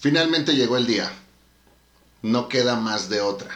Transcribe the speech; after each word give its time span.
Finalmente 0.00 0.54
llegó 0.56 0.78
el 0.78 0.86
día. 0.86 1.12
No 2.22 2.48
queda 2.48 2.74
más 2.76 3.10
de 3.10 3.20
otra. 3.20 3.50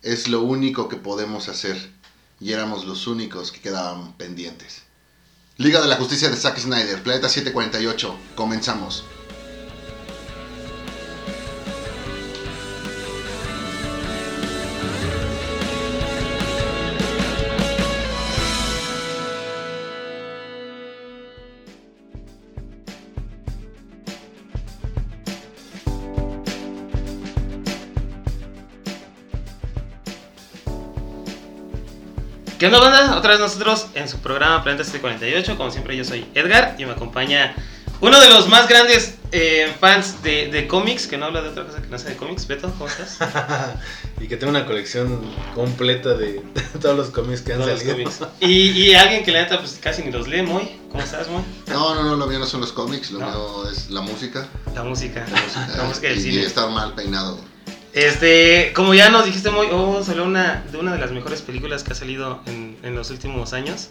Es 0.00 0.28
lo 0.28 0.42
único 0.42 0.88
que 0.88 0.94
podemos 0.94 1.48
hacer. 1.48 1.92
Y 2.38 2.52
éramos 2.52 2.84
los 2.84 3.08
únicos 3.08 3.50
que 3.50 3.60
quedaban 3.60 4.12
pendientes. 4.12 4.82
Liga 5.56 5.80
de 5.80 5.88
la 5.88 5.96
Justicia 5.96 6.30
de 6.30 6.36
Zack 6.36 6.60
Snyder, 6.60 7.02
Planeta 7.02 7.28
748. 7.28 8.16
Comenzamos. 8.36 9.02
¿Qué 32.68 32.74
onda, 32.74 32.80
banda? 32.80 33.16
Otra 33.16 33.30
vez 33.32 33.40
nosotros 33.40 33.86
en 33.94 34.08
su 34.08 34.18
programa 34.18 34.62
Planeta 34.64 34.82
748. 34.84 35.56
Como 35.56 35.70
siempre, 35.70 35.96
yo 35.96 36.04
soy 36.04 36.26
Edgar 36.34 36.74
y 36.78 36.84
me 36.84 36.92
acompaña 36.92 37.54
uno 38.00 38.18
de 38.20 38.28
los 38.28 38.48
más 38.48 38.68
grandes 38.68 39.14
eh, 39.30 39.72
fans 39.78 40.22
de, 40.24 40.48
de 40.48 40.66
cómics, 40.66 41.06
que 41.06 41.16
no 41.16 41.26
habla 41.26 41.42
de 41.42 41.50
otra 41.50 41.64
cosa 41.64 41.80
que 41.80 41.86
no 41.88 41.96
sea 41.98 42.10
de 42.10 42.16
cómics. 42.16 42.46
Beto, 42.48 42.68
¿cómo 42.70 42.88
estás? 42.88 43.18
y 44.20 44.26
que 44.26 44.36
tengo 44.36 44.50
una 44.50 44.66
colección 44.66 45.20
completa 45.54 46.14
de 46.14 46.42
todos 46.82 46.96
los 46.96 47.10
cómics 47.10 47.42
que 47.42 47.52
han 47.52 47.58
Todos 47.60 47.70
los 47.72 47.80
salido. 47.82 48.10
cómics. 48.10 48.20
Y, 48.40 48.70
y 48.70 48.94
alguien 48.94 49.24
que 49.24 49.30
la 49.30 49.42
neta 49.42 49.58
pues 49.60 49.78
casi 49.80 50.02
ni 50.02 50.10
los 50.10 50.26
lee, 50.26 50.42
muy. 50.42 50.80
¿Cómo 50.90 51.04
estás, 51.04 51.28
muy? 51.28 51.42
No, 51.68 51.94
no, 51.94 52.02
no, 52.02 52.16
lo 52.16 52.26
mío 52.26 52.40
no 52.40 52.46
son 52.46 52.60
los 52.62 52.72
cómics, 52.72 53.12
lo 53.12 53.20
No. 53.20 53.26
mío 53.30 53.70
es 53.70 53.90
la 53.90 54.00
música. 54.00 54.48
La 54.74 54.82
música. 54.82 55.24
La 55.30 55.40
música, 55.40 55.68
La 55.76 55.84
música 55.84 56.08
del 56.08 56.18
y, 56.18 56.20
cine. 56.22 56.34
y 56.34 56.44
estar 56.44 56.68
mal 56.70 56.94
peinado. 56.94 57.38
Este, 57.96 58.74
como 58.74 58.92
ya 58.92 59.08
nos 59.08 59.24
dijiste 59.24 59.48
muy, 59.50 59.68
oh, 59.72 60.04
hablar 60.06 60.26
una, 60.26 60.62
de 60.70 60.76
una 60.76 60.92
de 60.92 60.98
las 60.98 61.12
mejores 61.12 61.40
películas 61.40 61.82
que 61.82 61.92
ha 61.92 61.96
salido 61.96 62.42
en, 62.44 62.76
en 62.82 62.94
los 62.94 63.08
últimos 63.08 63.54
años. 63.54 63.88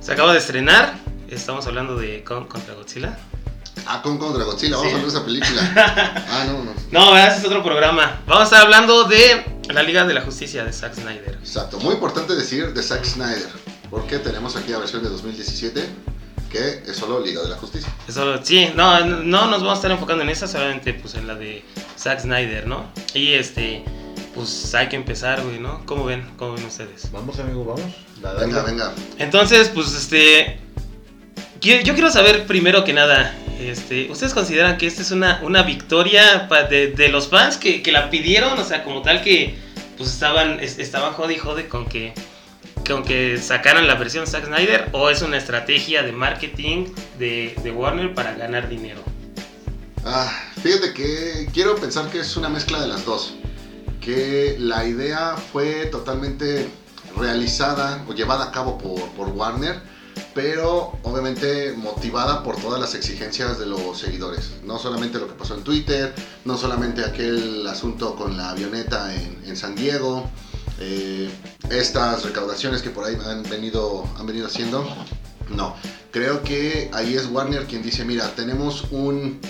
Se 0.00 0.12
acaba 0.12 0.32
de 0.32 0.38
estrenar. 0.38 0.94
Estamos 1.28 1.66
hablando 1.66 1.96
de 1.96 2.22
Kong 2.22 2.46
contra 2.46 2.74
Godzilla. 2.74 3.18
Ah, 3.84 4.00
con 4.00 4.16
contra 4.18 4.44
Godzilla, 4.44 4.76
vamos 4.76 4.92
Sí. 4.92 4.94
a 4.94 4.98
ver 5.00 5.08
esa 5.08 5.24
película. 5.24 5.60
Ah, 6.30 6.44
no, 6.46 6.62
no. 6.62 6.72
No, 6.92 7.18
ese 7.18 7.38
es 7.38 7.44
otro 7.44 7.64
programa. 7.64 8.20
Vamos 8.28 8.42
a 8.42 8.44
estar 8.44 8.62
hablando 8.62 9.02
de 9.04 9.44
la 9.70 9.82
Liga 9.82 10.06
de 10.06 10.14
la 10.14 10.20
Justicia 10.20 10.64
de 10.64 10.72
Zack 10.72 10.94
Snyder. 10.94 11.36
Exacto. 11.42 11.80
Muy 11.80 11.94
importante 11.94 12.36
decir 12.36 12.72
de 12.74 12.80
Zack 12.80 13.04
Snyder. 13.04 13.48
Porque 13.90 14.20
tenemos 14.20 14.54
aquí 14.54 14.70
la 14.70 14.78
versión 14.78 15.02
de 15.02 15.08
2017, 15.08 15.84
que 16.50 16.82
es 16.90 16.96
solo 16.96 17.20
Liga 17.24 17.42
de 17.42 17.48
la 17.48 17.56
Justicia. 17.56 17.92
Eso, 18.08 18.42
sí, 18.44 18.68
no, 18.74 19.04
no 19.04 19.46
nos 19.46 19.60
vamos 19.60 19.70
a 19.72 19.74
estar 19.74 19.90
enfocando 19.90 20.22
en 20.22 20.30
esa, 20.30 20.46
solamente 20.46 20.94
pues 20.94 21.14
en 21.14 21.26
la 21.26 21.34
de 21.34 21.62
Zack 21.98 22.20
Snyder, 22.20 22.66
¿no? 22.66 22.90
Y 23.14 23.32
este, 23.34 23.82
pues 24.34 24.74
hay 24.74 24.88
que 24.88 24.96
empezar, 24.96 25.42
güey, 25.42 25.58
¿no? 25.58 25.84
¿Cómo 25.86 26.04
ven? 26.04 26.26
¿Cómo 26.36 26.54
ven 26.54 26.64
ustedes? 26.64 27.10
Vamos, 27.12 27.38
amigo, 27.38 27.64
vamos. 27.64 27.92
La 28.22 28.32
Venga, 28.34 28.62
venga. 28.62 28.92
Entonces, 29.18 29.68
pues 29.74 29.92
este. 29.94 30.58
Yo 31.60 31.94
quiero 31.94 32.10
saber 32.10 32.46
primero 32.46 32.84
que 32.84 32.92
nada. 32.92 33.34
Este, 33.60 34.10
¿Ustedes 34.10 34.34
consideran 34.34 34.76
que 34.76 34.86
esta 34.86 35.00
es 35.02 35.10
una, 35.10 35.40
una 35.42 35.62
victoria 35.62 36.46
de, 36.70 36.88
de 36.88 37.08
los 37.08 37.28
fans 37.28 37.56
que, 37.56 37.82
que 37.82 37.90
la 37.90 38.10
pidieron? 38.10 38.58
O 38.58 38.64
sea, 38.64 38.84
como 38.84 39.00
tal 39.02 39.22
que 39.22 39.56
pues 39.96 40.10
estaban, 40.10 40.60
es- 40.60 40.78
estaban 40.78 41.14
jode 41.14 41.34
y 41.34 41.38
jode 41.38 41.66
con 41.68 41.86
que, 41.88 42.12
con 42.86 43.04
que 43.04 43.38
sacaran 43.38 43.86
la 43.86 43.94
versión 43.94 44.26
Zack 44.26 44.46
Snyder 44.46 44.90
o 44.92 45.10
es 45.10 45.22
una 45.22 45.36
estrategia 45.36 46.02
de 46.02 46.12
marketing 46.12 46.86
de, 47.18 47.56
de 47.62 47.70
Warner 47.70 48.14
para 48.14 48.34
ganar 48.34 48.68
dinero. 48.68 49.02
Ah, 50.04 50.30
fíjate 50.62 50.92
que 50.92 51.48
quiero 51.52 51.76
pensar 51.76 52.08
que 52.10 52.20
es 52.20 52.36
una 52.36 52.48
mezcla 52.48 52.80
de 52.80 52.86
las 52.86 53.04
dos. 53.04 53.34
Que 54.00 54.56
la 54.58 54.86
idea 54.86 55.36
fue 55.52 55.86
totalmente 55.86 56.68
realizada 57.16 58.04
o 58.08 58.12
llevada 58.14 58.44
a 58.44 58.52
cabo 58.52 58.78
por, 58.78 59.00
por 59.10 59.28
Warner, 59.30 59.80
pero 60.32 60.96
obviamente 61.02 61.72
motivada 61.76 62.44
por 62.44 62.56
todas 62.56 62.80
las 62.80 62.94
exigencias 62.94 63.58
de 63.58 63.66
los 63.66 63.98
seguidores. 63.98 64.52
No 64.62 64.78
solamente 64.78 65.18
lo 65.18 65.26
que 65.26 65.34
pasó 65.34 65.54
en 65.54 65.64
Twitter, 65.64 66.14
no 66.44 66.56
solamente 66.56 67.04
aquel 67.04 67.66
asunto 67.66 68.14
con 68.14 68.36
la 68.36 68.50
avioneta 68.50 69.12
en, 69.12 69.42
en 69.44 69.56
San 69.56 69.74
Diego, 69.74 70.30
eh, 70.80 71.30
estas 71.70 72.24
recaudaciones 72.24 72.82
que 72.82 72.90
por 72.90 73.04
ahí 73.04 73.16
han 73.26 73.42
venido, 73.44 74.04
han 74.18 74.26
venido 74.26 74.46
haciendo. 74.46 74.86
No, 75.48 75.76
creo 76.10 76.42
que 76.42 76.90
ahí 76.92 77.14
es 77.14 77.26
Warner 77.26 77.66
quien 77.66 77.82
dice, 77.82 78.04
mira, 78.04 78.34
tenemos 78.34 78.86
un, 78.90 79.40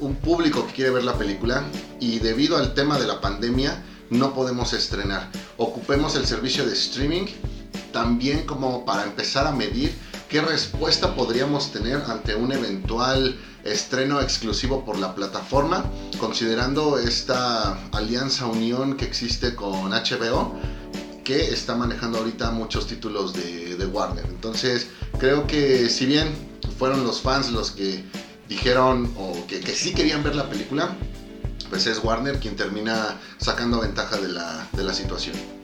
un 0.00 0.14
público 0.16 0.66
que 0.66 0.72
quiere 0.72 0.90
ver 0.90 1.04
la 1.04 1.16
película 1.18 1.64
y 2.00 2.18
debido 2.18 2.56
al 2.56 2.74
tema 2.74 2.98
de 2.98 3.06
la 3.06 3.20
pandemia 3.20 3.82
no 4.10 4.34
podemos 4.34 4.72
estrenar. 4.72 5.30
Ocupemos 5.56 6.16
el 6.16 6.26
servicio 6.26 6.64
de 6.64 6.72
streaming 6.72 7.26
también 7.92 8.44
como 8.44 8.84
para 8.84 9.04
empezar 9.04 9.46
a 9.46 9.52
medir 9.52 9.94
qué 10.28 10.40
respuesta 10.40 11.14
podríamos 11.14 11.72
tener 11.72 12.02
ante 12.06 12.34
un 12.34 12.52
eventual 12.52 13.38
estreno 13.64 14.20
exclusivo 14.20 14.84
por 14.84 14.98
la 14.98 15.14
plataforma, 15.14 15.84
considerando 16.18 16.98
esta 16.98 17.78
alianza 17.92 18.46
unión 18.46 18.96
que 18.96 19.04
existe 19.04 19.54
con 19.54 19.90
HBO 19.90 20.54
que 21.24 21.52
está 21.52 21.74
manejando 21.74 22.18
ahorita 22.18 22.52
muchos 22.52 22.86
títulos 22.86 23.32
de, 23.32 23.86
Warner. 23.86 24.24
Entonces, 24.26 24.88
creo 25.18 25.46
que 25.46 25.88
si 25.88 26.06
bien 26.06 26.28
fueron 26.78 27.04
los 27.04 27.20
fans 27.20 27.50
los 27.50 27.70
que 27.70 28.04
dijeron 28.48 29.12
o 29.16 29.46
que, 29.46 29.60
que 29.60 29.72
sí 29.72 29.94
querían 29.94 30.22
ver 30.22 30.34
la 30.34 30.48
película, 30.48 30.96
pues 31.68 31.86
es 31.86 32.02
Warner 32.02 32.38
quien 32.38 32.56
termina 32.56 33.18
sacando 33.38 33.80
ventaja 33.80 34.16
de 34.18 34.28
la, 34.28 34.68
de 34.72 34.84
la 34.84 34.92
situación. 34.92 35.55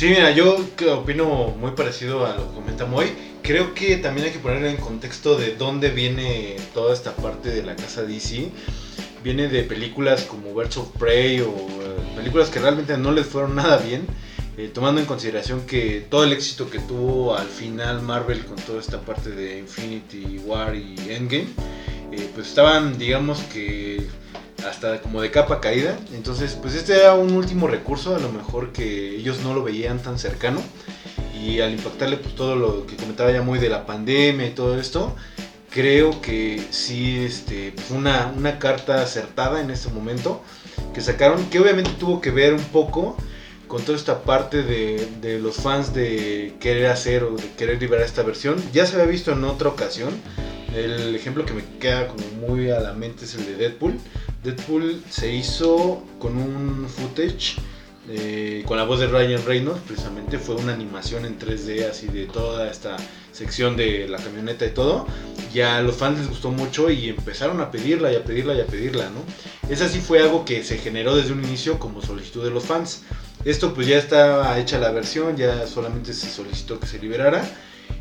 Sí, 0.00 0.08
mira, 0.08 0.30
yo 0.30 0.56
opino 0.94 1.54
muy 1.60 1.72
parecido 1.72 2.24
a 2.24 2.34
lo 2.34 2.48
que 2.48 2.54
comenta 2.54 2.86
Moy. 2.86 3.12
Creo 3.42 3.74
que 3.74 3.98
también 3.98 4.28
hay 4.28 4.32
que 4.32 4.38
poner 4.38 4.64
en 4.64 4.78
contexto 4.78 5.36
de 5.36 5.56
dónde 5.56 5.90
viene 5.90 6.56
toda 6.72 6.94
esta 6.94 7.14
parte 7.14 7.50
de 7.50 7.62
la 7.62 7.76
casa 7.76 8.00
DC. 8.04 8.48
Viene 9.22 9.48
de 9.48 9.62
películas 9.62 10.22
como 10.22 10.54
Birds 10.54 10.78
of 10.78 10.88
Prey 10.98 11.40
o 11.40 11.50
eh, 11.50 12.16
películas 12.16 12.48
que 12.48 12.60
realmente 12.60 12.96
no 12.96 13.12
les 13.12 13.26
fueron 13.26 13.54
nada 13.54 13.76
bien. 13.76 14.06
eh, 14.56 14.70
tomando 14.72 15.02
en 15.02 15.06
consideración 15.06 15.66
que 15.66 16.06
todo 16.08 16.24
el 16.24 16.32
éxito 16.32 16.70
que 16.70 16.78
tuvo 16.78 17.36
al 17.36 17.48
final 17.48 18.00
Marvel 18.00 18.46
con 18.46 18.56
toda 18.56 18.80
esta 18.80 19.02
parte 19.02 19.28
de 19.28 19.58
Infinity 19.58 20.38
War 20.46 20.74
y 20.76 20.94
Endgame, 21.10 21.48
eh, 22.10 22.30
pues 22.34 22.48
estaban, 22.48 22.96
digamos 22.96 23.40
que 23.52 24.06
hasta 24.66 25.00
como 25.00 25.20
de 25.22 25.30
capa 25.30 25.60
caída. 25.60 25.98
Entonces, 26.14 26.58
pues 26.60 26.74
este 26.74 26.94
era 26.94 27.14
un 27.14 27.32
último 27.34 27.66
recurso, 27.66 28.14
a 28.14 28.18
lo 28.18 28.30
mejor 28.30 28.72
que 28.72 29.16
ellos 29.16 29.40
no 29.42 29.54
lo 29.54 29.62
veían 29.62 29.98
tan 30.00 30.18
cercano. 30.18 30.60
Y 31.42 31.60
al 31.60 31.72
impactarle 31.72 32.18
pues 32.18 32.34
todo 32.34 32.54
lo 32.54 32.86
que 32.86 32.96
comentaba 32.96 33.32
ya 33.32 33.42
muy 33.42 33.58
de 33.58 33.70
la 33.70 33.86
pandemia 33.86 34.46
y 34.46 34.50
todo 34.50 34.78
esto, 34.78 35.16
creo 35.70 36.20
que 36.20 36.62
sí 36.70 37.18
este, 37.24 37.72
fue 37.72 37.96
una, 37.96 38.32
una 38.36 38.58
carta 38.58 39.02
acertada 39.02 39.60
en 39.60 39.70
este 39.70 39.88
momento 39.88 40.42
que 40.92 41.00
sacaron, 41.00 41.46
que 41.46 41.60
obviamente 41.60 41.90
tuvo 41.98 42.20
que 42.20 42.30
ver 42.30 42.52
un 42.52 42.64
poco 42.64 43.16
con 43.68 43.82
toda 43.82 43.96
esta 43.96 44.22
parte 44.22 44.62
de, 44.64 45.08
de 45.20 45.38
los 45.38 45.56
fans 45.56 45.94
de 45.94 46.54
querer 46.60 46.86
hacer 46.86 47.22
o 47.22 47.36
de 47.36 47.48
querer 47.52 47.80
liberar 47.80 48.04
esta 48.04 48.22
versión. 48.22 48.56
Ya 48.72 48.84
se 48.84 48.96
había 48.96 49.06
visto 49.06 49.32
en 49.32 49.44
otra 49.44 49.68
ocasión. 49.68 50.10
El 50.74 51.14
ejemplo 51.14 51.44
que 51.44 51.52
me 51.52 51.64
queda 51.80 52.06
como 52.08 52.24
muy 52.46 52.70
a 52.70 52.80
la 52.80 52.92
mente 52.92 53.24
es 53.24 53.34
el 53.34 53.46
de 53.46 53.56
Deadpool. 53.56 53.98
Deadpool 54.44 55.02
se 55.10 55.34
hizo 55.34 56.04
con 56.18 56.36
un 56.36 56.88
footage 56.88 57.56
eh, 58.12 58.64
con 58.66 58.76
la 58.76 58.84
voz 58.84 58.98
de 58.98 59.06
Ryan 59.06 59.44
Reynolds, 59.44 59.82
precisamente 59.86 60.38
fue 60.38 60.56
una 60.56 60.72
animación 60.72 61.24
en 61.26 61.38
3D 61.38 61.88
así 61.88 62.08
de 62.08 62.26
toda 62.26 62.68
esta 62.68 62.96
sección 63.30 63.76
de 63.76 64.08
la 64.08 64.18
camioneta 64.18 64.66
y 64.66 64.70
todo. 64.70 65.06
Y 65.54 65.60
a 65.60 65.80
los 65.82 65.96
fans 65.96 66.18
les 66.18 66.28
gustó 66.28 66.50
mucho 66.50 66.90
y 66.90 67.08
empezaron 67.08 67.60
a 67.60 67.70
pedirla 67.70 68.12
y 68.12 68.16
a 68.16 68.24
pedirla 68.24 68.54
y 68.54 68.60
a 68.60 68.66
pedirla, 68.66 69.10
¿no? 69.10 69.22
Esa 69.68 69.88
sí 69.88 70.00
fue 70.00 70.20
algo 70.20 70.44
que 70.44 70.64
se 70.64 70.78
generó 70.78 71.14
desde 71.14 71.32
un 71.32 71.44
inicio 71.44 71.78
como 71.78 72.02
solicitud 72.02 72.42
de 72.42 72.50
los 72.50 72.64
fans. 72.64 73.02
Esto 73.44 73.74
pues 73.74 73.86
ya 73.86 73.98
estaba 73.98 74.58
hecha 74.58 74.78
la 74.78 74.90
versión, 74.90 75.36
ya 75.36 75.66
solamente 75.66 76.12
se 76.12 76.28
solicitó 76.28 76.80
que 76.80 76.86
se 76.86 76.98
liberara. 76.98 77.48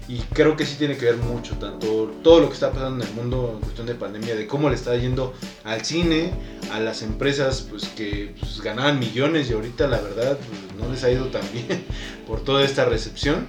Y 0.09 0.21
creo 0.33 0.57
que 0.57 0.65
sí 0.65 0.75
tiene 0.79 0.97
que 0.97 1.05
ver 1.05 1.17
mucho, 1.17 1.55
tanto 1.57 2.11
todo 2.23 2.39
lo 2.39 2.47
que 2.47 2.55
está 2.55 2.71
pasando 2.71 3.03
en 3.03 3.07
el 3.07 3.15
mundo 3.15 3.51
en 3.53 3.59
cuestión 3.59 3.85
de 3.85 3.93
pandemia, 3.93 4.35
de 4.35 4.47
cómo 4.47 4.67
le 4.67 4.75
está 4.75 4.95
yendo 4.95 5.35
al 5.63 5.85
cine, 5.85 6.33
a 6.73 6.79
las 6.79 7.03
empresas 7.03 7.67
pues 7.69 7.85
que 7.89 8.33
pues, 8.39 8.59
ganaban 8.59 8.97
millones 8.97 9.51
y 9.51 9.53
ahorita 9.53 9.85
la 9.85 10.01
verdad 10.01 10.39
pues, 10.39 10.81
no 10.81 10.91
les 10.91 11.03
ha 11.03 11.11
ido 11.11 11.27
tan 11.27 11.43
bien 11.53 11.85
por 12.25 12.43
toda 12.43 12.65
esta 12.65 12.85
recepción. 12.85 13.45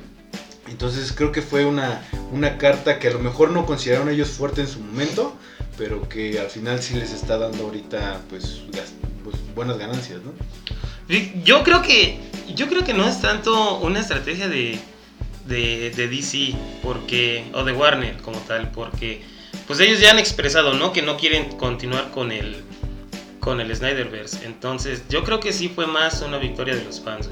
Entonces 0.68 1.14
creo 1.14 1.32
que 1.32 1.40
fue 1.40 1.64
una, 1.64 2.06
una 2.30 2.58
carta 2.58 2.98
que 2.98 3.08
a 3.08 3.12
lo 3.12 3.20
mejor 3.20 3.52
no 3.52 3.64
consideraron 3.64 4.10
ellos 4.10 4.28
fuerte 4.28 4.60
en 4.60 4.68
su 4.68 4.80
momento, 4.80 5.34
pero 5.78 6.10
que 6.10 6.40
al 6.40 6.50
final 6.50 6.82
sí 6.82 6.92
les 6.92 7.14
está 7.14 7.38
dando 7.38 7.64
ahorita 7.64 8.20
pues, 8.28 8.64
pues, 9.24 9.36
buenas 9.54 9.78
ganancias, 9.78 10.20
¿no? 10.22 10.34
Yo 11.42 11.64
creo 11.64 11.80
que 11.80 12.20
yo 12.54 12.68
creo 12.68 12.84
que 12.84 12.92
no 12.92 13.08
es 13.08 13.22
tanto 13.22 13.78
una 13.78 14.00
estrategia 14.00 14.46
de, 14.46 14.78
de, 15.50 15.90
DC 15.90 16.54
porque 16.82 17.44
o 17.52 17.64
de 17.64 17.72
Warner 17.72 18.16
como 18.18 18.38
tal 18.40 18.70
porque 18.70 19.22
pues 19.66 19.80
ellos 19.80 20.00
ya 20.00 20.10
han 20.10 20.18
expresado, 20.18 20.74
¿no? 20.74 20.92
Que 20.92 21.02
no 21.02 21.16
quieren 21.16 21.56
continuar 21.56 22.10
con 22.10 22.32
el, 22.32 22.56
con 23.40 23.60
el 23.60 23.74
Snyderverse. 23.74 24.44
Entonces, 24.44 25.04
yo 25.08 25.22
creo 25.24 25.40
que 25.40 25.52
sí 25.52 25.68
fue 25.68 25.86
más 25.86 26.22
una 26.22 26.38
victoria 26.38 26.74
de 26.74 26.84
los 26.84 27.00
fans. 27.00 27.28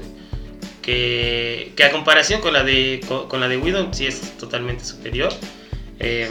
Que, 0.81 1.73
que 1.75 1.83
a 1.83 1.91
comparación 1.91 2.41
con 2.41 2.53
la 2.53 2.63
de 2.63 3.01
con, 3.07 3.39
la 3.39 3.47
de 3.47 3.57
Widow, 3.57 3.89
sí 3.91 4.05
es 4.05 4.37
totalmente 4.37 4.85
superior. 4.85 5.33
Eh, 5.99 6.29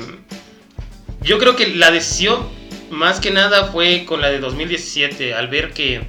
yo 1.20 1.38
creo 1.38 1.56
que 1.56 1.74
la 1.74 1.90
decisión 1.90 2.48
más 2.90 3.20
que 3.20 3.30
nada 3.30 3.66
fue 3.66 4.04
con 4.06 4.20
la 4.20 4.30
de 4.30 4.40
2017, 4.40 5.34
al 5.34 5.48
ver 5.48 5.72
que 5.72 6.02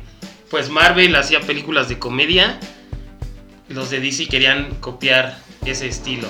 pues 0.50 0.70
Marvel 0.70 1.16
hacía 1.16 1.42
películas 1.42 1.90
de 1.90 2.00
comedia, 2.00 2.60
los 3.68 3.90
de 3.90 4.00
DC 4.00 4.28
querían 4.28 4.76
copiar 4.76 5.38
ese 5.66 5.88
estilo. 5.88 6.28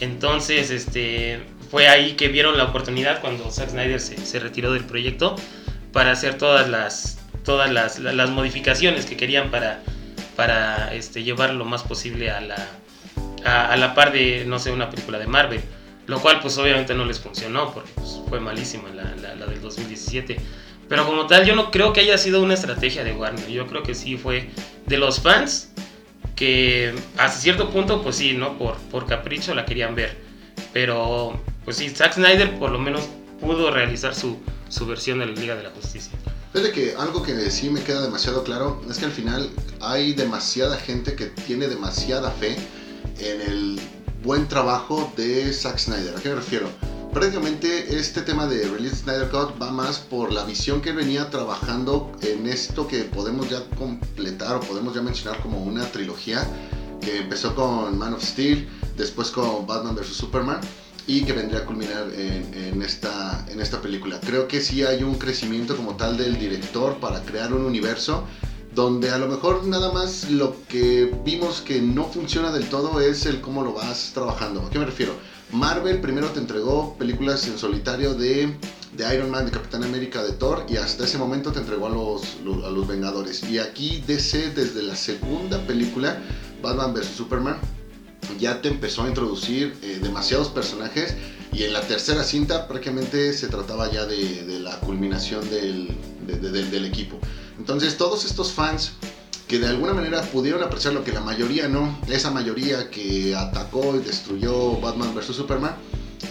Entonces, 0.00 0.70
este, 0.70 1.40
fue 1.70 1.88
ahí 1.88 2.12
que 2.12 2.28
vieron 2.28 2.56
la 2.56 2.64
oportunidad 2.64 3.20
cuando 3.20 3.50
Zack 3.50 3.70
Snyder 3.70 4.00
se, 4.00 4.38
retiró 4.38 4.72
del 4.72 4.84
proyecto 4.84 5.36
para 5.92 6.12
hacer 6.12 6.38
todas 6.38 6.68
las, 6.68 7.18
todas 7.44 7.70
las, 7.70 7.98
las 7.98 8.30
modificaciones 8.30 9.06
que 9.06 9.16
querían 9.16 9.50
para, 9.50 9.80
para 10.36 10.94
este, 10.94 11.22
llevar 11.22 11.54
lo 11.54 11.64
más 11.64 11.82
posible 11.82 12.30
a 12.30 12.40
la, 12.40 12.56
a, 13.44 13.76
la 13.76 13.94
par 13.94 14.12
de, 14.12 14.44
no 14.46 14.58
sé, 14.58 14.72
una 14.72 14.90
película 14.90 15.18
de 15.18 15.26
Marvel. 15.26 15.60
Lo 16.06 16.20
cual 16.20 16.40
pues 16.40 16.58
obviamente 16.58 16.92
no 16.94 17.06
les 17.06 17.18
funcionó 17.18 17.72
porque 17.72 17.90
pues, 17.94 18.20
fue 18.28 18.38
malísima 18.38 18.90
la, 18.90 19.14
la, 19.16 19.34
la, 19.36 19.46
del 19.46 19.60
2017. 19.60 20.36
Pero 20.88 21.06
como 21.06 21.26
tal 21.26 21.46
yo 21.46 21.56
no 21.56 21.70
creo 21.70 21.92
que 21.94 22.00
haya 22.00 22.18
sido 22.18 22.42
una 22.42 22.54
estrategia 22.54 23.04
de 23.04 23.12
Warner. 23.12 23.48
Yo 23.48 23.66
creo 23.66 23.82
que 23.82 23.94
sí 23.94 24.18
fue 24.18 24.50
de 24.86 24.98
los 24.98 25.20
fans 25.20 25.72
que 26.36 26.94
hasta 27.16 27.38
cierto 27.38 27.70
punto 27.70 28.02
pues 28.02 28.16
sí, 28.16 28.32
¿no? 28.32 28.58
Por, 28.58 28.76
por 28.90 29.06
capricho 29.06 29.54
la 29.54 29.64
querían 29.64 29.94
ver. 29.94 30.16
Pero 30.72 31.40
pues 31.64 31.76
sí, 31.76 31.88
Zack 31.90 32.14
Snyder 32.14 32.58
por 32.58 32.70
lo 32.70 32.78
menos 32.78 33.08
pudo 33.40 33.70
realizar 33.70 34.14
su, 34.14 34.38
su 34.68 34.86
versión 34.86 35.18
de 35.18 35.26
la 35.26 35.32
Liga 35.32 35.56
de 35.56 35.62
la 35.62 35.70
Justicia. 35.70 36.12
Fíjate 36.52 36.72
que 36.72 36.94
algo 36.96 37.22
que 37.22 37.50
sí 37.50 37.68
me 37.68 37.82
queda 37.82 38.00
demasiado 38.02 38.44
claro 38.44 38.80
es 38.88 38.98
que 38.98 39.06
al 39.06 39.10
final 39.10 39.50
hay 39.80 40.12
demasiada 40.12 40.76
gente 40.76 41.14
que 41.16 41.26
tiene 41.26 41.66
demasiada 41.66 42.30
fe 42.30 42.56
en 43.18 43.40
el 43.40 43.80
buen 44.22 44.46
trabajo 44.48 45.12
de 45.16 45.52
Zack 45.52 45.78
Snyder. 45.78 46.14
¿A 46.16 46.20
qué 46.20 46.28
me 46.28 46.36
refiero? 46.36 46.68
Prácticamente 47.14 47.96
este 47.96 48.22
tema 48.22 48.48
de 48.48 48.66
Release 48.66 48.96
Snyder 48.96 49.28
Cut 49.28 49.62
va 49.62 49.70
más 49.70 50.00
por 50.00 50.32
la 50.32 50.44
visión 50.44 50.80
que 50.80 50.90
venía 50.90 51.30
trabajando 51.30 52.10
en 52.22 52.48
esto 52.48 52.88
que 52.88 53.04
podemos 53.04 53.48
ya 53.48 53.62
completar 53.78 54.56
o 54.56 54.60
podemos 54.60 54.96
ya 54.96 55.00
mencionar 55.00 55.40
como 55.40 55.62
una 55.62 55.84
trilogía 55.92 56.44
que 57.00 57.18
empezó 57.18 57.54
con 57.54 57.96
Man 57.96 58.14
of 58.14 58.24
Steel, 58.24 58.68
después 58.96 59.30
con 59.30 59.64
Batman 59.64 59.94
vs. 59.94 60.08
Superman 60.08 60.60
y 61.06 61.22
que 61.22 61.32
vendría 61.32 61.60
a 61.60 61.64
culminar 61.64 62.10
en, 62.16 62.82
esta, 62.82 63.46
en 63.48 63.60
esta 63.60 63.80
película. 63.80 64.18
Creo 64.18 64.48
que 64.48 64.60
sí 64.60 64.82
hay 64.82 65.04
un 65.04 65.14
crecimiento 65.14 65.76
como 65.76 65.94
tal 65.94 66.16
del 66.16 66.36
director 66.36 66.96
para 66.96 67.22
crear 67.22 67.52
un 67.52 67.64
universo 67.64 68.24
donde 68.74 69.10
a 69.10 69.18
lo 69.18 69.28
mejor 69.28 69.64
nada 69.66 69.92
más 69.92 70.30
lo 70.30 70.56
que 70.66 71.14
vimos 71.24 71.60
que 71.60 71.80
no 71.80 72.06
funciona 72.06 72.50
del 72.50 72.68
todo 72.68 73.00
es 73.00 73.24
el 73.26 73.40
cómo 73.40 73.62
lo 73.62 73.72
vas 73.72 74.10
trabajando. 74.12 74.62
¿A 74.62 74.70
qué 74.70 74.80
me 74.80 74.86
refiero? 74.86 75.14
Marvel 75.52 76.00
primero 76.00 76.28
te 76.30 76.40
entregó 76.40 76.96
películas 76.98 77.46
en 77.46 77.58
solitario 77.58 78.14
de, 78.14 78.56
de 78.96 79.14
Iron 79.14 79.30
Man, 79.30 79.46
de 79.46 79.52
Capitán 79.52 79.84
América, 79.84 80.22
de 80.22 80.32
Thor 80.32 80.66
y 80.68 80.76
hasta 80.76 81.04
ese 81.04 81.18
momento 81.18 81.52
te 81.52 81.60
entregó 81.60 81.86
a 81.86 81.90
los, 81.90 82.22
a 82.64 82.70
los 82.70 82.86
Vengadores. 82.86 83.42
Y 83.44 83.58
aquí 83.58 84.02
DC 84.06 84.50
desde 84.50 84.82
la 84.82 84.96
segunda 84.96 85.58
película, 85.66 86.18
Batman 86.62 86.94
vs. 86.94 87.06
Superman, 87.16 87.56
ya 88.38 88.60
te 88.60 88.68
empezó 88.68 89.02
a 89.02 89.08
introducir 89.08 89.76
eh, 89.82 90.00
demasiados 90.02 90.48
personajes 90.48 91.14
y 91.52 91.62
en 91.62 91.72
la 91.72 91.82
tercera 91.82 92.24
cinta 92.24 92.66
prácticamente 92.66 93.32
se 93.32 93.46
trataba 93.48 93.90
ya 93.90 94.06
de, 94.06 94.58
la 94.60 94.80
culminación 94.80 95.48
del, 95.50 95.94
del 96.26 96.84
equipo. 96.84 97.18
Entonces 97.58 97.96
todos 97.96 98.24
estos 98.24 98.50
fans 98.50 98.92
que 99.48 99.58
de 99.58 99.66
alguna 99.66 99.92
manera 99.92 100.22
pudieron 100.22 100.62
apreciar 100.62 100.94
lo 100.94 101.04
que 101.04 101.12
la 101.12 101.20
mayoría 101.20 101.68
no, 101.68 101.98
esa 102.08 102.30
mayoría 102.30 102.90
que 102.90 103.34
atacó 103.34 103.96
y 103.96 103.98
destruyó 104.00 104.80
Batman 104.80 105.14
vs. 105.14 105.36
Superman, 105.36 105.76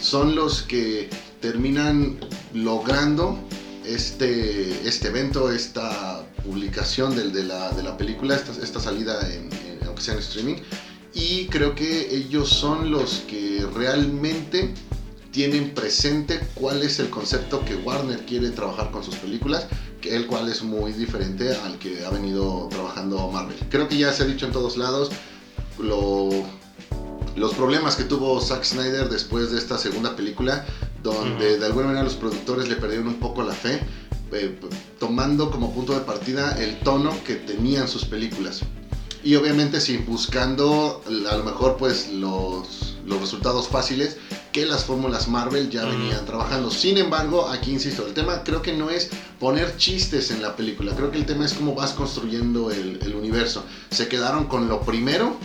son 0.01 0.35
los 0.35 0.63
que 0.63 1.09
terminan 1.39 2.17
logrando 2.53 3.37
este, 3.85 4.87
este 4.87 5.09
evento, 5.09 5.51
esta 5.51 6.25
publicación 6.43 7.15
de, 7.15 7.43
la, 7.43 7.71
de 7.71 7.83
la, 7.83 7.97
película, 7.97 8.35
esta, 8.35 8.51
esta 8.63 8.79
salida 8.79 9.19
en, 9.31 9.49
aunque 9.85 10.01
sea 10.01 10.15
en 10.15 10.19
streaming. 10.19 10.55
Y 11.13 11.45
creo 11.47 11.75
que 11.75 12.15
ellos 12.15 12.49
son 12.49 12.89
los 12.89 13.23
que 13.27 13.65
realmente 13.75 14.73
tienen 15.31 15.73
presente 15.73 16.39
cuál 16.53 16.83
es 16.83 16.99
el 16.99 17.09
concepto 17.09 17.63
que 17.65 17.75
Warner 17.75 18.25
quiere 18.25 18.49
trabajar 18.51 18.91
con 18.91 19.03
sus 19.03 19.15
películas 19.15 19.67
el 20.05 20.27
cual 20.27 20.49
es 20.49 20.63
muy 20.63 20.93
diferente 20.93 21.55
al 21.55 21.77
que 21.79 22.05
ha 22.05 22.09
venido 22.09 22.67
trabajando 22.69 23.29
Marvel. 23.29 23.57
Creo 23.69 23.87
que 23.87 23.97
ya 23.97 24.11
se 24.13 24.23
ha 24.23 24.25
dicho 24.25 24.45
en 24.45 24.51
todos 24.51 24.77
lados 24.77 25.11
los 27.35 27.53
problemas 27.55 27.95
que 27.95 28.03
tuvo 28.03 28.39
Zack 28.39 28.63
Snyder 28.63 29.09
después 29.09 29.51
de 29.51 29.57
esta 29.57 29.77
segunda 29.77 30.15
película, 30.15 30.65
donde 31.01 31.57
de 31.57 31.65
alguna 31.65 31.87
manera 31.87 32.03
los 32.03 32.15
productores 32.15 32.67
le 32.69 32.75
perdieron 32.75 33.07
un 33.07 33.15
poco 33.15 33.43
la 33.43 33.53
fe, 33.53 33.81
eh, 34.31 34.59
tomando 34.99 35.51
como 35.51 35.73
punto 35.73 35.93
de 35.93 36.01
partida 36.01 36.57
el 36.59 36.79
tono 36.79 37.11
que 37.23 37.35
tenían 37.35 37.87
sus 37.87 38.05
películas. 38.05 38.61
Y 39.23 39.35
obviamente 39.35 39.79
sin 39.79 40.05
buscando 40.05 41.01
a 41.07 41.37
lo 41.37 41.43
mejor 41.43 41.77
pues 41.77 42.11
los, 42.11 42.97
los 43.05 43.21
resultados 43.21 43.67
fáciles 43.69 44.17
que 44.51 44.65
las 44.65 44.83
fórmulas 44.85 45.27
Marvel 45.27 45.69
ya 45.69 45.85
venían 45.85 46.25
trabajando. 46.25 46.69
Sin 46.69 46.97
embargo, 46.97 47.47
aquí 47.47 47.71
insisto, 47.71 48.05
el 48.05 48.13
tema 48.13 48.43
creo 48.43 48.61
que 48.61 48.73
no 48.73 48.89
es 48.89 49.09
poner 49.43 49.75
chistes 49.75 50.31
en 50.31 50.41
la 50.41 50.55
película, 50.55 50.93
creo 50.95 51.11
que 51.11 51.17
el 51.17 51.25
tema 51.25 51.43
es 51.43 51.53
cómo 51.53 51.75
vas 51.75 51.91
construyendo 51.91 52.71
el, 52.71 52.97
el 53.01 53.13
universo. 53.13 53.65
Se 53.89 54.07
quedaron 54.07 54.45
con 54.45 54.69
lo 54.69 54.79
primero, 54.79 55.35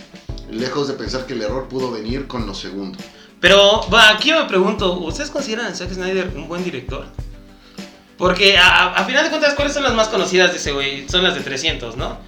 lejos 0.52 0.86
de 0.86 0.94
pensar 0.94 1.26
que 1.26 1.32
el 1.32 1.42
error 1.42 1.66
pudo 1.66 1.90
venir 1.90 2.28
con 2.28 2.46
lo 2.46 2.54
segundo. 2.54 2.96
Pero, 3.40 3.84
va, 3.92 4.10
aquí 4.10 4.28
yo 4.28 4.40
me 4.40 4.48
pregunto, 4.48 5.00
¿ustedes 5.00 5.30
consideran 5.30 5.66
a 5.66 5.74
Zack 5.74 5.92
Snyder 5.92 6.30
un 6.36 6.46
buen 6.46 6.62
director? 6.62 7.06
Porque 8.16 8.56
a, 8.56 9.04
final 9.04 9.24
de 9.24 9.30
cuentas, 9.30 9.54
¿cuáles 9.54 9.74
son 9.74 9.82
las 9.82 9.94
más 9.94 10.06
conocidas 10.06 10.52
de 10.52 10.58
ese 10.58 10.70
güey? 10.70 11.08
Son 11.08 11.24
las 11.24 11.34
de 11.34 11.40
300, 11.40 11.96
¿no? 11.96 12.18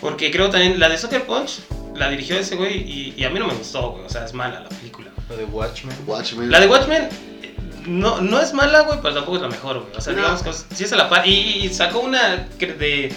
Porque 0.00 0.32
creo 0.32 0.50
también 0.50 0.80
la 0.80 0.88
de 0.88 0.98
Soccer 0.98 1.24
Punch 1.26 1.60
la 1.94 2.10
dirigió 2.10 2.38
ese 2.40 2.56
güey 2.56 2.78
y, 2.78 3.14
y, 3.16 3.22
a 3.22 3.30
mí 3.30 3.38
no 3.38 3.46
me 3.46 3.54
gustó, 3.54 3.92
güey. 3.92 4.04
O 4.04 4.08
sea, 4.08 4.24
es 4.24 4.34
mala 4.34 4.62
la 4.62 4.68
película. 4.68 5.12
La 5.28 5.36
de 5.36 5.44
Watchmen. 5.44 5.96
Watchmen. 6.08 6.50
La 6.50 6.58
de 6.58 6.66
Watchmen 6.66 7.08
no, 7.86 8.20
no 8.20 8.40
es 8.40 8.52
mala, 8.52 8.82
güey, 8.82 8.98
pero 9.02 9.14
tampoco 9.14 9.36
es 9.36 9.42
la 9.42 9.48
mejor, 9.48 9.80
güey. 9.80 9.96
O 9.96 10.00
sea, 10.00 10.12
digamos 10.12 10.42
que 10.42 10.52
sí 10.52 10.84
es 10.84 10.92
a 10.92 10.96
la 10.96 11.08
par. 11.08 11.26
Y, 11.26 11.68
sacó 11.72 12.00
una 12.00 12.48
de 12.58 13.12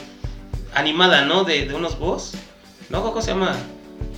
animada, 0.74 1.26
¿no? 1.26 1.44
De, 1.44 1.66
de 1.66 1.74
unos 1.74 1.98
boss. 2.00 2.34
¿No? 2.90 3.02
¿Cómo 3.02 3.22
se 3.22 3.32
llama? 3.32 3.56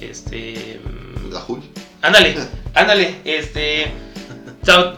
Este. 0.01 0.81
Mm, 0.83 1.31
la 1.31 1.39
Jul. 1.41 1.61
Ándale, 2.01 2.35
ándale. 2.73 3.21
Este. 3.25 3.91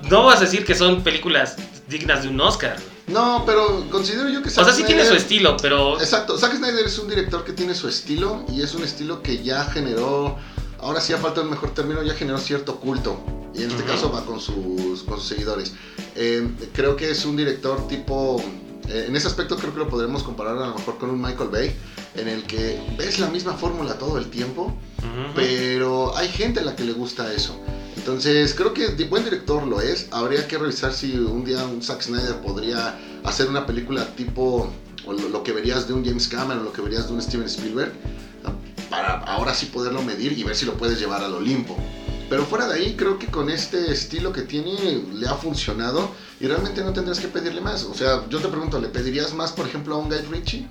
No 0.10 0.24
vas 0.24 0.38
a 0.38 0.42
decir 0.42 0.66
que 0.66 0.76
son 0.76 1.04
películas 1.04 1.58
dignas 1.90 2.24
de 2.24 2.30
un 2.30 2.40
Oscar, 2.40 2.78
no, 3.08 3.44
pero 3.46 3.90
considero 3.90 4.30
yo 4.30 4.44
que 4.44 4.50
Zack 4.50 4.64
O 4.64 4.66
sea, 4.66 4.74
sí 4.74 4.84
tiene 4.84 5.06
su 5.06 5.14
estilo, 5.14 5.56
pero. 5.62 6.00
Exacto, 6.00 6.38
Zack 6.38 6.58
Snyder 6.58 6.86
es 6.86 7.00
un 7.00 7.08
director 7.08 7.44
que 7.46 7.54
tiene 7.54 7.74
su 7.74 7.88
estilo 7.88 8.46
y 8.50 8.62
es 8.62 8.76
un 8.76 8.84
estilo 8.84 9.22
que 9.22 9.42
ya 9.42 9.64
generó. 9.66 10.38
Ahora 10.80 11.02
sí, 11.02 11.14
a 11.14 11.18
falta 11.18 11.42
un 11.42 11.50
mejor 11.50 11.74
término, 11.74 12.04
ya 12.04 12.14
generó 12.14 12.38
cierto 12.38 12.80
culto. 12.80 13.20
Y 13.54 13.64
en 13.64 13.72
este 13.72 13.84
caso 13.84 14.12
va 14.12 14.24
con 14.26 14.40
sus, 14.40 15.04
con 15.04 15.18
sus 15.18 15.28
seguidores. 15.28 15.74
Eh, 16.16 16.48
creo 16.74 16.96
que 16.96 17.12
es 17.12 17.26
un 17.26 17.36
director 17.36 17.88
tipo. 17.88 18.42
Eh, 18.90 19.06
en 19.08 19.16
ese 19.16 19.28
aspecto 19.28 19.58
creo 19.58 19.74
que 19.74 19.80
lo 19.80 19.90
podremos 19.90 20.24
comparar 20.24 20.58
a 20.58 20.68
lo 20.68 20.76
mejor 20.76 20.98
con 20.98 21.10
un 21.10 21.22
Michael 21.22 21.50
Bay, 21.50 21.76
en 22.16 22.28
el 22.28 22.44
que 22.44 22.80
ves 22.98 23.20
la 23.20 23.28
misma 23.30 23.54
fórmula 23.54 23.98
todo 23.98 24.18
el 24.18 24.30
tiempo, 24.30 24.78
pero 25.36 26.16
hay 26.16 26.30
gente 26.30 26.60
a 26.60 26.64
la 26.64 26.76
que 26.76 26.84
le 26.84 26.94
gusta 26.94 27.34
eso. 27.34 27.60
Entonces, 27.98 28.54
creo 28.54 28.74
que 28.74 28.90
de 28.90 29.04
buen 29.06 29.26
director 29.26 29.68
lo 29.68 29.82
es. 29.82 30.08
Habría 30.12 30.48
que 30.48 30.58
revisar 30.58 30.94
si 30.94 31.18
un 31.18 31.44
día 31.44 31.66
un 31.66 31.82
Zack 31.82 32.04
Snyder 32.04 32.40
podría 32.42 32.98
hacer 33.26 33.50
una 33.50 33.66
película 33.66 34.06
tipo 34.16 34.72
o 35.06 35.14
lo, 35.14 35.44
que 35.44 35.52
verías 35.52 35.88
de 35.88 35.94
un 35.94 36.06
James 36.06 36.28
Cameron 36.28 36.62
o 36.62 36.64
lo 36.66 36.74
que 36.74 36.82
verías 36.82 37.08
de 37.08 37.14
un 37.14 37.22
Steven 37.22 37.48
Spielberg, 37.48 37.92
para 38.90 39.20
ahora 39.20 39.54
sí 39.54 39.68
poderlo 39.68 40.02
medir 40.02 40.38
y 40.38 40.44
ver 40.44 40.56
si 40.56 40.66
lo 40.66 40.74
puedes 40.74 41.00
llevar 41.00 41.24
al 41.24 41.34
Olimpo. 41.34 41.78
Pero 42.30 42.46
fuera 42.46 42.68
de 42.68 42.74
ahí, 42.76 42.96
creo 42.98 43.18
que 43.18 43.28
con 43.28 43.50
este 43.50 43.92
estilo 43.92 44.34
que 44.34 44.42
tiene 44.42 45.02
le 45.14 45.28
ha 45.28 45.36
funcionado 45.36 46.10
y 46.42 46.48
realmente 46.48 46.84
no 46.84 46.92
tendrías 46.92 47.20
que 47.20 47.30
pedirle 47.30 47.62
más. 47.62 47.84
O 47.84 47.94
sea, 47.94 48.28
yo 48.30 48.40
te 48.40 48.50
pregunto, 48.50 48.80
¿le 48.80 48.90
pedirías 48.90 49.34
más, 49.34 49.54
por 49.54 49.66
ejemplo, 49.66 49.96
a 49.96 50.00
un 50.00 50.10
Guy 50.10 50.20
Ritchie? 50.30 50.68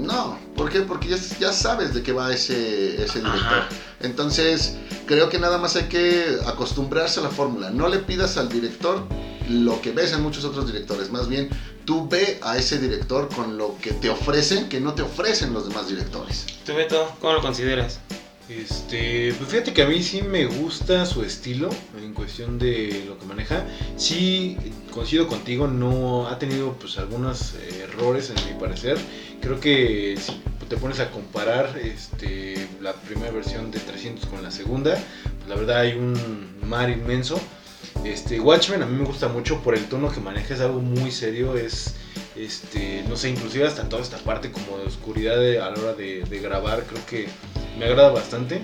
No, 0.00 0.38
¿por 0.56 0.70
qué? 0.70 0.80
Porque 0.80 1.08
ya, 1.08 1.52
sabes 1.52 1.94
de 1.94 2.02
qué 2.02 2.12
va 2.12 2.32
ese, 2.32 3.02
ese 3.02 3.18
director. 3.18 3.64
Entonces, 4.00 4.74
creo 5.06 5.28
que 5.28 5.38
nada 5.38 5.58
más 5.58 5.76
hay 5.76 5.84
que 5.84 6.38
acostumbrarse 6.46 7.20
a 7.20 7.24
la 7.24 7.28
fórmula. 7.28 7.70
No 7.70 7.88
le 7.88 7.98
pidas 7.98 8.36
al 8.36 8.48
director 8.48 9.04
lo 9.48 9.80
que 9.80 9.92
ves 9.92 10.12
en 10.12 10.22
muchos 10.22 10.44
otros 10.44 10.66
directores. 10.66 11.10
Más 11.10 11.28
bien, 11.28 11.50
tú 11.84 12.08
ve 12.08 12.38
a 12.42 12.56
ese 12.56 12.78
director 12.78 13.28
con 13.34 13.58
lo 13.58 13.76
que 13.78 13.92
te 13.92 14.08
ofrecen, 14.08 14.68
que 14.68 14.80
no 14.80 14.94
te 14.94 15.02
ofrecen 15.02 15.52
los 15.52 15.68
demás 15.68 15.88
directores. 15.88 16.46
¿Tú, 16.64 16.74
Beto, 16.74 17.14
cómo 17.20 17.34
lo 17.34 17.42
consideras? 17.42 18.00
Este, 18.50 19.32
pues 19.38 19.48
fíjate 19.48 19.72
que 19.72 19.82
a 19.82 19.86
mí 19.86 20.02
sí 20.02 20.22
me 20.22 20.44
gusta 20.46 21.06
su 21.06 21.22
estilo 21.22 21.70
en 22.02 22.12
cuestión 22.12 22.58
de 22.58 23.04
lo 23.06 23.16
que 23.16 23.24
maneja. 23.24 23.64
Sí, 23.96 24.56
coincido 24.90 25.28
contigo, 25.28 25.68
no 25.68 26.26
ha 26.26 26.38
tenido 26.40 26.72
pues 26.72 26.98
algunos 26.98 27.54
errores 27.80 28.30
en 28.30 28.52
mi 28.52 28.60
parecer. 28.60 28.98
Creo 29.40 29.60
que 29.60 30.16
si 30.20 30.42
te 30.68 30.76
pones 30.76 30.98
a 30.98 31.12
comparar 31.12 31.78
este, 31.78 32.68
la 32.80 32.92
primera 32.94 33.30
versión 33.30 33.70
de 33.70 33.78
300 33.78 34.26
con 34.26 34.42
la 34.42 34.50
segunda, 34.50 34.94
pues 34.94 35.48
la 35.48 35.54
verdad 35.54 35.78
hay 35.80 35.92
un 35.92 36.58
mar 36.64 36.90
inmenso. 36.90 37.40
Este, 38.04 38.40
Watchmen 38.40 38.82
a 38.82 38.86
mí 38.86 38.98
me 38.98 39.04
gusta 39.04 39.28
mucho 39.28 39.62
por 39.62 39.76
el 39.76 39.84
tono 39.84 40.10
que 40.10 40.20
maneja, 40.20 40.54
es 40.54 40.60
algo 40.60 40.80
muy 40.80 41.12
serio, 41.12 41.56
es 41.56 41.94
este, 42.36 43.04
no 43.08 43.16
sé, 43.16 43.30
inclusive 43.30 43.66
hasta 43.66 43.88
toda 43.88 44.02
esta 44.02 44.18
parte 44.18 44.50
como 44.50 44.78
de 44.78 44.86
oscuridad 44.86 45.38
a 45.38 45.70
la 45.70 45.82
hora 45.82 45.94
de, 45.94 46.40
grabar, 46.42 46.84
creo 46.84 47.04
que 47.06 47.28
me 47.78 47.86
agrada 47.86 48.10
bastante. 48.10 48.60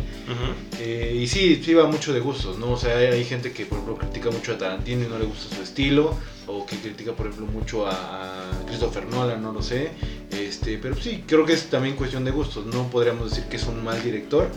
Eh, 0.79 1.19
y 1.23 1.27
sí, 1.27 1.63
sí 1.65 1.75
va 1.75 1.87
mucho 1.87 2.13
de 2.13 2.21
gustos, 2.21 2.59
¿no? 2.59 2.73
O 2.73 2.77
sea, 2.77 2.97
hay, 2.97 3.25
gente 3.25 3.53
que, 3.53 3.67
por 3.67 3.79
ejemplo, 3.79 3.97
critica 3.97 4.31
mucho 4.31 4.53
a 4.53 4.59
Tarantino 4.59 5.05
y 5.05 5.09
no 5.09 5.19
le 5.19 5.25
gusta 5.25 5.55
su 5.55 5.63
estilo, 5.63 6.17
o 6.47 6.67
que 6.67 6.77
critica, 6.77 7.13
por 7.13 7.27
ejemplo, 7.27 7.47
mucho 7.47 7.87
a, 7.87 8.51
Christopher 8.67 9.07
Nolan, 9.07 9.43
no 9.43 9.53
lo 9.53 9.63
sé. 9.63 9.91
Este, 10.31 10.79
pero 10.79 10.97
sí, 10.97 11.25
creo 11.27 11.45
que 11.47 11.55
es 11.55 11.71
también 11.71 11.97
cuestión 11.97 12.25
de 12.25 12.31
gustos, 12.31 12.67
no 12.67 12.89
podríamos 12.91 13.31
decir 13.31 13.45
que 13.45 13.57
es 13.57 13.67
un 13.67 13.83
mal 13.83 14.03
director, 14.03 14.49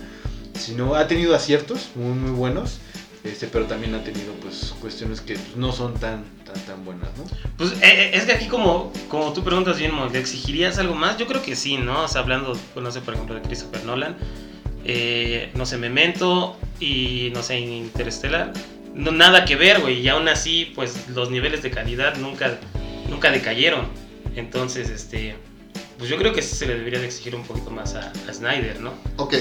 sino 0.53 0.96
ha 0.96 1.08
tenido 1.08 1.36
aciertos 1.36 1.89
muy, 1.96 2.13
muy 2.13 2.32
buenos. 2.32 2.79
Este, 3.23 3.47
pero 3.47 3.65
también 3.65 3.93
ha 3.95 4.03
tenido 4.03 4.33
pues 4.35 4.73
cuestiones 4.79 5.19
que 5.19 5.33
pues, 5.33 5.57
no 5.57 5.73
son 5.73 5.93
tan, 5.95 6.23
tan, 6.45 6.55
tan 6.65 6.85
buenas, 6.85 7.09
¿no? 7.17 7.25
Pues 7.57 7.73
eh, 7.73 7.79
eh, 7.81 8.11
es 8.13 8.23
que 8.23 8.31
aquí 8.31 8.45
como, 8.47 8.93
como 9.09 9.33
tú 9.33 9.43
preguntas 9.43 9.77
bien, 9.77 9.91
¿le 10.11 10.19
exigirías 10.19 10.77
algo 10.79 10.95
más? 10.95 11.17
Yo 11.17 11.27
creo 11.27 11.41
que 11.41 11.55
sí, 11.55 11.77
¿no? 11.77 12.03
O 12.03 12.07
sea, 12.07 12.21
hablando, 12.21 12.57
pues, 12.73 12.83
no 12.83 12.91
sé, 12.91 13.01
por 13.01 13.15
ejemplo, 13.15 13.35
de 13.35 13.41
Christopher 13.41 13.83
Nolan, 13.83 14.15
eh, 14.85 15.51
no 15.53 15.65
sé, 15.65 15.77
Memento 15.77 16.57
y, 16.79 17.31
no 17.33 17.43
sé, 17.43 17.59
Interstellar, 17.59 18.53
no, 18.93 19.11
nada 19.11 19.43
que 19.43 19.57
ver, 19.57 19.81
güey, 19.81 19.99
y 19.99 20.07
aún 20.07 20.29
así, 20.29 20.71
pues 20.73 21.09
los 21.09 21.29
niveles 21.29 21.61
de 21.61 21.71
calidad 21.71 22.15
nunca, 22.17 22.57
nunca 23.09 23.31
decayeron. 23.31 23.88
Entonces, 24.35 24.89
este, 24.89 25.35
pues 25.97 26.09
yo 26.09 26.17
creo 26.17 26.31
que 26.31 26.41
se 26.41 26.65
le 26.65 26.75
debería 26.75 26.99
de 26.99 27.05
exigir 27.05 27.35
un 27.35 27.43
poquito 27.43 27.69
más 27.69 27.95
a, 27.95 28.13
a 28.29 28.33
Snyder, 28.33 28.79
¿no? 28.79 28.93
Ok, 29.17 29.35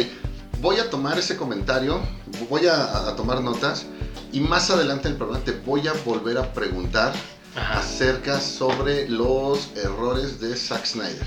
voy 0.60 0.78
a 0.78 0.90
tomar 0.90 1.18
ese 1.18 1.36
comentario, 1.36 2.00
voy 2.48 2.66
a, 2.66 3.14
tomar 3.16 3.42
notas 3.42 3.86
y 4.32 4.40
más 4.40 4.70
adelante 4.70 5.08
en 5.08 5.12
el 5.12 5.18
programa 5.18 5.44
te 5.44 5.52
voy 5.52 5.86
a 5.88 5.92
volver 6.04 6.38
a 6.38 6.52
preguntar 6.52 7.12
acerca 7.54 8.40
sobre 8.40 9.08
los 9.08 9.70
errores 9.76 10.40
de 10.40 10.56
Zack 10.56 10.84
Snyder. 10.84 11.26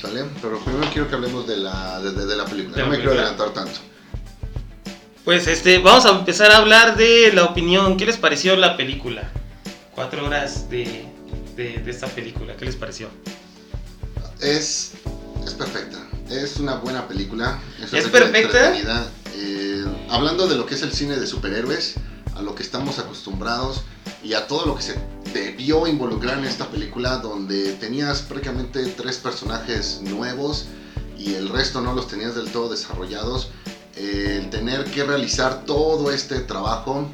¿Sale? 0.00 0.24
Pero 0.40 0.58
primero 0.60 0.88
quiero 0.92 1.08
que 1.08 1.14
hablemos 1.14 1.46
de 1.46 1.58
la, 1.58 2.00
de, 2.00 2.36
la 2.36 2.46
película. 2.46 2.78
no 2.78 2.88
me 2.88 2.96
quiero 2.96 3.12
adelantar 3.12 3.50
tanto. 3.50 3.80
Pues 5.24 5.46
este, 5.46 5.78
vamos 5.78 6.06
a 6.06 6.10
empezar 6.10 6.50
a 6.50 6.56
hablar 6.56 6.96
de 6.96 7.30
la 7.34 7.44
opinión. 7.44 7.98
¿Qué 7.98 8.06
les 8.06 8.16
pareció 8.16 8.56
la 8.56 8.78
película? 8.78 9.30
Cuatro 9.94 10.26
horas 10.26 10.70
de, 10.70 11.04
de 11.54 11.82
esta 11.86 12.06
película. 12.06 12.56
¿Qué 12.56 12.64
les 12.64 12.76
pareció? 12.76 13.08
Es, 14.40 14.92
es 15.44 15.52
perfecta 15.52 16.09
es 16.30 16.56
una 16.58 16.76
buena 16.76 17.08
película. 17.08 17.58
Es, 17.92 18.08
perfecta. 18.08 18.74
Eh, 19.34 19.84
hablando 20.08 20.48
de 20.48 20.56
lo 20.56 20.66
que 20.66 20.74
es 20.74 20.82
el 20.82 20.92
cine 20.92 21.16
de 21.16 21.26
superhéroes, 21.26 21.94
a 22.34 22.42
lo 22.42 22.54
que 22.54 22.62
estamos 22.62 22.98
acostumbrados 22.98 23.82
y 24.22 24.34
a 24.34 24.46
todo 24.46 24.66
lo 24.66 24.76
que 24.76 24.82
se 24.82 24.94
debió 25.32 25.86
involucrar 25.86 26.38
en 26.38 26.44
esta 26.44 26.66
película, 26.68 27.18
donde 27.18 27.74
tenías 27.74 28.22
prácticamente 28.22 28.84
tres 28.86 29.18
personajes 29.18 30.00
nuevos 30.02 30.66
y 31.18 31.34
el 31.34 31.48
resto 31.48 31.80
no 31.80 31.94
los 31.94 32.08
tenías 32.08 32.34
del 32.34 32.50
todo 32.50 32.70
desarrollados. 32.70 33.50
el 33.96 34.48
tener 34.48 34.84
que 34.84 35.04
realizar 35.04 35.64
todo 35.66 36.10
este 36.10 36.40
trabajo, 36.40 37.06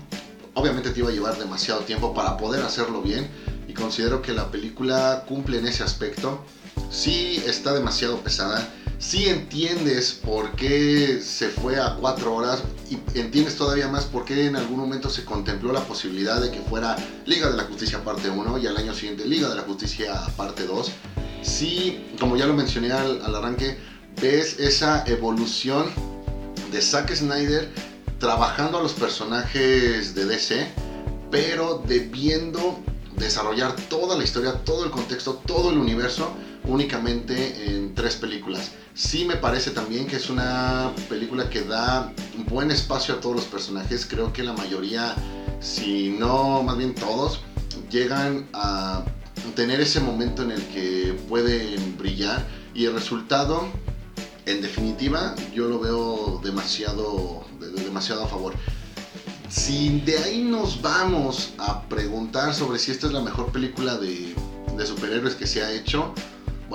obviamente 0.54 0.90
te 0.90 1.00
iba 1.00 1.08
a 1.08 1.12
llevar 1.12 1.36
demasiado 1.36 1.80
tiempo 1.80 2.14
para 2.14 2.36
poder 2.36 2.62
hacerlo 2.62 3.02
bien 3.02 3.28
y 3.66 3.74
considero 3.74 4.22
que 4.22 4.32
la 4.32 4.50
película 4.50 5.24
cumple 5.26 5.58
en 5.58 5.66
ese 5.66 5.82
aspecto. 5.82 6.44
Sí 6.90 7.42
está 7.46 7.74
demasiado 7.74 8.18
pesada 8.20 8.68
si 8.98 9.28
entiendes 9.28 10.12
por 10.24 10.52
qué 10.52 11.20
se 11.22 11.48
fue 11.48 11.78
a 11.78 11.96
cuatro 11.96 12.34
horas 12.34 12.62
y 12.90 12.94
entiendes 13.18 13.56
todavía 13.56 13.88
más 13.88 14.06
por 14.06 14.24
qué 14.24 14.46
en 14.46 14.56
algún 14.56 14.78
momento 14.78 15.10
se 15.10 15.24
contempló 15.24 15.72
la 15.72 15.84
posibilidad 15.84 16.40
de 16.40 16.50
que 16.50 16.60
fuera 16.60 16.96
Liga 17.26 17.50
de 17.50 17.56
la 17.56 17.64
Justicia 17.64 18.02
parte 18.02 18.30
1 18.30 18.58
y 18.58 18.66
al 18.66 18.76
año 18.76 18.94
siguiente 18.94 19.26
Liga 19.26 19.48
de 19.50 19.56
la 19.56 19.62
Justicia 19.62 20.14
parte 20.36 20.66
2. 20.66 20.90
Si, 21.42 22.06
como 22.18 22.36
ya 22.36 22.46
lo 22.46 22.54
mencioné 22.54 22.92
al, 22.92 23.22
al 23.22 23.34
arranque, 23.34 23.78
ves 24.20 24.58
esa 24.58 25.04
evolución 25.06 25.86
de 26.72 26.80
Zack 26.80 27.14
Snyder 27.14 27.70
trabajando 28.18 28.78
a 28.78 28.82
los 28.82 28.94
personajes 28.94 30.14
de 30.14 30.24
DC, 30.24 30.68
pero 31.30 31.82
debiendo 31.86 32.80
desarrollar 33.16 33.76
toda 33.90 34.16
la 34.16 34.24
historia, 34.24 34.64
todo 34.64 34.84
el 34.84 34.90
contexto, 34.90 35.34
todo 35.46 35.70
el 35.70 35.78
universo 35.78 36.32
únicamente 36.66 37.68
en 37.68 37.94
tres 37.94 38.16
películas. 38.16 38.72
Sí 38.94 39.24
me 39.24 39.36
parece 39.36 39.70
también 39.70 40.06
que 40.06 40.16
es 40.16 40.30
una 40.30 40.92
película 41.08 41.48
que 41.50 41.62
da 41.62 42.12
un 42.36 42.44
buen 42.46 42.70
espacio 42.70 43.14
a 43.14 43.20
todos 43.20 43.36
los 43.36 43.44
personajes. 43.44 44.06
Creo 44.06 44.32
que 44.32 44.42
la 44.42 44.52
mayoría, 44.52 45.14
si 45.60 46.10
no 46.10 46.62
más 46.62 46.76
bien 46.76 46.94
todos, 46.94 47.40
llegan 47.90 48.48
a 48.52 49.04
tener 49.54 49.80
ese 49.80 50.00
momento 50.00 50.42
en 50.42 50.50
el 50.52 50.62
que 50.68 51.16
pueden 51.28 51.96
brillar 51.96 52.44
y 52.74 52.84
el 52.84 52.94
resultado, 52.94 53.66
en 54.44 54.60
definitiva, 54.60 55.34
yo 55.54 55.68
lo 55.68 55.78
veo 55.78 56.40
demasiado, 56.42 57.44
demasiado 57.84 58.24
a 58.24 58.28
favor. 58.28 58.54
Si 59.48 60.00
de 60.00 60.18
ahí 60.18 60.42
nos 60.42 60.82
vamos 60.82 61.54
a 61.58 61.82
preguntar 61.88 62.54
sobre 62.54 62.78
si 62.78 62.90
esta 62.90 63.06
es 63.06 63.12
la 63.12 63.20
mejor 63.20 63.52
película 63.52 63.96
de, 63.96 64.34
de 64.76 64.86
superhéroes 64.86 65.34
que 65.36 65.46
se 65.46 65.62
ha 65.62 65.72
hecho, 65.72 66.12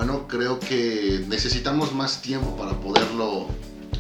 bueno, 0.04 0.28
creo 0.28 0.60
que 0.60 1.24
necesitamos 1.28 1.94
más 1.94 2.24
tiempo 2.24 2.58
para 2.58 2.72
poderlo, 2.72 3.46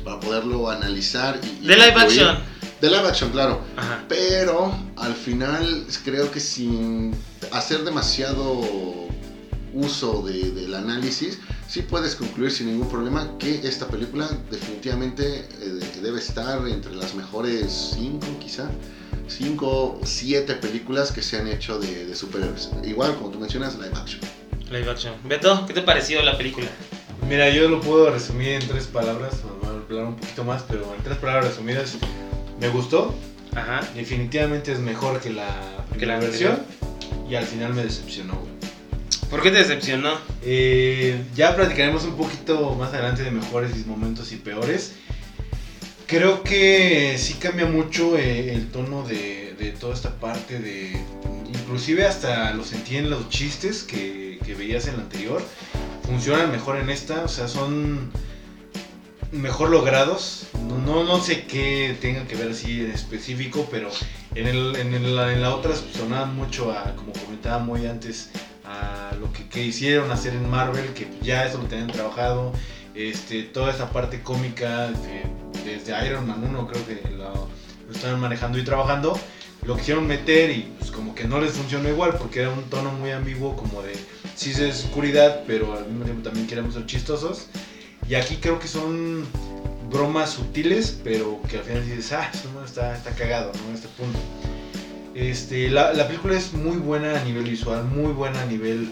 para 0.04 0.20
poderlo 0.20 0.68
analizar. 0.68 1.40
Y, 1.44 1.68
de 1.68 1.76
live 1.76 1.94
action. 1.96 2.40
De 2.82 2.90
live 2.90 3.08
action, 3.08 3.30
claro. 3.30 3.62
Pero 4.10 4.76
al 4.96 5.14
final 5.14 5.86
creo 6.04 6.32
que 6.32 6.40
sin 6.40 7.14
hacer 7.52 7.84
demasiado 7.84 8.62
uso 9.76 10.24
del 10.24 10.74
análisis, 10.74 11.38
sí 11.68 11.84
puedes 11.84 12.16
concluir 12.16 12.50
sin 12.50 12.72
ningún 12.72 12.90
problema 12.90 13.38
que 13.38 13.62
esta 13.64 13.86
película 13.86 14.28
definitivamente 14.50 15.48
eh, 15.62 15.80
debe 16.02 16.18
estar 16.18 16.68
entre 16.68 16.96
las 16.96 17.14
mejores 17.14 17.92
5 17.94 18.26
quizá. 18.40 18.72
5 19.28 19.68
o 19.68 20.00
7 20.04 20.56
películas 20.56 21.12
que 21.12 21.22
se 21.22 21.38
han 21.38 21.48
hecho 21.48 21.78
de, 21.78 22.08
de 22.08 22.16
superhéroes. 22.16 22.72
Igual, 22.84 23.16
como 23.18 23.30
tú 23.30 23.40
mencionas, 23.40 23.76
live 23.76 23.94
action. 23.96 24.41
Live 24.72 24.90
action. 24.90 25.14
Beto, 25.26 25.66
¿qué 25.68 25.74
te 25.74 25.82
pareció 25.82 26.22
la 26.24 26.38
película? 26.38 26.68
Mira, 27.28 27.50
yo 27.50 27.68
lo 27.68 27.82
puedo 27.82 28.10
resumir 28.10 28.50
en 28.50 28.66
tres 28.66 28.86
palabras, 28.86 29.42
voy 29.60 29.70
a 29.70 29.74
hablar 29.74 30.06
un 30.06 30.16
poquito 30.16 30.46
más, 30.46 30.64
pero 30.64 30.96
en 30.96 31.04
tres 31.04 31.18
palabras 31.18 31.48
resumidas, 31.48 31.98
me 32.58 32.70
gustó. 32.70 33.14
Ajá. 33.54 33.82
Definitivamente 33.94 34.72
es 34.72 34.80
mejor 34.80 35.20
que 35.20 35.30
la, 35.30 35.50
que 36.00 36.06
la 36.06 36.20
versión. 36.20 36.58
Y 37.30 37.36
al 37.36 37.44
final 37.44 37.74
me 37.74 37.84
decepcionó, 37.84 38.42
¿Por 39.30 39.42
qué 39.42 39.52
te 39.52 39.58
decepcionó? 39.58 40.14
Eh, 40.42 41.22
ya 41.36 41.54
platicaremos 41.56 42.06
un 42.06 42.16
poquito 42.16 42.74
más 42.76 42.94
adelante 42.94 43.24
de 43.24 43.32
mejores 43.32 43.86
momentos 43.86 44.32
y 44.32 44.38
peores. 44.38 44.94
Creo 46.08 46.44
que 46.44 47.18
sí 47.18 47.34
cambia 47.36 47.66
mucho 47.66 48.18
eh, 48.18 48.54
el 48.54 48.70
tono 48.72 49.04
de, 49.04 49.54
de, 49.58 49.72
toda 49.72 49.94
esta 49.94 50.18
parte 50.18 50.60
de... 50.60 50.98
Inclusive 51.48 52.06
hasta 52.06 52.54
lo 52.54 52.64
sentí 52.64 52.98
en 52.98 53.10
los 53.10 53.30
chistes 53.30 53.84
que 53.84 54.31
que 54.46 54.56
veías 54.56 54.88
en 54.88 54.98
la 54.98 55.04
anterior 55.04 55.42
funcionan 56.12 56.52
mejor 56.52 56.78
en 56.78 56.90
esta, 56.90 57.24
o 57.24 57.28
sea, 57.28 57.48
son 57.48 58.12
mejor 59.32 59.70
logrados. 59.70 60.48
No, 60.86 61.04
no, 61.04 61.22
sé 61.22 61.46
qué 61.46 61.96
tengan 62.02 62.28
que 62.28 62.36
ver 62.36 62.52
así 62.52 62.82
en 62.82 62.92
específico, 62.92 63.68
pero 63.72 63.90
en, 64.36 64.48
el, 64.48 64.76
en, 64.76 64.94
el, 64.94 65.18
en 65.18 65.42
la 65.42 65.56
otra 65.56 65.74
sonaban 65.76 66.36
mucho 66.36 66.72
a, 66.72 66.96
como 66.96 67.14
comentaba 67.14 67.60
muy 67.60 67.86
antes, 67.86 68.30
a 68.66 69.16
lo 69.20 69.32
que, 69.32 69.48
que, 69.48 69.64
hicieron 69.64 70.12
hacer 70.12 70.34
en 70.34 70.50
Marvel, 70.50 70.94
que 70.94 71.08
ya 71.22 71.46
eso 71.46 71.60
lo 71.60 71.66
tenían 71.66 71.92
trabajado. 71.92 72.52
Este, 72.94 73.44
toda 73.44 73.72
esa 73.72 73.90
parte 73.92 74.22
cómica, 74.22 74.92
desde 75.64 76.08
Iron 76.08 76.28
Man 76.28 76.44
1 76.44 76.68
creo 76.68 76.86
que 76.86 77.10
lo, 77.10 77.48
lo 77.88 77.94
estaban 77.94 78.20
manejando 78.20 78.58
y 78.58 78.66
trabajando 78.66 79.18
lo 79.66 79.78
quisieron 79.78 80.08
meter 80.08 80.50
y 80.50 80.74
pues 80.80 80.92
como 80.92 81.14
que 81.14 81.26
no 81.26 81.40
les 81.40 81.54
funcionó 81.54 81.88
igual 81.88 82.16
porque 82.18 82.40
era 82.40 82.50
un 82.50 82.64
tono 82.64 82.92
muy 82.92 83.12
ambiguo 83.12 83.56
como 83.56 83.82
de 83.84 83.94
sí 84.42 84.52
es 84.52 84.86
oscuridad 84.86 85.44
pero 85.46 85.74
al 85.78 85.86
mismo 85.86 86.04
tiempo 86.04 86.24
también 86.24 86.48
queremos 86.48 86.74
ser 86.74 86.86
chistosos 86.88 87.48
y 88.10 88.16
aquí 88.16 88.38
creo 88.38 88.58
que 88.58 88.68
son 88.68 89.24
bromas 89.92 90.32
sutiles 90.32 91.00
pero 91.04 91.40
que 91.48 91.58
al 91.58 91.64
final 91.64 91.86
dices 91.86 92.12
ah 92.14 92.30
eso 92.34 92.50
no 92.54 92.66
está, 92.66 92.96
está 92.96 93.12
cagado 93.12 93.52
¿no? 93.54 93.70
en 93.70 93.76
este 93.76 93.88
punto 93.90 94.20
este, 95.14 95.70
la, 95.70 95.94
la, 95.94 96.08
película 96.08 96.38
es 96.38 96.54
muy 96.54 96.78
buena 96.78 97.20
a 97.20 97.24
nivel 97.24 97.44
visual 97.44 97.84
muy 97.84 98.14
buena 98.14 98.42
a 98.42 98.46
nivel 98.46 98.90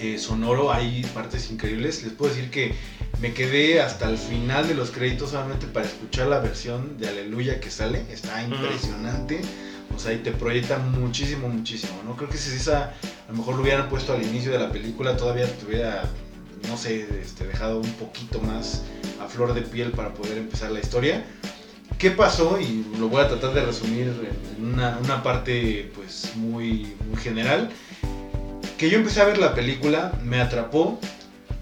eh, 0.00 0.18
sonoro 0.18 0.72
hay 0.72 1.02
partes 1.14 1.50
increíbles 1.50 2.04
les 2.04 2.12
puedo 2.12 2.32
decir 2.32 2.50
que 2.50 2.74
Me 3.20 3.34
quedé 3.34 3.82
hasta 3.82 4.08
el 4.08 4.16
final 4.16 4.66
de 4.66 4.74
los 4.74 4.90
créditos 4.90 5.30
solamente 5.30 5.66
para 5.66 5.84
escuchar 5.84 6.28
la 6.28 6.38
versión 6.38 6.96
de 6.96 7.06
Aleluya 7.08 7.60
que 7.60 7.70
sale. 7.70 8.02
Está 8.10 8.42
impresionante. 8.42 9.42
O 9.94 9.98
sea, 9.98 10.12
y 10.12 10.18
te 10.18 10.32
proyecta 10.32 10.78
muchísimo, 10.78 11.48
muchísimo, 11.48 12.00
¿no? 12.04 12.16
Creo 12.16 12.28
que 12.28 12.38
si 12.38 12.56
esa 12.56 12.94
a 13.30 13.32
lo 13.32 13.38
mejor 13.38 13.56
lo 13.56 13.62
hubieran 13.62 13.88
puesto 13.88 14.12
al 14.12 14.22
inicio 14.22 14.52
de 14.52 14.58
la 14.58 14.70
película, 14.70 15.16
todavía 15.16 15.46
te 15.46 15.66
hubiera, 15.66 16.04
no 16.68 16.76
sé, 16.76 17.06
este, 17.20 17.46
dejado 17.46 17.80
un 17.80 17.92
poquito 17.92 18.40
más 18.40 18.82
a 19.20 19.26
flor 19.26 19.54
de 19.54 19.62
piel 19.62 19.90
para 19.90 20.14
poder 20.14 20.38
empezar 20.38 20.70
la 20.70 20.80
historia. 20.80 21.24
¿Qué 21.98 22.10
pasó? 22.10 22.58
Y 22.60 22.86
lo 22.98 23.08
voy 23.08 23.20
a 23.22 23.28
tratar 23.28 23.52
de 23.52 23.64
resumir 23.64 24.12
en 24.58 24.64
una, 24.64 25.22
parte 25.22 25.92
pues 25.94 26.32
muy, 26.36 26.96
muy 27.08 27.20
general. 27.20 27.70
Que 28.78 28.88
yo 28.88 28.96
empecé 28.96 29.20
a 29.20 29.24
ver 29.24 29.38
la 29.38 29.54
película, 29.54 30.12
me 30.24 30.40
atrapó, 30.40 30.98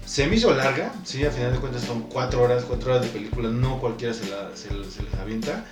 se 0.05 0.27
me 0.27 0.37
hizo 0.37 0.55
larga, 0.55 0.93
sí, 1.03 1.25
a 1.25 1.31
final 1.31 1.53
de 1.53 1.59
cuentas 1.59 1.83
son 1.83 2.03
cuatro 2.03 2.41
horas, 2.41 2.63
cuatro 2.65 2.91
horas 2.91 3.03
de 3.03 3.09
película, 3.09 3.49
no 3.49 3.79
cualquiera 3.79 4.13
se, 4.13 4.29
la, 4.29 4.55
se, 4.55 4.69
se 4.69 5.03
les 5.03 5.13
avienta. 5.19 5.65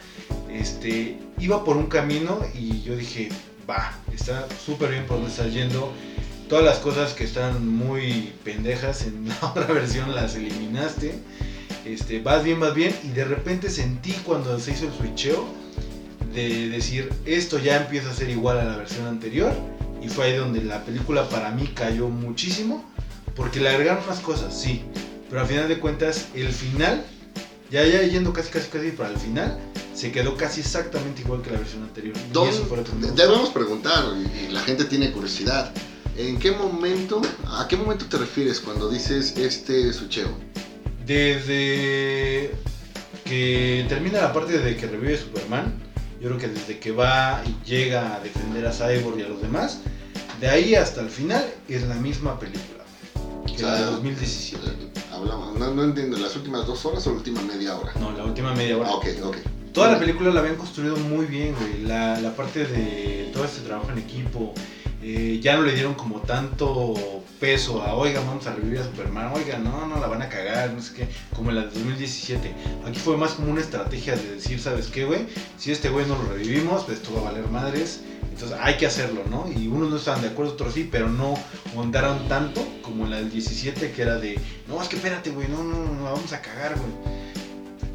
Este, 0.51 1.19
iba 1.39 1.63
por 1.63 1.77
un 1.77 1.88
camino 1.88 2.39
y 2.53 2.81
yo 2.81 2.96
dije, 2.96 3.29
va, 3.69 3.93
está 4.13 4.48
súper 4.65 4.91
bien 4.91 5.05
por 5.05 5.17
donde 5.17 5.31
estás 5.31 5.53
yendo. 5.53 5.91
Todas 6.50 6.63
las 6.63 6.77
cosas 6.77 7.13
que 7.13 7.25
están 7.25 7.67
muy 7.67 8.34
pendejas 8.43 9.03
en 9.03 9.27
la 9.27 9.38
otra 9.41 9.65
versión 9.65 10.15
las 10.15 10.36
eliminaste. 10.36 11.15
Este, 11.86 12.19
vas 12.22 12.43
bien, 12.43 12.60
vas 12.60 12.74
bien. 12.74 12.96
Y 13.03 13.10
de 13.10 13.25
repente 13.25 13.69
sentí 13.69 14.13
cuando 14.25 14.57
se 14.60 14.72
hizo 14.72 14.88
el 14.88 14.93
switcheo 14.93 15.46
de 16.34 16.69
decir, 16.69 17.12
esto 17.25 17.60
ya 17.60 17.77
empieza 17.77 18.12
a 18.12 18.13
ser 18.13 18.29
igual 18.29 18.60
a 18.60 18.65
la 18.65 18.77
versión 18.77 19.07
anterior. 19.07 19.53
Y 20.01 20.10
fue 20.10 20.25
ahí 20.25 20.38
donde 20.38 20.63
la 20.63 20.84
película 20.84 21.27
para 21.29 21.51
mí 21.51 21.67
cayó 21.74 22.07
muchísimo. 22.07 22.86
Porque 23.36 23.60
le 23.60 23.69
agregaron 23.69 24.03
unas 24.03 24.19
cosas, 24.19 24.57
sí. 24.57 24.84
Pero 25.29 25.41
al 25.41 25.48
final 25.48 25.67
de 25.67 25.79
cuentas, 25.79 26.29
el 26.34 26.48
final, 26.48 27.03
ya, 27.69 27.86
ya 27.86 28.01
yendo 28.01 28.31
casi, 28.34 28.50
casi, 28.50 28.69
casi 28.69 28.91
para 28.91 29.10
el 29.10 29.17
final, 29.17 29.60
se 29.97 30.11
quedó 30.11 30.37
casi 30.37 30.61
exactamente 30.61 31.23
igual 31.23 31.41
que 31.41 31.49
la 31.49 31.57
versión 31.57 31.81
anterior. 31.81 32.15
Y 32.15 32.47
eso 32.47 32.65
fue 32.65 32.77
lo 32.77 32.83
que 32.83 32.91
me 32.93 33.07
Debemos 33.07 33.49
preguntar, 33.49 34.05
y 34.15 34.51
la 34.51 34.61
gente 34.61 34.85
tiene 34.85 35.11
curiosidad. 35.11 35.73
¿En 36.15 36.37
qué 36.37 36.51
momento, 36.51 37.19
a 37.47 37.67
qué 37.67 37.75
momento 37.77 38.05
te 38.05 38.17
refieres 38.17 38.59
cuando 38.59 38.89
dices 38.89 39.35
este 39.37 39.91
sucheo? 39.93 40.29
Desde 41.03 42.51
que 43.25 43.85
termina 43.89 44.21
la 44.21 44.33
parte 44.33 44.59
de 44.59 44.77
que 44.77 44.85
revive 44.85 45.17
Superman, 45.17 45.73
yo 46.21 46.27
creo 46.29 46.37
que 46.37 46.47
desde 46.47 46.79
que 46.79 46.91
va 46.91 47.41
y 47.45 47.67
llega 47.67 48.15
a 48.15 48.19
defender 48.19 48.67
a 48.67 48.71
Cyborg 48.71 49.17
y 49.17 49.23
a 49.23 49.29
los 49.29 49.41
demás, 49.41 49.79
de 50.39 50.47
ahí 50.47 50.75
hasta 50.75 51.01
el 51.01 51.09
final 51.09 51.43
es 51.67 51.81
la 51.87 51.95
misma 51.95 52.39
película. 52.39 52.83
Que 53.47 53.63
la 53.63 53.79
de 53.79 53.85
2017. 53.85 54.59
Hablamos, 55.11 55.57
no, 55.57 55.73
no, 55.73 55.83
entiendo, 55.83 56.17
¿las 56.17 56.35
últimas 56.35 56.67
dos 56.67 56.85
horas 56.85 57.07
o 57.07 57.11
la 57.11 57.17
última 57.17 57.41
media 57.41 57.75
hora? 57.75 57.93
No, 57.99 58.11
la 58.11 58.25
última 58.25 58.53
media 58.53 58.77
hora. 58.77 58.89
Ah, 58.89 58.95
ok, 58.95 59.07
ok. 59.23 59.37
Toda 59.77 59.91
la 59.91 60.00
película 60.00 60.31
la 60.31 60.39
habían 60.39 60.55
construido 60.55 60.98
muy 60.98 61.27
bien, 61.27 61.53
güey. 61.53 61.84
La, 61.84 62.19
la 62.19 62.36
parte 62.36 62.65
de 62.65 63.29
todo 63.31 63.46
este 63.46 63.62
trabajo 63.62 63.91
en 63.91 64.00
equipo. 64.00 64.51
Eh, 65.03 65.39
ya 65.39 65.55
no 65.55 65.62
le 65.62 65.74
dieron 65.74 65.93
como 65.93 66.19
tanto 66.22 66.96
peso 67.39 67.84
a, 67.84 67.93
oiga, 67.93 68.22
vamos 68.22 68.48
a 68.48 68.55
revivir 68.55 68.79
a 68.79 68.84
Superman, 68.86 69.31
oiga, 69.36 69.60
no, 69.60 69.86
no 69.86 70.00
la 70.00 70.07
van 70.07 70.24
a 70.24 70.29
cagar, 70.29 70.72
no 70.72 70.81
sé 70.81 70.96
qué, 70.96 71.07
como 71.36 71.51
en 71.51 71.57
la 71.57 71.65
de 71.65 71.67
2017. 71.67 72.55
Aquí 72.88 72.98
fue 72.98 73.17
más 73.17 73.34
como 73.34 73.51
una 73.51 73.62
estrategia 73.62 74.15
de 74.15 74.38
decir, 74.38 74.60
¿sabes 74.60 74.88
qué, 74.88 75.05
güey? 75.05 75.27
Si 75.60 75.72
este 75.72 75.89
güey 75.89 76.07
no 76.07 76.17
lo 76.17 76.27
revivimos, 76.29 76.86
pues 76.86 76.98
esto 76.98 77.13
va 77.13 77.22
a 77.22 77.31
valer 77.31 77.48
madres. 77.50 78.01
Entonces 78.31 78.57
hay 78.60 78.77
que 78.77 78.88
hacerlo, 78.88 79.25
¿no? 79.29 79.46
Y 79.55 79.67
unos 79.67 79.91
no 79.91 79.98
estaban 79.98 80.24
de 80.24 80.29
acuerdo, 80.29 80.53
otros 80.53 80.74
sí, 80.74 80.89
pero 80.91 81.07
no 81.07 81.36
montaron 81.75 82.27
tanto 82.27 82.67
como 82.81 83.03
en 83.03 83.12
la 83.12 83.17
del 83.17 83.29
17, 83.29 83.91
que 83.91 84.01
era 84.01 84.17
de, 84.17 84.39
no, 84.67 84.81
es 84.81 84.89
que 84.89 84.96
espérate, 84.96 85.29
güey, 85.29 85.48
no, 85.48 85.63
no, 85.63 85.86
no, 85.86 86.03
vamos 86.05 86.34
a 86.34 86.41
cagar, 86.41 86.75
güey. 86.79 87.16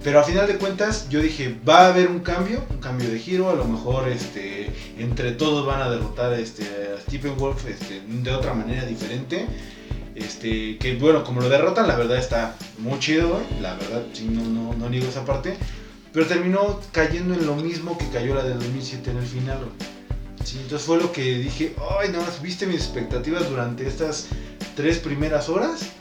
Pero 0.02 0.18
a 0.18 0.24
final 0.24 0.48
de 0.48 0.56
cuentas 0.56 1.08
yo 1.08 1.20
dije, 1.20 1.54
va 1.68 1.86
a 1.86 1.88
haber 1.88 2.08
un 2.08 2.20
cambio, 2.20 2.64
un 2.70 2.78
cambio 2.78 3.08
de 3.08 3.20
giro, 3.20 3.50
a 3.50 3.54
lo 3.54 3.64
mejor 3.64 4.08
este, 4.08 4.68
entre 4.98 5.32
todos 5.32 5.64
van 5.64 5.80
a 5.80 5.90
derrotar 5.90 6.32
este, 6.32 6.64
a 6.64 7.00
Stephen 7.00 7.36
Wolf 7.36 7.66
este, 7.68 8.00
de 8.00 8.30
otra 8.32 8.52
manera 8.52 8.84
diferente. 8.84 9.46
Este, 10.16 10.76
que 10.78 10.96
bueno, 10.96 11.22
como 11.22 11.40
lo 11.40 11.48
derrotan, 11.48 11.86
la 11.86 11.96
verdad 11.96 12.18
está 12.18 12.56
muy 12.78 12.98
chido, 12.98 13.40
la 13.60 13.74
verdad, 13.74 14.02
sí, 14.12 14.26
no, 14.28 14.42
no, 14.42 14.74
no 14.74 14.90
niego 14.90 15.06
esa 15.06 15.24
parte. 15.24 15.54
Pero 16.12 16.26
terminó 16.26 16.80
cayendo 16.90 17.34
en 17.34 17.46
lo 17.46 17.54
mismo 17.54 17.96
que 17.96 18.08
cayó 18.08 18.34
la 18.34 18.42
del 18.42 18.58
2007 18.58 19.10
en 19.10 19.16
el 19.18 19.26
final. 19.26 19.58
Sí, 20.44 20.58
entonces 20.60 20.84
fue 20.84 20.98
lo 20.98 21.12
que 21.12 21.22
dije, 21.38 21.74
ay, 22.00 22.08
no, 22.10 22.18
viste 22.42 22.66
mis 22.66 22.78
expectativas 22.78 23.48
durante 23.48 23.86
estas 23.86 24.26
tres 24.74 24.98
primeras 24.98 25.48
horas 25.48 25.92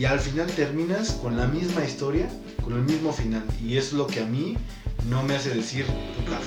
y 0.00 0.06
al 0.06 0.18
final 0.18 0.46
terminas 0.52 1.10
con 1.20 1.36
la 1.36 1.46
misma 1.46 1.84
historia, 1.84 2.26
con 2.64 2.72
el 2.72 2.80
mismo 2.80 3.12
final. 3.12 3.44
Y 3.62 3.76
es 3.76 3.92
lo 3.92 4.06
que 4.06 4.20
a 4.20 4.24
mí 4.24 4.56
no 5.10 5.22
me 5.22 5.36
hace 5.36 5.50
decir, 5.50 5.84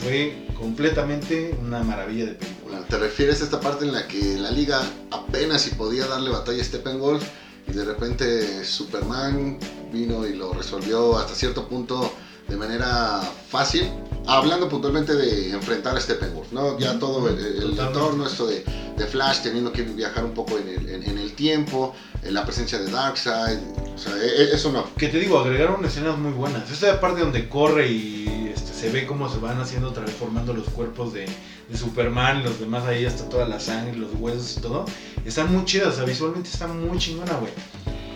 fue 0.01 0.47
completamente 0.57 1.55
una 1.61 1.83
maravilla 1.83 2.25
de 2.25 2.33
película. 2.33 2.83
¿Te 2.89 2.97
refieres 2.97 3.41
a 3.41 3.43
esta 3.43 3.59
parte 3.59 3.85
en 3.85 3.93
la 3.93 4.07
que 4.07 4.39
la 4.39 4.49
liga 4.49 4.81
apenas 5.11 5.61
si 5.61 5.75
podía 5.75 6.07
darle 6.07 6.31
batalla 6.31 6.63
a 6.63 6.65
Steppenwolf 6.65 7.23
y 7.67 7.73
de 7.73 7.85
repente 7.85 8.65
Superman 8.65 9.59
vino 9.91 10.25
y 10.25 10.33
lo 10.33 10.51
resolvió 10.53 11.15
hasta 11.19 11.35
cierto 11.35 11.69
punto 11.69 12.11
de 12.47 12.55
manera 12.57 13.21
fácil? 13.49 13.83
Hablando 14.25 14.69
puntualmente 14.69 15.15
de 15.15 15.51
enfrentar 15.51 15.97
a 15.97 15.99
Steppenwolf, 15.99 16.51
¿no? 16.51 16.79
Ya 16.79 16.97
todo 16.97 17.27
el, 17.27 17.38
el 17.38 17.77
entorno, 17.77 18.25
esto 18.25 18.47
de, 18.47 18.63
de, 18.97 19.05
Flash 19.05 19.41
teniendo 19.41 19.71
que 19.73 19.83
viajar 19.83 20.23
un 20.23 20.33
poco 20.33 20.57
en 20.57 20.69
el, 20.69 20.89
en, 20.89 21.03
en 21.03 21.17
el 21.17 21.33
tiempo, 21.33 21.93
la 22.23 22.45
presencia 22.45 22.79
de 22.79 22.89
Darkseid, 22.89 23.59
o 23.93 23.97
sea, 23.97 24.15
e, 24.17 24.27
e, 24.27 24.55
eso 24.55 24.71
no. 24.71 24.93
Que 24.95 25.09
te 25.09 25.19
digo, 25.19 25.39
agregaron 25.39 25.83
escenas 25.86 26.17
muy 26.17 26.31
buenas. 26.31 26.69
Esta 26.71 26.99
parte 26.99 27.21
donde 27.21 27.49
corre 27.49 27.91
y 27.91 28.51
este, 28.53 28.73
se 28.73 28.89
ve 28.89 29.05
cómo 29.05 29.29
se 29.29 29.39
van 29.39 29.59
haciendo 29.59 29.89
otra 29.89 30.05
vez 30.05 30.15
formando 30.15 30.53
los 30.53 30.69
cuerpos 30.69 31.13
de, 31.13 31.25
de 31.69 31.77
Superman 31.77 32.39
y 32.39 32.43
los 32.43 32.59
demás 32.59 32.86
ahí, 32.86 33.05
hasta 33.05 33.27
toda 33.29 33.47
la 33.47 33.59
sangre, 33.59 33.95
los 33.97 34.12
huesos 34.15 34.57
y 34.57 34.62
todo, 34.62 34.86
están 35.25 35.51
muy 35.53 35.65
chidas, 35.65 35.93
o 35.93 35.97
sea, 35.97 36.05
visualmente 36.05 36.49
está 36.49 36.67
muy 36.67 36.97
chingona, 36.97 37.33
güey. 37.33 37.51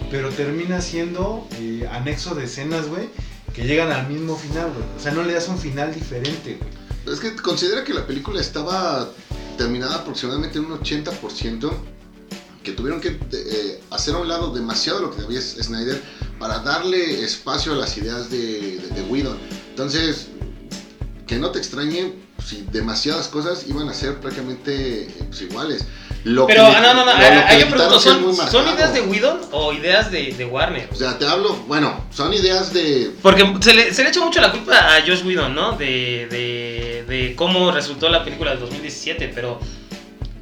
Pero 0.09 0.29
termina 0.29 0.79
siendo 0.79 1.45
eh, 1.59 1.87
anexo 1.91 2.33
de 2.33 2.45
escenas, 2.45 2.87
güey, 2.87 3.09
que 3.57 3.63
llegan 3.63 3.91
al 3.91 4.07
mismo 4.07 4.37
final. 4.37 4.71
O 4.95 5.01
sea, 5.01 5.11
no 5.11 5.23
le 5.23 5.33
das 5.33 5.47
un 5.47 5.57
final 5.57 5.91
diferente. 5.91 6.59
Es 7.11 7.19
que 7.19 7.35
considera 7.35 7.83
que 7.83 7.91
la 7.91 8.05
película 8.05 8.39
estaba 8.39 9.09
terminada 9.57 9.95
aproximadamente 9.95 10.59
en 10.59 10.65
un 10.65 10.79
80% 10.79 11.71
que 12.63 12.73
tuvieron 12.73 13.01
que 13.01 13.19
eh, 13.31 13.81
hacer 13.89 14.13
a 14.13 14.19
un 14.19 14.27
lado 14.27 14.53
demasiado 14.53 14.99
lo 14.99 15.09
que 15.09 15.23
debía 15.23 15.41
Snyder 15.41 15.99
para 16.37 16.59
darle 16.59 17.23
espacio 17.23 17.73
a 17.73 17.77
las 17.77 17.97
ideas 17.97 18.29
de, 18.29 18.77
de, 18.77 18.89
de. 18.89 19.35
Entonces, 19.71 20.27
que 21.27 21.37
no 21.37 21.51
te 21.51 21.59
extrañe 21.59 22.13
si 22.43 22.65
demasiadas 22.71 23.27
cosas 23.27 23.65
iban 23.67 23.89
a 23.89 23.93
ser 23.93 24.19
prácticamente 24.19 25.07
pues, 25.27 25.41
iguales. 25.41 25.85
Lo 26.23 26.47
Pero, 26.47 26.65
que, 26.65 26.81
no, 26.81 26.93
no, 26.93 27.05
no, 27.05 27.11
yo 27.13 27.67
pregunto, 27.69 27.99
¿son, 27.99 28.35
¿son 28.35 28.67
ideas 28.67 28.93
de 28.93 29.01
Whedon 29.01 29.41
o 29.51 29.71
ideas 29.73 30.11
de, 30.11 30.33
de, 30.33 30.45
Warner? 30.45 30.89
O 30.91 30.95
sea, 30.95 31.17
te 31.17 31.25
hablo, 31.25 31.55
bueno, 31.67 32.05
son 32.11 32.33
ideas 32.33 32.73
de... 32.73 33.11
Porque 33.21 33.45
se 33.61 33.73
le, 33.73 33.93
se 33.93 34.03
le 34.03 34.09
echa 34.09 34.19
mucho 34.21 34.41
la 34.41 34.51
culpa 34.51 34.73
a 34.77 35.01
Josh 35.05 35.25
Whedon, 35.25 35.53
¿no? 35.53 35.73
De, 35.73 36.27
de, 36.29 37.05
de 37.07 37.35
cómo 37.35 37.71
resultó 37.71 38.09
la 38.09 38.23
película 38.23 38.51
del 38.51 38.59
2017, 38.61 39.31
pero... 39.33 39.59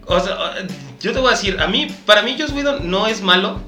O 0.08 0.20
sea, 0.20 0.56
yo 1.02 1.14
te 1.14 1.20
voy 1.20 1.30
a 1.30 1.32
decir, 1.32 1.60
a 1.60 1.68
mí, 1.68 1.88
para 2.06 2.22
mí 2.22 2.36
Joss 2.40 2.52
Whedon 2.52 2.90
no 2.90 3.08
es 3.08 3.22
malo, 3.22 3.60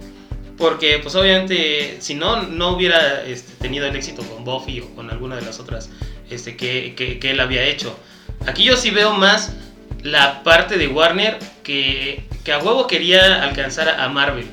porque 0.58 1.00
pues 1.00 1.16
obviamente 1.16 1.98
si 2.00 2.16
no, 2.16 2.44
no 2.44 2.70
hubiera 2.70 3.24
este, 3.24 3.54
tenido 3.54 3.86
el 3.86 3.96
éxito 3.96 4.24
con 4.24 4.44
Buffy 4.44 4.82
o 4.82 4.96
con 4.96 5.10
alguna 5.10 5.36
de 5.36 5.44
las 5.44 5.60
otras 5.60 5.90
este, 6.30 6.56
que, 6.56 6.94
que, 6.96 7.32
él 7.32 7.40
había 7.40 7.64
hecho. 7.64 7.98
Aquí 8.46 8.64
yo 8.64 8.78
sí 8.78 8.92
veo 8.92 9.14
más 9.14 9.54
la 10.04 10.44
parte 10.44 10.78
de 10.78 10.88
Warner 10.88 11.40
que, 11.64 12.24
que 12.44 12.54
a 12.54 12.60
huevo 12.60 12.88
quería 12.88 13.44
alcanzar 13.44 13.90
a 13.90 14.08
Marvel. 14.10 14.48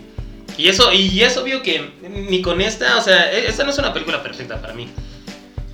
Y 0.56 0.68
eso, 0.68 0.92
y 0.92 1.20
es 1.22 1.36
obvio 1.36 1.62
que 1.62 1.90
ni 2.08 2.40
con 2.40 2.60
esta, 2.60 2.96
o 2.96 3.00
sea, 3.00 3.32
e, 3.32 3.48
esta 3.48 3.64
no 3.64 3.70
es 3.70 3.78
una 3.78 3.92
película 3.92 4.22
perfecta 4.22 4.60
para 4.60 4.72
mí. 4.72 4.88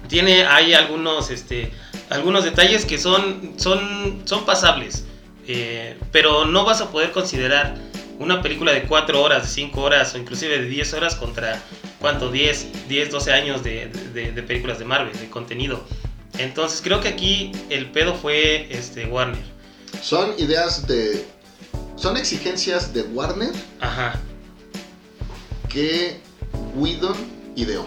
Tiene, 0.09 0.45
hay 0.45 0.75
algunos, 0.75 1.31
este, 1.31 1.71
algunos 2.09 2.45
detalles 2.45 2.85
que 2.85 2.99
son, 2.99 3.55
son, 3.57 4.23
son 4.25 4.45
pasables. 4.45 5.05
Eh, 5.47 5.97
pero 6.13 6.45
no 6.45 6.65
vas 6.65 6.81
a 6.81 6.91
poder 6.91 7.11
considerar 7.11 7.75
una 8.19 8.43
película 8.43 8.73
de 8.73 8.83
4 8.85 9.21
horas, 9.21 9.43
de 9.43 9.49
5 9.49 9.81
horas 9.81 10.15
o 10.15 10.19
inclusive 10.19 10.59
de 10.59 10.67
10 10.67 10.95
horas 10.95 11.15
contra, 11.17 11.61
¿cuánto? 12.01 12.31
10, 12.31 12.89
10 12.89 13.11
12 13.11 13.33
años 13.33 13.63
de, 13.63 13.89
de, 14.15 14.33
de, 14.33 14.43
películas 14.43 14.79
de 14.79 14.85
Marvel, 14.85 15.17
de 15.19 15.29
contenido. 15.29 15.85
Entonces 16.39 16.81
creo 16.83 17.01
que 17.01 17.09
aquí 17.09 17.53
el 17.69 17.91
pedo 17.91 18.15
fue 18.15 18.67
este, 18.71 19.07
Warner. 19.07 19.43
Son 20.03 20.33
ideas 20.39 20.87
de... 20.87 21.27
Son 21.97 22.17
exigencias 22.17 22.95
de 22.95 23.03
Warner. 23.03 23.53
Ajá. 23.81 24.19
Que 25.69 26.19
Whedon 26.75 27.17
ideó. 27.57 27.87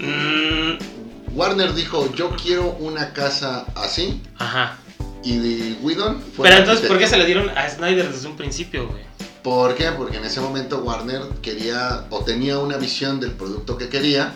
Mm, 0.00 1.36
Warner 1.36 1.72
dijo, 1.74 2.12
yo 2.14 2.34
quiero 2.34 2.72
una 2.80 3.12
casa 3.12 3.66
así. 3.76 4.20
Ajá. 4.38 4.78
Y 5.22 5.38
de 5.38 5.78
Whedon 5.80 6.20
fue 6.36 6.48
Pero 6.48 6.60
entonces, 6.60 6.86
¿por 6.86 6.98
qué 6.98 7.06
se 7.06 7.16
le 7.16 7.24
dieron 7.24 7.48
a 7.50 7.68
Snyder 7.70 8.12
desde 8.12 8.26
un 8.26 8.36
principio, 8.36 8.88
güey? 8.88 9.02
¿Por 9.44 9.74
qué? 9.74 9.90
Porque 9.92 10.16
en 10.16 10.24
ese 10.24 10.40
momento 10.40 10.78
Warner 10.78 11.20
quería 11.42 12.06
o 12.08 12.24
tenía 12.24 12.58
una 12.58 12.78
visión 12.78 13.20
del 13.20 13.32
producto 13.32 13.76
que 13.76 13.90
quería, 13.90 14.32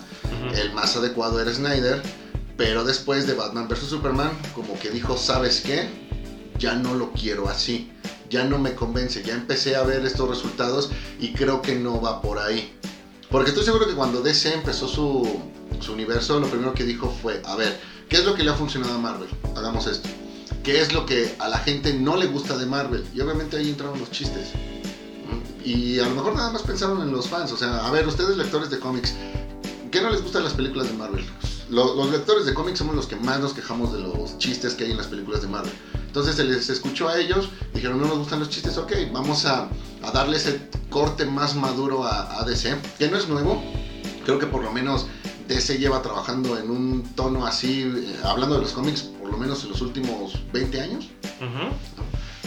el 0.55 0.71
más 0.75 0.97
adecuado 0.97 1.41
era 1.41 1.51
Snyder, 1.51 2.03
pero 2.59 2.85
después 2.85 3.27
de 3.27 3.33
Batman 3.33 3.69
vs. 3.69 3.89
Superman, 3.89 4.31
como 4.55 4.79
que 4.79 4.91
dijo, 4.91 5.17
¿sabes 5.17 5.63
qué? 5.63 5.89
Ya 6.59 6.75
no 6.75 6.93
lo 6.93 7.13
quiero 7.13 7.49
así, 7.49 7.91
ya 8.29 8.45
no 8.45 8.59
me 8.59 8.75
convence, 8.75 9.23
ya 9.23 9.33
empecé 9.33 9.77
a 9.77 9.83
ver 9.83 10.05
estos 10.05 10.29
resultados 10.29 10.91
y 11.19 11.33
creo 11.33 11.63
que 11.63 11.75
no 11.75 12.03
va 12.03 12.21
por 12.21 12.39
ahí. 12.39 12.71
Porque 13.31 13.49
estoy 13.49 13.65
seguro 13.65 13.87
que 13.87 13.95
cuando 13.95 14.21
DC 14.21 14.53
empezó 14.53 14.87
su, 14.89 15.41
su 15.81 15.95
universo, 15.95 16.39
lo 16.39 16.49
primero 16.49 16.75
que 16.75 16.85
dijo 16.85 17.11
fue, 17.23 17.41
a 17.47 17.57
ver, 17.57 17.81
¿qué 18.11 18.17
es 18.17 18.27
lo 18.27 18.35
que 18.35 18.45
le 18.45 18.51
ha 18.51 18.55
funcionado 18.55 18.97
a 18.97 18.99
Marvel? 18.99 19.31
Hagamos 19.57 19.87
esto. 19.87 20.07
¿Qué 20.63 20.83
es 20.83 20.93
lo 20.93 21.07
que 21.07 21.35
a 21.39 21.49
la 21.49 21.61
gente 21.61 21.95
no 21.95 22.19
le 22.19 22.27
gusta 22.27 22.59
de 22.59 22.67
Marvel? 22.67 23.07
Y 23.15 23.23
obviamente 23.23 23.57
ahí 23.57 23.71
entraron 23.71 23.99
los 23.99 24.11
chistes. 24.11 24.53
Y 25.65 25.99
a 25.99 26.09
lo 26.09 26.15
mejor 26.15 26.35
nada 26.35 26.51
más 26.51 26.63
pensaron 26.63 27.03
en 27.03 27.11
los 27.13 27.29
fans. 27.29 27.53
O 27.53 27.57
sea, 27.57 27.87
a 27.87 27.91
ver, 27.91 28.07
ustedes 28.07 28.37
lectores 28.37 28.71
de 28.71 28.79
cómics, 28.79 29.15
¿qué 29.91 30.01
no 30.01 30.11
les 30.11 30.23
gustan 30.23 30.45
las 30.45 30.55
películas 30.55 30.89
de 30.89 30.95
Marvel? 30.95 31.25
Lo- 31.71 31.95
Los, 31.95 32.11
lectores 32.11 32.47
de 32.47 32.55
cómics 32.55 32.79
somos 32.79 32.95
los 32.97 33.07
que 33.07 33.17
más 33.17 33.41
nos 33.41 33.53
quejamos 33.53 33.93
de 33.93 34.01
los 34.01 34.39
chistes 34.39 34.75
que 34.75 34.85
hay 34.85 34.93
en 34.93 34.97
las 34.97 35.07
películas 35.09 35.43
de 35.43 35.49
Marvel. 35.49 35.73
Entonces 36.07 36.37
se 36.37 36.45
les 36.45 36.71
escuchó 36.71 37.09
a 37.09 37.19
ellos, 37.19 37.51
dijeron 37.75 38.01
no 38.01 38.07
nos 38.09 38.19
gustan 38.19 38.39
los 38.41 38.49
chistes, 38.49 38.79
ok, 38.79 38.93
vamos 39.13 39.45
a, 39.45 39.69
a 40.03 40.11
darle 40.11 40.39
ese 40.39 40.69
corte 40.89 41.27
más 41.27 41.55
maduro 41.55 42.05
a, 42.05 42.41
a 42.41 42.45
DC, 42.45 42.75
que 42.99 43.09
no 43.11 43.19
es 43.19 43.29
nuevo, 43.29 43.63
creo 44.25 44.39
que 44.39 44.47
por 44.47 44.63
lo 44.65 44.73
menos 44.73 45.07
DC 45.47 45.79
lleva 45.79 46.01
trabajando 46.01 46.57
en 46.59 46.71
un 46.71 47.03
tono 47.15 47.47
así, 47.47 47.83
eh, 47.83 48.17
hablando 48.25 48.55
de 48.57 48.63
los 48.63 48.73
cómics, 48.73 49.03
por 49.03 49.31
lo 49.31 49.37
menos 49.37 49.63
en 49.65 49.69
los 49.71 49.83
últimos 49.83 50.33
20 50.53 50.81
años. 50.81 51.09
Ujú. 51.41 51.75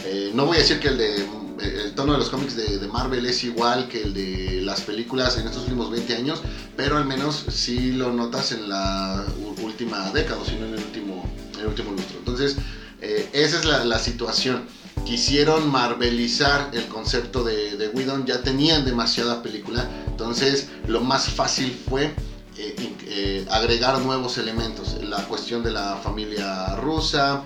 Eh, 0.06 0.32
no 0.34 0.46
voy 0.46 0.58
a 0.58 0.60
decir 0.60 0.80
que 0.80 0.88
el, 0.90 0.98
de, 0.98 1.28
el 1.62 1.94
tono 1.94 2.14
de 2.14 2.20
los 2.20 2.30
cómics 2.30 2.56
de, 2.56 2.88
Marvel 2.88 3.26
es 3.26 3.44
igual 3.44 3.88
que 3.88 4.02
el 4.02 4.14
de 4.14 4.62
las 4.64 4.82
películas 4.82 5.38
en 5.38 5.48
estos 5.48 5.64
últimos 5.64 5.92
20 5.92 6.16
años, 6.16 6.42
pero 6.76 6.98
al 6.98 7.06
menos 7.06 7.46
sí 7.50 7.92
lo 7.92 8.12
notas 8.12 8.52
en 8.52 8.68
la 8.68 9.26
última 9.64 10.12
década, 10.12 10.42
sino 10.46 10.66
en 10.66 10.74
el 10.74 10.80
último, 10.80 11.30
el 11.60 11.68
último 11.68 11.92
lustro. 11.92 12.18
Entonces, 12.20 12.58
eh, 13.02 13.30
esa 13.34 13.60
es 13.60 13.66
la, 13.66 13.86
la 13.86 14.00
situación. 14.00 14.64
Quisieron 15.06 15.70
marvelizar 15.70 16.70
el 16.74 16.86
concepto 16.88 17.44
de, 17.44 17.78
de 17.78 17.92
ya 18.26 18.42
tenían 18.42 18.86
demasiada 18.86 19.42
película, 19.42 19.90
entonces 20.08 20.68
lo 20.88 21.02
más 21.02 21.30
fácil 21.30 21.78
fue 21.90 22.14
eh, 22.58 22.76
eh, 23.08 23.46
agregar 23.50 24.00
nuevos 24.02 24.38
elementos. 24.38 24.98
La 25.04 25.24
cuestión 25.28 25.64
de 25.64 25.72
la 25.72 25.96
familia 25.98 26.76
rusa, 26.76 27.44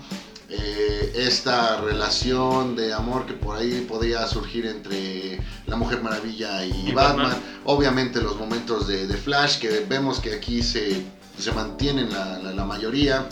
eh, 0.57 1.13
esta 1.15 1.81
relación 1.81 2.75
de 2.75 2.93
amor 2.93 3.25
que 3.25 3.33
por 3.33 3.57
ahí 3.57 3.85
podía 3.87 4.25
surgir 4.27 4.65
entre 4.65 5.39
la 5.67 5.75
Mujer 5.75 6.01
Maravilla 6.01 6.65
y, 6.65 6.71
Y 6.89 6.91
Batman. 6.91 7.27
Batman. 7.31 7.43
Obviamente 7.65 8.21
los 8.21 8.37
momentos 8.37 8.87
de, 8.87 9.07
de 9.07 9.15
Flash 9.17 9.59
que 9.59 9.85
vemos 9.87 10.19
que 10.19 10.33
aquí 10.33 10.61
se, 10.63 11.01
se 11.37 11.51
mantienen 11.51 12.11
la, 12.11 12.39
la- 12.39 12.51
la 12.53 12.65
mayoría. 12.65 13.25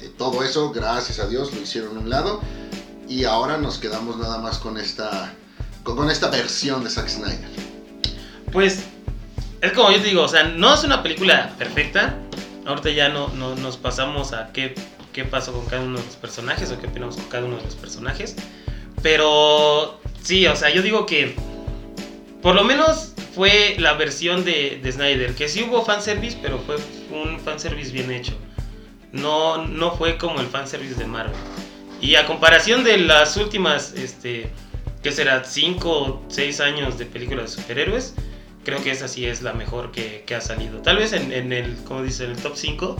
Eh, 0.00 0.10
todo 0.18 0.42
eso, 0.42 0.70
gracias 0.72 1.18
a 1.20 1.26
Dios, 1.28 1.52
lo 1.54 1.60
hicieron 1.60 1.96
a 1.96 2.00
un 2.00 2.10
lado. 2.10 2.40
Y 3.08 3.24
ahora 3.24 3.56
nos 3.58 3.78
quedamos 3.78 4.16
nada 4.16 4.38
más 4.38 4.58
con 4.58 4.78
esta, 4.78 5.32
con, 5.84 5.96
con 5.96 6.10
esta 6.10 6.28
versión 6.28 6.82
de 6.84 6.90
Zack 6.90 7.08
Snyder. 7.08 7.48
Pues 8.52 8.80
es 9.60 9.72
como 9.72 9.90
yo 9.90 10.00
te 10.00 10.08
digo, 10.08 10.22
o 10.22 10.28
sea, 10.28 10.44
no 10.44 10.74
es 10.74 10.82
una 10.84 11.02
película 11.02 11.54
perfecta. 11.58 12.18
Ahorita 12.66 12.90
ya 12.90 13.08
no, 13.08 13.28
no- 13.28 13.54
nos 13.54 13.76
pasamos 13.76 14.32
a 14.32 14.50
qué, 14.52 14.74
qué 15.16 15.24
pasó 15.24 15.54
con 15.54 15.64
cada 15.64 15.82
uno 15.82 15.98
de 15.98 16.04
los 16.04 16.16
personajes 16.16 16.70
o 16.70 16.78
qué 16.78 16.88
opinamos 16.88 17.16
con 17.16 17.24
cada 17.30 17.46
uno 17.46 17.56
de 17.56 17.62
los 17.62 17.74
personajes. 17.74 18.36
Pero 19.02 19.98
sí, 20.22 20.46
o 20.46 20.54
sea, 20.54 20.68
yo 20.68 20.82
digo 20.82 21.06
que 21.06 21.34
por 22.42 22.54
lo 22.54 22.64
menos 22.64 23.14
fue 23.34 23.76
la 23.78 23.94
versión 23.94 24.44
de, 24.44 24.78
de 24.82 24.92
Snyder, 24.92 25.34
que 25.34 25.48
sí 25.48 25.62
hubo 25.62 25.82
fanservice, 25.86 26.36
pero 26.42 26.58
fue 26.58 26.76
un 27.10 27.40
fanservice 27.40 27.92
bien 27.92 28.10
hecho. 28.10 28.34
No, 29.12 29.66
no 29.66 29.96
fue 29.96 30.18
como 30.18 30.38
el 30.40 30.48
fanservice 30.48 30.96
de 30.96 31.06
Marvel. 31.06 31.34
Y 32.02 32.16
a 32.16 32.26
comparación 32.26 32.84
de 32.84 32.98
las 32.98 33.38
últimas, 33.38 33.94
este, 33.94 34.50
¿qué 35.02 35.12
será? 35.12 35.44
5 35.44 35.90
o 35.90 36.22
6 36.28 36.60
años 36.60 36.98
de 36.98 37.06
películas 37.06 37.56
de 37.56 37.62
superhéroes, 37.62 38.14
creo 38.66 38.82
que 38.82 38.90
esa 38.90 39.08
sí 39.08 39.24
es 39.24 39.40
la 39.40 39.54
mejor 39.54 39.92
que, 39.92 40.24
que 40.26 40.34
ha 40.34 40.42
salido. 40.42 40.82
Tal 40.82 40.98
vez 40.98 41.14
en, 41.14 41.32
en 41.32 41.54
el, 41.54 41.74
como 41.84 42.02
dice, 42.02 42.24
en 42.24 42.32
el 42.32 42.36
top 42.36 42.52
5, 42.54 42.96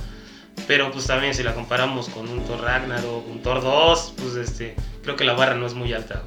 pero 0.66 0.90
pues 0.90 1.06
también 1.06 1.34
si 1.34 1.42
la 1.42 1.54
comparamos 1.54 2.08
con 2.08 2.28
un 2.28 2.44
Thor 2.44 2.60
Ragnarok, 2.60 3.28
un 3.28 3.42
Thor 3.42 3.62
2, 3.62 4.14
pues 4.16 4.34
este, 4.36 4.74
creo 5.02 5.16
que 5.16 5.24
la 5.24 5.34
barra 5.34 5.54
no 5.54 5.66
es 5.66 5.74
muy 5.74 5.92
alta. 5.92 6.22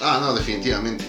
Ah, 0.00 0.18
no, 0.20 0.34
definitivamente. 0.34 1.04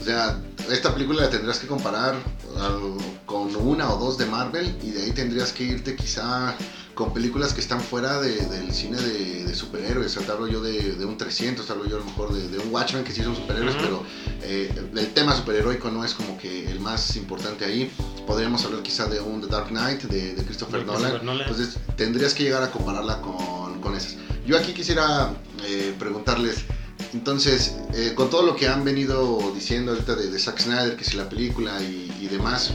O 0.00 0.04
sea, 0.04 0.38
esta 0.70 0.92
película 0.92 1.22
la 1.22 1.30
tendrás 1.30 1.58
que 1.58 1.66
comparar 1.66 2.14
al- 2.58 2.96
con 3.26 3.54
una 3.56 3.92
o 3.92 3.98
dos 3.98 4.16
de 4.18 4.26
Marvel 4.26 4.76
y 4.82 4.90
de 4.90 5.02
ahí 5.04 5.12
tendrías 5.12 5.52
que 5.52 5.64
irte 5.64 5.96
quizá 5.96 6.54
con 6.98 7.12
películas 7.14 7.54
que 7.54 7.60
están 7.60 7.80
fuera 7.80 8.20
de- 8.20 8.44
del 8.46 8.72
cine 8.74 9.00
de, 9.00 9.44
de 9.44 9.54
superhéroes. 9.54 10.08
O 10.08 10.18
sea, 10.18 10.26
te 10.26 10.32
hablo 10.32 10.48
yo 10.48 10.60
de, 10.60 10.96
de 10.96 11.04
un 11.04 11.16
300, 11.16 11.64
te 11.64 11.70
hablo 11.72 11.86
yo 11.86 11.94
a 11.94 11.98
lo 12.00 12.04
mejor 12.04 12.32
de, 12.32 12.58
un 12.58 12.74
Watchmen 12.74 13.04
que 13.04 13.12
sí 13.12 13.22
son 13.22 13.36
superhéroes, 13.36 13.76
Ujú. 13.76 13.84
pero 13.84 14.02
eh, 14.42 14.68
el 14.96 15.06
tema 15.14 15.36
superheroico 15.36 15.92
no 15.92 16.04
es 16.04 16.12
como 16.12 16.36
que 16.36 16.68
el 16.68 16.80
más 16.80 17.14
importante 17.14 17.64
ahí. 17.64 17.88
Podríamos 18.26 18.64
hablar 18.64 18.82
quizá 18.82 19.06
de 19.06 19.20
un 19.20 19.40
The 19.40 19.46
Dark 19.46 19.68
Knight 19.68 20.02
de, 20.02 20.34
Christopher 20.44 20.84
Nolan. 20.84 21.24
Nolan. 21.24 21.48
Entonces 21.48 21.76
tendrías 21.96 22.34
que 22.34 22.42
llegar 22.42 22.64
a 22.64 22.70
compararla 22.72 23.20
con, 23.20 23.80
con 23.80 23.94
esas. 23.94 24.16
Yo 24.44 24.58
aquí 24.58 24.72
quisiera 24.72 25.32
eh, 25.66 25.94
preguntarles, 26.00 26.64
entonces, 27.12 27.76
eh, 27.94 28.14
con 28.16 28.28
todo 28.28 28.42
lo 28.42 28.56
que 28.56 28.66
han 28.66 28.84
venido 28.84 29.52
diciendo 29.54 29.92
ahorita 29.92 30.16
de, 30.16 30.32
de 30.32 30.38
Zack 30.40 30.58
Snyder, 30.62 30.96
que 30.96 31.04
si 31.04 31.16
la 31.16 31.28
película 31.28 31.80
y, 31.80 32.12
y 32.20 32.26
demás, 32.26 32.72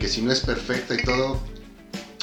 que 0.00 0.08
si 0.08 0.22
no 0.22 0.32
es 0.32 0.40
perfecta 0.40 0.94
y 0.94 1.02
todo, 1.04 1.38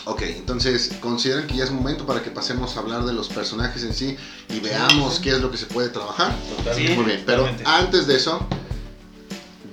ok, 0.10 0.22
entonces, 0.24 0.92
¿consideran 1.00 1.46
que 1.46 1.56
ya 1.56 1.64
es 1.64 1.72
momento 1.72 2.06
para 2.06 2.24
que 2.24 2.32
pasemos 2.32 2.76
a 2.76 2.80
hablar 2.80 3.06
de 3.06 3.14
los 3.14 3.30
personajes 3.30 3.84
en 3.84 3.94
sí 3.94 4.18
y 4.50 4.60
veamos 4.60 5.16
sí. 5.16 5.22
qué 5.22 5.30
es 5.32 5.40
lo 5.40 5.52
que 5.52 5.58
se 5.58 5.68
puede 5.68 5.90
trabajar? 5.90 6.36
Totalmente. 6.58 6.96
Muy 6.96 7.06
bien, 7.06 7.24
pero 7.26 7.44
totalmente. 7.44 7.70
antes 7.70 8.08
de 8.08 8.16
eso, 8.16 8.40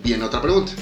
viene 0.04 0.24
otra 0.24 0.42
pregunta. 0.42 0.72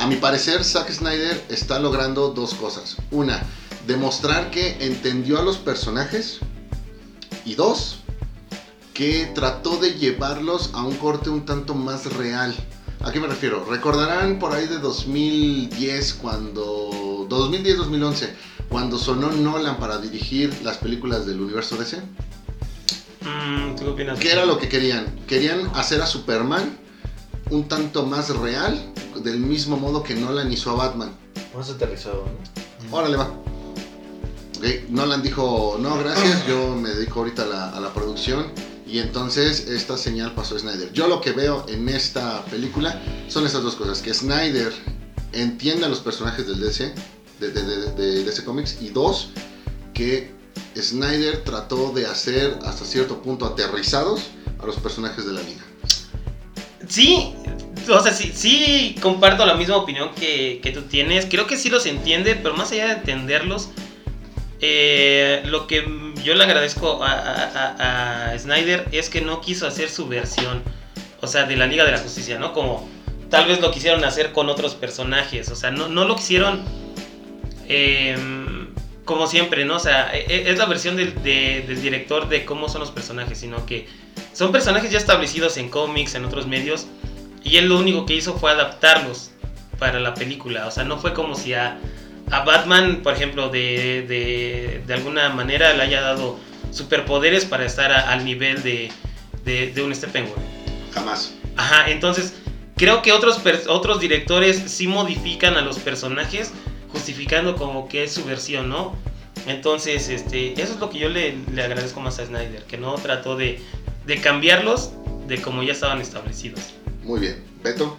A 0.00 0.06
mi 0.06 0.16
parecer, 0.16 0.64
Zack 0.64 0.90
Snyder 0.90 1.44
está 1.48 1.78
logrando 1.78 2.30
dos 2.30 2.54
cosas. 2.54 2.96
Una, 3.10 3.42
demostrar 3.86 4.50
que 4.50 4.84
entendió 4.84 5.38
a 5.38 5.42
los 5.42 5.58
personajes. 5.58 6.40
Y 7.44 7.54
dos, 7.54 8.00
que 8.94 9.30
trató 9.34 9.76
de 9.76 9.94
llevarlos 9.94 10.70
a 10.74 10.82
un 10.82 10.96
corte 10.96 11.30
un 11.30 11.44
tanto 11.44 11.74
más 11.74 12.12
real. 12.14 12.54
¿A 13.02 13.12
qué 13.12 13.20
me 13.20 13.28
refiero? 13.28 13.64
Recordarán 13.64 14.38
por 14.38 14.52
ahí 14.52 14.66
de 14.66 14.78
2010 14.78 16.14
cuando... 16.14 17.09
2010-2011, 17.38 18.30
cuando 18.68 18.98
sonó 18.98 19.30
Nolan 19.30 19.78
para 19.78 19.98
dirigir 19.98 20.52
las 20.62 20.78
películas 20.78 21.26
del 21.26 21.40
universo 21.40 21.76
DC. 21.76 21.98
Mm, 23.22 23.76
¿Tú 23.76 23.84
qué 23.84 23.90
opinas? 23.90 24.18
¿Qué 24.18 24.32
era 24.32 24.44
lo 24.46 24.58
que 24.58 24.68
querían? 24.68 25.06
Querían 25.26 25.70
hacer 25.74 26.00
a 26.02 26.06
Superman 26.06 26.78
un 27.50 27.68
tanto 27.68 28.06
más 28.06 28.30
real, 28.36 28.92
del 29.22 29.40
mismo 29.40 29.76
modo 29.76 30.02
que 30.02 30.14
Nolan 30.14 30.52
hizo 30.52 30.70
a 30.70 30.74
Batman. 30.74 31.12
Más 31.56 31.70
aterrizado, 31.70 32.24
¿no? 32.26 32.96
Órale, 32.96 33.16
va. 33.16 33.30
Nolan 34.90 35.22
dijo, 35.22 35.78
no, 35.80 35.98
gracias, 35.98 36.46
yo 36.46 36.76
me 36.76 36.90
dedico 36.90 37.20
ahorita 37.20 37.42
a 37.42 37.46
la, 37.46 37.70
a 37.70 37.80
la 37.80 37.92
producción. 37.92 38.46
Y 38.86 38.98
entonces 38.98 39.68
esta 39.68 39.96
señal 39.96 40.34
pasó 40.34 40.56
a 40.56 40.58
Snyder. 40.58 40.92
Yo 40.92 41.06
lo 41.06 41.20
que 41.20 41.30
veo 41.30 41.64
en 41.68 41.88
esta 41.88 42.44
película 42.46 43.00
son 43.28 43.46
esas 43.46 43.62
dos 43.62 43.76
cosas. 43.76 44.02
Que 44.02 44.12
Snyder 44.12 44.72
entienda 45.32 45.88
los 45.88 46.00
personajes 46.00 46.46
del 46.46 46.60
DC, 46.60 46.92
de, 47.40 47.50
de, 47.50 47.90
de- 47.92 48.24
DC 48.24 48.44
Comics. 48.44 48.78
Y 48.80 48.90
dos, 48.90 49.30
que 49.94 50.30
Snyder 50.76 51.42
trató 51.44 51.92
de 51.92 52.06
hacer 52.06 52.58
hasta 52.64 52.84
cierto 52.84 53.22
punto 53.22 53.46
aterrizados 53.46 54.22
a 54.62 54.66
los 54.66 54.76
personajes 54.76 55.24
de 55.26 55.32
la 55.32 55.40
liga. 55.42 55.62
Sí, 56.88 57.34
o 57.88 58.00
sea, 58.02 58.12
sí, 58.12 58.32
sí 58.34 58.96
comparto 59.00 59.44
la 59.46 59.54
misma 59.54 59.76
opinión 59.76 60.10
que, 60.14 60.60
que 60.62 60.70
tú 60.72 60.82
tienes. 60.82 61.26
Creo 61.26 61.46
que 61.46 61.56
sí 61.56 61.68
los 61.70 61.86
entiende, 61.86 62.34
pero 62.36 62.54
más 62.54 62.72
allá 62.72 62.86
de 62.86 62.92
entenderlos, 62.94 63.68
eh, 64.60 65.42
lo 65.46 65.66
que 65.66 65.84
yo 66.24 66.34
le 66.34 66.44
agradezco 66.44 67.02
a, 67.02 67.10
a- 67.12 67.74
a- 67.78 68.30
a 68.32 68.38
Snyder 68.38 68.88
es 68.92 69.08
que 69.08 69.20
no 69.20 69.40
quiso 69.40 69.66
hacer 69.66 69.88
su 69.90 70.06
versión, 70.08 70.62
o 71.20 71.26
sea, 71.26 71.44
de 71.44 71.56
la 71.56 71.66
Liga 71.66 71.84
de 71.84 71.92
la 71.92 71.98
Justicia, 71.98 72.38
¿no? 72.38 72.52
Como 72.52 72.88
tal 73.30 73.46
vez 73.46 73.60
lo 73.60 73.70
quisieron 73.70 74.04
hacer 74.04 74.32
con 74.32 74.48
otros 74.48 74.74
personajes, 74.74 75.48
o 75.50 75.54
sea, 75.56 75.70
no, 75.70 75.88
no 75.88 76.04
lo 76.04 76.16
quisieron 76.16 76.60
eh, 77.70 78.16
como 79.04 79.26
siempre, 79.26 79.64
¿no? 79.64 79.76
O 79.76 79.80
sea, 79.80 80.14
e- 80.14 80.26
e- 80.28 80.50
es 80.50 80.58
la 80.58 80.66
versión 80.66 80.96
del, 80.96 81.14
de- 81.22 81.64
del 81.66 81.80
director 81.80 82.28
de 82.28 82.44
cómo 82.44 82.68
son 82.68 82.80
los 82.80 82.90
personajes, 82.90 83.38
sino 83.38 83.64
que 83.66 83.86
son 84.32 84.52
personajes 84.52 84.90
ya 84.90 84.98
establecidos 84.98 85.56
en 85.56 85.68
cómics, 85.68 86.14
en 86.14 86.24
otros 86.24 86.46
medios, 86.46 86.86
y 87.42 87.56
él 87.56 87.68
lo 87.68 87.78
único 87.78 88.04
que 88.06 88.14
hizo 88.14 88.36
fue 88.38 88.50
adaptarlos 88.50 89.30
para 89.78 89.98
la 90.00 90.14
película. 90.14 90.66
O 90.66 90.70
sea, 90.70 90.84
no 90.84 90.98
fue 90.98 91.14
como 91.14 91.34
si 91.34 91.54
a, 91.54 91.78
a 92.30 92.44
Batman, 92.44 93.00
por 93.02 93.14
ejemplo, 93.14 93.48
de, 93.48 94.04
de, 94.06 94.82
de 94.86 94.94
alguna 94.94 95.30
manera 95.30 95.72
le 95.72 95.82
haya 95.82 96.02
dado 96.02 96.38
superpoderes 96.70 97.44
para 97.46 97.64
estar 97.64 97.90
a- 97.92 98.10
al 98.12 98.24
nivel 98.24 98.62
de, 98.62 98.90
de, 99.44 99.82
un 99.82 99.94
Steppenwolf. 99.94 100.38
Jamás. 100.92 101.32
Ajá, 101.56 101.90
entonces 101.90 102.34
creo 102.76 103.02
que 103.02 103.12
otros, 103.12 103.40
otros 103.68 104.00
directores 104.00 104.62
sí 104.66 104.86
modifican 104.86 105.56
a 105.56 105.62
los 105.62 105.78
personajes 105.78 106.52
justificando 106.92 107.56
como 107.56 107.88
que 107.88 108.04
es 108.04 108.12
su 108.12 108.24
versión, 108.24 108.68
¿no? 108.68 108.94
Entonces, 109.46 110.08
este, 110.08 110.52
eso 110.60 110.74
es 110.74 110.80
lo 110.80 110.90
que 110.90 110.98
yo 110.98 111.08
le, 111.08 111.34
le 111.52 111.62
agradezco 111.62 112.00
más 112.00 112.18
a 112.18 112.26
Snyder, 112.26 112.64
que 112.64 112.76
no 112.76 112.94
trató 112.96 113.36
de, 113.36 113.60
de 114.06 114.20
cambiarlos 114.20 114.90
de 115.26 115.40
como 115.40 115.62
ya 115.62 115.72
estaban 115.72 116.00
establecidos. 116.00 116.60
Muy 117.04 117.20
bien. 117.20 117.42
Beto, 117.62 117.96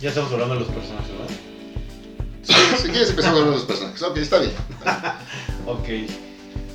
Ya 0.00 0.08
estamos 0.10 0.32
hablando 0.32 0.54
de 0.54 0.60
los 0.60 0.68
personajes, 0.70 1.10
¿verdad? 1.12 2.76
si, 2.76 2.82
si 2.82 2.88
quieres 2.90 3.10
empezamos 3.10 3.38
a 3.38 3.42
hablar 3.42 3.54
de 3.54 3.58
los 3.60 3.66
personajes. 3.66 4.02
Ok, 4.02 4.16
está 4.18 4.38
bien. 4.38 4.52
Ok. 5.66 5.88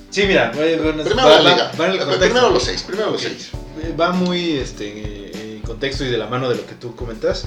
Sí, 0.09 0.23
mira, 0.25 0.51
va, 0.51 0.61
va- 0.61 1.03
Primero 1.03 1.27
va- 1.27 1.39
la 1.41 1.51
liga. 1.53 1.71
va 1.71 1.87
contexto. 1.87 2.19
Primero 2.19 2.49
los 2.51 2.63
seis, 2.63 2.83
primero 2.83 3.11
los 3.11 3.21
Ok. 3.21 3.27
seis. 3.27 3.51
Va 3.99 4.11
muy 4.13 4.51
este, 4.51 5.55
en 5.55 5.61
contexto 5.61 6.05
y 6.05 6.07
de 6.07 6.17
la 6.17 6.27
mano 6.27 6.47
de 6.49 6.55
lo 6.55 6.65
que 6.65 6.73
tú 6.75 6.95
comentas. 6.95 7.45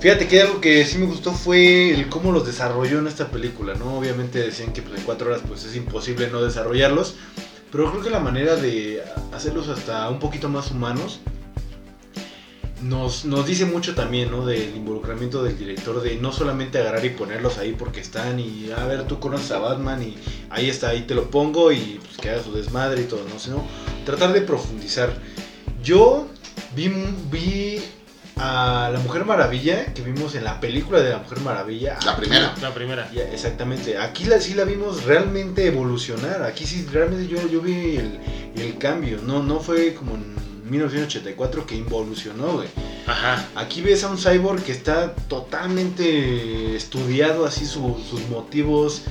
Fíjate 0.00 0.28
que 0.28 0.40
algo 0.40 0.60
que 0.60 0.86
sí 0.86 0.96
me 0.98 1.06
gustó 1.06 1.32
fue 1.32 1.90
el 1.90 2.08
cómo 2.08 2.30
los 2.30 2.46
desarrolló 2.46 3.00
en 3.00 3.08
esta 3.08 3.28
película, 3.28 3.74
¿no? 3.74 3.98
Obviamente 3.98 4.38
decían 4.38 4.72
que 4.72 4.80
pues, 4.80 5.00
en 5.00 5.04
cuatro 5.04 5.28
horas 5.28 5.42
pues 5.46 5.64
es 5.64 5.74
imposible 5.74 6.30
no 6.30 6.40
desarrollarlos, 6.40 7.16
pero 7.72 7.90
creo 7.90 8.04
que 8.04 8.10
la 8.10 8.20
manera 8.20 8.54
de 8.54 9.02
hacerlos 9.32 9.66
hasta 9.66 10.08
un 10.08 10.20
poquito 10.20 10.48
más 10.48 10.70
humanos 10.70 11.18
nos, 12.80 13.24
nos 13.24 13.44
dice 13.44 13.66
mucho 13.66 13.96
también, 13.96 14.30
¿no? 14.30 14.46
Del 14.46 14.76
involucramiento 14.76 15.42
del 15.42 15.58
director, 15.58 16.00
de 16.00 16.14
no 16.14 16.30
solamente 16.30 16.78
agarrar 16.78 17.04
y 17.04 17.10
ponerlos 17.10 17.58
ahí 17.58 17.74
porque 17.76 17.98
están 17.98 18.38
y, 18.38 18.70
a 18.70 18.84
ver, 18.86 19.08
tú 19.08 19.18
conoces 19.18 19.50
a 19.50 19.58
Batman 19.58 20.00
y 20.00 20.16
ahí 20.50 20.70
está, 20.70 20.90
ahí 20.90 21.02
te 21.02 21.16
lo 21.16 21.28
pongo 21.28 21.72
y 21.72 21.98
pues 22.00 22.18
que 22.18 22.30
haga 22.30 22.44
su 22.44 22.52
desmadre 22.52 23.02
y 23.02 23.06
todo, 23.06 23.24
¿no? 23.28 23.40
Sino 23.40 23.66
tratar 24.06 24.32
de 24.32 24.42
profundizar. 24.42 25.12
Yo 25.82 26.28
vi, 26.76 26.88
vi 27.32 27.82
a 28.38 28.90
la 28.92 28.98
Mujer 29.00 29.24
Maravilla 29.24 29.92
que 29.94 30.02
vimos 30.02 30.34
en 30.34 30.44
la 30.44 30.60
película 30.60 31.00
de 31.00 31.10
la 31.10 31.18
Mujer 31.18 31.40
Maravilla. 31.40 31.98
La 32.04 32.16
primera. 32.16 32.54
La 32.60 32.72
primera. 32.74 33.10
Ya, 33.12 33.22
exactamente. 33.24 33.98
Aquí 33.98 34.24
la, 34.24 34.40
sí 34.40 34.54
la 34.54 34.64
vimos 34.64 35.04
realmente 35.04 35.66
evolucionar. 35.66 36.42
Aquí 36.42 36.64
sí 36.66 36.86
realmente 36.92 37.26
yo, 37.26 37.46
yo 37.48 37.60
vi 37.60 37.96
el, 37.96 38.18
el 38.56 38.78
cambio. 38.78 39.18
No, 39.24 39.42
no 39.42 39.60
fue 39.60 39.94
como 39.94 40.14
en 40.14 40.36
1984 40.70 41.66
que 41.66 41.74
involucionó, 41.76 42.52
güey. 42.54 42.68
Ajá. 43.06 43.48
Aquí 43.56 43.80
ves 43.80 44.04
a 44.04 44.10
un 44.10 44.18
cyborg 44.18 44.62
que 44.62 44.72
está 44.72 45.14
totalmente 45.14 46.76
estudiado, 46.76 47.46
así 47.46 47.66
su- 47.66 47.98
sus 48.08 48.28
motivos, 48.28 49.02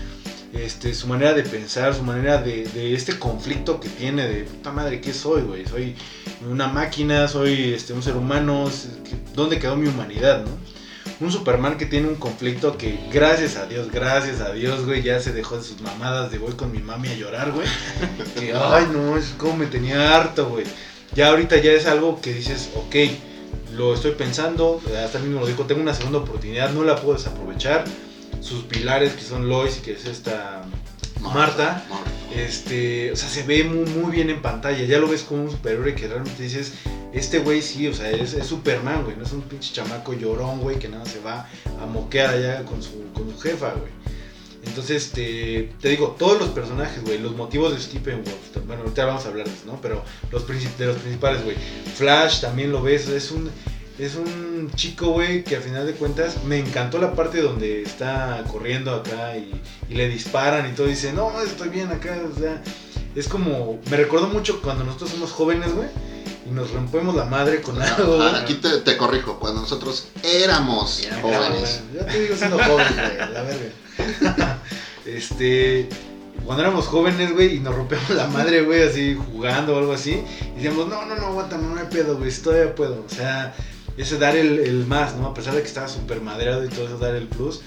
este, 0.64 0.94
su 0.94 1.08
manera 1.08 1.34
de 1.34 1.44
pensar, 1.44 1.94
su 1.94 2.04
manera 2.04 2.42
de, 2.42 2.66
de 2.68 2.94
este 2.94 3.18
conflicto 3.18 3.80
que 3.80 3.90
tiene 3.90 4.28
de 4.28 4.44
puta 4.44 4.72
madre, 4.72 5.02
¿qué 5.02 5.14
soy, 5.14 5.42
güey? 5.42 5.66
Soy 5.66 5.96
una 6.50 6.68
máquina, 6.68 7.28
soy 7.28 7.74
este, 7.74 7.94
un 7.94 8.04
ser 8.04 8.16
humano, 8.16 8.70
¿dónde 9.34 9.60
quedó 9.60 9.76
mi 9.76 9.88
humanidad, 9.88 10.44
no? 10.44 10.52
Un 11.20 11.32
Superman 11.32 11.78
que 11.78 11.86
tiene 11.86 12.08
un 12.08 12.16
conflicto 12.16 12.78
que, 12.78 13.00
gracias 13.12 13.56
a 13.56 13.66
Dios, 13.66 13.90
gracias 13.92 14.40
a 14.42 14.52
Dios, 14.52 14.86
güey, 14.86 15.02
ya 15.02 15.20
se 15.20 15.32
dejó 15.32 15.58
de 15.58 15.64
sus 15.64 15.82
mamadas 15.82 16.32
de 16.32 16.38
voy 16.38 16.54
con 16.54 16.72
mi 16.72 16.80
mami 16.80 17.08
a 17.08 17.16
llorar, 17.16 17.52
güey. 17.52 17.68
Que, 18.40 18.54
ay, 18.54 18.88
no, 18.92 19.18
es 19.18 19.34
como 19.38 19.58
me 19.58 19.66
tenía 19.66 20.16
harto, 20.16 20.50
güey. 20.50 20.66
Ya 21.16 21.30
ahorita 21.30 21.58
ya 21.58 21.72
es 21.72 21.88
algo 21.88 22.22
que 22.22 22.34
dices, 22.34 22.70
ok, 22.76 22.96
lo 23.76 23.94
estoy 23.94 24.12
pensando, 24.12 24.82
hasta 25.04 25.18
él 25.18 25.26
mismo 25.26 25.42
lo 25.42 25.48
dijo, 25.48 25.64
tengo 25.64 25.82
una 25.82 25.94
segunda 25.94 26.20
oportunidad, 26.20 26.72
no 26.72 26.84
la 26.84 26.96
puedo 26.96 27.18
desaprovechar. 27.18 27.86
Sus 28.48 28.64
pilares, 28.64 29.14
que 29.14 29.24
son 29.24 29.50
Lois 29.50 29.78
y 29.78 29.82
que 29.82 29.92
es 29.94 30.06
esta 30.06 30.64
Marta, 31.22 31.86
Marta. 31.90 32.12
este, 32.36 33.12
o 33.12 33.16
sea, 33.16 33.28
se 33.28 33.44
ve 33.44 33.64
muy, 33.64 33.86
muy 33.90 34.12
bien 34.12 34.30
en 34.30 34.42
pantalla. 34.42 34.84
Ya 34.86 35.00
lo 35.00 35.08
ves 35.08 35.24
como 35.24 35.44
un 35.44 35.52
superhéroe 35.52 35.96
que 35.96 36.08
realmente 36.08 36.42
dices, 36.42 36.74
este 37.14 37.40
güey 37.40 37.62
sí, 37.62 37.88
o 37.88 37.94
sea, 37.94 38.10
es, 38.12 38.34
es 38.34 38.48
Superman, 38.48 39.04
güey, 39.04 39.18
no 39.18 39.24
es 39.24 39.32
un 39.32 39.42
pinche 39.42 39.74
chamaco 39.74 40.14
llorón, 40.14 40.60
güey, 40.62 40.80
que 40.80 40.88
nada 40.88 41.06
se 41.06 41.20
va 41.20 41.50
a 41.82 41.86
moquear 41.86 42.30
allá 42.30 42.64
con 42.64 42.82
su, 42.82 43.12
con 43.14 43.30
su 43.32 43.40
jefa, 43.40 43.74
güey. 43.74 43.92
Entonces, 44.66 45.06
este, 45.08 45.74
te 45.80 45.90
digo, 45.90 46.16
todos 46.20 46.40
los 46.40 46.50
personajes, 46.50 47.04
güey, 47.04 47.20
los 47.20 47.36
motivos 47.36 47.74
de 47.74 47.82
Steppenwolf, 47.82 48.58
bueno, 48.66 48.84
ahorita 48.84 49.06
vamos 49.06 49.26
a 49.26 49.30
hablar 49.30 49.48
de 49.48 49.54
eso, 49.54 49.64
¿no? 49.66 49.80
Pero 49.82 50.04
los 50.32 50.46
de 50.48 50.86
los 50.86 50.98
principales, 50.98 51.44
güey. 51.44 51.56
Flash 51.96 52.42
también 52.42 52.72
lo 52.72 52.82
ves, 52.82 53.08
es 53.08 53.32
un, 53.32 53.50
es 54.00 54.16
un 54.16 54.72
chico, 54.76 55.08
güey, 55.08 55.44
que 55.44 55.56
al 55.56 55.64
final 55.64 55.86
de 55.86 55.94
cuentas 55.94 56.44
me 56.44 56.60
encantó 56.60 57.00
la 57.00 57.14
parte 57.14 57.42
donde 57.42 57.82
está 57.82 58.44
corriendo 58.52 58.94
acá 58.94 59.36
y, 59.38 59.60
y 59.90 59.96
le 59.96 60.08
disparan 60.08 60.70
y 60.70 60.76
todo, 60.76 60.88
y 60.88 60.92
dice, 60.92 61.14
no, 61.14 61.42
estoy 61.42 61.70
bien 61.70 61.92
acá, 61.92 62.20
o 62.32 62.40
sea, 62.40 62.62
es 63.16 63.28
como, 63.28 63.80
me 63.90 63.98
recordó 63.98 64.28
mucho 64.28 64.62
cuando 64.62 64.84
nosotros 64.84 65.10
somos 65.10 65.32
jóvenes, 65.32 65.74
güey, 65.74 65.90
y 66.48 66.52
nos 66.52 66.72
rompemos 66.72 67.16
la 67.16 67.26
madre 67.26 67.62
con 67.62 67.82
algo. 67.82 68.22
Ah, 68.22 68.42
aquí 68.42 68.56
te, 68.56 68.78
te 68.78 68.98
corrijo, 68.98 69.40
cuando 69.40 69.62
nosotros 69.62 70.10
éramos 70.24 71.02
Ya, 71.02 71.20
jóvenes. 71.22 71.82
Ya 71.94 72.06
te 72.06 72.22
digo 72.22 72.36
siendo 72.36 72.58
joven, 72.60 72.88
güey, 72.94 73.18
la 73.34 73.42
verga. 73.42 74.62
este, 75.06 75.90
cuando 76.46 76.64
éramos 76.64 76.86
jóvenes, 76.86 77.34
güey, 77.34 77.56
y 77.56 77.60
nos 77.60 77.76
rompíamos 77.76 78.12
la 78.12 78.28
madre, 78.28 78.62
güey, 78.62 78.84
así 78.84 79.16
jugando 79.32 79.76
o 79.76 79.80
algo 79.80 79.94
así, 79.94 80.24
y 80.52 80.56
decíamos, 80.56 80.88
no, 80.88 81.04
no, 81.06 81.16
no, 81.16 81.26
aguanta, 81.26 81.58
no 81.58 81.78
hay 81.80 81.88
pedo, 81.88 82.18
güey, 82.18 82.32
todavía 82.32 82.76
puedo. 82.76 83.04
O 83.04 83.10
sea, 83.10 83.56
ese 83.98 84.18
dar 84.18 84.36
el, 84.36 84.60
el 84.60 84.86
más, 84.86 85.16
¿no? 85.16 85.28
A 85.28 85.34
pesar 85.34 85.56
de 85.56 85.62
que 85.62 85.68
estaba 85.68 85.88
súper 85.88 86.22
madreado 86.22 86.64
y 86.64 86.70
todo 86.70 86.86
eso, 86.88 86.98
dar 86.98 87.16
el 87.16 87.28
plus. 87.28 87.62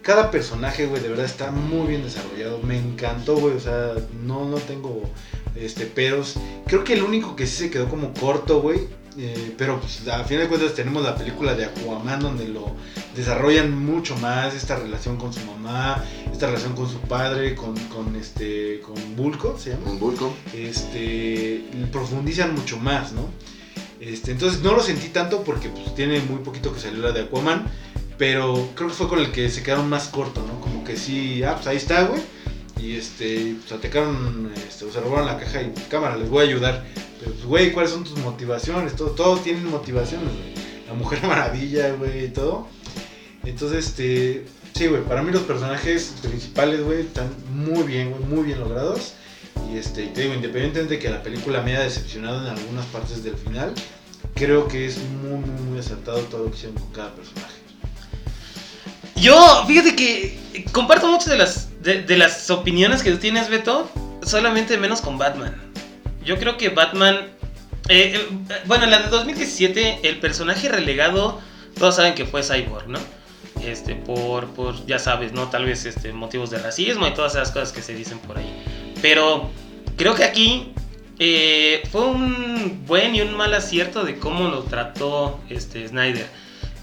Cada 0.00 0.30
personaje, 0.30 0.86
güey, 0.86 1.02
de 1.02 1.08
verdad 1.08 1.26
está 1.26 1.50
muy 1.50 1.88
bien 1.88 2.02
desarrollado. 2.02 2.58
Me 2.62 2.78
encantó, 2.78 3.36
güey, 3.36 3.56
o 3.56 3.60
sea, 3.60 3.94
no, 4.24 4.44
no 4.48 4.56
tengo 4.56 5.02
este, 5.54 5.86
peros. 5.86 6.36
Creo 6.66 6.82
que 6.84 6.94
el 6.94 7.02
único 7.02 7.36
que 7.36 7.46
sí 7.46 7.64
se 7.64 7.70
quedó 7.70 7.88
como 7.88 8.12
corto, 8.14 8.60
güey, 8.60 8.80
eh, 9.18 9.54
pero 9.58 9.78
pues, 9.78 10.06
a 10.08 10.24
fin 10.24 10.38
de 10.38 10.48
cuentas 10.48 10.74
tenemos 10.74 11.02
la 11.02 11.14
película 11.14 11.54
de 11.54 11.66
Aquaman 11.66 12.20
donde 12.20 12.48
lo 12.48 12.74
desarrollan 13.14 13.84
mucho 13.84 14.16
más 14.16 14.54
esta 14.54 14.76
relación 14.76 15.16
con 15.16 15.32
su 15.32 15.40
mamá, 15.40 16.02
esta 16.32 16.46
relación 16.46 16.74
con 16.74 16.88
su 16.88 16.98
padre, 17.00 17.54
con, 17.54 17.76
con 17.88 18.16
este, 18.16 18.80
con 18.80 19.16
Bulko, 19.16 19.58
se 19.58 19.70
llama 19.70 19.90
Un 19.90 19.98
Vulco. 19.98 20.34
este, 20.54 21.64
profundizan 21.90 22.54
mucho 22.54 22.78
más, 22.78 23.12
¿no? 23.12 23.28
Este, 24.02 24.32
entonces 24.32 24.62
no 24.62 24.72
lo 24.72 24.82
sentí 24.82 25.10
tanto 25.10 25.44
porque 25.44 25.68
pues, 25.68 25.94
tiene 25.94 26.18
muy 26.22 26.40
poquito 26.40 26.74
que 26.74 26.80
salió 26.80 27.00
la 27.00 27.12
de 27.12 27.20
Aquaman, 27.20 27.70
pero 28.18 28.70
creo 28.74 28.88
que 28.88 28.94
fue 28.94 29.08
con 29.08 29.20
el 29.20 29.30
que 29.30 29.48
se 29.48 29.62
quedaron 29.62 29.88
más 29.88 30.08
corto, 30.08 30.44
¿no? 30.44 30.60
Como 30.60 30.82
que 30.82 30.96
sí, 30.96 31.44
ah, 31.44 31.54
pues 31.54 31.68
ahí 31.68 31.76
está, 31.76 32.02
güey. 32.02 32.20
Y 32.80 32.96
este, 32.96 33.54
pues 33.60 33.70
atacaron, 33.70 34.50
este, 34.66 34.86
o 34.86 34.92
se 34.92 35.00
robaron 35.00 35.26
la 35.26 35.38
caja 35.38 35.62
y 35.62 35.72
cámara, 35.88 36.16
les 36.16 36.28
voy 36.28 36.44
a 36.44 36.48
ayudar. 36.48 36.84
Pero 37.20 37.30
pues, 37.30 37.44
güey, 37.44 37.72
¿cuáles 37.72 37.92
son 37.92 38.02
tus 38.02 38.18
motivaciones? 38.18 38.96
Todo, 38.96 39.10
todos 39.10 39.44
tienen 39.44 39.66
motivaciones, 39.70 40.30
güey. 40.32 40.52
La 40.88 40.94
Mujer 40.94 41.22
Maravilla, 41.26 41.92
güey, 41.92 42.24
y 42.24 42.28
todo. 42.28 42.66
Entonces, 43.44 43.86
este, 43.86 44.46
sí, 44.74 44.88
güey, 44.88 45.04
para 45.04 45.22
mí 45.22 45.30
los 45.30 45.42
personajes 45.42 46.14
principales, 46.22 46.82
güey, 46.82 47.02
están 47.02 47.30
muy 47.54 47.84
bien, 47.84 48.10
güey, 48.10 48.24
muy 48.24 48.42
bien 48.46 48.58
logrados. 48.58 49.14
Y 49.72 49.78
este, 49.78 50.06
te 50.06 50.22
digo, 50.22 50.34
independientemente 50.34 50.94
de 50.94 51.00
que 51.00 51.10
la 51.10 51.22
película 51.22 51.62
me 51.62 51.72
haya 51.72 51.84
decepcionado 51.84 52.42
en 52.46 52.56
algunas 52.56 52.84
partes 52.86 53.24
del 53.24 53.36
final, 53.36 53.72
creo 54.34 54.68
que 54.68 54.86
es 54.86 54.98
muy, 54.98 55.38
muy, 55.38 55.60
muy 55.62 55.78
acertado 55.78 56.18
todo 56.20 56.44
lo 56.44 56.50
que 56.50 56.56
hicieron 56.56 56.78
con 56.78 56.92
cada 56.92 57.14
personaje. 57.14 57.54
Yo, 59.16 59.64
fíjate 59.66 59.94
que 59.94 60.64
comparto 60.72 61.06
muchas 61.06 61.28
de 61.28 61.38
las, 61.38 61.68
de 61.80 62.16
las 62.16 62.50
opiniones 62.50 63.02
que 63.02 63.12
tú 63.12 63.18
tienes, 63.18 63.48
Beto, 63.48 63.88
solamente 64.24 64.76
menos 64.78 65.00
con 65.00 65.18
Batman. 65.18 65.54
Yo 66.24 66.38
creo 66.38 66.56
que 66.56 66.68
Batman... 66.68 67.16
eh, 67.88 68.14
eh, 68.14 68.62
bueno, 68.66 68.84
en 68.84 68.90
la 68.90 69.00
de 69.02 69.08
2017, 69.08 70.00
el 70.02 70.18
personaje 70.20 70.68
relegado, 70.68 71.40
todos 71.78 71.96
saben 71.96 72.14
que 72.14 72.24
fue 72.24 72.42
Cyborg, 72.42 72.88
¿no? 72.88 72.98
Este, 73.64 73.94
por, 73.94 74.48
por, 74.48 74.86
ya 74.86 74.98
sabes, 74.98 75.32
¿no? 75.32 75.48
Tal 75.48 75.64
vez 75.64 75.84
este, 75.84 76.12
motivos 76.12 76.50
de 76.50 76.58
racismo 76.58 77.06
y 77.06 77.14
todas 77.14 77.34
esas 77.34 77.50
cosas 77.50 77.72
que 77.72 77.82
se 77.82 77.94
dicen 77.94 78.18
por 78.18 78.38
ahí. 78.38 78.64
Pero 79.02 79.50
creo 79.96 80.14
que 80.14 80.24
aquí 80.24 80.72
eh, 81.18 81.82
fue 81.90 82.06
un 82.06 82.84
buen 82.86 83.14
y 83.14 83.20
un 83.20 83.36
mal 83.36 83.52
acierto 83.52 84.04
de 84.04 84.16
cómo 84.18 84.48
lo 84.48 84.62
trató 84.62 85.40
este, 85.50 85.86
Snyder. 85.86 86.26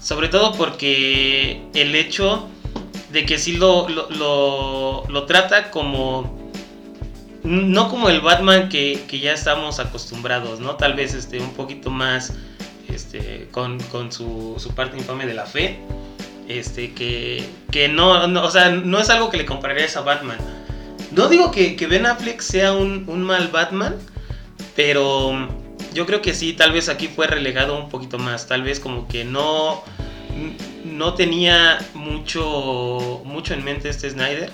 Sobre 0.00 0.28
todo 0.28 0.52
porque 0.52 1.62
el 1.74 1.94
hecho 1.94 2.48
de 3.10 3.26
que 3.26 3.38
sí 3.38 3.56
lo, 3.56 3.88
lo, 3.88 5.04
lo- 5.08 5.26
trata 5.26 5.70
como... 5.70 6.38
No 7.42 7.88
como 7.88 8.10
el 8.10 8.20
Batman 8.20 8.68
que, 8.68 9.02
que 9.08 9.18
ya 9.18 9.32
estamos 9.32 9.80
acostumbrados, 9.80 10.60
¿no? 10.60 10.76
Tal 10.76 10.92
vez 10.92 11.14
este, 11.14 11.40
un 11.40 11.54
poquito 11.54 11.90
más 11.90 12.34
este, 12.88 13.48
con, 13.50 13.80
con 13.84 14.12
su, 14.12 14.56
su 14.58 14.74
parte 14.74 14.98
infame 14.98 15.24
de 15.26 15.32
la 15.34 15.46
fe. 15.46 15.78
Este, 16.48 16.92
que, 16.92 17.42
que 17.70 17.88
no, 17.88 18.26
no, 18.26 18.44
o 18.44 18.50
sea, 18.50 18.68
no 18.70 19.00
es 19.00 19.08
algo 19.08 19.30
que 19.30 19.38
le 19.38 19.46
compararías 19.46 19.96
a 19.96 20.02
Batman. 20.02 20.36
No 21.10 21.28
digo 21.28 21.50
que, 21.50 21.76
que 21.76 21.86
Ben 21.86 22.06
Affleck 22.06 22.40
sea 22.40 22.72
un, 22.72 23.04
un 23.08 23.22
mal 23.22 23.48
Batman, 23.48 23.96
pero 24.76 25.48
yo 25.92 26.06
creo 26.06 26.22
que 26.22 26.34
sí, 26.34 26.52
tal 26.52 26.72
vez 26.72 26.88
aquí 26.88 27.08
fue 27.08 27.26
relegado 27.26 27.78
un 27.78 27.88
poquito 27.88 28.18
más. 28.18 28.46
Tal 28.46 28.62
vez 28.62 28.80
como 28.80 29.08
que 29.08 29.24
no, 29.24 29.82
no 30.84 31.14
tenía 31.14 31.78
mucho, 31.94 33.22
mucho 33.24 33.54
en 33.54 33.64
mente 33.64 33.88
este 33.88 34.10
Snyder. 34.10 34.50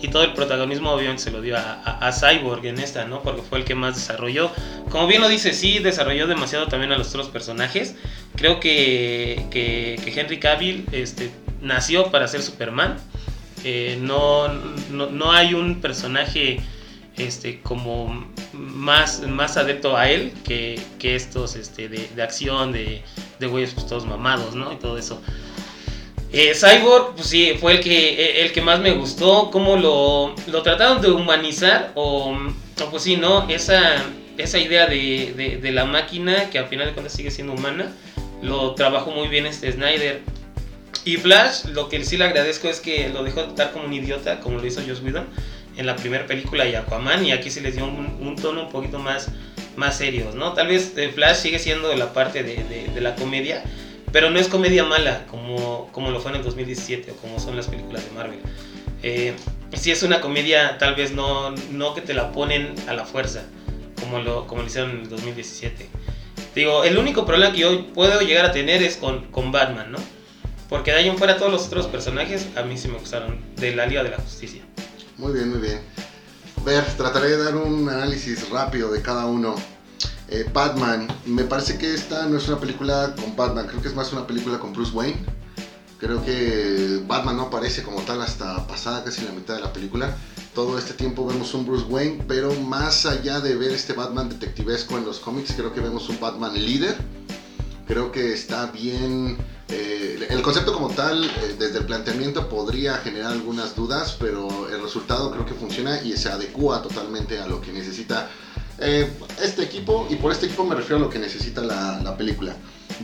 y 0.00 0.08
todo 0.08 0.22
el 0.22 0.32
protagonismo 0.32 0.92
obviamente 0.92 1.24
se 1.24 1.32
lo 1.32 1.40
dio 1.40 1.56
a, 1.56 2.12
Cyborg 2.12 2.64
en 2.66 2.78
esta, 2.78 3.04
¿no? 3.04 3.20
Porque 3.22 3.42
fue 3.42 3.58
el 3.58 3.64
que 3.64 3.74
más 3.74 3.96
desarrolló. 3.96 4.50
Como 4.90 5.06
bien 5.06 5.20
lo 5.20 5.28
dice, 5.28 5.52
sí, 5.52 5.80
desarrolló 5.80 6.26
demasiado 6.26 6.68
también 6.68 6.92
a 6.92 6.98
los 6.98 7.08
otros 7.08 7.28
personajes. 7.28 7.96
Creo 8.36 8.60
que, 8.60 9.46
que, 9.50 9.96
Henry 10.06 10.38
Cavill 10.38 10.86
este, 10.92 11.30
nació 11.60 12.10
para 12.10 12.28
ser 12.28 12.42
Superman. 12.42 12.96
Eh, 13.64 13.98
no, 14.00 14.48
no, 14.90 15.32
hay 15.32 15.54
un 15.54 15.80
personaje 15.80 16.60
este, 17.16 17.60
como 17.60 18.26
más, 18.52 19.22
más 19.26 19.56
adepto 19.56 19.96
a 19.96 20.08
él 20.08 20.32
que, 20.44 20.80
que 20.98 21.16
estos 21.16 21.56
este, 21.56 21.88
de, 21.88 22.08
de 22.14 22.22
acción, 22.22 22.72
de, 22.72 23.02
de 23.38 23.46
güeyes 23.46 23.74
pues, 23.74 23.86
todos 23.86 24.06
mamados, 24.06 24.54
¿no? 24.54 24.72
Y 24.72 24.76
todo 24.76 24.98
eso. 24.98 25.20
Eh, 26.30 26.52
Cyborg, 26.54 27.14
pues 27.14 27.28
sí, 27.28 27.54
fue 27.58 27.72
el 27.72 27.80
que, 27.80 28.10
eh, 28.10 28.42
el 28.44 28.52
que 28.52 28.60
más 28.60 28.80
me 28.80 28.92
gustó, 28.92 29.50
cómo 29.50 29.76
lo, 29.76 30.34
lo 30.46 30.62
trataron 30.62 31.00
de 31.00 31.10
humanizar, 31.10 31.92
o, 31.94 32.36
pues 32.90 33.02
sí, 33.02 33.16
¿no? 33.16 33.48
Esa, 33.48 34.04
esa 34.36 34.58
idea 34.58 34.86
de, 34.86 35.58
de, 35.60 35.70
la 35.72 35.86
máquina, 35.86 36.50
que 36.50 36.58
al 36.58 36.66
final 36.66 36.86
de 36.86 36.92
cuentas 36.92 37.14
sigue 37.14 37.30
siendo 37.30 37.54
humana, 37.54 37.92
lo 38.42 38.74
trabajó 38.74 39.10
muy 39.10 39.28
bien 39.28 39.46
este 39.46 39.72
Snyder. 39.72 40.20
Y 41.08 41.16
Flash, 41.16 41.64
lo 41.72 41.88
que 41.88 42.04
sí 42.04 42.18
le 42.18 42.24
agradezco 42.24 42.68
es 42.68 42.80
que 42.80 43.08
lo 43.08 43.24
dejó 43.24 43.40
estar 43.40 43.72
como 43.72 43.86
un 43.86 43.94
idiota, 43.94 44.40
como 44.40 44.58
lo 44.58 44.66
hizo 44.66 44.82
Joss 44.86 45.00
Whedon 45.00 45.24
en 45.78 45.86
la 45.86 45.96
primera 45.96 46.26
película 46.26 46.68
y 46.68 46.74
Aquaman, 46.74 47.24
y 47.24 47.32
aquí 47.32 47.48
sí 47.48 47.60
les 47.60 47.76
dio 47.76 47.86
un, 47.86 48.36
tono 48.36 48.64
un 48.64 48.68
poquito 48.68 48.98
más, 48.98 49.28
más 49.74 49.96
serio, 49.96 50.32
¿no? 50.34 50.52
Tal 50.52 50.66
vez 50.66 50.92
eh, 50.98 51.08
Flash 51.08 51.36
sigue 51.36 51.58
siendo 51.58 51.96
la 51.96 52.12
parte 52.12 52.42
de, 52.42 53.00
la 53.00 53.14
comedia, 53.14 53.64
pero 54.12 54.28
no 54.28 54.38
es 54.38 54.48
comedia 54.48 54.84
mala 54.84 55.24
como, 55.28 55.88
como 55.92 56.10
lo 56.10 56.20
fue 56.20 56.32
en 56.32 56.36
el 56.36 56.42
2017 56.42 57.12
o 57.12 57.16
como 57.16 57.40
son 57.40 57.56
las 57.56 57.68
películas 57.68 58.04
de 58.04 58.10
Marvel. 58.10 58.40
Eh, 59.02 59.32
sí 59.72 59.90
es 59.90 60.02
una 60.02 60.20
comedia 60.20 60.76
tal 60.76 60.94
vez 60.94 61.12
no, 61.12 61.52
no 61.72 61.94
que 61.94 62.02
te 62.02 62.12
la 62.12 62.32
ponen 62.32 62.74
a 62.86 62.92
la 62.92 63.06
fuerza 63.06 63.44
como 63.98 64.18
lo, 64.18 64.46
como 64.46 64.60
lo 64.60 64.66
hicieron 64.66 64.90
en 64.90 65.00
el 65.00 65.08
2017. 65.08 65.88
Digo, 66.54 66.84
el 66.84 66.98
único 66.98 67.24
problema 67.24 67.54
que 67.54 67.60
yo 67.60 67.86
puedo 67.94 68.20
llegar 68.20 68.44
a 68.44 68.52
tener 68.52 68.82
es 68.82 68.98
con, 68.98 69.30
con 69.30 69.52
Batman, 69.52 69.90
¿no? 69.90 70.17
Porque 70.68 70.90
de 70.90 70.98
ahí 70.98 71.08
en 71.08 71.16
fuera 71.16 71.38
todos 71.38 71.50
los 71.50 71.66
otros 71.66 71.86
personajes 71.86 72.46
a 72.56 72.62
mí 72.62 72.76
sí 72.76 72.88
me 72.88 72.98
gustaron 72.98 73.40
de 73.56 73.74
la 73.74 73.86
Liga 73.86 74.02
de 74.02 74.10
la 74.10 74.18
Justicia. 74.18 74.62
Muy 75.16 75.32
bien, 75.32 75.50
muy 75.50 75.60
bien. 75.60 75.80
Ver, 76.64 76.84
trataré 76.96 77.30
de 77.30 77.44
dar 77.44 77.56
un 77.56 77.88
análisis 77.88 78.48
rápido 78.50 78.90
de 78.92 79.00
cada 79.00 79.26
uno. 79.26 79.54
Eh, 80.28 80.44
Batman, 80.52 81.08
me 81.24 81.44
parece 81.44 81.78
que 81.78 81.94
esta 81.94 82.26
no 82.26 82.36
es 82.36 82.46
una 82.48 82.60
película 82.60 83.14
con 83.18 83.34
Batman, 83.34 83.66
creo 83.66 83.80
que 83.80 83.88
es 83.88 83.94
más 83.94 84.12
una 84.12 84.26
película 84.26 84.58
con 84.58 84.74
Bruce 84.74 84.92
Wayne. 84.92 85.24
Creo 85.98 86.24
que 86.24 87.02
Batman 87.06 87.38
no 87.38 87.44
aparece 87.44 87.82
como 87.82 88.02
tal 88.02 88.20
hasta 88.22 88.66
pasada 88.66 89.02
casi 89.02 89.24
la 89.24 89.32
mitad 89.32 89.54
de 89.54 89.62
la 89.62 89.72
película. 89.72 90.16
Todo 90.54 90.78
este 90.78 90.92
tiempo 90.92 91.26
vemos 91.26 91.54
un 91.54 91.66
Bruce 91.66 91.86
Wayne, 91.86 92.24
pero 92.28 92.52
más 92.54 93.06
allá 93.06 93.40
de 93.40 93.56
ver 93.56 93.72
este 93.72 93.94
Batman 93.94 94.28
detectivesco 94.28 94.98
en 94.98 95.06
los 95.06 95.18
cómics, 95.18 95.54
creo 95.56 95.72
que 95.72 95.80
vemos 95.80 96.08
un 96.08 96.20
Batman 96.20 96.54
líder. 96.54 96.96
Creo 97.88 98.12
que 98.12 98.34
está 98.34 98.66
bien. 98.66 99.38
Eh, 99.70 100.26
el 100.28 100.42
concepto 100.42 100.74
como 100.74 100.90
tal, 100.90 101.24
eh, 101.24 101.56
desde 101.58 101.78
el 101.78 101.86
planteamiento, 101.86 102.46
podría 102.46 102.98
generar 102.98 103.32
algunas 103.32 103.74
dudas, 103.74 104.14
pero 104.20 104.68
el 104.68 104.82
resultado 104.82 105.30
creo 105.30 105.46
que 105.46 105.54
funciona 105.54 106.02
y 106.02 106.12
se 106.12 106.28
adecua 106.28 106.82
totalmente 106.82 107.38
a 107.38 107.46
lo 107.46 107.62
que 107.62 107.72
necesita 107.72 108.28
eh, 108.78 109.10
este 109.42 109.62
equipo, 109.62 110.06
y 110.10 110.16
por 110.16 110.32
este 110.32 110.46
equipo 110.46 110.64
me 110.64 110.74
refiero 110.74 110.96
a 110.96 111.00
lo 111.00 111.08
que 111.08 111.18
necesita 111.18 111.62
la, 111.62 112.14
película. 112.16 112.54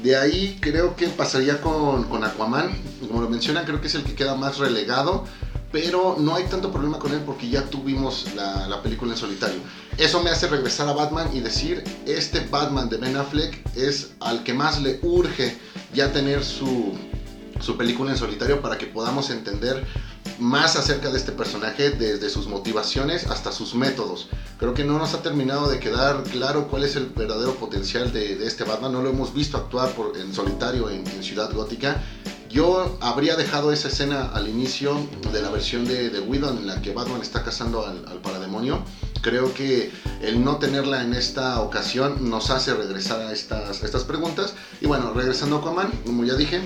De 0.02 0.16
ahí 0.16 0.58
creo 0.60 0.94
que 0.96 1.08
pasaría 1.08 1.62
con, 1.62 2.04
con, 2.04 2.22
Aquaman, 2.22 2.76
como 3.08 3.22
lo 3.22 3.30
mencionan, 3.30 3.64
creo 3.64 3.80
que 3.80 3.86
es 3.86 3.94
el 3.94 4.04
que 4.04 4.14
queda 4.14 4.34
más 4.34 4.58
relegado, 4.58 5.24
pero 5.74 6.14
no 6.20 6.36
hay 6.36 6.44
tanto 6.44 6.70
problema 6.70 7.00
con 7.00 7.12
él 7.12 7.20
porque 7.26 7.48
ya 7.48 7.64
tuvimos 7.64 8.32
la, 8.36 8.68
la, 8.68 8.80
película 8.80 9.10
en 9.10 9.18
solitario. 9.18 9.58
Eso 9.98 10.22
me 10.22 10.30
hace 10.30 10.46
regresar 10.46 10.88
a 10.88 10.92
Batman 10.92 11.28
y 11.34 11.40
decir, 11.40 11.82
este 12.06 12.46
Batman 12.46 12.88
de 12.88 12.96
Ben 12.96 13.16
Affleck 13.16 13.60
es 13.76 14.12
al 14.20 14.44
que 14.44 14.54
más 14.54 14.80
le 14.80 15.00
urge 15.02 15.58
ya 15.92 16.12
tener 16.12 16.44
su, 16.44 16.92
su 17.58 17.76
película 17.76 18.12
en 18.12 18.16
solitario 18.16 18.60
para 18.60 18.78
que 18.78 18.86
podamos 18.86 19.30
entender 19.30 19.84
más 20.38 20.76
acerca 20.76 21.10
de 21.10 21.18
este 21.18 21.32
personaje, 21.32 21.90
desde 21.90 22.28
sus 22.30 22.46
motivaciones 22.46 23.26
hasta 23.26 23.52
sus 23.52 23.74
métodos. 23.74 24.28
Creo 24.58 24.74
que 24.74 24.84
no 24.84 24.98
nos 24.98 25.14
ha 25.14 25.22
terminado 25.22 25.68
de 25.68 25.78
quedar 25.78 26.22
claro 26.24 26.68
cuál 26.68 26.84
es 26.84 26.96
el 26.96 27.06
verdadero 27.06 27.54
potencial 27.54 28.12
de, 28.12 28.46
este 28.46 28.64
Batman. 28.64 28.92
No 28.92 29.02
lo 29.02 29.10
hemos 29.10 29.34
visto 29.34 29.56
actuar 29.56 29.90
por, 29.90 30.16
en 30.16 30.34
solitario 30.34 30.90
en, 30.90 31.04
Ciudad 31.22 31.52
Gótica. 31.52 32.02
Yo 32.54 32.96
habría 33.00 33.34
dejado 33.34 33.72
esa 33.72 33.88
escena 33.88 34.30
al 34.32 34.48
inicio 34.48 34.96
de 35.32 35.42
la 35.42 35.50
versión 35.50 35.84
de, 35.84 36.08
de 36.08 36.20
Whedon 36.20 36.58
en 36.58 36.68
la 36.68 36.80
que 36.80 36.92
Batman 36.92 37.20
está 37.20 37.42
cazando 37.42 37.84
al, 37.84 38.06
al, 38.06 38.20
parademonio. 38.20 38.84
Creo 39.22 39.52
que 39.52 39.90
el 40.22 40.44
no 40.44 40.58
tenerla 40.58 41.02
en 41.02 41.14
esta 41.14 41.60
ocasión 41.60 42.30
nos 42.30 42.50
hace 42.50 42.72
regresar 42.72 43.20
a 43.22 43.32
estas, 43.32 43.82
a 43.82 43.84
estas 43.84 44.04
preguntas. 44.04 44.54
Y 44.80 44.86
bueno, 44.86 45.12
regresando 45.12 45.56
a 45.56 45.58
Aquaman, 45.58 45.90
como 46.06 46.24
ya 46.24 46.34
dije, 46.34 46.60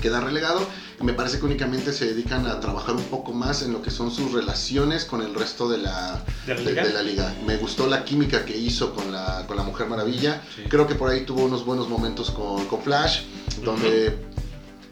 queda 0.00 0.20
relegado. 0.20 0.60
Me 1.02 1.12
parece 1.12 1.40
que 1.40 1.46
únicamente 1.46 1.92
se 1.92 2.06
dedican 2.06 2.46
a 2.46 2.60
trabajar 2.60 2.94
un 2.94 3.04
poco 3.06 3.32
más 3.32 3.62
en 3.62 3.72
lo 3.72 3.82
que 3.82 3.90
son 3.90 4.12
sus 4.12 4.30
relaciones 4.30 5.04
con 5.04 5.22
el 5.22 5.34
resto 5.34 5.68
de 5.68 5.78
la, 5.78 6.24
¿De 6.46 6.54
la, 6.54 7.02
liga? 7.02 7.34
Me 7.44 7.56
gustó 7.56 7.88
la 7.88 8.04
química 8.04 8.44
que 8.44 8.56
hizo 8.56 8.94
con 8.94 9.10
la, 9.10 9.44
con 9.48 9.56
la 9.56 9.64
Mujer 9.64 9.88
Maravilla. 9.88 10.40
Creo 10.68 10.86
que 10.86 10.94
por 10.94 11.10
ahí 11.10 11.22
tuvo 11.22 11.46
unos 11.46 11.66
buenos 11.66 11.88
momentos 11.88 12.30
con, 12.30 12.64
con 12.66 12.80
Flash, 12.80 13.22
donde 13.64 14.35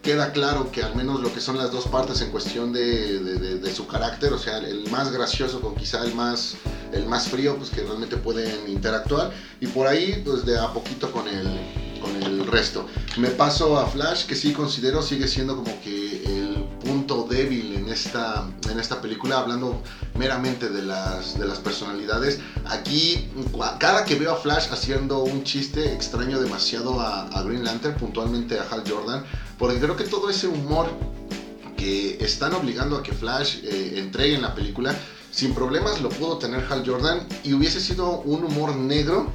queda 0.04 0.32
claro 0.32 0.70
que 0.70 0.82
al 0.82 0.94
menos 0.94 1.20
lo 1.20 1.32
que 1.32 1.40
son 1.40 1.56
las 1.56 1.72
dos 1.72 1.88
partes 1.88 2.20
en 2.20 2.30
cuestión 2.30 2.72
de, 2.72 3.18
de, 3.18 3.74
su 3.74 3.86
carácter, 3.86 4.32
o 4.32 4.38
sea, 4.38 4.58
el 4.58 4.88
más 4.90 5.10
gracioso 5.10 5.60
con 5.60 5.74
quizá 5.74 6.04
el 6.04 6.14
más, 6.14 6.56
el 6.92 7.06
más 7.06 7.28
frío, 7.28 7.56
pues 7.56 7.70
que 7.70 7.82
realmente 7.82 8.16
pueden 8.18 8.68
interactuar. 8.68 9.32
Y 9.60 9.66
por 9.66 9.86
ahí, 9.86 10.22
pues 10.24 10.44
de 10.44 10.58
a 10.58 10.72
poquito 10.72 11.10
con 11.10 11.26
el 11.26 11.58
con 12.04 12.22
el 12.22 12.46
resto. 12.46 12.86
Me 13.16 13.28
paso 13.28 13.78
a 13.78 13.86
Flash, 13.86 14.26
que 14.26 14.34
sí 14.34 14.52
considero 14.52 15.02
sigue 15.02 15.26
siendo 15.26 15.56
como 15.56 15.80
que 15.80 16.22
el 16.24 16.64
punto 16.84 17.26
débil 17.28 17.74
en 17.74 17.88
esta, 17.88 18.46
en 18.70 18.78
esta 18.78 19.00
película, 19.00 19.38
hablando 19.38 19.82
meramente 20.14 20.68
de 20.68 20.82
las, 20.82 21.38
de 21.38 21.46
las 21.46 21.58
personalidades. 21.58 22.40
Aquí, 22.66 23.30
cada 23.78 24.04
que 24.04 24.16
veo 24.16 24.32
a 24.32 24.36
Flash 24.36 24.68
haciendo 24.70 25.20
un 25.20 25.44
chiste, 25.44 25.92
extraño 25.94 26.40
demasiado 26.40 27.00
a, 27.00 27.42
Green 27.44 27.64
Lantern, 27.64 27.96
puntualmente 27.96 28.58
a 28.58 28.62
Hal 28.70 28.84
Jordan, 28.88 29.24
porque 29.58 29.78
creo 29.78 29.96
que 29.96 30.04
todo 30.04 30.30
ese 30.30 30.46
humor 30.46 30.88
que 31.76 32.18
están 32.24 32.54
obligando 32.54 32.96
a 32.96 33.02
que 33.02 33.12
Flash 33.12 33.58
eh, 33.64 33.94
entregue 33.98 34.34
en 34.34 34.42
la 34.42 34.54
película, 34.54 34.94
sin 35.30 35.54
problemas 35.54 36.00
lo 36.00 36.08
pudo 36.08 36.38
tener 36.38 36.64
Hal 36.70 36.84
Jordan 36.86 37.26
y 37.42 37.52
hubiese 37.52 37.80
sido 37.80 38.20
un 38.20 38.44
humor 38.44 38.76
negro 38.76 39.32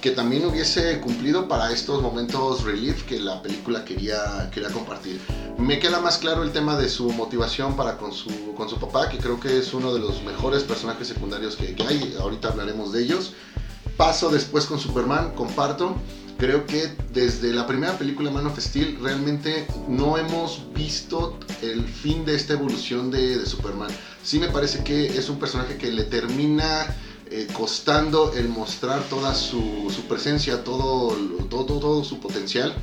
que 0.00 0.10
también 0.10 0.44
hubiese 0.44 0.98
cumplido 1.00 1.46
para 1.46 1.70
estos 1.70 2.02
momentos 2.02 2.64
relief 2.64 3.04
que 3.04 3.20
la 3.20 3.40
película 3.40 3.84
quería, 3.84 4.50
quería 4.52 4.68
compartir. 4.70 5.20
Me 5.58 5.78
queda 5.78 6.00
más 6.00 6.18
claro 6.18 6.42
el 6.42 6.50
tema 6.50 6.76
de 6.76 6.88
su 6.88 7.10
motivación 7.12 7.76
para 7.76 7.98
con 7.98 8.12
su, 8.12 8.52
con 8.56 8.68
su 8.68 8.80
papá, 8.80 9.08
que 9.08 9.18
creo 9.18 9.38
que 9.38 9.58
es 9.58 9.72
uno 9.72 9.94
de 9.94 10.00
los 10.00 10.22
mejores 10.24 10.64
personajes 10.64 11.06
secundarios 11.06 11.54
que, 11.54 11.76
que 11.76 11.82
hay, 11.84 12.16
ahorita 12.18 12.48
hablaremos 12.48 12.92
de 12.92 13.04
ellos. 13.04 13.34
Paso 13.96 14.30
después 14.30 14.66
con 14.66 14.80
Superman, 14.80 15.34
comparto. 15.36 15.94
Creo 16.42 16.66
que 16.66 16.90
desde 17.12 17.52
la 17.52 17.68
primera 17.68 17.96
película 17.96 18.28
Man 18.28 18.48
of 18.48 18.58
Steel 18.58 18.98
realmente 19.00 19.64
no 19.86 20.18
hemos 20.18 20.64
visto 20.74 21.38
el 21.62 21.84
fin 21.84 22.24
de 22.24 22.34
esta 22.34 22.54
evolución 22.54 23.12
de, 23.12 23.46
Superman. 23.46 23.92
Sí 24.24 24.40
me 24.40 24.48
parece 24.48 24.82
que 24.82 25.06
es 25.06 25.28
un 25.28 25.38
personaje 25.38 25.78
que 25.78 25.92
le 25.92 26.02
termina 26.02 26.96
eh, 27.30 27.46
costando 27.52 28.32
el 28.32 28.48
mostrar 28.48 29.04
toda 29.04 29.36
su, 29.36 29.88
presencia, 30.08 30.64
todo, 30.64 31.14
todo, 31.48 31.78
todo, 31.78 32.02
su 32.02 32.18
potencial. 32.18 32.74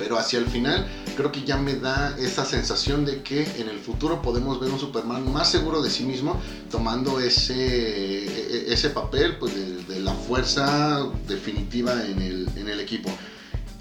Pero 0.00 0.18
hacia 0.18 0.38
el 0.38 0.46
final 0.46 0.86
creo 1.14 1.30
que 1.30 1.44
ya 1.44 1.58
me 1.58 1.74
da 1.74 2.16
esa 2.18 2.46
sensación 2.46 3.04
de 3.04 3.22
que 3.22 3.42
en 3.60 3.68
el 3.68 3.78
futuro 3.78 4.22
podemos 4.22 4.58
ver 4.58 4.70
un 4.70 4.80
Superman 4.80 5.30
más 5.30 5.50
seguro 5.50 5.82
de 5.82 5.90
sí 5.90 6.04
mismo, 6.04 6.40
tomando 6.70 7.20
ese, 7.20 7.54
e, 7.54 8.70
e, 8.70 8.72
ese 8.72 8.88
papel 8.88 9.36
pues, 9.36 9.54
de, 9.86 10.00
la 10.00 10.14
fuerza 10.14 11.06
definitiva 11.28 11.92
en 12.06 12.22
el, 12.22 12.48
en 12.56 12.70
el 12.70 12.80
equipo. 12.80 13.10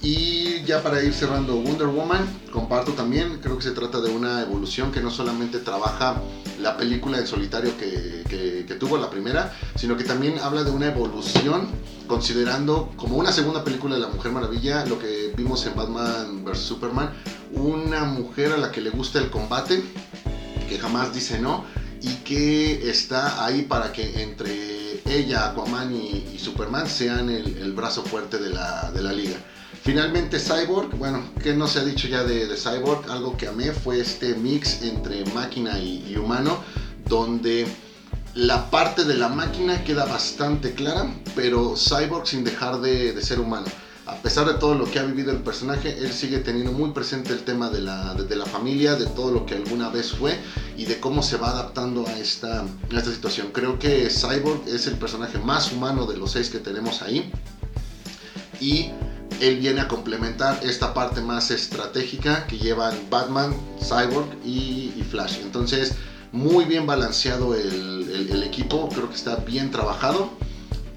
Y 0.01 0.63
ya 0.63 0.81
para 0.81 1.03
ir 1.03 1.13
cerrando 1.13 1.55
Wonder 1.57 1.87
Woman, 1.87 2.25
comparto 2.53 2.93
también, 2.93 3.39
creo 3.41 3.57
que 3.57 3.63
se 3.63 3.71
trata 3.71 3.99
de 3.99 4.09
una 4.09 4.41
evolución 4.41 4.91
que 4.91 5.01
no 5.01 5.11
solamente 5.11 5.59
trabaja 5.59 6.21
la 6.61 6.77
película 6.77 7.17
en 7.17 7.27
solitario 7.27 7.77
que, 7.77 8.23
que, 8.29 8.75
tuvo 8.75 8.97
la 8.97 9.09
primera, 9.09 9.53
sino 9.75 9.97
que 9.97 10.05
también 10.05 10.39
habla 10.39 10.63
de 10.63 10.71
una 10.71 10.85
evolución 10.85 11.67
considerando 12.07 12.93
como 12.95 13.17
una 13.17 13.33
segunda 13.33 13.65
película 13.65 13.95
de 13.95 14.01
la 14.01 14.07
Mujer 14.07 14.31
Maravilla, 14.31 14.85
lo 14.85 14.97
que 14.97 15.33
vimos 15.35 15.65
en 15.65 15.75
Batman 15.75 16.45
vs. 16.45 16.59
Superman, 16.59 17.11
una 17.51 18.05
mujer 18.05 18.53
a 18.53 18.57
la 18.57 18.71
que 18.71 18.79
le 18.79 18.89
gusta 18.89 19.19
el 19.19 19.29
combate, 19.29 19.83
que 20.69 20.79
jamás 20.79 21.13
dice 21.13 21.39
no, 21.39 21.65
y 22.01 22.13
que 22.23 22.89
está 22.89 23.43
ahí 23.43 23.63
para 23.63 23.91
que 23.91 24.23
entre 24.23 25.01
ella, 25.05 25.49
Aquaman 25.49 25.93
y, 25.93 26.37
Superman 26.39 26.87
sean 26.87 27.29
el, 27.29 27.57
el, 27.57 27.73
brazo 27.73 28.03
fuerte 28.03 28.37
de 28.37 28.49
la, 28.49 28.91
de 28.91 29.03
la 29.03 29.11
liga. 29.11 29.35
Finalmente 29.83 30.39
Cyborg, 30.39 30.95
bueno, 30.97 31.23
¿qué 31.41 31.53
no 31.53 31.67
se 31.67 31.79
ha 31.79 31.83
dicho 31.83 32.07
ya 32.07 32.23
de, 32.23 32.55
Cyborg? 32.55 33.09
Algo 33.09 33.37
que 33.37 33.47
amé 33.47 33.71
fue 33.71 33.99
este 33.99 34.35
mix 34.35 34.81
entre 34.81 35.25
máquina 35.33 35.79
y, 35.79 36.15
humano, 36.17 36.59
donde 37.07 37.65
la 38.35 38.69
parte 38.69 39.05
de 39.05 39.15
la 39.15 39.29
máquina 39.29 39.83
queda 39.83 40.05
bastante 40.05 40.73
clara, 40.73 41.09
pero 41.35 41.75
Cyborg 41.75 42.27
sin 42.27 42.43
dejar 42.43 42.81
de, 42.81 43.19
ser 43.21 43.39
humano 43.39 43.67
a 44.05 44.15
pesar 44.15 44.47
de 44.47 44.55
todo 44.55 44.73
lo 44.73 44.89
que 44.89 44.97
ha 44.97 45.03
vivido 45.03 45.31
el 45.31 45.37
personaje, 45.37 45.95
él 45.99 46.11
sigue 46.11 46.39
teniendo 46.39 46.71
muy 46.71 46.89
presente 46.91 47.31
el 47.31 47.41
tema 47.41 47.69
de 47.69 47.81
la, 47.81 48.15
de, 48.15 48.35
la 48.35 48.45
familia, 48.45 48.95
de 48.95 49.05
todo 49.05 49.31
lo 49.31 49.45
que 49.45 49.53
alguna 49.53 49.89
vez 49.89 50.13
fue 50.13 50.35
y 50.75 50.85
de 50.85 50.99
cómo 50.99 51.21
se 51.21 51.37
va 51.37 51.51
adaptando 51.51 52.07
a 52.07 52.17
esta, 52.17 52.65
esta 52.91 53.11
situación. 53.11 53.49
Creo 53.53 53.77
que 53.77 54.09
Cyborg 54.09 54.67
es 54.67 54.87
el 54.87 54.95
personaje 54.95 55.37
más 55.37 55.71
humano 55.71 56.07
de 56.07 56.17
los 56.17 56.31
seis 56.31 56.49
que 56.49 56.57
tenemos 56.57 57.03
ahí 57.03 57.31
y 58.59 58.89
él 59.39 59.57
viene 59.57 59.81
a 59.81 59.87
complementar 59.87 60.59
esta 60.63 60.93
parte 60.93 61.21
más 61.21 61.51
estratégica 61.51 62.45
que 62.47 62.57
llevan 62.57 62.93
Batman, 63.09 63.55
Cyborg 63.81 64.27
y, 64.45 64.93
y 64.97 65.05
Flash. 65.09 65.37
Entonces, 65.41 65.93
muy 66.31 66.65
bien 66.65 66.85
balanceado 66.85 67.55
el, 67.55 68.09
el, 68.13 68.29
el 68.31 68.43
equipo, 68.43 68.89
creo 68.89 69.09
que 69.09 69.15
está 69.15 69.37
bien 69.37 69.71
trabajado 69.71 70.29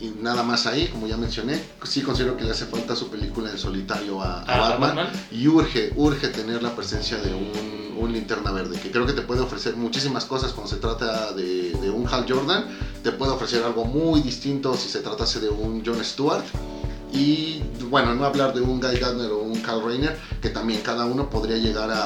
y 0.01 0.09
nada 0.20 0.43
más 0.43 0.66
ahí, 0.66 0.88
como 0.88 1.07
ya 1.07 1.16
mencioné, 1.16 1.62
sí 1.84 2.03
considero 2.03 2.36
que 2.36 2.43
le 2.45 2.51
hace 2.51 2.66
falta 2.66 2.97
su 2.97 3.09
película 3.09 3.51
en 3.51 3.59
solitario 3.59 4.20
a, 4.20 4.40
a 4.40 4.45
Ah, 4.49 4.59
Batman, 4.70 4.97
Batman. 4.97 5.22
y 5.30 5.47
urge, 5.47 5.93
urge 5.95 6.28
tener 6.28 6.61
la 6.62 6.74
presencia 6.74 7.18
de 7.18 7.32
un, 7.32 7.97
un 7.97 8.12
linterna 8.12 8.51
verde, 8.51 8.80
que 8.80 8.90
creo 8.90 9.07
que 9.07 9.12
te 9.12 9.22
puede 9.22 9.43
ofrecer 9.43 9.76
muchísimas 9.76 10.24
cosas 10.24 10.51
cuando 10.53 10.70
se 10.74 10.78
trata 10.80 11.32
de, 11.34 11.70
de 11.80 11.88
un 11.90 12.09
Hal 12.09 12.26
Jordan, 12.28 12.64
te 13.05 13.12
puede 13.12 13.30
ofrecer 13.30 13.62
algo 13.62 13.84
muy 13.84 14.20
distinto 14.22 14.76
si 14.76 14.88
se 14.88 14.99
tratase 14.99 15.38
de 15.38 15.49
un 15.51 15.84
John 15.86 16.05
Stewart. 16.05 16.43
Y 17.12 17.62
bueno, 17.90 18.14
no 18.14 18.24
hablar 18.24 18.54
de 18.54 18.60
un 18.62 18.80
Guy 18.80 18.96
Gardner 18.98 19.30
o 19.30 19.38
un 19.42 19.60
Carl 19.60 19.84
Reiner, 19.84 20.16
que 20.40 20.48
también 20.48 20.80
cada 20.80 21.04
uno 21.04 21.28
podría 21.28 21.56
llegar 21.58 21.90
a, 21.90 22.04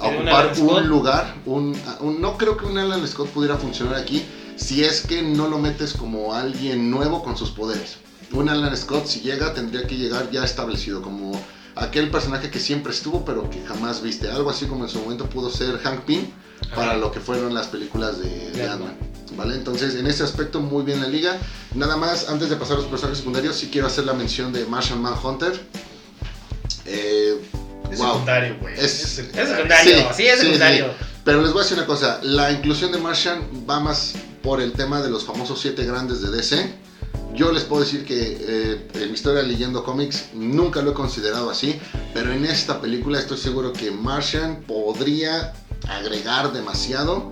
a 0.00 0.10
¿De 0.10 0.16
un 0.18 0.28
ocupar 0.28 0.52
un 0.82 0.88
lugar. 0.88 1.34
Un, 1.46 1.76
un- 2.00 2.20
no 2.20 2.36
creo 2.36 2.56
que 2.56 2.66
un 2.66 2.76
Alan 2.78 3.06
Scott 3.08 3.28
pudiera 3.28 3.56
funcionar 3.56 3.94
aquí 3.94 4.22
si 4.56 4.84
es 4.84 5.00
que 5.06 5.22
no 5.22 5.48
lo 5.48 5.58
metes 5.58 5.94
como 5.94 6.34
alguien 6.34 6.90
nuevo 6.90 7.22
con 7.22 7.36
sus 7.36 7.50
poderes. 7.50 7.96
Un 8.32 8.48
Alan 8.48 8.76
Scott, 8.76 9.06
si 9.06 9.20
llega, 9.20 9.54
tendría 9.54 9.86
que 9.86 9.96
llegar 9.96 10.30
ya 10.30 10.44
establecido, 10.44 11.02
como 11.02 11.32
aquel 11.74 12.10
personaje 12.10 12.50
que 12.50 12.60
siempre 12.60 12.92
estuvo, 12.92 13.24
pero 13.24 13.48
que 13.48 13.62
jamás 13.66 14.02
viste. 14.02 14.30
Algo 14.30 14.50
así 14.50 14.66
como 14.66 14.84
en 14.84 14.90
su 14.90 14.98
momento 15.00 15.26
pudo 15.28 15.50
ser 15.50 15.78
Hank 15.78 16.00
Pym 16.02 16.26
para 16.74 16.96
lo 16.96 17.10
que 17.12 17.20
fueron 17.20 17.54
las 17.54 17.66
películas 17.68 18.18
de, 18.18 18.50
de 18.52 18.68
Ant-Man. 18.68 18.96
¿Vale? 19.36 19.54
Entonces, 19.54 19.94
en 19.94 20.06
ese 20.06 20.22
aspecto, 20.24 20.60
muy 20.60 20.82
bien 20.84 21.00
la 21.00 21.08
liga. 21.08 21.38
Nada 21.74 21.96
más, 21.96 22.28
antes 22.28 22.50
de 22.50 22.56
pasar 22.56 22.76
a 22.76 22.80
los 22.80 22.88
personajes 22.88 23.18
secundarios, 23.18 23.56
sí 23.56 23.70
quiero 23.72 23.86
hacer 23.86 24.04
la 24.04 24.12
mención 24.12 24.52
de 24.52 24.66
Martian 24.66 25.00
Manhunter. 25.00 25.58
Eh, 26.86 27.38
Es 27.90 27.98
wow. 27.98 28.12
secundario, 28.12 28.56
güey. 28.60 28.74
Es- 28.74 29.18
Es 29.18 29.48
secundario, 29.48 29.96
sí, 29.96 30.04
Sí, 30.16 30.26
es 30.26 30.38
sí, 30.40 30.44
secundario. 30.46 30.86
Pero 31.24 31.40
les 31.42 31.52
voy 31.52 31.60
a 31.60 31.62
decir 31.62 31.78
una 31.78 31.86
cosa, 31.86 32.20
la 32.22 32.50
inclusión 32.50 32.90
de 32.92 32.98
Martian 32.98 33.42
va 33.68 33.80
más 33.80 34.12
por 34.42 34.60
el 34.60 34.72
tema 34.72 35.00
de 35.02 35.08
los 35.10 35.24
famosos 35.24 35.60
siete 35.60 35.84
grandes 35.84 36.20
de 36.20 36.30
DC. 36.30 36.74
Yo 37.34 37.52
les 37.52 37.62
puedo 37.64 37.82
decir 37.84 38.04
que 38.04 38.36
eh, 38.40 38.88
en 38.94 39.08
mi 39.08 39.14
historia 39.14 39.42
leyendo 39.42 39.84
cómics 39.84 40.24
nunca 40.34 40.82
lo 40.82 40.90
he 40.90 40.94
considerado 40.94 41.48
así, 41.48 41.78
pero 42.12 42.32
en 42.32 42.44
esta 42.44 42.80
película 42.80 43.18
estoy 43.18 43.38
seguro 43.38 43.72
que 43.72 43.90
Martian 43.90 44.62
podría 44.66 45.52
agregar 45.88 46.52
demasiado. 46.52 47.30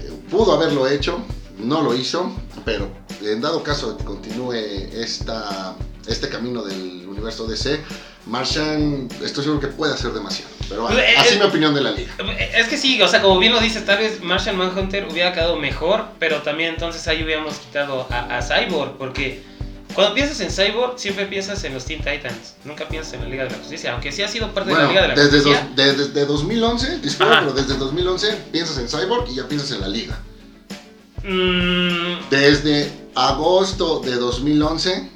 Eh, 0.00 0.10
pudo 0.30 0.52
haberlo 0.54 0.86
hecho, 0.88 1.20
no 1.58 1.82
lo 1.82 1.94
hizo, 1.94 2.32
pero 2.64 2.90
en 3.22 3.40
dado 3.40 3.62
caso 3.62 3.96
que 3.96 4.04
continúe 4.04 4.52
esta, 4.52 5.74
este 6.06 6.28
camino 6.28 6.62
del 6.62 7.06
universo 7.08 7.46
DC, 7.46 7.80
Martian 8.26 9.08
estoy 9.22 9.44
seguro 9.44 9.60
que 9.60 9.68
puede 9.68 9.94
hacer 9.94 10.12
demasiado. 10.12 10.50
Pero 10.68 10.82
bueno, 10.82 10.98
Eh, 10.98 11.14
así 11.16 11.34
eh, 11.34 11.38
mi 11.38 11.46
opinión 11.46 11.74
de 11.74 11.80
la 11.80 11.92
liga. 11.92 12.12
Es 12.54 12.68
que 12.68 12.76
sí, 12.76 13.00
o 13.00 13.08
sea, 13.08 13.22
como 13.22 13.38
bien 13.38 13.52
lo 13.52 13.60
dices, 13.60 13.84
tal 13.86 13.98
vez 13.98 14.22
Martian 14.22 14.56
Manhunter 14.56 15.08
hubiera 15.10 15.32
quedado 15.32 15.56
mejor, 15.56 16.04
pero 16.18 16.42
también 16.42 16.74
entonces 16.74 17.06
ahí 17.08 17.22
hubiéramos 17.24 17.54
quitado 17.54 18.06
a, 18.10 18.36
a 18.36 18.42
Cyborg, 18.42 18.98
porque 18.98 19.42
cuando 19.98 20.14
piensas 20.14 20.38
en 20.40 20.50
Cyborg 20.52 20.96
siempre 20.96 21.26
piensas 21.26 21.64
en 21.64 21.74
los 21.74 21.84
Teen 21.84 21.98
Titans, 21.98 22.54
nunca 22.64 22.86
piensas 22.86 23.14
en 23.14 23.22
la 23.24 23.28
Liga 23.28 23.42
de 23.44 23.50
la 23.50 23.56
Justicia, 23.58 23.92
aunque 23.94 24.12
sí 24.12 24.22
ha 24.22 24.28
sido 24.28 24.54
parte 24.54 24.70
de 24.70 24.76
la 24.76 24.86
Liga 24.86 25.02
de 25.02 25.08
la 25.08 25.14
desde, 25.16 25.38
Justicia. 25.40 25.68
dos- 25.74 25.76
de- 25.76 25.92
desde 26.04 26.24
2011, 26.26 26.98
disculpa, 27.00 27.40
pero 27.40 27.52
desde 27.52 27.74
2011 27.76 28.32
piensas 28.52 28.78
en 28.78 28.88
Cyborg 28.88 29.28
y 29.28 29.34
ya 29.34 29.48
piensas 29.48 29.72
en 29.72 29.80
la 29.80 29.88
liga. 29.88 30.16
Mm, 31.24 32.28
Desde 32.30 32.92
agosto 33.14 33.98
de 34.00 34.14
2011 34.14 35.10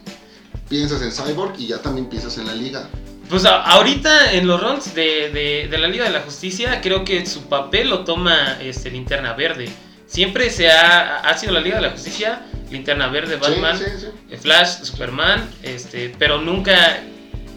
piensas 0.68 1.00
en 1.02 1.12
Cyborg 1.12 1.54
y 1.58 1.68
ya 1.68 1.78
también 1.78 2.06
piensas 2.08 2.36
en 2.38 2.46
la 2.46 2.54
liga. 2.54 2.88
Pues 3.28 3.44
a- 3.44 3.62
ahorita 3.62 4.32
en 4.32 4.46
los 4.48 4.60
runs 4.60 4.94
de, 4.94 5.30
de- 5.30 5.68
de 5.70 5.78
la 5.78 5.86
Liga 5.86 6.04
de 6.04 6.10
la 6.10 6.20
Justicia 6.22 6.80
creo 6.82 7.04
que 7.04 7.24
su 7.24 7.42
papel 7.42 7.88
lo 7.88 8.00
toma 8.04 8.58
este, 8.60 8.90
Linterna 8.90 9.32
Verde. 9.34 9.68
Siempre 10.06 10.50
se 10.50 10.70
ha, 10.70 11.18
ha 11.20 11.38
sido 11.38 11.52
la 11.52 11.60
Liga 11.60 11.76
de 11.76 11.82
la 11.82 11.90
Justicia, 11.90 12.42
Linterna 12.72 13.08
Verde, 13.08 13.36
Batman, 13.36 13.78
Sí, 13.78 13.84
sí, 13.98 14.06
sí. 14.30 14.36
Flash, 14.38 14.82
Superman, 14.82 15.48
este, 15.62 16.14
pero 16.18 16.40
nunca, 16.40 17.00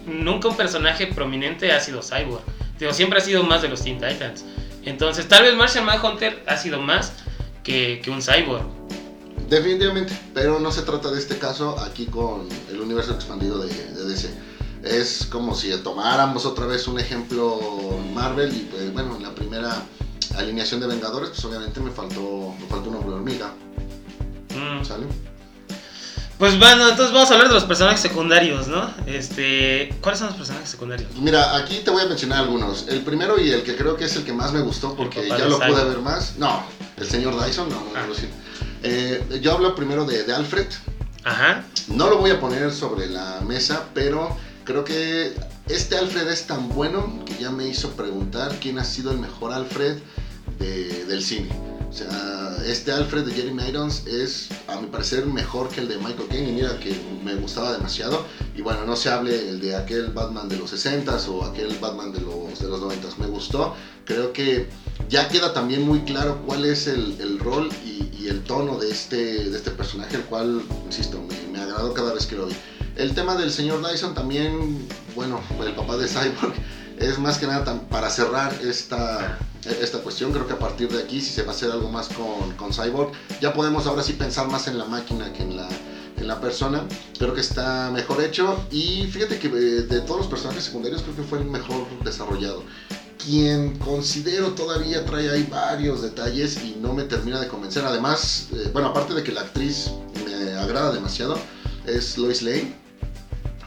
nunca 0.06 0.48
un 0.48 0.56
personaje 0.56 1.06
prominente 1.06 1.72
ha 1.72 1.80
sido 1.80 2.02
Cyborg. 2.02 2.42
Digo, 2.78 2.92
siempre 2.92 3.18
ha 3.18 3.22
sido 3.22 3.42
más 3.42 3.62
de 3.62 3.68
los 3.68 3.82
Teen 3.82 3.98
Titans. 3.98 4.44
Entonces, 4.84 5.26
tal 5.26 5.42
vez 5.42 5.56
Martian 5.56 5.84
Manhunter 5.84 6.44
ha 6.46 6.56
sido 6.56 6.80
más 6.80 7.12
que, 7.64 8.00
que 8.04 8.10
un 8.10 8.22
Cyborg. 8.22 8.64
Definitivamente, 9.48 10.16
pero 10.34 10.60
no 10.60 10.70
se 10.70 10.82
trata 10.82 11.10
de 11.10 11.18
este 11.18 11.38
caso 11.38 11.78
aquí 11.80 12.06
con 12.06 12.48
el 12.70 12.80
universo 12.80 13.14
expandido 13.14 13.58
de, 13.58 13.68
de 13.68 14.04
DC. 14.04 14.28
Es 14.84 15.26
como 15.30 15.54
si 15.54 15.70
tomáramos 15.78 16.44
otra 16.46 16.66
vez 16.66 16.86
un 16.86 17.00
ejemplo 17.00 17.58
Marvel 18.14 18.54
y 18.54 18.60
pues 18.70 18.92
bueno, 18.92 19.16
en 19.16 19.22
la 19.22 19.34
primera 19.34 19.82
alineación 20.36 20.80
de 20.80 20.86
Vengadores 20.86 21.30
pues 21.30 21.44
obviamente 21.44 21.80
me 21.80 21.90
faltó, 21.90 22.54
me 22.60 22.66
faltó 22.66 22.90
un 22.90 22.96
hombre 22.96 23.14
hormiga, 23.14 23.52
Mm. 24.56 24.84
¿sale? 24.84 25.06
Pues 26.38 26.58
bueno, 26.58 26.86
entonces 26.90 27.14
vamos 27.14 27.30
a 27.30 27.34
hablar 27.34 27.48
de 27.48 27.54
los 27.54 27.64
personajes 27.64 27.98
secundarios, 28.00 28.68
¿no? 28.68 28.92
Este, 29.06 29.88
¿Cuáles 30.02 30.18
son 30.18 30.28
los 30.28 30.36
personajes 30.36 30.68
secundarios? 30.68 31.10
Mira, 31.18 31.56
aquí 31.56 31.78
te 31.82 31.90
voy 31.90 32.02
a 32.02 32.06
mencionar 32.06 32.40
algunos. 32.40 32.88
El 32.88 33.00
primero 33.00 33.40
y 33.40 33.50
el 33.52 33.62
que 33.62 33.74
creo 33.74 33.96
que 33.96 34.04
es 34.04 34.16
el 34.16 34.24
que 34.24 34.34
más 34.34 34.52
me 34.52 34.60
gustó 34.60 34.94
porque 34.94 35.26
ya 35.26 35.38
lo 35.46 35.58
pude 35.58 35.84
ver 35.84 35.98
más. 36.00 36.34
No, 36.36 36.62
el 36.98 37.06
señor 37.08 37.42
Dyson, 37.42 37.70
no, 37.70 37.76
no, 37.76 37.86
Ah. 37.96 38.00
no 38.02 38.08
lo 38.08 38.14
siento. 38.14 38.36
Eh, 38.82 39.40
yo 39.42 39.52
hablo 39.52 39.74
primero 39.74 40.04
de, 40.04 40.24
de 40.24 40.34
Alfred. 40.34 40.66
Ajá. 41.24 41.64
No 41.88 42.10
lo 42.10 42.18
voy 42.18 42.30
a 42.32 42.38
poner 42.38 42.70
sobre 42.70 43.06
la 43.08 43.40
mesa, 43.40 43.84
pero 43.94 44.36
creo 44.64 44.84
que 44.84 45.32
este 45.70 45.96
Alfred 45.96 46.28
es 46.28 46.46
tan 46.46 46.68
bueno 46.68 47.24
que 47.24 47.34
ya 47.42 47.50
me 47.50 47.66
hizo 47.66 47.92
preguntar 47.92 48.54
quién 48.60 48.78
ha 48.78 48.84
sido 48.84 49.10
el 49.10 49.18
mejor 49.18 49.54
Alfred 49.54 49.96
de- 50.58 51.04
del 51.06 51.22
cine. 51.24 51.48
Este 52.66 52.90
Alfred 52.92 53.24
de 53.24 53.32
Jeremy 53.32 53.62
Irons 53.68 54.06
es, 54.06 54.48
a 54.66 54.80
mi 54.80 54.88
parecer, 54.88 55.24
mejor 55.26 55.68
que 55.68 55.80
el 55.80 55.88
de 55.88 55.96
Michael 55.98 56.28
Caine. 56.28 56.50
Y 56.50 56.52
mira 56.52 56.78
que 56.80 56.94
me 57.24 57.34
gustaba 57.36 57.72
demasiado. 57.72 58.26
Y 58.54 58.62
bueno, 58.62 58.84
no 58.84 58.96
se 58.96 59.08
hable 59.08 59.48
el 59.48 59.60
de 59.60 59.76
aquel 59.76 60.08
Batman 60.08 60.48
de 60.48 60.56
los 60.56 60.72
60s 60.72 61.28
o 61.28 61.44
aquel 61.44 61.76
Batman 61.78 62.12
de 62.12 62.20
los, 62.20 62.58
de 62.58 62.68
los 62.68 62.80
90s. 62.80 63.18
Me 63.18 63.26
gustó. 63.26 63.74
Creo 64.04 64.32
que 64.32 64.68
ya 65.08 65.28
queda 65.28 65.52
también 65.52 65.82
muy 65.82 66.00
claro 66.00 66.42
cuál 66.44 66.64
es 66.64 66.86
el, 66.86 67.16
el 67.20 67.38
rol 67.38 67.68
y, 67.84 68.04
el 68.26 68.42
tono 68.42 68.76
de 68.76 68.90
este, 68.90 69.50
de 69.50 69.56
este 69.56 69.70
personaje, 69.70 70.16
el 70.16 70.24
cual, 70.24 70.60
insisto, 70.84 71.22
me, 71.22 71.52
me 71.52 71.62
agradó 71.62 71.94
cada 71.94 72.12
vez 72.12 72.26
que 72.26 72.34
lo 72.34 72.46
vi. 72.46 72.56
El 72.96 73.14
tema 73.14 73.36
del 73.36 73.52
señor 73.52 73.88
Dyson 73.88 74.14
también, 74.14 74.88
bueno, 75.14 75.40
el 75.64 75.72
papá 75.76 75.96
de 75.96 76.08
Cyborg, 76.08 76.52
es 76.98 77.18
más 77.18 77.38
que 77.38 77.46
nada 77.46 77.80
para 77.88 78.10
cerrar 78.10 78.54
esta, 78.62 79.38
esta 79.64 79.98
cuestión. 79.98 80.32
Creo 80.32 80.46
que 80.46 80.54
a 80.54 80.58
partir 80.58 80.88
de 80.90 81.02
aquí, 81.02 81.20
si 81.20 81.30
se 81.30 81.42
va 81.42 81.52
a 81.52 81.54
hacer 81.54 81.70
algo 81.70 81.90
más 81.90 82.08
con, 82.08 82.52
con 82.56 82.72
Cyborg, 82.72 83.12
ya 83.40 83.52
podemos 83.52 83.86
ahora 83.86 84.02
sí 84.02 84.14
pensar 84.14 84.48
más 84.48 84.68
en 84.68 84.78
la 84.78 84.84
máquina 84.84 85.32
que 85.32 85.42
en 85.42 85.56
la, 85.56 85.68
en 86.16 86.26
la 86.26 86.40
persona. 86.40 86.84
Creo 87.18 87.34
que 87.34 87.40
está 87.40 87.90
mejor 87.90 88.22
hecho 88.22 88.66
y 88.70 89.06
fíjate 89.06 89.38
que 89.38 89.48
eh, 89.48 89.82
de 89.82 90.00
todos 90.00 90.20
los 90.20 90.26
personajes 90.28 90.64
secundarios 90.64 91.02
creo 91.02 91.16
que 91.16 91.22
fue 91.22 91.38
el 91.38 91.46
mejor 91.46 91.86
desarrollado. 92.04 92.62
Quien 93.22 93.78
considero 93.78 94.52
todavía 94.52 95.04
trae 95.04 95.30
ahí 95.30 95.48
varios 95.50 96.02
detalles 96.02 96.62
y 96.62 96.76
no 96.80 96.92
me 96.92 97.02
termina 97.02 97.40
de 97.40 97.48
convencer. 97.48 97.84
Además, 97.84 98.48
eh, 98.52 98.70
bueno, 98.72 98.88
aparte 98.88 99.14
de 99.14 99.22
que 99.22 99.32
la 99.32 99.40
actriz 99.40 99.90
me 100.24 100.52
agrada 100.54 100.92
demasiado, 100.92 101.36
es 101.86 102.16
Lois 102.18 102.42
Lane. 102.42 102.74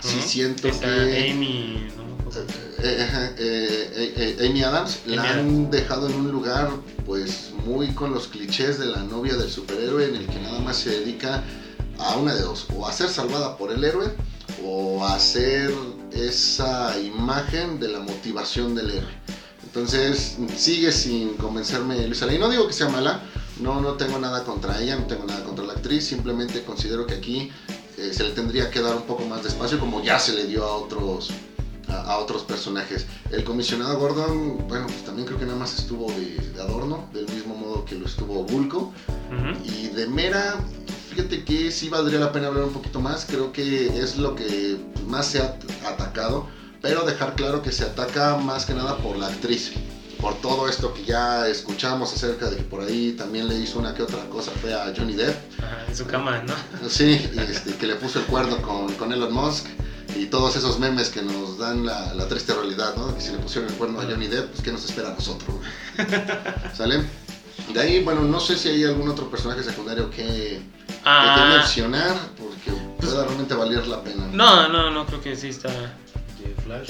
Sí 0.02 0.22
siento 0.22 0.70
Esa 0.70 0.80
que... 0.80 1.32
Amy. 1.32 1.88
Eh, 2.82 3.34
eh, 3.38 4.36
eh, 4.40 4.48
Amy 4.48 4.64
Adams 4.64 5.00
la 5.06 5.24
han 5.24 5.70
dejado 5.70 6.08
en 6.08 6.16
un 6.16 6.32
lugar 6.32 6.70
pues 7.06 7.52
muy 7.66 7.90
con 7.94 8.14
los 8.14 8.28
clichés 8.28 8.80
de 8.80 8.86
la 8.86 9.04
novia 9.04 9.36
del 9.36 9.50
superhéroe 9.50 10.06
en 10.06 10.16
el 10.16 10.28
que 10.28 10.40
nada 10.40 10.60
más 10.60 10.78
se 10.78 10.92
dedica 10.92 11.44
a 11.98 12.16
una 12.16 12.34
de 12.34 12.42
dos, 12.42 12.68
o 12.76 12.88
a 12.88 12.94
ser 12.94 13.10
salvada 13.10 13.58
por 13.58 13.72
el 13.72 13.84
héroe 13.84 14.14
o 14.64 15.04
a 15.04 15.16
hacer 15.16 15.72
esa 16.12 16.98
imagen 17.00 17.80
de 17.80 17.90
la 17.90 18.00
motivación 18.00 18.76
del 18.76 18.92
héroe. 18.92 19.12
Entonces 19.64 20.38
sigue 20.56 20.92
sin 20.92 21.36
convencerme 21.36 22.08
Luisa 22.08 22.26
Lane. 22.26 22.40
No 22.40 22.50
digo 22.50 22.68
que 22.68 22.74
sea 22.74 22.90
mala, 22.90 23.22
no, 23.60 23.82
no 23.82 23.94
tengo 23.94 24.18
nada 24.18 24.44
contra 24.44 24.82
ella, 24.82 24.96
no 24.96 25.06
tengo 25.06 25.26
nada 25.26 25.44
contra 25.44 25.66
la 25.66 25.74
actriz, 25.74 26.06
simplemente 26.06 26.64
considero 26.64 27.06
que 27.06 27.16
aquí 27.16 27.52
eh, 27.98 28.12
se 28.14 28.24
le 28.24 28.32
tendría 28.32 28.72
que 28.72 28.82
dar 28.82 28.96
un 28.96 29.04
poco 29.04 29.26
más 29.26 29.44
de 29.44 29.50
espacio 29.50 29.80
como 29.80 30.02
ya 30.02 30.18
se 30.20 30.34
le 30.34 30.46
dio 30.46 30.64
a 30.64 30.76
otros 30.76 31.30
a, 31.90 32.02
a 32.02 32.18
otros 32.18 32.44
personajes. 32.44 33.06
El 33.32 33.44
comisionado 33.44 33.98
Gordon, 34.00 34.68
bueno, 34.68 34.88
pues 34.88 35.04
también 35.04 35.28
creo 35.28 35.40
que 35.40 35.46
nada 35.46 35.58
más 35.58 35.78
estuvo 35.78 36.12
de, 36.12 36.38
de 36.54 36.62
adorno, 36.62 37.10
del 37.14 37.28
mismo 37.30 37.56
modo 37.56 37.86
que 37.86 37.96
lo 37.96 38.06
estuvo 38.06 38.44
Bulko. 38.44 38.94
Ujú. 39.28 39.66
Y 39.66 39.88
de 39.88 40.08
Mera, 40.08 40.56
fíjate 41.10 41.44
que 41.44 41.72
sí 41.72 41.90
valdría 41.90 42.20
la 42.20 42.32
pena 42.32 42.48
hablar 42.48 42.66
un 42.66 42.74
poquito 42.74 43.00
más. 43.00 43.26
Creo 43.26 43.52
que 43.52 43.88
es 44.02 44.18
lo 44.18 44.36
que 44.36 44.78
más 45.08 45.28
se 45.28 45.42
ha 45.42 45.56
atacado. 45.86 46.48
Pero 46.82 47.04
dejar 47.04 47.36
claro 47.36 47.62
que 47.62 47.74
se 47.74 47.84
ataca 47.84 48.38
más 48.38 48.66
que 48.66 48.74
nada 48.74 48.98
por 48.98 49.18
la 49.18 49.28
actriz. 49.28 49.74
Por 50.22 50.34
todo 50.42 50.68
esto 50.68 50.94
que 50.94 51.04
ya 51.04 51.48
escuchamos 51.48 52.14
acerca 52.14 52.50
de 52.50 52.58
que 52.58 52.64
por 52.64 52.82
ahí 52.82 53.14
también 53.18 53.48
le 53.48 53.56
hizo 53.56 53.80
una 53.80 53.94
que 53.94 54.04
otra 54.04 54.20
cosa 54.30 54.52
fea 54.52 54.86
a 54.86 54.94
Johnny 54.96 55.14
Depp. 55.14 55.36
Ajá, 55.60 55.86
en 55.88 55.96
su 55.96 56.06
cama, 56.06 56.42
¿no? 56.44 56.54
Sí, 56.90 57.30
este, 57.50 57.74
que 57.76 57.88
le 57.88 57.96
puso 57.96 58.20
el 58.20 58.26
cuerno 58.26 58.62
con, 58.62 58.94
con 58.96 59.12
Elon 59.12 59.34
Musk. 59.34 59.66
Y 60.18 60.26
todos 60.26 60.56
esos 60.56 60.80
memes 60.80 61.10
que 61.10 61.22
nos 61.22 61.58
dan 61.58 61.86
la, 61.86 62.14
la 62.14 62.28
triste 62.28 62.54
realidad, 62.54 62.96
¿no? 62.96 63.14
Que 63.16 63.22
si 63.22 63.32
le 63.32 63.38
pusieron 63.38 63.70
el 63.70 63.76
cuerno 63.78 64.00
a 64.02 64.06
Johnny 64.06 64.28
Depp, 64.28 64.50
pues 64.50 64.62
¿qué 64.62 64.72
nos 64.72 64.84
espera 64.86 65.10
a 65.10 65.14
nosotros? 65.14 65.56
¿Sale? 66.76 67.04
De 67.74 67.80
ahí, 67.80 68.04
bueno, 68.04 68.22
no 68.22 68.40
sé 68.40 68.58
si 68.58 68.70
hay 68.70 68.84
algún 68.86 69.08
otro 69.10 69.30
personaje 69.30 69.64
secundario 69.64 70.10
que, 70.10 70.24
que 70.26 70.62
Ah, 71.06 71.56
mencionar, 71.58 72.16
porque 72.38 72.72
pueda 73.00 73.26
realmente 73.26 73.54
valer 73.54 73.86
la 73.88 74.02
pena. 74.02 74.28
no, 74.32 74.68
no, 74.70 74.90
no, 74.90 75.06
creo 75.06 75.22
que 75.22 75.36
sí 75.36 75.50
está. 75.50 75.70
Flash. 76.66 76.90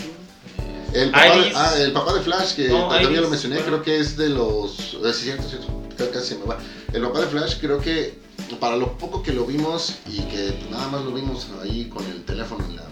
El 0.94 1.12
papá, 1.12 1.24
de, 1.36 1.52
ah, 1.56 1.74
el 1.80 1.92
papá 1.92 2.14
de 2.14 2.22
Flash, 2.22 2.56
que 2.56 2.70
No, 2.70 2.88
también 2.88 3.12
Iris, 3.12 3.22
lo 3.22 3.30
mencioné, 3.30 3.56
bueno. 3.58 3.72
creo 3.72 3.84
que 3.84 4.00
es 4.00 4.18
de 4.18 4.30
los... 4.30 4.98
Es 5.06 5.18
cierto, 5.18 5.44
es 5.44 5.50
cierto, 5.50 5.84
ca- 5.98 6.10
casi 6.12 6.28
se 6.30 6.38
me 6.38 6.46
va. 6.46 6.58
El 6.94 7.02
papá 7.04 7.20
de 7.22 7.28
Flash, 7.28 7.58
creo 7.60 7.80
que 7.80 8.18
para 8.60 8.76
lo 8.76 8.98
poco 8.98 9.22
que 9.22 9.32
lo 9.34 9.46
vimos 9.46 9.96
y 10.08 10.22
que 10.22 10.58
nada 10.72 10.88
más 10.88 11.04
lo 11.04 11.12
vimos 11.12 11.48
ahí 11.62 11.86
con 11.90 12.04
el 12.06 12.24
teléfono 12.24 12.66
en 12.66 12.76
la, 12.78 12.84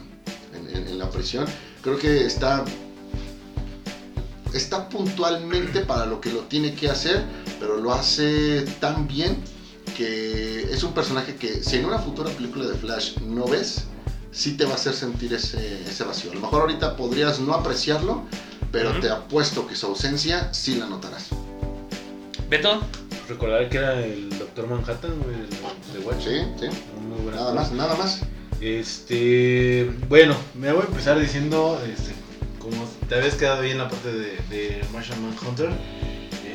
en, 0.78 0.88
en- 0.88 0.98
la 1.00 1.10
prisión, 1.10 1.46
creo 1.82 1.98
que 1.98 2.26
está... 2.26 2.64
Está 4.54 4.88
puntualmente 4.90 5.82
para 5.82 6.06
lo 6.06 6.22
que 6.22 6.32
lo 6.32 6.40
tiene 6.42 6.74
que 6.74 6.90
hacer, 6.90 7.22
pero 7.60 7.78
lo 7.78 7.94
hace 7.94 8.62
tan 8.80 9.08
bien 9.08 9.42
que 9.96 10.62
es 10.72 10.84
un 10.84 10.94
personaje 10.94 11.36
que 11.36 11.64
si 11.64 11.76
en 11.78 11.86
una 11.86 12.00
futura 12.00 12.30
película 12.32 12.66
de 12.66 12.76
Flash 12.76 13.18
no 13.20 13.46
ves, 13.46 13.84
sí 14.32 14.54
te 14.56 14.64
va 14.66 14.72
a 14.72 14.76
hacer 14.76 14.94
sentir 14.94 15.34
ese, 15.34 15.84
ese 15.88 16.04
vacío. 16.06 16.32
A 16.32 16.36
lo 16.36 16.40
mejor 16.42 16.62
ahorita 16.62 16.96
podrías 16.96 17.40
no 17.40 17.54
apreciarlo, 17.54 18.22
pero 18.72 18.92
Ujú. 18.92 19.02
te 19.02 19.10
apuesto 19.10 19.68
que 19.68 19.76
su 19.76 19.88
ausencia 19.88 20.52
sí 20.54 20.76
la 20.76 20.88
notarás. 20.88 21.28
Beto, 22.50 22.80
Recordar 23.28 23.68
que 23.70 23.78
era 23.78 24.06
el 24.06 24.30
Doctor 24.40 24.68
Manhattan, 24.70 25.12
el 25.12 26.00
de 26.00 26.08
Watch. 26.08 26.24
Sí, 26.24 26.40
sí. 26.58 26.68
Nada 27.26 27.42
cosa. 27.42 27.54
más, 27.54 27.72
nada 27.74 27.96
más. 27.98 28.20
Este, 28.60 29.92
bueno, 30.10 30.36
me 30.56 30.72
voy 30.72 30.82
a 30.82 30.86
empezar 30.88 31.20
diciendo, 31.20 31.80
este, 31.86 32.14
como 32.60 32.86
te 33.08 33.16
habías 33.16 33.36
quedado 33.36 33.62
bien 33.62 33.78
la 33.78 33.88
parte 33.88 34.12
de, 34.12 34.38
de 34.50 34.82
Martian 34.92 35.22
Manhunter, 35.22 35.70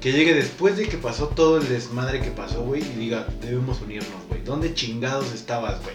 que 0.00 0.10
llegue 0.10 0.34
después 0.34 0.76
de 0.76 0.88
que 0.88 0.98
pasó 0.98 1.28
todo 1.28 1.58
el 1.58 1.68
desmadre 1.68 2.20
que 2.20 2.32
pasó, 2.32 2.62
güey, 2.62 2.82
y 2.82 2.98
diga, 2.98 3.26
debemos 3.40 3.80
unirnos, 3.80 4.26
güey. 4.28 4.42
¿Dónde 4.42 4.74
chingados 4.74 5.32
estabas, 5.32 5.80
güey? 5.82 5.94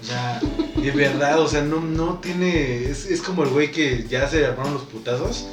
O 0.00 0.04
sea, 0.04 0.40
de 0.76 0.90
verdad, 0.92 1.40
o 1.40 1.48
sea, 1.48 1.62
no, 1.62 1.80
no 1.80 2.18
tiene. 2.22 2.84
Es, 2.90 3.06
es 3.06 3.20
como 3.20 3.42
el 3.44 3.50
güey 3.50 3.70
que 3.70 4.06
ya 4.08 4.28
se 4.28 4.46
armaron 4.46 4.74
los 4.74 4.84
putazos 4.84 5.44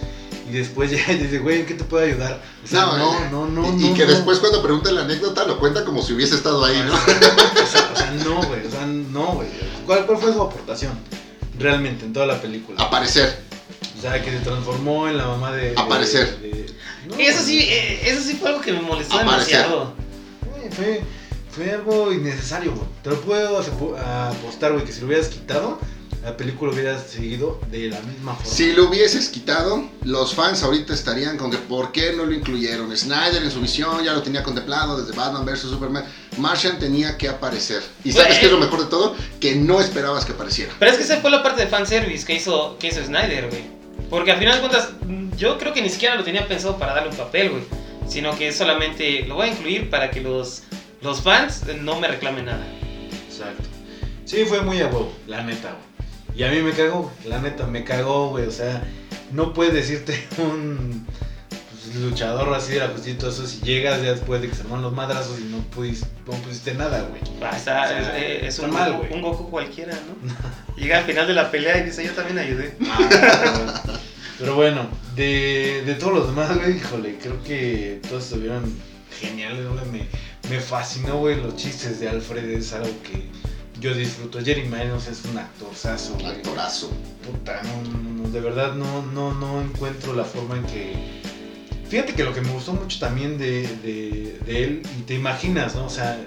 y 0.50 0.54
después 0.54 0.90
ya 1.08 1.14
dice, 1.14 1.40
güey, 1.40 1.60
¿en 1.62 1.66
qué 1.66 1.74
te 1.74 1.84
puedo 1.84 2.06
ayudar? 2.06 2.42
O 2.64 2.68
sea, 2.68 2.82
No, 2.86 2.98
no, 2.98 3.14
eh, 3.20 3.28
no, 3.32 3.48
no. 3.48 3.68
y, 3.80 3.90
no, 3.90 3.94
que 3.94 4.06
no. 4.06 4.12
después 4.14 4.40
cuando 4.40 4.64
pregunta 4.64 4.92
la 4.92 5.02
anécdota 5.02 5.44
lo 5.46 5.60
cuenta 5.60 5.84
como 5.84 6.02
si 6.02 6.14
hubiese 6.14 6.36
estado 6.36 6.64
ahí, 6.64 6.82
¿no? 6.88 6.94
O 6.94 7.68
sea, 7.68 7.92
o 7.94 7.98
sea, 7.98 8.12
no, 8.24 8.42
güey, 8.44 8.66
o 8.66 8.72
sea, 8.72 8.86
no, 8.86 9.26
güey. 9.34 9.48
¿Cuál, 9.86 10.06
¿Cuál 10.06 10.18
fue 10.18 10.32
su 10.34 10.42
aportación 10.42 10.94
realmente 11.60 12.06
en 12.06 12.14
toda 12.14 12.26
la 12.26 12.42
película? 12.42 12.82
Aparecer. 12.82 13.42
O 13.98 14.02
sea, 14.02 14.22
que 14.24 14.32
se 14.32 14.40
transformó 14.40 15.10
en 15.10 15.18
la 15.18 15.28
mamá 15.28 15.52
de. 15.52 15.72
de- 15.72 15.80
Aparecer. 15.80 16.40
de- 16.40 16.68
no, 17.10 17.16
eso 17.18 17.44
sí, 17.44 17.60
eh, 17.70 18.02
eso 18.10 18.22
sí 18.22 18.34
fue 18.40 18.50
algo 18.50 18.62
que 18.62 18.72
me 18.72 18.82
molestó 18.82 19.16
Aparecer. 19.20 19.58
demasiado. 19.64 19.94
Fue, 20.72 21.02
fue 21.58 21.72
algo 21.72 22.14
innecesario, 22.14 22.72
güey. 22.74 22.88
Te 23.04 23.10
lo 23.10 23.20
puedo 23.22 23.58
apostar, 23.58 24.74
güey, 24.74 24.86
que 24.86 24.92
si 24.92 25.02
lo 25.02 25.08
hubieras 25.08 25.28
quitado, 25.28 25.80
la 26.24 26.38
película 26.38 26.72
hubiera 26.72 27.00
seguido 27.00 27.60
de 27.72 27.90
la 27.90 28.00
misma 28.02 28.36
forma. 28.36 28.52
Si 28.52 28.74
lo 28.74 28.86
hubieses 28.90 29.30
quitado, 29.30 29.90
los 30.04 30.36
fans 30.36 30.62
ahorita 30.64 30.94
estarían 30.94 31.38
con 31.38 31.50
que 31.50 31.58
¿por 31.58 31.92
qué 31.92 32.14
no 32.14 32.26
lo 32.26 32.34
incluyeron? 32.34 32.96
Snyder 32.96 33.42
en 33.42 33.50
su 33.52 33.60
visión 33.62 34.04
ya 34.04 34.14
lo 34.14 34.22
tenía 34.22 34.44
contemplado 34.44 35.02
desde 35.02 35.18
Batman 35.18 35.46
vs 35.46 35.62
Superman. 35.62 36.06
Martian 36.38 36.78
tenía 36.80 37.18
que 37.18 37.28
aparecer. 37.28 37.82
¿Y 38.04 38.12
sabes 38.12 38.28
Güey. 38.28 38.40
qué 38.40 38.46
es 38.48 38.52
lo 38.52 38.60
mejor 38.60 38.82
de 38.82 38.86
todo? 38.88 39.16
Que 39.40 39.56
no 39.56 39.82
esperabas 39.82 40.26
que 40.26 40.34
apareciera. 40.34 40.74
Pero 40.78 40.92
es 40.92 40.98
que 40.98 41.04
esa 41.04 41.18
fue 41.22 41.32
la 41.32 41.42
parte 41.42 41.62
de 41.62 41.68
fanservice 41.68 42.26
que 42.26 42.36
hizo, 42.36 42.78
que 42.78 42.88
hizo 42.90 43.04
Snyder, 43.04 43.50
güey. 43.50 43.64
Porque 44.10 44.32
al 44.32 44.38
final 44.40 44.56
de 44.56 44.60
cuentas, 44.60 44.90
mm, 45.06 45.36
yo 45.38 45.58
creo 45.58 45.74
que 45.74 45.82
ni 45.82 45.90
siquiera 45.90 46.16
lo 46.16 46.24
tenía 46.24 46.48
pensado 46.48 46.78
para 46.78 46.94
darle 46.94 47.10
un 47.10 47.18
papel, 47.18 47.50
güey. 47.50 47.64
Sino 48.08 48.38
que 48.38 48.54
solamente 48.54 49.26
lo 49.28 49.36
voy 49.36 49.50
a 49.50 49.52
incluir 49.52 49.90
para 49.90 50.12
que 50.12 50.22
los, 50.22 50.64
los 51.08 51.22
fans 51.22 51.64
no 51.82 51.98
me 52.02 52.10
reclamen 52.10 52.46
nada. 52.46 52.68
Exacto. 53.30 53.64
Sí, 54.26 54.44
fue 54.44 54.60
muy 54.60 54.82
a 54.82 54.88
huevo, 54.88 55.14
la 55.26 55.42
neta, 55.42 55.70
güey. 55.70 56.38
Y 56.38 56.44
a 56.44 56.52
mí 56.52 56.62
me 56.62 56.74
cagó, 56.74 57.10
la 57.26 57.40
neta, 57.40 57.66
me 57.66 57.86
cagó, 57.86 58.32
güey. 58.32 58.46
O 58.46 58.52
sea, 58.52 58.84
no 59.32 59.54
puedes 59.54 59.74
decirte 59.74 60.28
un 60.38 61.08
pues, 61.60 61.96
luchador 61.96 62.54
así 62.54 62.74
de 62.74 62.80
la 62.80 62.88
justicia 62.90 63.14
y 63.14 63.16
todo 63.16 63.30
eso 63.30 63.48
si 63.48 63.62
llegas 63.62 64.02
ya 64.04 64.12
después 64.12 64.42
de 64.42 64.50
que 64.50 64.56
se 64.56 64.64
arman 64.64 64.82
los 64.82 64.92
madrazos 64.92 65.40
y 65.40 65.46
no 65.46 65.60
pudiste, 65.70 66.08
no 66.26 66.34
pusiste 66.34 66.74
nada, 66.74 67.04
güey. 67.04 67.22
Ah, 67.42 67.56
está, 67.56 67.84
O 67.84 67.88
sea, 67.88 68.18
es, 68.18 68.44
es 68.44 68.60
un, 68.60 68.72
mal, 68.72 69.08
un 69.10 69.22
Goku 69.22 69.50
cualquiera, 69.50 69.94
¿no? 70.26 70.76
Llega 70.76 70.98
al 70.98 71.06
final 71.06 71.26
de 71.26 71.34
la 71.36 71.50
pelea 71.50 71.78
y 71.78 71.84
dice, 71.84 72.04
yo 72.04 72.12
también 72.12 72.38
ayudé. 72.38 72.76
Ah, 72.86 74.00
Pero 74.38 74.56
bueno, 74.56 74.88
de, 75.16 75.84
de 75.86 75.96
todos 75.96 76.14
los 76.14 76.28
demás, 76.28 76.54
güey, 76.54 76.76
híjole, 76.76 77.18
creo 77.18 77.42
que 77.44 78.02
todos 78.10 78.26
estuvieron 78.26 78.78
geniales, 79.22 79.66
güey. 79.66 79.86
Me, 79.86 80.27
me 80.50 80.60
fascinó, 80.60 81.18
güey, 81.20 81.42
los 81.42 81.56
chistes 81.56 82.00
de 82.00 82.10
Alfred, 82.10 82.50
es 82.50 82.74
algo 82.74 82.90
que 83.04 83.26
yo 83.80 83.94
disfruto. 83.94 84.40
Jerry 84.44 84.64
Miles 84.64 85.08
es 85.08 85.24
un 85.26 85.38
actorzazo, 85.38 86.14
güey. 86.16 86.28
Actorazo. 86.28 86.92
Puta, 87.26 87.62
no, 87.64 87.92
no, 87.92 88.24
no, 88.24 88.30
de 88.30 88.42
verdad 88.42 88.74
no, 88.74 89.04
no, 89.14 89.34
no 89.34 89.62
encuentro 89.62 90.14
la 90.14 90.24
forma 90.24 90.58
en 90.58 90.64
que... 90.66 90.94
Fíjate 91.90 92.14
que 92.14 92.24
lo 92.24 92.34
que 92.34 92.42
me 92.42 92.52
gustó 92.52 92.74
mucho 92.74 93.00
también 93.00 93.38
de, 93.38 93.62
de, 93.84 94.40
de 94.46 94.64
él, 94.64 94.82
y 95.00 95.04
te 95.04 95.14
imaginas, 95.14 95.76
¿no? 95.76 95.86
O 95.86 95.90
sea, 95.90 96.20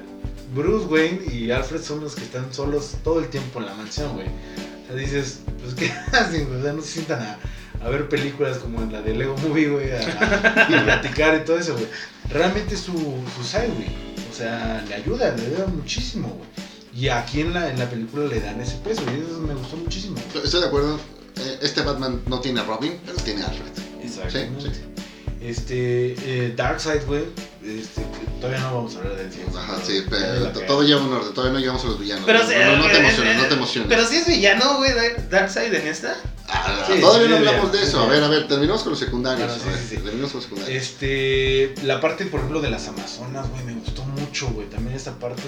Bruce 0.54 0.86
Wayne 0.86 1.20
y 1.32 1.50
Alfred 1.50 1.82
son 1.82 2.00
los 2.00 2.14
que 2.14 2.22
están 2.22 2.52
solos 2.52 2.96
todo 3.04 3.20
el 3.20 3.28
tiempo 3.28 3.60
en 3.60 3.66
la 3.66 3.74
mansión, 3.74 4.14
güey. 4.14 4.26
O 4.26 4.86
sea, 4.86 4.96
dices, 4.96 5.40
pues 5.62 5.74
¿qué 5.76 5.90
hacen? 6.16 6.54
O 6.54 6.62
sea, 6.62 6.72
no 6.72 6.80
se 6.82 6.88
sientan 6.88 7.20
a, 7.20 7.38
a 7.84 7.88
ver 7.90 8.08
películas 8.08 8.58
como 8.58 8.80
en 8.82 8.92
la 8.92 9.02
de 9.02 9.14
Lego 9.14 9.36
Movie, 9.38 9.68
güey, 9.68 9.90
a, 9.92 10.00
a 10.00 10.84
platicar 10.84 11.40
y 11.40 11.44
todo 11.44 11.58
eso, 11.58 11.74
güey. 11.74 11.86
Realmente 12.30 12.74
es 12.74 12.80
su, 12.80 12.92
su 13.36 13.44
side, 13.44 13.68
güey. 13.68 14.09
O 14.40 14.42
sea, 14.42 14.82
le 14.88 14.94
ayuda, 14.94 15.36
le 15.36 15.42
ayuda 15.48 15.66
muchísimo, 15.66 16.28
güey. 16.28 16.48
Y 16.94 17.08
aquí 17.08 17.42
en 17.42 17.52
la, 17.52 17.68
en 17.68 17.78
la 17.78 17.90
película 17.90 18.24
le 18.24 18.40
dan 18.40 18.58
ese 18.58 18.76
peso, 18.76 19.02
y 19.14 19.20
eso 19.20 19.38
me 19.40 19.52
gustó 19.52 19.76
muchísimo. 19.76 20.16
Estoy 20.42 20.62
de 20.62 20.66
acuerdo. 20.66 20.98
Eh, 21.36 21.58
Este 21.60 21.82
Batman 21.82 22.22
no 22.26 22.40
tiene 22.40 22.60
a 22.60 22.64
Robin, 22.64 22.98
pero 23.04 23.18
tiene 23.18 23.42
a 23.42 23.48
Alfred. 23.48 23.72
Exactamente. 24.02 24.62
Sí, 24.62 24.70
sí. 24.72 25.02
Este, 25.42 26.14
eh, 26.46 26.54
Darkseid, 26.56 27.04
güey. 27.06 27.24
Este, 27.62 28.02
todavía 28.40 28.60
no 28.60 28.74
vamos 28.76 28.94
a 28.96 28.98
hablar 29.00 29.16
de 29.16 29.24
él. 29.24 29.30
Ajá, 29.54 29.78
sí, 29.84 30.02
pero 30.08 30.48
todo 30.66 30.82
lleva 30.82 31.02
un 31.02 31.12
orden, 31.12 31.34
todavía 31.34 31.52
no 31.52 31.58
llegamos 31.60 31.84
a 31.84 31.88
los 31.88 32.00
villanos. 32.00 32.24
Pero 32.24 32.38
no, 32.38 32.48
sí, 32.48 32.54
no, 32.58 32.76
no 32.78 32.86
te 32.90 32.98
emociones, 32.98 33.36
no 33.36 33.44
te 33.46 33.54
emociones. 33.54 33.88
Pero 33.88 34.06
sí 34.06 34.16
es 34.16 34.26
villano, 34.26 34.78
güey, 34.78 34.92
Dark- 34.94 35.28
Darkseid 35.28 35.74
en 35.74 35.86
esta. 35.86 36.16
Ah, 36.48 36.84
Sí, 36.86 37.00
todavía 37.00 37.26
sí, 37.26 37.30
no 37.30 37.36
hablamos 37.36 37.70
bien, 37.70 37.82
de 37.82 37.88
eso. 37.88 38.00
A 38.00 38.06
ver, 38.06 38.24
a 38.24 38.28
ver, 38.28 38.48
terminamos 38.48 38.82
con 38.82 38.90
los 38.92 38.98
secundarios. 38.98 39.52
Claro, 39.52 39.78
sí, 39.88 39.94
ver. 39.96 40.04
Terminamos 40.04 40.30
con 40.32 40.38
los 40.40 40.44
secundarios. 40.44 40.82
Este, 40.82 41.74
la 41.84 42.00
parte, 42.00 42.24
por 42.26 42.40
ejemplo, 42.40 42.60
de 42.62 42.70
las 42.70 42.88
Amazonas, 42.88 43.48
güey, 43.50 43.62
me 43.64 43.74
gustó 43.74 44.04
mucho, 44.04 44.48
güey. 44.48 44.68
También 44.70 44.96
esta 44.96 45.18
parte, 45.18 45.42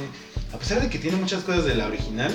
a 0.53 0.59
pesar 0.59 0.83
de 0.83 0.91
que 0.91 0.99
tiene 0.99 1.17
muchas 1.17 1.43
cosas 1.45 1.65
de 1.65 1.75
la 1.75 1.87
original, 1.87 2.31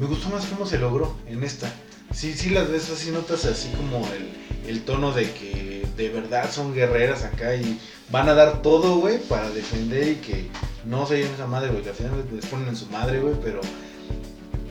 me 0.00 0.06
gustó 0.06 0.28
más 0.30 0.44
cómo 0.46 0.66
se 0.66 0.78
logró 0.78 1.16
en 1.28 1.44
esta. 1.44 1.72
Sí, 2.12 2.34
sí 2.34 2.50
las 2.50 2.68
ves 2.70 2.90
así, 2.90 3.10
notas 3.10 3.44
así 3.46 3.68
como 3.76 4.06
el, 4.14 4.68
el 4.70 4.82
tono 4.84 5.12
de 5.12 5.30
que 5.32 5.65
de 5.96 6.08
verdad 6.08 6.50
son 6.50 6.74
guerreras 6.74 7.24
acá 7.24 7.54
y 7.54 7.80
van 8.10 8.28
a 8.28 8.34
dar 8.34 8.62
todo, 8.62 8.96
güey, 8.96 9.18
para 9.18 9.50
defender 9.50 10.08
y 10.08 10.14
que 10.16 10.48
no 10.84 11.06
se 11.06 11.18
lleven 11.18 11.34
esa 11.34 11.46
madre, 11.46 11.70
güey, 11.70 11.82
que 11.82 11.90
al 11.90 11.94
final 11.94 12.24
les 12.32 12.46
ponen 12.46 12.68
en 12.68 12.76
su 12.76 12.86
madre, 12.86 13.20
güey, 13.20 13.34
pero, 13.42 13.60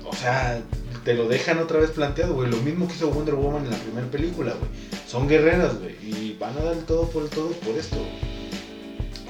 o 0.05 0.15
sea, 0.15 0.61
te 1.05 1.13
lo 1.13 1.27
dejan 1.27 1.59
otra 1.59 1.79
vez 1.79 1.91
planteado, 1.91 2.33
güey. 2.33 2.49
Lo 2.49 2.57
mismo 2.57 2.87
que 2.87 2.95
hizo 2.95 3.11
Wonder 3.11 3.35
Woman 3.35 3.65
en 3.65 3.71
la 3.71 3.77
primera 3.77 4.07
película, 4.07 4.53
güey. 4.53 4.69
Son 5.07 5.27
guerreras, 5.27 5.79
güey, 5.79 5.95
y 6.01 6.35
van 6.39 6.57
a 6.57 6.61
dar 6.61 6.77
todo 6.87 7.07
por 7.09 7.23
el 7.23 7.29
todo 7.29 7.49
por 7.51 7.75
esto. 7.77 7.97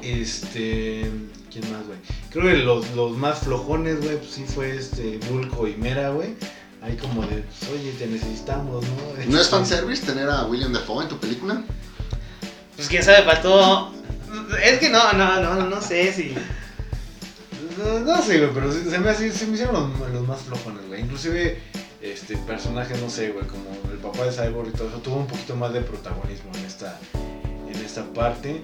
Este. 0.01 1.09
¿Quién 1.51 1.71
más, 1.71 1.85
güey? 1.85 1.97
Creo 2.31 2.45
que 2.45 2.57
los, 2.57 2.91
los 2.95 3.17
más 3.17 3.39
flojones, 3.39 4.01
güey, 4.01 4.17
pues 4.17 4.31
sí 4.31 4.45
fue 4.45 4.75
este 4.75 5.19
Bulko 5.29 5.67
y 5.67 5.75
Mera, 5.75 6.09
güey. 6.09 6.35
Ahí 6.85 6.95
como 6.97 7.21
de, 7.23 7.37
pues, 7.43 7.71
oye, 7.71 7.91
te 7.97 8.05
necesitamos, 8.07 8.85
¿no? 8.85 9.25
¿No 9.31 9.41
es 9.41 9.49
fanservice 9.49 10.05
tener 10.05 10.29
a 10.29 10.45
William 10.45 10.71
Dafoe 10.71 11.03
en 11.03 11.09
tu 11.09 11.17
película? 11.19 11.63
Pues 12.75 12.87
quién 12.87 13.01
sabe, 13.03 13.23
faltó. 13.23 13.91
Es 14.63 14.79
que 14.79 14.89
no, 14.89 15.13
no, 15.13 15.41
no, 15.41 15.67
no 15.67 15.81
sé 15.81 16.13
si. 16.13 16.35
No, 17.77 17.99
no 18.01 18.21
sé, 18.21 18.37
güey, 18.37 18.53
pero 18.53 18.71
se, 18.71 18.89
se 18.89 18.99
me, 18.99 19.09
hace- 19.09 19.31
se 19.31 19.47
me 19.47 19.53
hicieron 19.55 19.93
los, 19.99 20.09
los 20.11 20.27
más 20.27 20.41
flojones, 20.41 20.85
güey. 20.87 21.01
Inclusive, 21.01 21.59
este 22.01 22.37
personaje, 22.37 22.93
no 23.01 23.09
sé, 23.09 23.29
güey, 23.31 23.47
como 23.47 23.65
el 23.91 23.97
papá 23.97 24.25
de 24.25 24.31
Cyborg 24.31 24.69
y 24.69 24.71
todo 24.71 24.89
eso, 24.89 24.97
tuvo 24.99 25.15
un 25.17 25.27
poquito 25.27 25.55
más 25.55 25.73
de 25.73 25.81
protagonismo 25.81 26.51
en 26.55 26.65
esta, 26.65 26.99
en 27.73 27.83
esta 27.83 28.03
parte. 28.13 28.61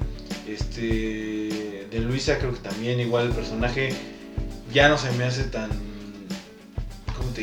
Este, 0.48 1.88
de 1.90 2.00
Luisa 2.00 2.38
creo 2.38 2.54
que 2.54 2.60
también 2.60 3.00
igual 3.00 3.28
el 3.28 3.32
personaje 3.34 3.94
ya 4.74 4.90
no 4.90 4.98
se 4.98 5.12
me 5.14 5.24
hace 5.24 5.44
tan, 5.46 5.70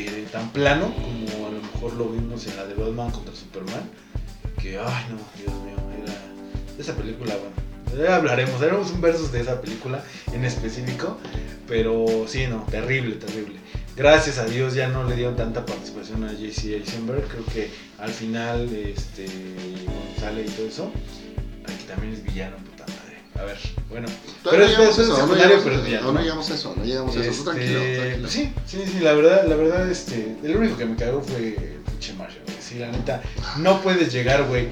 ¿cómo 0.05 0.11
te 0.11 0.17
diré? 0.17 0.23
Tan 0.31 0.51
plano 0.51 0.93
como 0.95 1.47
a 1.47 1.51
lo 1.51 1.63
mejor 1.63 1.95
lo 1.95 2.09
vimos 2.09 2.47
en 2.47 2.57
la 2.57 2.67
de 2.67 2.75
Batman 2.75 3.11
contra 3.11 3.35
Superman. 3.35 3.89
Que, 4.61 4.79
ay 4.79 5.07
no, 5.11 5.19
Dios 5.37 5.55
mío, 5.63 5.77
era... 6.03 6.15
Esa 6.79 6.95
película, 6.95 7.35
bueno, 7.37 8.13
hablaremos, 8.13 8.61
haremos 8.63 8.91
un 8.93 9.01
versus 9.01 9.33
de 9.33 9.41
esa 9.41 9.61
película 9.61 10.03
en 10.33 10.45
específico. 10.45 11.19
Pero 11.67 12.25
sí, 12.27 12.47
no, 12.47 12.65
terrible, 12.71 13.17
terrible. 13.17 13.57
Gracias 13.97 14.39
a 14.39 14.47
Dios 14.47 14.75
ya 14.75 14.89
no 14.89 15.05
le 15.05 15.17
dieron 15.17 15.37
tanta 15.37 15.67
participación 15.67 16.25
a 16.25 16.33
JC 16.33 16.77
Eisenberg. 16.77 17.27
Creo 17.29 17.45
que 17.47 17.71
al 17.99 18.11
final, 18.11 18.69
este, 18.73 19.27
sale 20.19 20.43
y 20.43 20.49
todo 20.49 20.67
eso, 20.67 20.93
aquí 21.67 21.85
también 21.85 22.15
es 22.15 22.23
villano. 22.23 22.57
A 23.41 23.45
ver, 23.45 23.57
bueno. 23.89 24.09
Pero 24.45 24.59
no 24.59 24.65
es- 24.65 24.73
eso, 24.99 25.07
no 25.07 25.15
secundario, 25.17 25.45
llegamos 25.59 25.65
pero 25.65 25.83
villano. 25.83 26.13
no 26.13 26.21
llegamos 26.21 26.51
a 26.51 26.55
eso, 26.55 26.75
no 26.77 26.85
llegamos 26.85 27.17
a 27.17 27.25
eso. 27.25 27.45
Tranquilo, 27.45 27.79
Este, 27.81 27.97
tranquilo. 28.01 28.29
sí, 28.29 28.53
sí, 28.67 28.79
sí, 28.93 28.99
la 29.01 29.13
verdad, 29.13 29.45
la 29.47 29.55
verdad, 29.57 29.89
este, 29.91 30.37
el 30.43 30.57
único 30.57 30.77
que 30.77 30.87
me 30.87 30.97
cagó 30.97 31.21
fue 31.23 31.57
pinche 31.87 32.15
Marshall, 32.15 32.43
güey. 32.45 32.57
Sí, 32.61 32.79
la 32.79 32.91
neta, 32.91 33.23
no 33.59 33.81
puedes 33.81 34.13
llegar, 34.13 34.45
güey, 34.45 34.69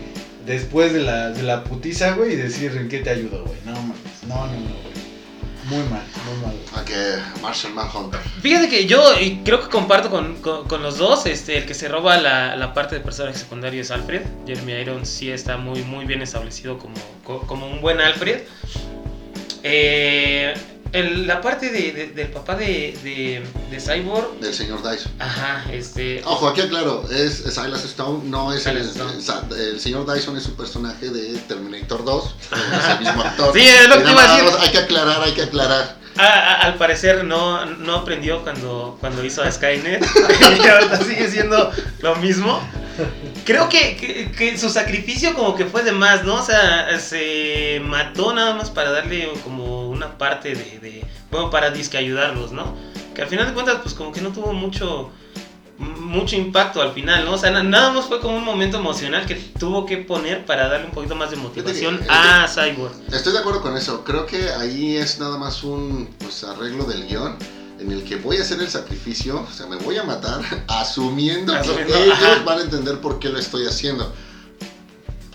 después 0.46 0.92
de 0.92 1.00
la, 1.00 1.30
de 1.30 1.42
la 1.44 1.62
putiza, 1.64 2.12
güey, 2.12 2.32
y 2.32 2.36
decir 2.36 2.72
en 2.76 2.88
qué 2.88 2.98
te 2.98 3.10
ayudo, 3.10 3.44
güey. 3.44 3.58
No 3.64 3.72
mames, 3.72 3.96
no, 4.26 4.34
no, 4.46 4.52
no, 4.52 4.58
güey. 4.58 4.96
Muy 5.68 5.88
mal, 5.90 6.02
muy 6.26 6.36
mal. 6.42 6.56
güey. 6.70 6.80
A 6.82 6.84
que 6.84 7.40
Marshall 7.42 7.72
Manhunter. 7.74 8.20
Fíjate 8.42 8.68
que 8.68 8.86
yo 8.86 9.18
y 9.20 9.38
creo 9.44 9.60
que 9.62 9.68
comparto 9.68 10.10
con, 10.10 10.36
con- 10.42 10.66
con 10.68 10.82
los 10.82 10.98
dos. 10.98 11.26
Este, 11.26 11.56
el 11.58 11.66
que 11.66 11.74
se 11.74 11.88
roba 11.88 12.16
la, 12.18 12.56
la 12.56 12.74
parte 12.74 12.96
de 12.96 13.00
personaje 13.00 13.38
secundario 13.38 13.80
es 13.82 13.90
Alfred. 13.90 14.22
Jeremy 14.46 14.72
Irons 14.72 15.08
sí 15.08 15.30
está 15.30 15.56
muy, 15.56 15.82
muy 15.82 16.04
bien 16.04 16.22
establecido 16.22 16.78
como, 16.78 16.94
co- 17.24 17.40
como 17.46 17.66
un 17.66 17.80
buen 17.80 18.00
Alfred. 18.00 18.40
Eh, 19.62 20.54
el- 20.92 21.26
la 21.26 21.40
parte 21.40 21.70
de- 21.70 21.92
de- 21.92 22.06
del 22.08 22.28
papá 22.28 22.54
de, 22.54 22.96
de, 23.02 23.42
de 23.70 23.80
Cyborg. 23.80 24.38
Del 24.40 24.54
señor 24.54 24.78
Dyson. 24.88 25.12
Ajá, 25.18 25.64
este. 25.72 26.22
Ojo, 26.24 26.48
aquí 26.48 26.60
aclaro, 26.60 27.04
es 27.10 27.40
es 27.40 27.54
Silas 27.54 27.84
Stone, 27.84 28.20
no 28.26 28.52
es 28.52 28.64
el, 28.66 28.78
Silas 28.78 28.96
Stone. 28.96 29.20
sa- 29.20 29.46
el 29.58 29.80
señor 29.80 30.10
Dyson 30.10 30.36
es 30.36 30.46
un 30.46 30.54
personaje 30.56 31.10
de 31.10 31.36
Terminator 31.40 32.04
2, 32.04 32.34
es 32.80 32.88
el 32.90 32.98
mismo 33.00 33.22
actor. 33.22 33.52
Sí, 33.54 33.60
es 33.66 33.88
lo 33.88 33.96
que 33.96 34.10
iba 34.10 34.24
a 34.24 34.26
más, 34.28 34.42
decir. 34.42 34.58
Hay 34.60 34.70
que 34.70 34.78
aclarar, 34.78 35.22
hay 35.22 35.32
que 35.32 35.42
aclarar. 35.42 35.96
A- 36.18 36.22
a- 36.24 36.54
al 36.62 36.74
parecer 36.74 37.24
no, 37.24 37.64
no 37.66 37.94
aprendió 37.96 38.42
cuando, 38.42 38.96
cuando 39.00 39.24
hizo 39.24 39.42
a 39.42 39.50
Skynet. 39.50 40.04
y 40.64 40.66
ahorita 40.68 40.96
sigue 41.02 41.28
siendo 41.30 41.70
lo 42.00 42.16
mismo. 42.16 42.60
Creo 43.44 43.68
que, 43.68 44.32
que- 44.36 44.56
su 44.58 44.70
sacrificio 44.70 45.34
como 45.34 45.54
que 45.54 45.66
fue 45.66 45.82
de 45.82 45.92
más, 45.92 46.24
¿no? 46.24 46.36
O 46.36 46.42
sea, 46.42 46.98
se 46.98 47.80
mató 47.84 48.32
nada 48.34 48.54
más 48.54 48.70
para 48.70 48.90
darle 48.90 49.28
como 49.44 49.88
una 49.90 50.16
parte 50.18 50.54
de, 50.54 50.78
de 50.80 51.04
bueno, 51.30 51.50
para 51.50 51.70
disque 51.70 51.98
ayudarlos, 51.98 52.52
¿no? 52.52 52.74
Que 53.14 53.22
al 53.22 53.28
final 53.28 53.46
de 53.46 53.52
cuentas, 53.52 53.78
pues 53.82 53.94
como 53.94 54.12
que 54.12 54.20
no 54.20 54.30
tuvo 54.30 54.52
mucho, 54.52 55.10
mucho 55.78 56.36
impacto 56.36 56.80
al 56.80 56.92
final, 56.92 57.24
¿no? 57.24 57.32
O 57.32 57.38
sea, 57.38 57.50
na- 57.50 57.62
nada 57.62 57.90
más 57.92 58.06
fue 58.06 58.20
como 58.20 58.36
un 58.36 58.44
momento 58.44 58.78
emocional 58.78 59.26
que 59.26 59.34
tuvo 59.34 59.84
que 59.84 59.98
poner 59.98 60.46
para 60.46 60.68
darle 60.68 60.86
un 60.86 60.92
poquito 60.92 61.14
más 61.14 61.30
de 61.30 61.36
motivación 61.36 61.98
que- 61.98 62.06
a 62.08 62.46
Cyborg. 62.48 62.92
Estoy 63.12 63.32
de 63.34 63.38
acuerdo 63.40 63.60
con 63.60 63.76
eso, 63.76 64.02
creo 64.04 64.24
que 64.26 64.50
ahí 64.50 64.96
es 64.96 65.18
nada 65.18 65.36
más 65.36 65.62
un 65.62 66.08
pues, 66.18 66.44
arreglo 66.44 66.84
del 66.84 67.06
guion 67.06 67.36
en 67.78 67.92
el 67.92 68.04
que 68.04 68.16
voy 68.16 68.38
a 68.38 68.42
hacer 68.42 68.58
el 68.60 68.68
sacrificio, 68.68 69.46
o 69.46 69.52
sea, 69.52 69.66
me 69.66 69.76
voy 69.76 69.98
a 69.98 70.02
matar 70.04 70.40
asumiendo, 70.68 71.54
Asumiendo, 71.56 71.92
que 71.92 72.04
ellos 72.04 72.14
ajá. 72.22 72.42
van 72.44 72.58
a 72.58 72.62
entender 72.62 73.00
por 73.00 73.18
qué 73.18 73.28
lo 73.28 73.38
estoy 73.38 73.66
haciendo. 73.66 74.10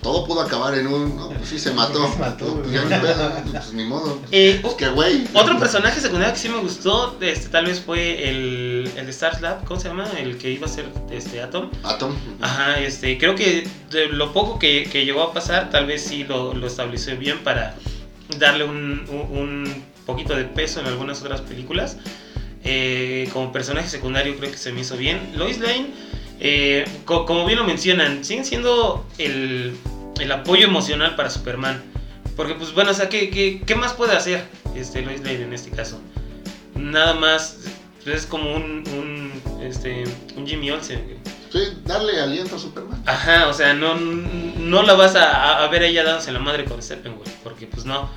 Todo 0.01 0.25
pudo 0.25 0.41
acabar 0.41 0.75
en 0.77 0.87
un, 0.87 1.15
no, 1.15 1.29
pues 1.29 1.47
sí 1.47 1.59
se 1.59 1.71
mató, 1.73 2.11
Se 2.11 2.17
mató, 2.19 2.45
No, 2.45 2.61
pues, 2.63 2.71
ya 2.71 2.83
ni 2.85 2.89
pedo, 2.89 3.31
pues 3.51 3.73
ni 3.73 3.83
modo. 3.83 4.19
Eh, 4.31 4.57
Pues 4.61 4.73
que 4.73 4.89
güey. 4.89 5.27
Otro 5.33 5.59
personaje 5.59 6.01
secundario 6.01 6.33
que 6.33 6.39
sí 6.39 6.49
me 6.49 6.57
gustó, 6.57 7.17
este, 7.21 7.49
tal 7.49 7.65
vez 7.65 7.81
fue 7.81 8.27
el, 8.29 8.89
el 8.97 9.05
de 9.05 9.11
Star 9.11 9.39
Lab, 9.41 9.63
¿cómo 9.65 9.79
se 9.79 9.89
llama? 9.89 10.07
El 10.17 10.37
que 10.39 10.49
iba 10.49 10.65
a 10.65 10.69
ser 10.69 10.85
este, 11.11 11.41
Atom. 11.41 11.69
Atom. 11.83 12.15
Ajá, 12.41 12.79
este, 12.79 13.17
creo 13.19 13.35
que 13.35 13.67
de 13.91 14.07
lo 14.07 14.33
poco 14.33 14.57
que, 14.57 14.89
que 14.91 15.05
llegó 15.05 15.21
a 15.21 15.33
pasar, 15.33 15.69
tal 15.69 15.85
vez 15.85 16.01
sí 16.03 16.23
lo, 16.23 16.53
lo 16.55 16.65
estableció 16.65 17.15
bien 17.17 17.37
para 17.43 17.75
darle 18.39 18.63
un, 18.63 19.05
un- 19.09 19.37
un 19.37 19.83
poquito 20.07 20.35
de 20.35 20.45
peso 20.45 20.79
en 20.79 20.87
algunas 20.87 21.21
otras 21.21 21.41
películas. 21.41 21.97
Eh, 22.63 23.29
como 23.33 23.51
personaje 23.51 23.87
secundario 23.89 24.35
creo 24.37 24.51
que 24.51 24.57
se 24.57 24.71
me 24.71 24.81
hizo 24.81 24.95
bien. 24.97 25.31
Lois 25.35 25.59
Lane, 25.59 25.87
eh, 26.41 26.85
co- 27.05 27.25
como 27.25 27.45
bien 27.45 27.57
lo 27.59 27.63
mencionan, 27.65 28.25
siguen 28.25 28.43
siendo 28.45 29.05
el, 29.17 29.73
el 30.19 30.31
apoyo 30.31 30.65
emocional 30.65 31.15
para 31.15 31.29
Superman. 31.29 31.81
Porque 32.35 32.55
pues 32.55 32.73
bueno, 32.73 32.91
o 32.91 32.93
sea, 32.93 33.07
¿qué, 33.09 33.29
qué, 33.29 33.61
qué 33.65 33.75
más 33.75 33.93
puede 33.93 34.13
hacer 34.15 34.43
este, 34.75 35.01
Lois 35.01 35.21
Lane 35.21 35.43
en 35.43 35.53
este 35.53 35.69
caso? 35.69 35.99
Nada 36.75 37.13
más, 37.13 37.59
es 38.05 38.25
como 38.25 38.55
un, 38.55 38.83
un, 38.97 39.31
este, 39.61 40.03
un 40.35 40.47
Jimmy 40.47 40.71
Olsen. 40.71 41.19
Sí, 41.51 41.59
darle 41.85 42.19
aliento 42.19 42.55
a 42.55 42.59
Superman. 42.59 43.03
Ajá, 43.05 43.47
o 43.47 43.53
sea, 43.53 43.73
no, 43.73 43.95
no 43.95 44.83
la 44.83 44.93
vas 44.93 45.15
a, 45.15 45.63
a 45.63 45.67
ver 45.67 45.83
a 45.83 45.87
ella 45.87 46.03
dándose 46.03 46.31
la 46.31 46.39
madre 46.39 46.63
con 46.65 46.81
Steppenwolf, 46.81 47.29
porque 47.43 47.67
pues 47.67 47.85
no. 47.85 48.09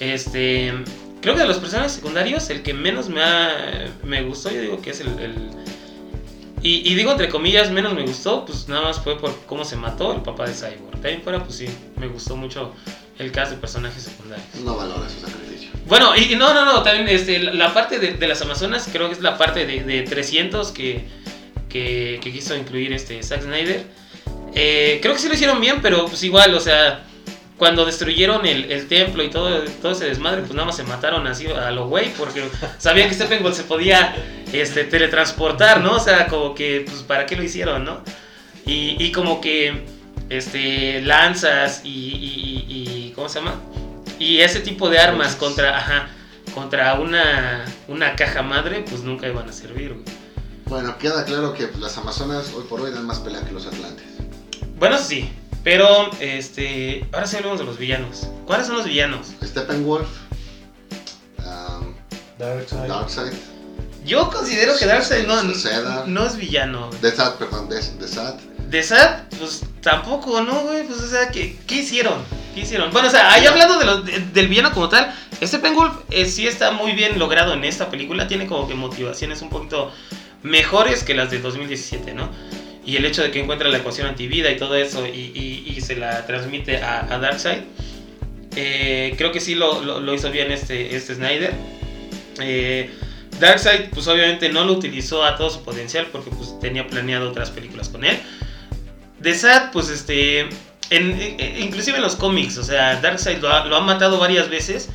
Este, 0.00 0.72
creo 1.20 1.34
que 1.34 1.42
de 1.42 1.46
los 1.46 1.58
personajes 1.58 1.92
secundarios, 1.92 2.48
el 2.50 2.62
que 2.62 2.72
menos 2.74 3.08
me 3.10 3.22
ha, 3.22 3.88
me 4.02 4.22
gustó, 4.22 4.50
yo 4.50 4.60
digo 4.62 4.80
que 4.80 4.90
es 4.90 5.00
el... 5.00 5.08
el- 5.18 5.61
y, 6.62 6.90
y 6.90 6.94
digo 6.94 7.10
entre 7.10 7.28
comillas, 7.28 7.70
menos 7.70 7.94
me 7.94 8.02
gustó, 8.02 8.44
pues 8.44 8.68
nada 8.68 8.82
más 8.82 9.00
fue 9.00 9.18
por 9.18 9.36
cómo 9.46 9.64
se 9.64 9.76
mató 9.76 10.12
el 10.12 10.22
papá 10.22 10.46
de 10.46 10.54
Cyborg. 10.54 11.00
De 11.00 11.08
ahí 11.08 11.14
en 11.14 11.22
fuera, 11.22 11.42
pues 11.42 11.56
sí, 11.56 11.66
me 11.96 12.06
gustó 12.06 12.36
mucho 12.36 12.72
el 13.18 13.32
cast 13.32 13.52
de 13.52 13.58
personajes 13.58 14.02
secundarios. 14.02 14.46
No 14.64 14.76
valora 14.76 15.08
su 15.08 15.20
sacrificio. 15.20 15.70
Bueno, 15.86 16.16
y, 16.16 16.32
y 16.32 16.36
no, 16.36 16.54
no, 16.54 16.64
no, 16.64 16.82
también 16.82 17.08
este, 17.08 17.38
la, 17.40 17.52
la 17.52 17.74
parte 17.74 17.98
de, 17.98 18.14
de 18.14 18.26
las 18.26 18.40
Amazonas 18.42 18.88
creo 18.92 19.08
que 19.08 19.14
es 19.14 19.20
la 19.20 19.36
parte 19.36 19.66
de, 19.66 19.82
de 19.82 20.02
300 20.02 20.70
que, 20.70 21.04
que, 21.68 22.20
que 22.22 22.32
quiso 22.32 22.56
incluir 22.56 22.92
este 22.92 23.22
Zack 23.22 23.42
Snyder. 23.42 23.84
Eh, 24.54 24.98
creo 25.02 25.14
que 25.14 25.20
sí 25.20 25.28
lo 25.28 25.34
hicieron 25.34 25.60
bien, 25.60 25.80
pero 25.82 26.06
pues 26.06 26.22
igual, 26.22 26.54
o 26.54 26.60
sea, 26.60 27.04
cuando 27.62 27.84
destruyeron 27.84 28.44
el, 28.44 28.72
el 28.72 28.88
templo 28.88 29.22
y 29.22 29.30
todo, 29.30 29.60
todo 29.80 29.92
ese 29.92 30.06
desmadre, 30.06 30.40
pues 30.40 30.52
nada 30.52 30.66
más 30.66 30.74
se 30.76 30.82
mataron 30.82 31.28
así 31.28 31.46
a 31.46 31.70
lo 31.70 31.86
güey, 31.86 32.12
porque 32.14 32.42
sabían 32.78 33.08
que 33.08 33.14
Steppenwolf 33.14 33.56
se 33.56 33.62
podía 33.62 34.16
este, 34.52 34.82
teletransportar, 34.82 35.80
¿no? 35.80 35.92
O 35.92 36.00
sea, 36.00 36.26
como 36.26 36.56
que, 36.56 36.82
pues, 36.84 37.04
¿para 37.04 37.24
qué 37.24 37.36
lo 37.36 37.44
hicieron, 37.44 37.84
no? 37.84 38.02
Y, 38.66 38.96
y 38.98 39.12
como 39.12 39.40
que, 39.40 39.84
este, 40.28 41.02
lanzas 41.02 41.82
y, 41.84 41.88
y- 41.88 42.64
y- 42.68 43.06
y- 43.08 43.12
¿cómo 43.14 43.28
se 43.28 43.38
llama? 43.38 43.54
Y 44.18 44.40
ese 44.40 44.58
tipo 44.58 44.88
de 44.90 44.98
armas 44.98 45.36
contra, 45.36 45.78
ajá, 45.78 46.08
contra 46.54 46.94
una, 46.94 47.64
una 47.86 48.16
caja 48.16 48.42
madre, 48.42 48.84
pues 48.90 49.02
nunca 49.04 49.28
iban 49.28 49.48
a 49.48 49.52
servir, 49.52 49.90
güey. 49.92 50.04
Bueno, 50.66 50.98
queda 50.98 51.24
claro 51.24 51.54
que 51.54 51.68
las 51.78 51.96
Amazonas 51.96 52.52
hoy 52.56 52.64
por 52.68 52.80
hoy 52.80 52.90
dan 52.90 53.06
más 53.06 53.20
pelea 53.20 53.42
que 53.44 53.52
los 53.52 53.66
Atlantes. 53.66 54.04
Bueno, 54.80 54.98
sí, 54.98 55.30
pero, 55.64 56.10
este, 56.20 57.06
ahora 57.12 57.26
sí 57.26 57.36
hablemos 57.36 57.58
de 57.58 57.64
los 57.64 57.78
villanos. 57.78 58.28
¿Cuáles 58.46 58.66
son 58.66 58.76
los 58.76 58.86
villanos? 58.86 59.28
Steppenwolf, 59.44 60.08
um, 61.38 61.94
Darkseid. 62.38 62.88
Darkseid, 62.88 63.32
Yo 64.04 64.30
considero 64.30 64.76
que 64.76 64.86
Darkseid 64.86 65.26
no, 65.26 65.54
Seda. 65.54 66.04
no 66.06 66.26
es 66.26 66.36
villano. 66.36 66.88
güey. 66.88 67.00
The 67.00 67.12
Sad, 67.12 67.34
perdón, 67.36 67.68
The, 67.68 67.80
The 68.00 68.08
Sad. 68.08 68.34
De 68.68 68.82
Sad, 68.82 69.24
pues 69.38 69.62
tampoco, 69.80 70.40
¿no, 70.42 70.60
güey? 70.62 70.84
Pues, 70.86 71.00
o 71.00 71.08
sea, 71.08 71.28
¿qué, 71.30 71.56
qué 71.66 71.76
hicieron? 71.76 72.22
¿Qué 72.54 72.60
hicieron? 72.62 72.90
Bueno, 72.90 73.08
o 73.08 73.10
sea, 73.10 73.32
ahí 73.32 73.46
hablando 73.46 73.78
de 73.78 73.84
los- 73.84 74.04
de- 74.04 74.20
del 74.20 74.48
villano 74.48 74.72
como 74.72 74.88
tal, 74.88 75.14
este 75.40 75.58
Penguin 75.58 75.88
sí 76.26 76.46
está 76.46 76.70
muy 76.72 76.92
bien 76.92 77.18
logrado 77.18 77.52
en 77.54 77.64
esta 77.64 77.90
película. 77.90 78.28
Tiene 78.28 78.46
como 78.46 78.66
que 78.66 78.74
motivaciones 78.74 79.40
un 79.42 79.48
poquito 79.50 79.92
mejores 80.42 81.04
que 81.04 81.14
las 81.14 81.30
del 81.30 81.42
2017, 81.42 82.12
¿no? 82.14 82.28
Y 82.84 82.96
el 82.96 83.04
hecho 83.04 83.22
de 83.22 83.30
que 83.30 83.40
encuentra 83.40 83.68
la 83.68 83.78
ecuación 83.78 84.06
antivida 84.08 84.50
y 84.50 84.56
todo 84.56 84.74
eso 84.76 85.06
y, 85.06 85.10
y- 85.10 85.74
se 85.80 85.96
la 85.96 86.26
transmite 86.26 86.78
a, 86.78 87.18
Darkseid, 87.18 87.60
eh, 88.56 89.14
creo 89.16 89.32
que 89.32 89.40
sí 89.40 89.54
lo, 89.54 89.80
lo- 90.00 90.14
hizo 90.14 90.30
bien 90.30 90.50
este, 90.52 90.94
este 90.96 91.14
Snyder. 91.14 91.52
Eh, 92.40 92.90
Darkseid, 93.40 93.90
pues 93.90 94.06
obviamente 94.08 94.48
no 94.48 94.64
lo 94.64 94.72
utilizó 94.74 95.24
a 95.24 95.36
todo 95.36 95.50
su 95.50 95.62
potencial 95.62 96.06
porque 96.12 96.30
pues 96.30 96.58
tenía 96.60 96.86
planeado 96.86 97.30
otras 97.30 97.50
películas 97.50 97.88
con 97.88 98.04
él. 98.04 98.18
De 99.20 99.34
Sad, 99.34 99.70
pues 99.72 99.88
este, 99.88 100.48
en- 100.90 101.36
inclusive 101.60 101.96
en 101.96 102.02
los 102.02 102.16
cómics, 102.16 102.58
o 102.58 102.64
sea, 102.64 103.00
Darkseid 103.00 103.38
lo 103.38 103.48
ha 103.76 103.80
matado 103.80 104.18
varias 104.18 104.48
veces 104.48 104.88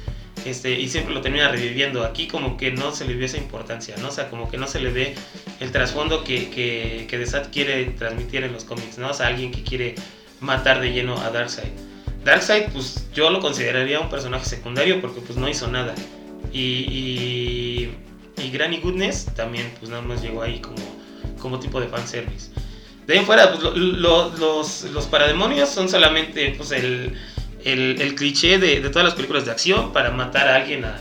este, 0.49 0.79
y 0.79 0.87
siempre 0.89 1.13
lo 1.13 1.21
termina 1.21 1.49
reviviendo. 1.49 2.03
Aquí 2.03 2.27
como 2.27 2.57
que 2.57 2.71
no 2.71 2.91
se 2.91 3.05
le 3.05 3.13
vio 3.13 3.25
esa 3.25 3.37
importancia, 3.37 3.95
¿no? 4.01 4.07
O 4.09 4.11
sea, 4.11 4.29
como 4.29 4.49
que 4.49 4.57
no 4.57 4.67
se 4.67 4.79
le 4.79 4.89
ve 4.91 5.15
el 5.59 5.71
trasfondo 5.71 6.23
que, 6.23 6.49
que, 6.49 7.05
que 7.09 7.17
The 7.17 7.25
Sad 7.25 7.47
quiere 7.51 7.85
transmitir 7.85 8.43
en 8.43 8.53
los 8.53 8.63
cómics, 8.63 8.97
¿no? 8.97 9.09
O 9.09 9.13
sea, 9.13 9.27
alguien 9.27 9.51
que 9.51 9.63
quiere 9.63 9.95
matar 10.39 10.79
de 10.81 10.91
lleno 10.91 11.19
a 11.19 11.29
Darkseid. 11.31 11.71
Darkseid, 12.23 12.69
pues 12.73 13.07
yo 13.13 13.29
lo 13.29 13.39
consideraría 13.39 13.99
un 13.99 14.09
personaje 14.09 14.45
secundario 14.45 14.99
porque 15.01 15.21
pues 15.21 15.37
no 15.37 15.47
hizo 15.49 15.67
nada. 15.67 15.95
Y, 16.53 16.59
y, 16.61 17.91
y 18.43 18.51
Granny 18.51 18.77
Goodness 18.79 19.25
también 19.35 19.71
pues 19.79 19.89
nada 19.89 20.01
más 20.01 20.21
llegó 20.21 20.41
ahí 20.41 20.59
como, 20.59 20.77
como 21.39 21.59
tipo 21.59 21.79
de 21.79 21.87
fanservice. 21.87 22.51
De 23.05 23.13
ahí 23.13 23.19
en 23.19 23.25
fuera, 23.25 23.51
pues 23.51 23.63
lo- 23.63 23.71
lo- 23.75 24.29
los, 24.37 24.83
los 24.91 25.05
parademonios 25.07 25.69
son 25.69 25.87
solamente 25.89 26.53
pues 26.57 26.71
el, 26.71 27.13
el, 27.73 28.01
el 28.01 28.15
cliché 28.15 28.57
de, 28.59 28.79
de 28.81 28.89
todas 28.89 29.05
las 29.05 29.15
películas 29.15 29.45
de 29.45 29.51
acción 29.51 29.91
para 29.93 30.11
matar 30.11 30.47
a 30.47 30.55
alguien 30.55 30.85
a, 30.85 30.99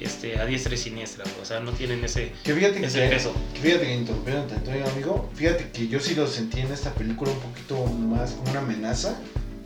este, 0.00 0.38
a 0.38 0.46
diestra 0.46 0.74
y 0.74 0.78
siniestra. 0.78 1.24
O 1.40 1.44
sea, 1.44 1.60
no 1.60 1.72
tienen 1.72 2.04
ese, 2.04 2.32
Que 2.44 2.54
fíjate 2.54 2.84
ese 2.84 3.02
que, 3.02 3.08
peso. 3.08 3.32
que 3.54 3.60
fíjate 3.60 3.86
que 3.86 3.94
interrumpieron 3.94 4.46
tanto, 4.48 4.70
amigo. 4.70 5.30
Fíjate 5.34 5.70
que 5.70 5.88
yo 5.88 6.00
sí 6.00 6.14
lo 6.14 6.26
sentí 6.26 6.60
en 6.60 6.72
esta 6.72 6.92
película 6.94 7.30
un 7.30 7.40
poquito 7.40 7.84
más 7.86 8.32
como 8.32 8.50
una 8.50 8.60
amenaza, 8.60 9.16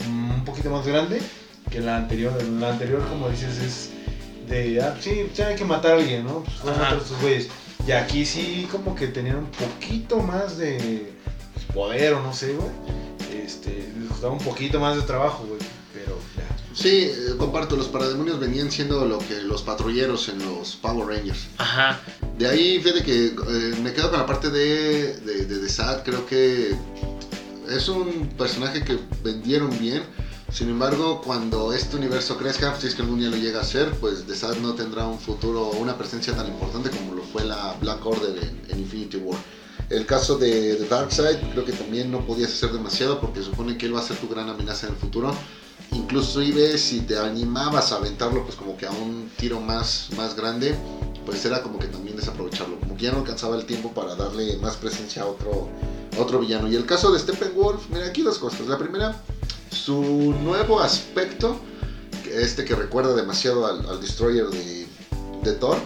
mm, 0.08 0.30
un 0.34 0.44
poquito 0.44 0.70
más 0.70 0.86
grande 0.86 1.20
que 1.70 1.80
la 1.80 1.96
anterior. 1.96 2.32
La 2.60 2.70
anterior, 2.70 3.06
como 3.08 3.28
dices, 3.30 3.58
es 3.58 3.90
de, 4.48 4.80
ah, 4.82 4.96
sí, 5.00 5.26
hay 5.42 5.54
que 5.54 5.64
matar 5.64 5.92
a 5.92 5.94
alguien, 5.96 6.24
¿no? 6.24 6.42
Pues 6.42 6.56
a 6.58 6.70
Ajá. 6.70 6.80
matar 6.82 6.98
a 6.98 7.02
estos 7.02 7.20
güeyes. 7.20 7.48
Y 7.86 7.92
aquí 7.92 8.26
sí 8.26 8.68
como 8.70 8.94
que 8.94 9.06
tenían 9.06 9.36
un 9.36 9.46
poquito 9.50 10.18
más 10.20 10.58
de 10.58 11.12
pues, 11.54 11.64
poder 11.66 12.14
o 12.14 12.22
no 12.22 12.32
sé, 12.32 12.54
güey. 12.54 12.68
Este, 13.44 13.88
les 13.98 14.08
costaba 14.08 14.32
un 14.32 14.38
poquito 14.40 14.78
más 14.80 14.96
de 14.96 15.02
trabajo, 15.02 15.44
güey. 15.46 15.60
Sí, 16.72 17.10
eh, 17.10 17.34
comparto, 17.36 17.76
los 17.76 17.88
parademonios 17.88 18.38
venían 18.38 18.70
siendo 18.70 19.04
lo 19.04 19.18
que 19.18 19.40
los 19.42 19.62
patrulleros 19.62 20.28
en 20.28 20.38
los 20.38 20.76
Power 20.76 21.08
Rangers. 21.08 21.48
Ajá. 21.58 22.00
De 22.38 22.46
ahí, 22.46 22.80
fíjate 22.80 23.02
que 23.02 23.26
eh, 23.26 23.74
me 23.82 23.92
quedo 23.92 24.10
con 24.10 24.20
la 24.20 24.26
parte 24.26 24.50
de, 24.50 25.16
de, 25.18 25.46
de, 25.46 25.58
de 25.58 25.68
Sad, 25.68 26.04
creo 26.04 26.26
que 26.26 26.74
es 27.68 27.88
un 27.88 28.28
personaje 28.38 28.84
que 28.84 28.98
vendieron 29.22 29.76
bien. 29.78 30.02
Sin 30.52 30.68
embargo, 30.68 31.20
cuando 31.22 31.72
este 31.72 31.96
universo 31.96 32.36
crezca, 32.36 32.74
si 32.80 32.88
es 32.88 32.94
que 32.96 33.02
algún 33.02 33.20
día 33.20 33.30
lo 33.30 33.36
llega 33.36 33.60
a 33.60 33.64
ser, 33.64 33.90
pues 34.00 34.26
The 34.26 34.34
Sad 34.34 34.56
no 34.56 34.74
tendrá 34.74 35.06
un 35.06 35.18
futuro 35.18 35.68
o 35.68 35.76
una 35.76 35.96
presencia 35.96 36.34
tan 36.34 36.48
importante 36.48 36.90
como 36.90 37.14
lo 37.14 37.22
fue 37.22 37.44
la 37.44 37.76
Black 37.80 38.04
Order 38.04 38.36
en, 38.42 38.60
en 38.68 38.80
Infinity 38.80 39.18
War. 39.18 39.38
El 39.90 40.06
caso 40.06 40.38
de, 40.38 40.76
de 40.76 40.88
Darkseid, 40.88 41.36
creo 41.52 41.64
que 41.64 41.72
también 41.72 42.10
no 42.10 42.24
podías 42.26 42.52
hacer 42.52 42.72
demasiado 42.72 43.20
porque 43.20 43.42
supone 43.42 43.76
que 43.76 43.86
él 43.86 43.94
va 43.94 44.00
a 44.00 44.04
ser 44.04 44.16
tu 44.16 44.28
gran 44.28 44.48
amenaza 44.48 44.86
en 44.86 44.94
el 44.94 44.98
futuro. 44.98 45.34
Inclusive 45.92 46.78
si 46.78 47.00
te 47.00 47.18
animabas 47.18 47.92
a 47.92 47.96
aventarlo 47.96 48.44
pues 48.44 48.56
como 48.56 48.76
que 48.76 48.86
a 48.86 48.90
un 48.90 49.30
tiro 49.36 49.60
más, 49.60 50.08
más 50.16 50.36
grande, 50.36 50.74
pues 51.26 51.44
era 51.44 51.62
como 51.62 51.78
que 51.78 51.86
también 51.86 52.16
desaprovecharlo, 52.16 52.78
como 52.78 52.96
que 52.96 53.04
ya 53.04 53.12
no 53.12 53.18
alcanzaba 53.18 53.56
el 53.56 53.64
tiempo 53.64 53.92
para 53.92 54.14
darle 54.14 54.56
más 54.58 54.76
presencia 54.76 55.22
a 55.22 55.26
otro, 55.26 55.68
a 56.16 56.20
otro 56.20 56.38
villano. 56.38 56.68
Y 56.68 56.76
el 56.76 56.86
caso 56.86 57.10
de 57.12 57.18
Steppenwolf, 57.18 57.88
mira 57.90 58.06
aquí 58.06 58.22
dos 58.22 58.38
cosas. 58.38 58.66
La 58.66 58.78
primera, 58.78 59.20
su 59.70 60.34
nuevo 60.42 60.80
aspecto, 60.80 61.56
este 62.32 62.64
que 62.64 62.74
recuerda 62.74 63.14
demasiado 63.14 63.66
al, 63.66 63.84
al 63.88 64.00
Destroyer 64.00 64.46
de, 64.46 64.86
de 65.42 65.52
Thor, 65.54 65.78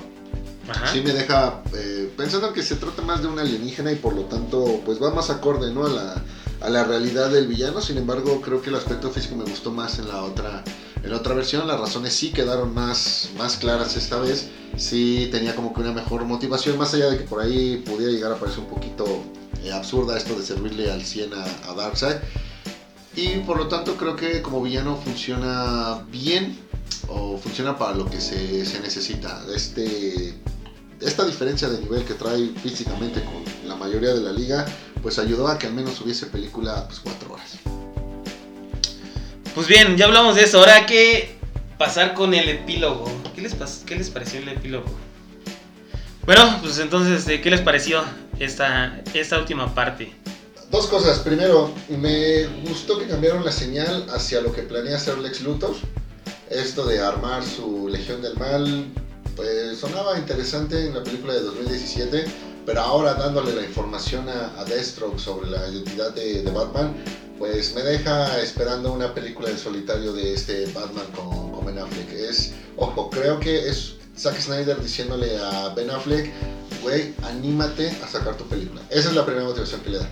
Ajá. 0.69 0.87
sí 0.93 1.01
me 1.01 1.13
deja 1.13 1.63
eh, 1.75 2.13
pensando 2.17 2.53
que 2.53 2.63
se 2.63 2.77
trata 2.77 3.03
más 3.03 3.23
de 3.23 3.29
un 3.29 3.39
alienígena 3.39 3.93
y 3.93 3.97
por 3.97 4.15
lo 4.15 4.23
tanto 4.23 4.81
pues 4.85 5.03
va 5.03 5.11
más 5.11 5.29
acorde 5.31 5.71
¿no? 5.73 5.85
a, 5.85 5.91
la, 5.91 6.25
a 6.65 6.71
la 6.71 6.85
realidad 6.85 7.31
del 7.31 7.47
villano. 7.47 7.81
Sin 7.81 7.99
embargo, 7.99 8.41
creo 8.41 8.62
que 8.62 8.71
el 8.71 8.77
aspecto 8.77 9.11
físico 9.11 9.37
me 9.37 9.45
gustó 9.45 9.71
más 9.71 9.99
en 9.99 10.09
la 10.09 10.23
otra, 10.23 10.65
en 11.03 11.11
la 11.11 11.17
otra 11.19 11.35
versión. 11.35 11.67
Las 11.67 11.79
razones 11.79 12.15
sí 12.15 12.31
quedaron 12.33 12.73
más, 12.73 13.31
más 13.37 13.57
claras 13.57 13.97
esta 13.97 14.19
vez. 14.19 14.49
Sí 14.77 15.29
tenía 15.31 15.55
como 15.55 15.75
que 15.75 15.81
una 15.81 15.93
mejor 15.93 16.25
motivación, 16.25 16.79
más 16.79 16.95
allá 16.95 17.11
de 17.11 17.19
que 17.19 17.25
por 17.25 17.41
ahí 17.41 17.83
pudiera 17.87 18.11
llegar 18.11 18.33
a 18.33 18.37
parecer 18.37 18.61
un 18.61 18.71
poquito 18.71 19.05
eh, 19.62 19.71
absurda 19.71 20.17
esto 20.17 20.35
de 20.35 20.45
servirle 20.45 20.91
al 20.91 21.05
100 21.05 21.35
a, 21.35 21.45
a 21.71 21.75
Darkseid. 21.75 22.17
Y 23.17 23.39
por 23.41 23.59
lo 23.59 23.69
tanto 23.69 23.97
creo 23.97 24.17
que 24.17 24.43
como 24.43 24.61
villano 24.62 24.97
funciona 24.97 26.05
bien 26.11 26.59
o 27.09 27.39
funciona 27.39 27.79
para 27.79 27.95
lo 27.95 28.07
que 28.07 28.21
se, 28.21 28.65
se 28.65 28.81
necesita. 28.81 29.45
Este, 29.55 30.35
esta 31.01 31.25
diferencia 31.25 31.69
de 31.69 31.81
nivel 31.81 32.05
que 32.05 32.15
trae 32.15 32.49
físicamente 32.62 33.23
con 33.23 33.69
la 33.69 33.77
mayoría 33.77 34.15
de 34.15 34.21
la 34.21 34.33
liga, 34.33 34.67
pues 35.05 35.19
ayudó 35.19 35.49
a 35.49 35.59
que 35.59 35.67
al 35.67 35.75
menos 35.75 36.01
hubiese 36.01 36.25
película 36.27 36.87
pues 36.89 36.99
cuatro 36.99 37.35
horas. 37.35 37.59
Pues 39.55 39.69
bien, 39.69 39.99
ya 39.99 40.07
hablamos 40.07 40.35
de 40.35 40.45
eso. 40.45 40.59
Ahora 40.59 40.77
hay 40.77 40.87
que 40.87 41.37
pasar 41.77 42.15
con 42.15 42.33
el 42.33 42.49
epílogo. 42.49 43.05
¿Qué 43.35 43.43
les, 43.43 43.55
qué 43.85 43.97
les 43.97 44.09
pareció 44.09 44.41
el 44.41 44.49
epílogo? 44.49 44.87
Bueno, 46.25 46.59
pues 46.63 46.79
entonces, 46.79 47.19
este, 47.19 47.43
¿qué 47.43 47.51
les 47.51 47.61
pareció 47.61 48.03
esta, 48.41 48.99
esta 49.13 49.39
última 49.39 49.75
parte? 49.75 50.11
Dos 50.71 50.87
cosas. 50.87 51.19
Primero, 51.19 51.71
me 51.91 52.47
gustó 52.67 52.99
que 52.99 53.07
cambiaron 53.07 53.45
la 53.45 53.53
señal 53.53 54.07
hacia 54.09 54.41
lo 54.41 54.53
que 54.53 54.63
planea 54.63 54.97
hacer 54.97 55.19
Lex 55.19 55.43
Luthor. 55.43 55.75
Esto 56.49 56.87
de 56.87 57.01
armar 57.01 57.45
su 57.45 57.89
Legión 57.89 58.23
del 58.23 58.39
Mal, 58.39 58.87
pues 59.37 59.79
sonaba 59.79 60.19
interesante 60.19 60.87
en 60.87 60.95
la 60.95 61.03
película 61.03 61.35
de 61.35 61.43
2017, 61.43 62.25
pero 62.67 62.81
ahora 62.81 63.15
dándole 63.15 63.55
la 63.55 63.62
información 63.62 64.29
a, 64.29 64.59
a 64.59 64.65
Deathstroke 64.65 65.19
sobre 65.19 65.51
la 65.51 65.69
identidad 65.69 66.15
de, 66.15 66.43
de 66.43 66.51
Batman, 66.51 66.95
pues 67.39 67.75
me 67.75 67.83
deja 67.83 68.41
esperando 68.41 68.93
una 68.93 69.12
película 69.12 69.49
del 69.49 69.59
solitario 69.59 70.12
de 70.12 70.35
este 70.35 70.67
Batman 70.67 71.07
con, 71.15 71.53
con 71.53 71.67
Ben 71.67 71.79
Affleck. 71.79 72.12
Es, 72.12 72.53
ojo, 72.77 73.11
creo 73.11 73.41
que 73.41 73.69
es 73.69 73.95
Zack 74.17 74.41
Snyder 74.41 74.81
diciéndole 74.81 75.37
a 75.39 75.71
Ben 75.71 75.91
Affleck, 75.91 76.31
güey, 76.83 77.15
anímate 77.25 77.91
a 78.03 78.09
sacar 78.09 78.37
tu 78.37 78.45
película. 78.45 78.81
Esa 78.91 79.09
es 79.09 79.15
la 79.15 79.25
primera 79.27 79.47
motivación 79.47 79.81
que 79.81 79.91
le 79.91 79.99
da. 79.99 80.09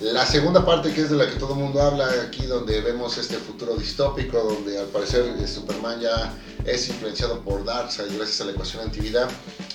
La 0.00 0.26
segunda 0.26 0.66
parte, 0.66 0.92
que 0.92 1.02
es 1.02 1.10
de 1.10 1.16
la 1.16 1.30
que 1.30 1.36
todo 1.36 1.52
el 1.52 1.60
mundo 1.60 1.80
habla 1.80 2.10
aquí, 2.26 2.46
donde 2.46 2.80
vemos 2.80 3.18
este 3.18 3.36
futuro 3.36 3.76
distópico, 3.76 4.36
donde 4.42 4.76
al 4.76 4.86
parecer 4.86 5.24
eh, 5.38 5.46
Superman 5.46 6.00
ya 6.00 6.34
es 6.64 6.88
influenciado 6.88 7.40
por 7.40 7.64
Darkseid 7.64 8.12
gracias 8.16 8.40
a 8.40 8.44
la 8.46 8.50
ecuación 8.50 8.82
antivida, 8.82 9.28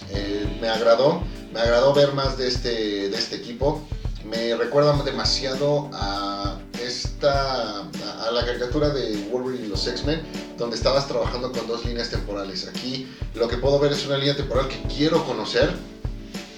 eh, 0.09 0.57
me 0.59 0.67
agradó. 0.67 1.21
Me 1.57 1.63
agradó 1.63 1.91
ver 1.91 2.13
más 2.13 2.37
de 2.37 2.47
este, 2.49 3.09
de 3.09 3.17
este 3.17 3.37
equipo. 3.37 3.81
Me 4.23 4.55
recuerda 4.55 4.93
demasiado 5.01 5.89
a 5.91 6.59
esta 6.79 7.83
la 8.31 8.45
caricatura 8.45 8.89
de 8.89 9.27
Wolverine 9.31 9.65
y 9.65 9.69
los 9.69 9.87
X-Men, 9.87 10.21
donde 10.55 10.75
estabas 10.75 11.07
trabajando 11.07 11.51
con 11.51 11.65
dos 11.65 11.83
líneas 11.83 12.11
temporales. 12.11 12.67
Aquí 12.67 13.07
lo 13.33 13.47
que 13.47 13.57
puedo 13.57 13.79
ver 13.79 13.91
es 13.91 14.05
una 14.05 14.17
línea 14.17 14.35
temporal 14.35 14.67
que 14.67 14.79
quiero 14.95 15.25
conocer, 15.25 15.73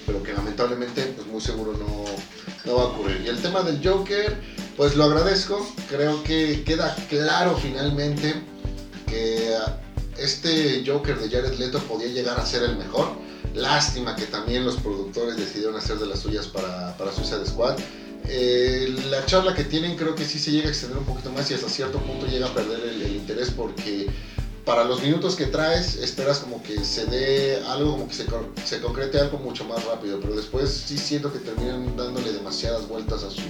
pero 0.04 0.22
que 0.22 0.34
lamentablemente 0.34 1.14
pues 1.16 1.26
muy 1.28 1.40
seguro 1.40 1.72
no, 1.72 2.04
no 2.66 2.76
va 2.76 2.82
a 2.82 2.86
ocurrir. 2.88 3.22
Y 3.24 3.28
el 3.28 3.40
tema 3.40 3.62
del 3.62 3.80
Joker, 3.82 4.36
pues 4.76 4.96
lo 4.96 5.04
agradezco, 5.04 5.66
creo 5.88 6.22
que 6.24 6.62
queda 6.62 6.94
claro 7.08 7.56
finalmente 7.56 8.34
que 9.06 9.56
este 10.18 10.84
Joker 10.86 11.18
de 11.18 11.30
Jared 11.30 11.58
Leto 11.58 11.78
podía 11.78 12.08
llegar 12.08 12.38
a 12.38 12.44
ser 12.44 12.64
el 12.64 12.76
mejor. 12.76 13.29
Lástima 13.54 14.14
que 14.16 14.26
también 14.26 14.64
los 14.64 14.76
productores 14.76 15.36
decidieron 15.36 15.76
hacer 15.76 15.98
de 15.98 16.06
las 16.06 16.20
suyas 16.20 16.46
para, 16.46 16.96
para 16.96 17.12
Suicide 17.12 17.46
Squad. 17.46 17.76
Eh, 18.28 18.94
la 19.10 19.24
charla 19.26 19.54
que 19.54 19.64
tienen 19.64 19.96
creo 19.96 20.14
que 20.14 20.24
sí 20.24 20.38
se 20.38 20.52
llega 20.52 20.68
a 20.68 20.70
extender 20.70 20.98
un 20.98 21.04
poquito 21.04 21.32
más 21.32 21.50
y 21.50 21.54
hasta 21.54 21.68
cierto 21.68 21.98
punto 21.98 22.26
llega 22.26 22.46
a 22.46 22.54
perder 22.54 22.80
el, 22.80 23.16
interés 23.16 23.50
porque 23.50 24.08
para 24.64 24.84
los 24.84 25.02
minutos 25.02 25.34
que 25.34 25.46
traes 25.46 25.96
esperas 25.96 26.38
como 26.38 26.62
que 26.62 26.84
se 26.84 27.06
dé 27.06 27.60
algo, 27.66 27.92
como 27.92 28.08
que 28.08 28.14
se 28.14 28.80
concrete 28.80 29.18
algo 29.18 29.38
mucho 29.38 29.64
más 29.64 29.84
rápido, 29.84 30.20
pero 30.20 30.36
después 30.36 30.70
sí 30.70 30.96
siento 30.98 31.32
que 31.32 31.40
terminan 31.40 31.96
dándole 31.96 32.32
demasiadas 32.32 32.86
vueltas 32.86 33.24
a 33.24 33.30
su, 33.30 33.40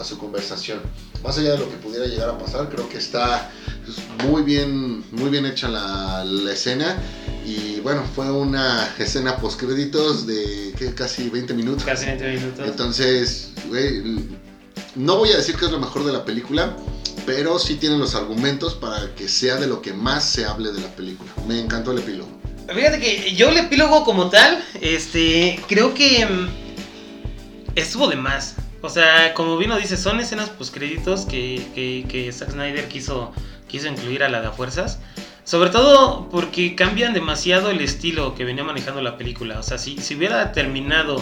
a 0.00 0.04
su 0.04 0.18
conversación. 0.18 0.80
Más 1.22 1.36
allá 1.38 1.52
de 1.52 1.58
lo 1.58 1.70
que 1.70 1.76
pudiera 1.76 2.06
llegar 2.06 2.30
a 2.30 2.38
pasar, 2.38 2.68
creo 2.70 2.88
que 2.88 2.98
está 2.98 3.50
pues, 3.84 3.98
muy 4.28 4.42
bien, 4.42 5.04
muy 5.12 5.30
bien 5.30 5.44
hecha 5.46 5.68
la, 5.68 6.24
la 6.24 6.52
escena 6.52 6.96
y 7.44 7.80
bueno, 7.80 8.02
fue 8.14 8.30
una 8.30 8.94
escena 8.98 9.36
post 9.36 9.60
créditos 9.60 10.26
de 10.26 10.72
¿qué? 10.78 10.94
casi 10.94 11.28
20 11.28 11.54
minutos. 11.54 11.84
Casi 11.84 12.06
20 12.06 12.32
minutos. 12.32 12.66
Entonces, 12.66 13.52
güey, 13.68 14.02
no 14.96 15.16
voy 15.16 15.30
a 15.32 15.36
decir 15.36 15.56
que 15.56 15.66
es 15.66 15.70
lo 15.70 15.78
mejor 15.78 16.04
de 16.04 16.12
la 16.12 16.24
película, 16.24 16.76
pero 17.26 17.58
sí 17.58 17.74
tienen 17.74 17.98
los 17.98 18.14
argumentos 18.14 18.74
para 18.74 19.14
que 19.14 19.28
sea 19.28 19.56
de 19.56 19.66
lo 19.66 19.82
que 19.82 19.92
más 19.92 20.24
se 20.24 20.46
hable 20.46 20.72
de 20.72 20.80
la 20.80 20.88
película. 20.94 21.30
Me 21.46 21.60
encantó 21.60 21.92
el 21.92 21.98
epílogo. 21.98 22.30
Fíjate 22.72 23.00
que 23.00 23.34
yo 23.34 23.48
el 23.48 23.58
epílogo 23.58 24.04
como 24.04 24.30
tal, 24.30 24.64
este, 24.80 25.60
creo 25.68 25.92
que 25.92 26.24
mm, 26.24 26.48
estuvo 27.74 28.08
de 28.08 28.16
más. 28.16 28.54
O 28.82 28.88
sea, 28.88 29.34
como 29.34 29.58
bien 29.58 29.70
dice, 29.78 29.96
son 29.96 30.20
escenas 30.20 30.48
post 30.50 30.74
créditos 30.74 31.26
que, 31.26 31.62
que, 31.74 32.06
que 32.08 32.32
Zack 32.32 32.52
Snyder 32.52 32.88
quiso, 32.88 33.32
quiso 33.68 33.88
incluir 33.88 34.22
a 34.22 34.28
la 34.28 34.40
de 34.40 34.50
fuerzas. 34.50 35.00
Sobre 35.44 35.70
todo 35.70 36.28
porque 36.30 36.74
cambian 36.74 37.12
demasiado 37.12 37.70
el 37.70 37.80
estilo 37.80 38.34
que 38.34 38.44
venía 38.44 38.64
manejando 38.64 39.02
la 39.02 39.18
película. 39.18 39.58
O 39.58 39.62
sea, 39.62 39.78
si, 39.78 39.98
si 39.98 40.14
hubiera 40.14 40.52
terminado 40.52 41.20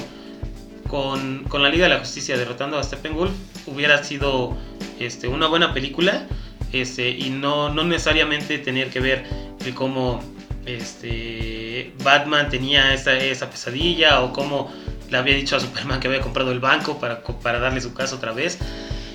con, 0.88 1.44
con 1.44 1.62
la 1.62 1.68
Liga 1.68 1.84
de 1.84 1.94
la 1.94 1.98
Justicia 2.00 2.36
derrotando 2.36 2.78
a 2.78 2.82
Steppenwolf, 2.82 3.32
hubiera 3.66 4.02
sido 4.04 4.56
este, 5.00 5.28
una 5.28 5.46
buena 5.46 5.72
película. 5.72 6.26
Este, 6.72 7.10
y 7.10 7.30
no, 7.30 7.72
no 7.72 7.84
necesariamente 7.84 8.58
tener 8.58 8.90
que 8.90 9.00
ver 9.00 9.24
el 9.64 9.74
cómo 9.74 10.20
este, 10.66 11.94
Batman 12.04 12.50
tenía 12.50 12.92
esa, 12.92 13.16
esa 13.16 13.48
pesadilla 13.48 14.20
o 14.20 14.32
cómo 14.32 14.70
le 15.10 15.16
había 15.16 15.34
dicho 15.34 15.56
a 15.56 15.60
Superman 15.60 16.00
que 16.00 16.08
había 16.08 16.20
comprado 16.20 16.52
el 16.52 16.60
banco 16.60 16.98
para, 16.98 17.22
para 17.22 17.58
darle 17.58 17.80
su 17.80 17.94
casa 17.94 18.16
otra 18.16 18.32
vez. 18.32 18.58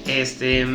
Este, 0.07 0.67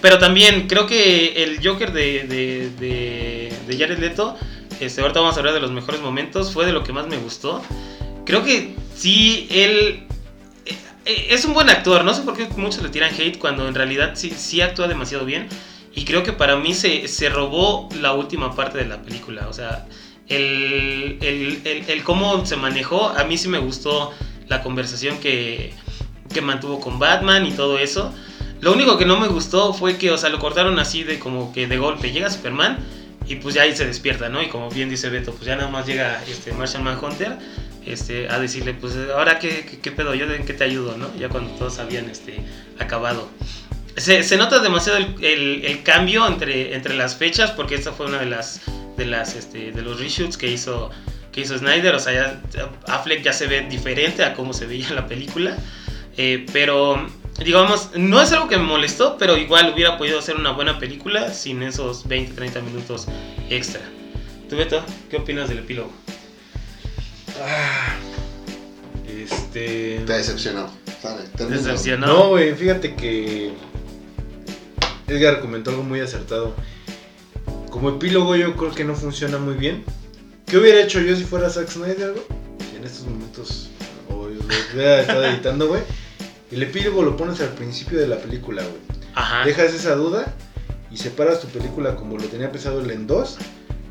pero 0.00 0.18
también 0.18 0.66
creo 0.68 0.86
que 0.86 1.42
el 1.42 1.66
Joker 1.66 1.92
de, 1.92 2.24
de, 2.24 3.52
de, 3.66 3.78
Jared 3.78 3.98
Leto, 3.98 4.36
este, 4.80 5.00
ahorita 5.00 5.20
vamos 5.20 5.36
a 5.36 5.38
hablar 5.38 5.54
de 5.54 5.60
los 5.60 5.70
mejores 5.70 6.00
momentos, 6.00 6.52
fue 6.52 6.66
de 6.66 6.72
lo 6.72 6.84
que 6.84 6.92
más 6.92 7.06
me 7.06 7.16
gustó. 7.16 7.62
Creo 8.26 8.44
que 8.44 8.74
sí, 8.94 9.46
él 9.50 10.06
eh, 10.66 10.76
eh, 11.06 11.26
es 11.30 11.44
un 11.44 11.54
buen 11.54 11.70
actor, 11.70 12.04
no 12.04 12.12
sé 12.12 12.22
por 12.22 12.36
qué 12.36 12.46
muchos 12.56 12.82
le 12.82 12.90
tiran 12.90 13.12
hate 13.14 13.38
cuando 13.38 13.66
en 13.66 13.74
realidad 13.74 14.12
sí, 14.14 14.30
sí 14.36 14.60
actúa 14.60 14.88
demasiado 14.88 15.24
bien. 15.24 15.48
Y 15.94 16.04
creo 16.04 16.22
que 16.22 16.32
para 16.32 16.56
mí 16.56 16.74
se, 16.74 17.08
se 17.08 17.28
robó 17.28 17.88
la 18.00 18.12
última 18.12 18.54
parte 18.54 18.78
de 18.78 18.84
la 18.84 19.02
película. 19.02 19.48
O 19.48 19.52
sea, 19.52 19.86
el, 20.28 21.18
el, 21.22 21.84
el 21.88 22.04
cómo 22.04 22.44
se 22.44 22.56
manejó, 22.56 23.08
a 23.08 23.24
mí 23.24 23.38
sí 23.38 23.48
me 23.48 23.58
gustó 23.58 24.12
la 24.48 24.62
conversación 24.62 25.18
que, 25.18 25.72
que 26.32 26.40
mantuvo 26.40 26.80
con 26.80 26.98
Batman 26.98 27.46
y 27.46 27.52
todo 27.52 27.78
eso. 27.78 28.12
Lo 28.60 28.72
único 28.72 28.98
que 28.98 29.06
no 29.06 29.18
me 29.18 29.28
gustó 29.28 29.72
fue 29.72 29.98
que, 29.98 30.10
o 30.10 30.18
sea, 30.18 30.30
lo 30.30 30.38
cortaron 30.38 30.78
así 30.78 31.04
de 31.04 31.18
como 31.18 31.52
que 31.52 31.66
de 31.66 31.78
golpe. 31.78 32.10
Llega 32.10 32.28
Superman 32.30 32.78
y 33.26 33.36
pues 33.36 33.54
ya 33.54 33.62
ahí 33.62 33.76
se 33.76 33.86
despierta, 33.86 34.28
¿no? 34.28 34.42
Y 34.42 34.48
como 34.48 34.70
bien 34.70 34.88
dice 34.88 35.10
Beto, 35.10 35.32
pues 35.32 35.44
ya 35.44 35.54
nada 35.54 35.68
más 35.68 35.86
llega 35.86 36.22
este 36.26 36.52
Martian 36.52 36.82
Manhunter 36.82 37.36
este, 37.86 38.28
a 38.28 38.38
decirle, 38.38 38.74
pues 38.74 38.94
ahora 39.14 39.38
qué, 39.38 39.78
qué, 39.82 39.92
pedo, 39.92 40.14
yo 40.14 40.30
en 40.32 40.44
qué 40.44 40.54
te 40.54 40.64
ayudo, 40.64 40.96
¿no? 40.96 41.14
Ya 41.16 41.28
cuando 41.28 41.50
todos 41.52 41.78
habían 41.78 42.08
este, 42.08 42.40
acabado. 42.78 43.28
Se, 43.96 44.22
se 44.22 44.36
nota 44.36 44.60
demasiado 44.60 44.98
el, 44.98 45.24
el, 45.24 45.64
el, 45.64 45.82
cambio 45.82 46.26
entre, 46.26 46.74
entre 46.74 46.94
las 46.94 47.16
fechas, 47.16 47.50
porque 47.50 47.74
esta 47.74 47.92
fue 47.92 48.06
una 48.06 48.18
de 48.18 48.26
las, 48.26 48.62
de 48.96 49.06
las, 49.06 49.34
este, 49.34 49.72
de 49.72 49.82
los 49.82 49.98
reshoots 49.98 50.36
que 50.36 50.48
hizo, 50.48 50.90
que 51.38 51.44
hizo 51.44 51.56
Snyder, 51.56 51.94
o 51.94 52.00
sea, 52.00 52.42
ya, 52.52 52.68
Affleck 52.92 53.22
ya 53.22 53.32
se 53.32 53.46
ve 53.46 53.60
diferente 53.60 54.24
a 54.24 54.34
cómo 54.34 54.52
se 54.52 54.66
veía 54.66 54.88
en 54.88 54.96
la 54.96 55.06
película, 55.06 55.56
eh, 56.16 56.44
pero 56.52 57.06
digamos, 57.44 57.90
no 57.94 58.20
es 58.20 58.32
algo 58.32 58.48
que 58.48 58.56
me 58.56 58.64
molestó, 58.64 59.16
pero 59.18 59.36
igual 59.36 59.72
hubiera 59.72 59.96
podido 59.98 60.18
hacer 60.18 60.34
una 60.34 60.50
buena 60.50 60.80
película 60.80 61.32
sin 61.32 61.62
esos 61.62 62.08
20, 62.08 62.34
30 62.34 62.60
minutos 62.62 63.06
extra. 63.50 63.80
¿Tú, 64.50 64.56
Beto, 64.56 64.84
qué 65.10 65.18
opinas 65.18 65.48
del 65.48 65.58
epílogo? 65.58 65.92
Ah, 67.40 67.94
este. 69.06 70.00
Te 70.04 70.12
decepcionó. 70.12 70.68
Termina. 71.36 71.56
Decepcionó. 71.56 72.06
No, 72.06 72.28
güey, 72.30 72.52
fíjate 72.56 72.96
que. 72.96 73.52
Edgar 75.06 75.40
comentó 75.40 75.70
algo 75.70 75.84
muy 75.84 76.00
acertado. 76.00 76.56
Como 77.70 77.90
epílogo, 77.90 78.34
yo 78.34 78.56
creo 78.56 78.74
que 78.74 78.82
no 78.82 78.96
funciona 78.96 79.38
muy 79.38 79.54
bien. 79.54 79.84
¿Qué 80.48 80.56
hubiera 80.56 80.80
hecho 80.82 81.00
yo 81.00 81.14
si 81.14 81.24
fuera 81.24 81.50
Zack 81.50 81.68
Snyder, 81.68 82.12
güey? 82.12 82.24
Si 82.70 82.76
en 82.76 82.84
estos 82.84 83.06
momentos. 83.06 83.68
O 84.10 84.28
hubiera 84.74 85.00
estado 85.00 85.24
editando, 85.26 85.68
güey. 85.68 85.82
El 86.50 86.62
epílogo 86.62 87.02
lo 87.02 87.16
pones 87.16 87.40
al 87.40 87.50
principio 87.50 87.98
de 87.98 88.08
la 88.08 88.16
película, 88.16 88.62
güey. 88.62 88.98
Ajá. 89.14 89.44
Dejas 89.44 89.74
esa 89.74 89.94
duda 89.94 90.34
y 90.90 90.96
separas 90.96 91.40
tu 91.40 91.48
película 91.48 91.96
como 91.96 92.16
lo 92.16 92.24
tenía 92.24 92.50
pensado 92.50 92.80
el 92.80 92.90
en 92.90 93.06
dos, 93.06 93.36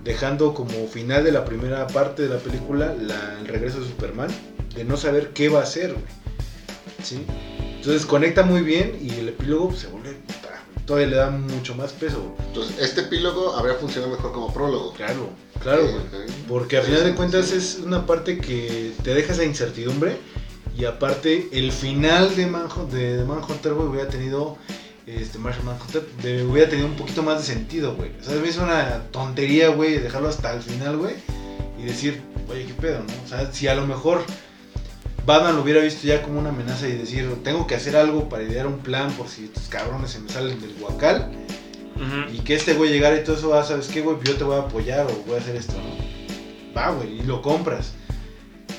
dejando 0.03 0.53
como 0.55 0.87
final 0.87 1.23
de 1.23 1.31
la 1.31 1.45
primera 1.45 1.85
parte 1.87 2.23
de 2.23 2.29
la 2.29 2.37
película 2.37 2.95
la- 2.99 3.37
el 3.39 3.47
regreso 3.47 3.79
de 3.81 3.87
Superman, 3.87 4.29
de 4.73 4.83
no 4.83 4.97
saber 4.97 5.29
qué 5.33 5.49
va 5.49 5.59
a 5.59 5.63
hacer, 5.63 5.93
güey. 5.93 6.05
¿Sí? 7.03 7.23
Entonces 7.75 8.05
conecta 8.07 8.41
muy 8.43 8.61
bien 8.61 8.97
y 8.99 9.11
el 9.19 9.29
epílogo 9.29 9.69
pues, 9.69 9.81
se 9.81 9.87
todavía 10.87 11.07
le 11.09 11.15
da 11.17 11.29
mucho 11.29 11.75
más 11.75 11.91
peso. 11.93 12.35
Entonces, 12.47 12.79
este 12.79 13.01
epílogo 13.01 13.55
habría 13.55 13.75
funcionado 13.75 14.15
mejor 14.15 14.31
como 14.31 14.51
prólogo. 14.51 14.93
Claro, 14.93 15.29
claro, 15.61 15.83
güey. 15.83 16.25
Porque 16.47 16.77
al 16.77 16.83
final 16.85 17.03
de 17.03 17.13
cuentas 17.13 17.51
es 17.51 17.79
una 17.83 18.07
parte 18.07 18.39
que 18.39 18.93
te 19.03 19.13
deja 19.13 19.33
esa 19.33 19.43
incertidumbre 19.43 20.17
y 20.75 20.85
aparte 20.85 21.49
el 21.51 21.71
final 21.71 22.35
de, 22.35 22.47
Manhunt, 22.47 22.91
de, 22.91 23.17
de 23.17 23.23
Manhunter, 23.25 23.73
güey, 23.73 23.87
hubiera 23.89 24.07
tenido, 24.09 24.57
este, 25.05 25.37
Martian 25.39 25.65
Manhunter, 25.65 26.07
de- 26.23 26.43
hubiera 26.45 26.69
tenido 26.69 26.87
un 26.87 26.95
poquito 26.95 27.21
más 27.21 27.39
de 27.39 27.53
sentido, 27.53 27.93
güey. 27.95 28.11
O 28.19 28.23
sea, 28.23 28.35
me 28.35 28.47
hizo 28.47 28.63
una 28.63 29.03
tontería, 29.11 29.69
güey, 29.69 29.97
dejarlo 29.99 30.29
hasta 30.29 30.53
el 30.53 30.61
final, 30.61 30.97
güey, 30.97 31.15
y 31.79 31.83
decir, 31.83 32.21
oye, 32.49 32.65
qué 32.65 32.73
pedo, 32.73 32.99
¿no? 32.99 33.13
O 33.25 33.27
sea, 33.27 33.51
si 33.51 33.67
a 33.67 33.75
lo 33.75 33.85
mejor 33.85 34.23
Batman 35.27 35.57
lo 35.57 35.61
hubiera 35.61 35.81
visto 35.81 36.07
ya 36.07 36.23
como 36.23 36.39
una 36.39 36.49
amenaza 36.49 36.87
y 36.87 36.93
decir, 36.93 37.29
tengo 37.43 37.67
que 37.67 37.75
hacer 37.75 37.97
algo 37.97 38.29
para 38.29 38.43
idear 38.43 38.65
un 38.65 38.79
plan 38.79 39.11
por 39.11 39.27
si 39.27 39.43
estos 39.43 39.67
cabrones 39.67 40.11
se 40.11 40.19
me 40.19 40.29
salen 40.29 40.57
del 40.61 40.73
huacal, 40.79 41.29
y 42.31 42.39
que 42.39 42.55
este 42.55 42.75
güey 42.75 42.91
llegara 42.91 43.17
y 43.17 43.25
todo 43.25 43.35
eso, 43.35 43.53
ah, 43.53 43.61
¿sabes 43.61 43.87
qué, 43.87 43.99
güey? 43.99 44.15
Yo 44.23 44.37
te 44.37 44.45
voy 44.45 44.55
a 44.55 44.59
apoyar 44.59 45.05
o 45.05 45.23
voy 45.27 45.35
a 45.35 45.39
hacer 45.39 45.57
esto, 45.57 45.73
¿no? 45.73 46.73
Va, 46.73 46.91
güey, 46.91 47.19
y 47.19 47.23
lo 47.23 47.41
compras. 47.41 47.91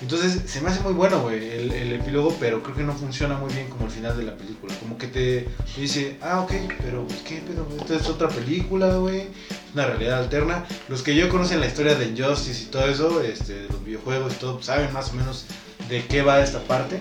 Entonces, 0.00 0.40
se 0.46 0.62
me 0.62 0.70
hace 0.70 0.80
muy 0.80 0.94
bueno, 0.94 1.20
güey, 1.20 1.36
el, 1.36 1.70
el 1.70 1.92
epílogo, 1.92 2.34
pero 2.40 2.62
creo 2.62 2.76
que 2.76 2.82
no 2.82 2.94
funciona 2.94 3.36
muy 3.36 3.52
bien 3.52 3.68
como 3.68 3.84
el 3.84 3.90
final 3.90 4.16
de 4.16 4.22
la 4.22 4.34
película. 4.34 4.72
Como 4.80 4.96
que 4.96 5.08
te, 5.08 5.48
te 5.74 5.80
dice, 5.82 6.16
ah, 6.22 6.40
ok, 6.40 6.52
pero 6.80 7.06
pues, 7.06 7.20
¿qué 7.28 7.42
pedo? 7.46 7.68
Esto 7.78 7.94
es 7.94 8.08
otra 8.08 8.28
película, 8.28 8.96
güey, 8.96 9.22
es 9.22 9.74
una 9.74 9.84
realidad 9.84 10.20
alterna. 10.20 10.64
Los 10.88 11.02
que 11.02 11.14
yo 11.14 11.28
conocen 11.28 11.60
la 11.60 11.66
historia 11.66 11.94
de 11.94 12.06
Injustice 12.06 12.62
y 12.62 12.66
todo 12.66 12.86
eso, 12.86 13.20
este, 13.20 13.66
los 13.68 13.84
videojuegos 13.84 14.32
y 14.32 14.36
todo, 14.36 14.62
saben 14.62 14.90
más 14.94 15.10
o 15.10 15.14
menos 15.14 15.44
de 15.88 16.04
qué 16.06 16.22
va 16.22 16.42
esta 16.42 16.60
parte. 16.60 17.00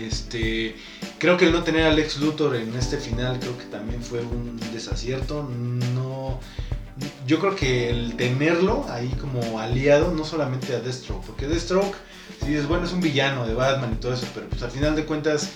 Este, 0.00 0.76
creo 1.18 1.36
que 1.36 1.46
el 1.46 1.52
no 1.52 1.62
tener 1.62 1.84
a 1.84 1.92
Lex 1.92 2.18
Luthor 2.18 2.56
en 2.56 2.74
este 2.74 2.96
final 2.96 3.38
creo 3.38 3.58
que 3.58 3.64
también 3.64 4.02
fue 4.02 4.20
un 4.20 4.58
desacierto. 4.72 5.42
No, 5.94 6.40
yo 7.26 7.38
creo 7.38 7.56
que 7.56 7.90
el 7.90 8.16
tenerlo 8.16 8.86
ahí 8.88 9.08
como 9.20 9.58
aliado, 9.58 10.12
no 10.12 10.24
solamente 10.24 10.74
a 10.74 10.80
Deathstroke, 10.80 11.24
porque 11.26 11.46
Deathstroke, 11.46 11.96
sí 12.44 12.54
es 12.54 12.66
bueno, 12.66 12.84
es 12.84 12.92
un 12.92 13.00
villano 13.00 13.46
de 13.46 13.54
Batman 13.54 13.92
y 13.94 14.00
todo 14.00 14.14
eso, 14.14 14.26
pero 14.34 14.48
pues 14.48 14.62
al 14.62 14.70
final 14.70 14.96
de 14.96 15.04
cuentas, 15.04 15.50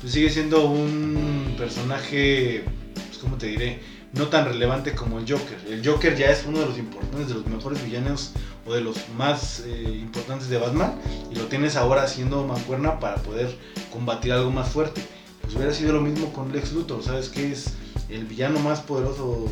pues 0.00 0.12
sigue 0.12 0.30
siendo 0.30 0.66
un 0.66 1.54
personaje, 1.58 2.64
pues 2.94 3.18
cómo 3.18 3.36
te 3.36 3.46
diré, 3.46 3.80
no 4.14 4.28
tan 4.28 4.46
relevante 4.46 4.94
como 4.94 5.18
el 5.18 5.30
Joker. 5.30 5.58
El 5.68 5.86
Joker 5.86 6.16
ya 6.16 6.30
es 6.30 6.44
uno 6.46 6.60
de 6.60 6.66
los 6.66 6.78
importantes, 6.78 7.28
de 7.28 7.34
los 7.34 7.46
mejores 7.46 7.84
villanos 7.84 8.32
o 8.66 8.74
de 8.74 8.80
los 8.80 9.08
más 9.16 9.60
eh, 9.66 9.98
importantes 10.00 10.48
de 10.48 10.58
Batman, 10.58 10.94
y 11.30 11.34
lo 11.36 11.46
tienes 11.46 11.76
ahora 11.76 12.02
haciendo 12.02 12.44
mancuerna 12.44 13.00
para 13.00 13.16
poder 13.16 13.56
combatir 13.92 14.32
algo 14.32 14.50
más 14.50 14.68
fuerte. 14.70 15.02
Pues 15.42 15.54
hubiera 15.54 15.72
sido 15.72 15.92
lo 15.92 16.00
mismo 16.00 16.32
con 16.32 16.52
Lex 16.52 16.72
Luthor, 16.72 17.02
¿sabes 17.02 17.28
qué 17.28 17.52
es? 17.52 17.74
el 18.08 18.24
villano 18.26 18.60
más 18.60 18.80
poderoso, 18.80 19.46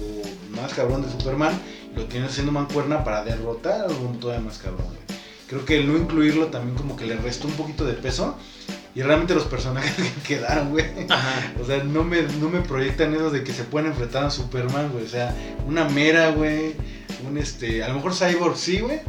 más 0.54 0.72
cabrón 0.74 1.02
de 1.02 1.10
Superman, 1.10 1.58
y 1.92 1.98
lo 1.98 2.04
tiene 2.06 2.26
haciendo 2.26 2.52
mancuerna 2.52 3.04
para 3.04 3.24
derrotar 3.24 3.82
a 3.82 3.84
algún 3.86 4.20
todavía 4.20 4.44
más 4.44 4.58
cabrón. 4.58 4.86
Creo 5.46 5.64
que 5.64 5.78
el 5.78 5.86
no 5.86 5.98
incluirlo 5.98 6.46
también 6.46 6.76
como 6.76 6.96
que 6.96 7.06
le 7.06 7.16
restó 7.16 7.46
un 7.46 7.54
poquito 7.54 7.84
de 7.84 7.94
peso 7.94 8.36
y 8.94 9.02
realmente 9.02 9.34
los 9.34 9.44
personajes 9.44 9.92
que 9.96 10.36
quedaron, 10.36 10.70
güey. 10.70 10.84
Ajá. 11.08 11.52
O 11.62 11.66
sea, 11.66 11.82
no 11.84 12.04
me, 12.04 12.22
no 12.22 12.48
me 12.48 12.60
proyectan 12.60 13.14
eso 13.14 13.30
de 13.30 13.42
que 13.44 13.52
se 13.52 13.64
pueden 13.64 13.88
enfrentar 13.90 14.24
a 14.24 14.30
Superman, 14.30 14.90
güey. 14.92 15.04
O 15.04 15.08
sea, 15.08 15.34
una 15.66 15.84
mera, 15.88 16.30
güey. 16.30 16.74
Un 17.28 17.38
este. 17.38 17.82
A 17.84 17.88
lo 17.88 17.94
mejor 17.94 18.14
Cyborg 18.14 18.56
sí, 18.56 18.80
güey. 18.80 19.00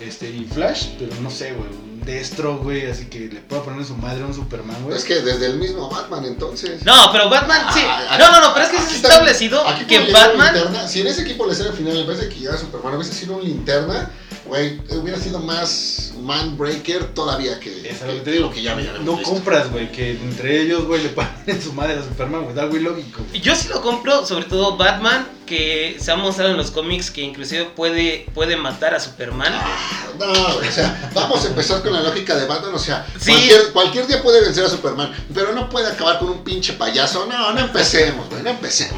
Este, 0.00 0.28
y 0.28 0.44
Flash, 0.44 0.88
pero 0.98 1.12
no 1.22 1.30
sé, 1.30 1.52
güey. 1.52 1.68
Un 1.68 2.00
Destro, 2.04 2.58
güey. 2.58 2.90
Así 2.90 3.06
que 3.06 3.20
le 3.20 3.40
pueda 3.40 3.62
poner 3.62 3.84
su 3.84 3.96
madre 3.96 4.22
a 4.22 4.26
un 4.26 4.34
Superman, 4.34 4.76
güey. 4.84 4.96
Es 4.96 5.04
que 5.04 5.14
desde 5.20 5.46
el 5.46 5.56
mismo 5.56 5.88
Batman, 5.88 6.24
entonces. 6.26 6.84
No, 6.84 7.10
pero 7.12 7.30
Batman, 7.30 7.62
sí. 7.72 7.80
Ah, 7.84 8.16
No, 8.18 8.30
no, 8.32 8.40
no, 8.48 8.54
pero 8.54 8.66
es 8.66 8.72
que 8.72 8.76
es 8.78 8.94
establecido 8.96 9.66
aquí 9.66 9.84
que 9.86 10.12
Batman. 10.12 10.52
linterna. 10.54 10.88
Si 10.88 11.00
en 11.00 11.06
ese 11.06 11.22
equipo 11.22 11.46
le 11.46 11.54
sale 11.54 11.70
al 11.70 11.76
final, 11.76 11.96
en 11.96 12.06
vez 12.06 12.18
de 12.20 12.28
que 12.28 12.34
llegara 12.40 12.58
Superman, 12.58 12.96
hubiese 12.96 13.14
sido 13.14 13.36
un 13.36 13.44
linterna, 13.44 14.10
güey, 14.46 14.80
hubiera 14.90 15.18
sido 15.18 15.38
más 15.40 16.12
man-breaker 16.22 17.06
todavía 17.14 17.58
que, 17.60 17.88
Es 17.88 18.00
lo 18.02 18.08
que- 18.08 18.14
que 18.14 18.20
te 18.20 18.30
digo. 18.32 18.50
que 18.50 18.62
ya 18.62 18.72
habíamos 18.72 19.00
no 19.02 19.16
visto. 19.16 19.30
compras, 19.30 19.70
güey, 19.70 19.90
que 19.92 20.12
entre 20.12 20.62
ellos, 20.62 20.84
güey, 20.86 21.02
le 21.02 21.08
ponen 21.10 21.62
su 21.62 21.72
madre 21.72 21.94
a 21.94 22.02
Superman, 22.02 22.42
güey. 22.44 22.54
Da 22.54 22.62
algo 22.62 22.76
ilógico. 22.76 23.22
Yo 23.42 23.54
sí 23.54 23.68
lo 23.68 23.80
compro, 23.82 24.24
sobre 24.26 24.44
todo 24.46 24.76
Batman, 24.76 25.26
que 25.46 25.96
se 26.00 26.10
ha 26.12 26.16
mostrado 26.16 26.50
en 26.52 26.56
los 26.56 26.70
cómics 26.70 27.10
que 27.10 27.20
inclusive 27.22 27.64
puede, 27.66 28.26
puede 28.34 28.56
matar 28.56 28.94
a 28.94 29.00
Superman. 29.00 29.52
Ah, 29.54 30.08
No, 30.18 30.26
o 30.32 30.72
sea, 30.72 31.10
vamos 31.14 31.44
a 31.44 31.48
empezar 31.48 31.82
con 31.82 31.92
la 31.92 32.00
lógica 32.00 32.34
de 32.36 32.46
Batman, 32.46 32.74
o 32.74 32.78
sea, 32.78 33.06
Sí. 33.18 33.32
cualquier, 33.32 33.72
cualquier 33.72 34.06
día 34.06 34.22
puede 34.22 34.40
vencer 34.42 34.64
a 34.64 34.68
Superman, 34.68 35.12
pero 35.34 35.52
no 35.52 35.68
puede 35.68 35.88
acabar 35.88 36.18
con 36.18 36.28
un 36.30 36.44
pinche 36.44 36.72
payaso. 36.74 37.26
No, 37.26 37.52
no 37.52 37.60
empecemos, 37.60 38.28
güey, 38.30 38.42
no 38.42 38.50
empecemos. 38.50 38.94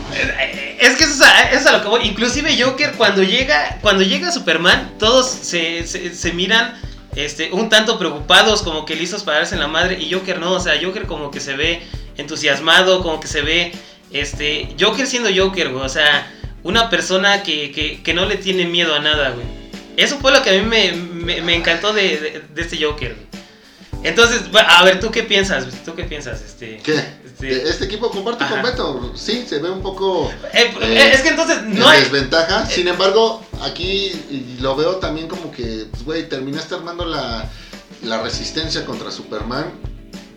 Es 0.79 0.97
que 0.97 1.05
eso 1.05 1.15
es, 1.15 1.21
a, 1.23 1.43
eso 1.51 1.61
es 1.61 1.67
a 1.67 1.73
lo 1.73 1.83
que 1.83 1.89
voy. 1.89 2.03
Inclusive 2.07 2.63
Joker, 2.63 2.93
cuando 2.93 3.23
llega, 3.23 3.79
cuando 3.83 4.03
llega 4.03 4.31
Superman, 4.33 4.95
todos 4.99 5.27
se, 5.29 5.87
se, 5.87 6.15
se 6.15 6.33
miran 6.33 6.81
este, 7.17 7.51
un 7.53 7.69
tanto 7.71 7.99
preocupados, 7.99 8.63
como 8.63 8.85
que 8.85 8.95
listos 8.95 9.23
para 9.23 9.39
darse 9.39 9.55
en 9.55 9.61
la 9.61 9.69
madre. 9.69 9.99
Y 10.01 10.13
Joker 10.13 10.39
no, 10.39 10.53
o 10.53 10.61
sea, 10.61 10.75
Joker 10.83 11.07
como 11.07 11.31
que 11.31 11.41
se 11.41 11.57
ve 11.57 11.83
entusiasmado, 12.19 13.03
como 13.03 13.21
que 13.21 13.29
se 13.29 13.41
ve, 13.43 13.73
este, 14.11 14.75
Joker 14.81 15.07
siendo 15.07 15.29
Joker, 15.35 15.71
güey. 15.71 15.85
O 15.85 15.89
sea, 15.89 16.33
una 16.63 16.91
persona 16.91 17.43
que, 17.43 17.73
que, 17.73 18.03
que 18.03 18.15
no 18.15 18.27
le 18.27 18.37
tiene 18.37 18.67
miedo 18.67 18.95
a 18.95 18.99
nada, 19.01 19.31
güey. 19.31 19.47
Eso 19.97 20.19
fue 20.19 20.33
lo 20.33 20.43
que 20.43 20.51
a 20.51 20.53
mí 20.55 20.61
me, 20.69 20.93
me, 20.93 21.41
me 21.43 21.55
encantó 21.55 21.93
de, 21.93 22.03
de, 22.19 22.43
de 22.55 22.63
este 22.63 22.83
Joker. 22.83 23.15
güey. 23.15 23.27
Entonces, 24.03 24.43
a 24.55 24.85
ver, 24.85 25.01
¿tú 25.01 25.11
qué 25.11 25.23
piensas? 25.23 25.67
¿Tú 25.85 25.95
qué 25.95 26.05
piensas? 26.05 26.41
Este, 26.43 26.79
¿Qué? 26.85 26.95
este- 27.25 27.69
Este 27.69 27.87
equipo 27.87 28.11
comparte 28.11 28.45
con 28.47 28.59
Ajá. 28.61 28.71
Beto. 28.71 29.13
Sí, 29.17 29.45
se 29.49 29.59
ve 29.59 29.71
un 29.71 29.83
poco 29.83 30.31
Eh, 30.53 30.73
Eh, 30.83 31.11
es 31.15 31.23
que 31.23 31.31
entonces 31.31 31.59
en 31.59 31.79
no 31.79 31.89
hay... 31.89 32.01
desventaja. 32.03 32.67
Sin 32.67 32.87
embargo, 32.89 33.45
aquí 33.63 34.13
lo 34.61 34.77
veo 34.77 34.97
también 34.97 35.27
como 35.29 35.51
que, 35.51 35.87
pues, 35.91 36.05
güey, 36.05 36.29
terminaste 36.29 36.75
armando 36.77 37.05
la, 37.05 37.51
la 38.03 38.23
resistencia 38.23 38.85
contra 38.85 39.11
Superman 39.11 39.73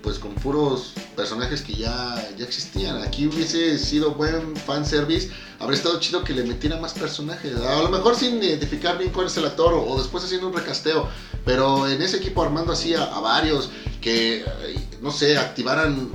pues 0.01 0.19
con 0.19 0.33
puros 0.35 0.93
personajes 1.15 1.61
que 1.61 1.73
ya, 1.73 2.29
ya 2.37 2.45
existían. 2.45 3.01
Aquí 3.01 3.27
hubiese 3.27 3.77
sido 3.77 4.11
buen 4.11 4.55
fanservice, 4.55 5.29
habría 5.59 5.77
estado 5.77 5.99
chido 5.99 6.23
que 6.23 6.33
le 6.33 6.43
metiera 6.43 6.77
más 6.77 6.93
personajes. 6.93 7.55
A 7.57 7.81
lo 7.81 7.89
mejor 7.89 8.15
sin 8.15 8.41
identificar 8.41 8.97
bien 8.97 9.11
cuál 9.11 9.27
es 9.27 9.37
el 9.37 9.45
actor 9.45 9.73
o, 9.73 9.97
después 9.97 10.23
haciendo 10.23 10.47
un 10.47 10.53
recasteo. 10.53 11.07
Pero 11.45 11.87
en 11.87 12.01
ese 12.01 12.17
equipo 12.17 12.43
armando 12.43 12.73
así 12.73 12.93
a, 12.93 13.03
a 13.03 13.19
varios 13.19 13.69
que, 14.01 14.41
eh, 14.41 14.87
no 15.01 15.11
sé, 15.11 15.37
activaran 15.37 16.09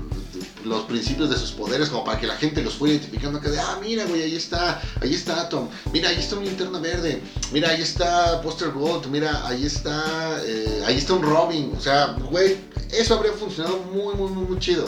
los 0.65 0.85
principios 0.85 1.31
de 1.31 1.37
sus 1.37 1.53
poderes 1.53 1.89
como 1.89 2.05
para 2.05 2.19
que 2.19 2.27
la 2.27 2.37
gente 2.37 2.63
los 2.63 2.75
fuera 2.75 2.95
identificando 2.95 3.41
que 3.41 3.51
de 3.51 3.59
ah 3.59 3.79
mira 3.81 4.05
güey 4.07 4.23
ahí 4.23 4.37
está 4.37 4.81
ahí 5.01 5.15
está 5.15 5.41
Atom 5.43 5.69
mira 5.93 6.09
ahí 6.09 6.19
está 6.19 6.37
un 6.37 6.45
linterna 6.45 6.79
verde 6.79 7.23
mira 7.53 7.71
ahí 7.71 7.83
está 7.83 8.41
Buster 8.41 8.71
Gold 8.71 9.07
mira 9.07 9.47
ahí 9.47 9.65
está 9.65 10.41
eh, 10.45 10.83
ahí 10.87 10.97
está 10.97 11.15
un 11.15 11.23
Robin 11.23 11.73
o 11.77 11.81
sea 11.81 12.17
güey 12.31 12.59
eso 12.93 13.15
habría 13.15 13.33
funcionado 13.33 13.79
muy 13.79 14.15
muy 14.15 14.31
muy 14.31 14.45
muy 14.45 14.59
chido. 14.59 14.87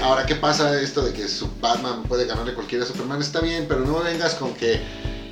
Ahora 0.00 0.24
qué 0.24 0.36
pasa 0.36 0.80
esto 0.80 1.02
de 1.02 1.12
que 1.12 1.26
su 1.26 1.48
Batman 1.60 2.04
puede 2.04 2.24
ganarle 2.24 2.54
cualquiera 2.54 2.84
a 2.84 2.86
Superman 2.86 3.20
está 3.20 3.40
bien 3.40 3.66
pero 3.68 3.80
no 3.80 4.00
vengas 4.00 4.34
con 4.34 4.54
que 4.54 4.80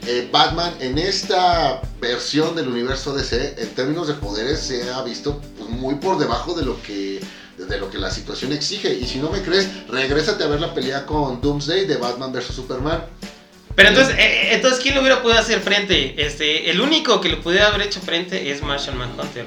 eh, 0.06 0.28
Batman 0.32 0.74
en 0.80 0.98
esta 0.98 1.80
versión 2.00 2.56
del 2.56 2.68
universo 2.68 3.14
DC 3.14 3.54
en 3.58 3.74
términos 3.74 4.08
de 4.08 4.14
poderes 4.14 4.60
se 4.60 4.90
ha 4.90 5.02
visto 5.02 5.40
pues, 5.56 5.70
muy 5.70 5.96
por 5.96 6.18
debajo 6.18 6.54
de 6.54 6.64
lo 6.64 6.82
que 6.82 7.20
de 7.68 7.78
lo 7.78 7.90
que 7.90 7.98
la 7.98 8.10
situación 8.10 8.52
exige. 8.52 8.94
Y 8.94 9.06
si 9.06 9.18
no 9.18 9.30
me 9.30 9.42
crees, 9.42 9.68
regrésate 9.88 10.44
a 10.44 10.46
ver 10.46 10.60
la 10.60 10.74
pelea 10.74 11.06
con 11.06 11.40
Doomsday 11.40 11.86
de 11.86 11.96
Batman 11.96 12.32
vs 12.32 12.46
Superman. 12.46 13.02
Pero 13.74 13.88
entonces, 13.88 14.16
eh, 14.18 14.54
entonces 14.54 14.80
¿quién 14.80 14.94
le 14.94 15.00
hubiera 15.00 15.22
podido 15.22 15.38
hacer 15.38 15.60
frente? 15.60 16.14
Este, 16.24 16.70
el 16.70 16.80
único 16.80 17.20
que 17.20 17.28
le 17.28 17.36
pudiera 17.36 17.68
haber 17.68 17.82
hecho 17.82 18.00
frente 18.00 18.50
es 18.50 18.62
Martian 18.62 18.98
Manhunter. 18.98 19.46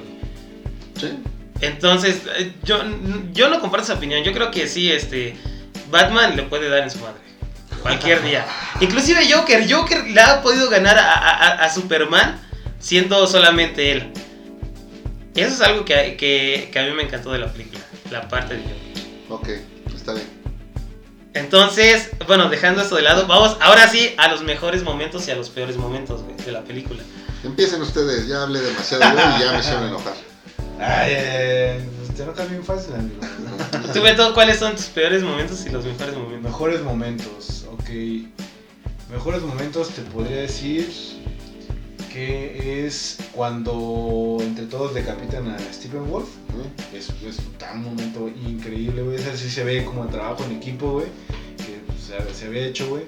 ¿Sí? 0.99 1.09
Entonces, 1.61 2.22
eh, 2.38 2.53
yo, 2.64 2.82
yo 3.32 3.49
no 3.49 3.59
comparto 3.59 3.86
esa 3.86 3.93
opinión. 3.95 4.24
Yo 4.24 4.34
creo 4.34 4.51
que 4.51 4.68
sí, 4.68 4.91
este, 4.91 5.36
Batman 5.91 6.36
le 6.36 6.43
puede 6.43 6.70
dar 6.70 6.84
en 6.84 6.91
su 6.91 6.99
madre. 6.99 7.22
Cualquier 7.82 8.24
día. 8.24 8.45
Inclusive 8.82 9.32
Joker, 9.32 9.72
Joker 9.72 10.05
le 10.05 10.22
ha 10.22 10.41
podido 10.41 10.70
ganar 10.70 10.97
a, 10.97 11.14
a, 11.14 11.66
a 11.66 11.70
Superman 11.70 12.39
siendo 12.80 13.26
solamente 13.28 13.91
él. 13.91 14.11
Eso 15.36 15.53
es 15.53 15.61
algo 15.61 15.84
que, 15.84 16.16
que, 16.16 16.70
que, 16.72 16.80
a 16.80 16.84
mí 16.84 16.91
me 16.91 17.03
encantó 17.03 17.32
de 17.32 17.39
la 17.39 17.51
película, 17.51 17.83
la 18.14 18.28
parte 18.30 18.55
de 18.55 18.61
Joker. 18.61 19.03
Ok, 19.30 19.49
está 19.93 20.14
bien. 20.14 20.28
Entonces, 21.34 22.11
bueno, 22.28 22.47
dejando 22.47 22.84
esto 22.84 22.95
de 22.95 23.01
lado, 23.01 23.26
vamos 23.26 23.57
ahora 23.59 23.89
sí 23.89 24.14
a 24.18 24.28
los 24.28 24.43
mejores 24.43 24.84
momentos 24.84 25.28
y 25.28 25.32
a 25.32 25.36
los 25.36 25.49
peores 25.49 25.78
momentos 25.78 26.22
güey, 26.22 26.38
de 26.38 26.51
la 26.51 26.64
película. 26.64 27.01
Empiecen 27.43 27.82
ustedes, 27.82 28.28
ya 28.28 28.43
hablé 28.43 28.61
demasiado 28.61 29.03
yo 29.03 29.38
y 29.38 29.43
ya 29.43 29.51
me 29.51 29.59
hicieron 29.59 29.88
enojar. 29.88 30.14
Ay, 30.80 31.11
eh, 31.16 31.89
te 32.16 32.24
enojas 32.24 32.49
bien 32.49 32.64
fácil, 32.64 32.93
amigo. 32.93 33.20
Tú, 33.93 34.01
Beto, 34.01 34.34
¿cuáles 34.36 34.59
son 34.59 34.76
tus 34.76 34.86
peores 34.86 35.24
momentos 35.24 35.66
y 35.66 35.70
los 35.70 35.84
mejores 35.84 36.16
momentos? 36.16 36.51
Mejores 36.51 36.82
momentos, 36.84 37.66
ok. 37.72 37.89
Mejores 39.11 39.41
momentos 39.41 39.89
te 39.89 40.03
podría 40.03 40.38
decir 40.38 40.88
que 42.14 42.86
es 42.86 43.18
cuando 43.34 44.38
entre 44.39 44.68
todos 44.68 44.93
decapitan 44.93 45.47
a 45.47 45.57
Stephen 45.74 46.07
Wolf. 46.09 46.30
Es, 46.93 47.09
es 47.09 47.39
un 47.74 47.84
momento 47.84 48.30
increíble, 48.30 49.01
güey. 49.01 49.16
Ese 49.16 49.36
sí 49.36 49.49
se 49.49 49.64
ve 49.64 49.84
como 49.84 50.03
el 50.03 50.09
trabajo 50.09 50.43
en 50.43 50.51
equipo, 50.51 50.91
güey. 50.91 51.07
Que 51.57 51.82
se, 51.99 52.34
se 52.34 52.45
había 52.45 52.68
hecho, 52.68 52.88
güey. 52.88 53.03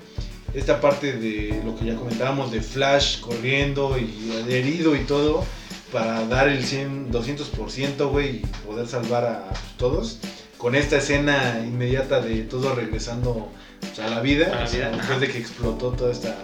Esta 0.56 0.82
parte 0.82 1.14
de 1.14 1.62
lo 1.64 1.76
que 1.76 1.86
ya 1.86 1.96
comentábamos 1.96 2.52
de 2.52 2.62
Flash 2.62 3.20
corriendo 3.20 3.96
y 4.00 4.32
herido 4.50 4.96
y 4.96 5.02
todo 5.02 5.46
para 5.92 6.26
dar 6.26 6.48
el 6.48 6.64
100, 6.64 7.12
200%, 7.12 8.10
güey, 8.10 8.38
y 8.38 8.40
poder 8.66 8.88
salvar 8.88 9.24
a 9.26 9.54
todos. 9.78 10.20
Con 10.58 10.74
esta 10.74 10.98
escena 10.98 11.62
inmediata 11.64 12.22
de 12.22 12.42
todos 12.42 12.76
regresando 12.76 13.50
pues, 13.82 14.00
a 14.00 14.10
la 14.10 14.22
vida, 14.22 14.48
A 14.48 14.56
la 14.56 14.64
o 14.64 14.68
sea, 14.68 14.90
vida, 14.90 14.98
después 14.98 15.20
de 15.20 15.28
que 15.28 15.38
explotó 15.38 15.92
toda 15.92 16.12
esta, 16.12 16.36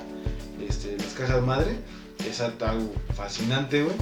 este, 0.68 0.96
las 0.98 1.14
cajas 1.14 1.42
madre. 1.42 1.78
Es 2.30 2.42
algo 2.42 2.94
fascinante, 3.16 3.84
güey. 3.84 3.96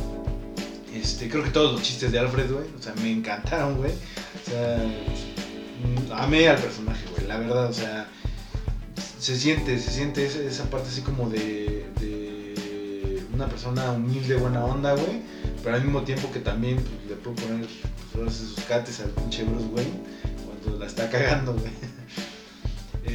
Este, 0.93 1.29
creo 1.29 1.43
que 1.43 1.51
todos 1.51 1.73
los 1.73 1.83
chistes 1.83 2.11
de 2.11 2.19
Alfred, 2.19 2.51
güey, 2.51 2.65
o 2.77 2.81
sea, 2.81 2.93
me 2.95 3.11
encantaron, 3.11 3.77
güey. 3.77 3.91
O 3.91 4.49
sea, 4.49 4.77
mm, 4.77 6.11
amé 6.11 6.47
al 6.47 6.57
personaje, 6.57 7.05
güey, 7.11 7.27
la 7.27 7.37
verdad, 7.37 7.69
o 7.69 7.73
sea, 7.73 8.07
se 9.19 9.37
siente, 9.37 9.77
se 9.79 9.91
siente 9.91 10.25
esa, 10.25 10.69
parte 10.69 10.89
así 10.89 11.01
como 11.01 11.29
de, 11.29 11.85
una 13.33 13.47
persona 13.47 13.91
humilde, 13.91 14.35
buena 14.35 14.65
onda, 14.65 14.93
güey, 14.93 15.21
pero 15.63 15.75
al 15.75 15.83
mismo 15.83 16.01
tiempo 16.01 16.29
que 16.31 16.39
también 16.39 16.75
pues, 16.75 17.07
le 17.07 17.15
puedo 17.15 17.35
poner 17.37 17.67
pues, 18.11 18.33
sus 18.33 18.59
cates 18.65 18.99
al 18.99 19.11
pinche 19.11 19.43
Bruce 19.43 19.67
Wayne 19.67 19.93
cuando 20.45 20.79
la 20.79 20.85
está 20.85 21.09
cagando, 21.09 21.53
güey. 21.53 21.71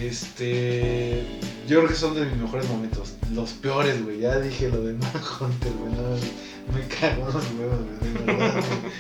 Este. 0.03 1.25
Yo 1.67 1.79
creo 1.79 1.89
que 1.89 1.95
son 1.95 2.15
de 2.15 2.27
mis 2.27 2.37
mejores 2.37 2.69
momentos. 2.69 3.15
Los 3.33 3.51
peores, 3.51 4.03
güey. 4.05 4.21
Ya 4.21 4.39
dije 4.39 4.69
lo 4.69 4.83
de 4.83 4.93
Manhunter, 4.95 5.73
güey. 5.73 5.93
No, 5.93 6.75
me 6.75 6.87
cago 6.89 7.29
en 7.29 7.35
los 7.35 7.45
huevos, 7.59 7.79
güey. 8.01 8.13
De 8.13 8.33
verdad, 8.33 8.53
güey. 8.55 8.93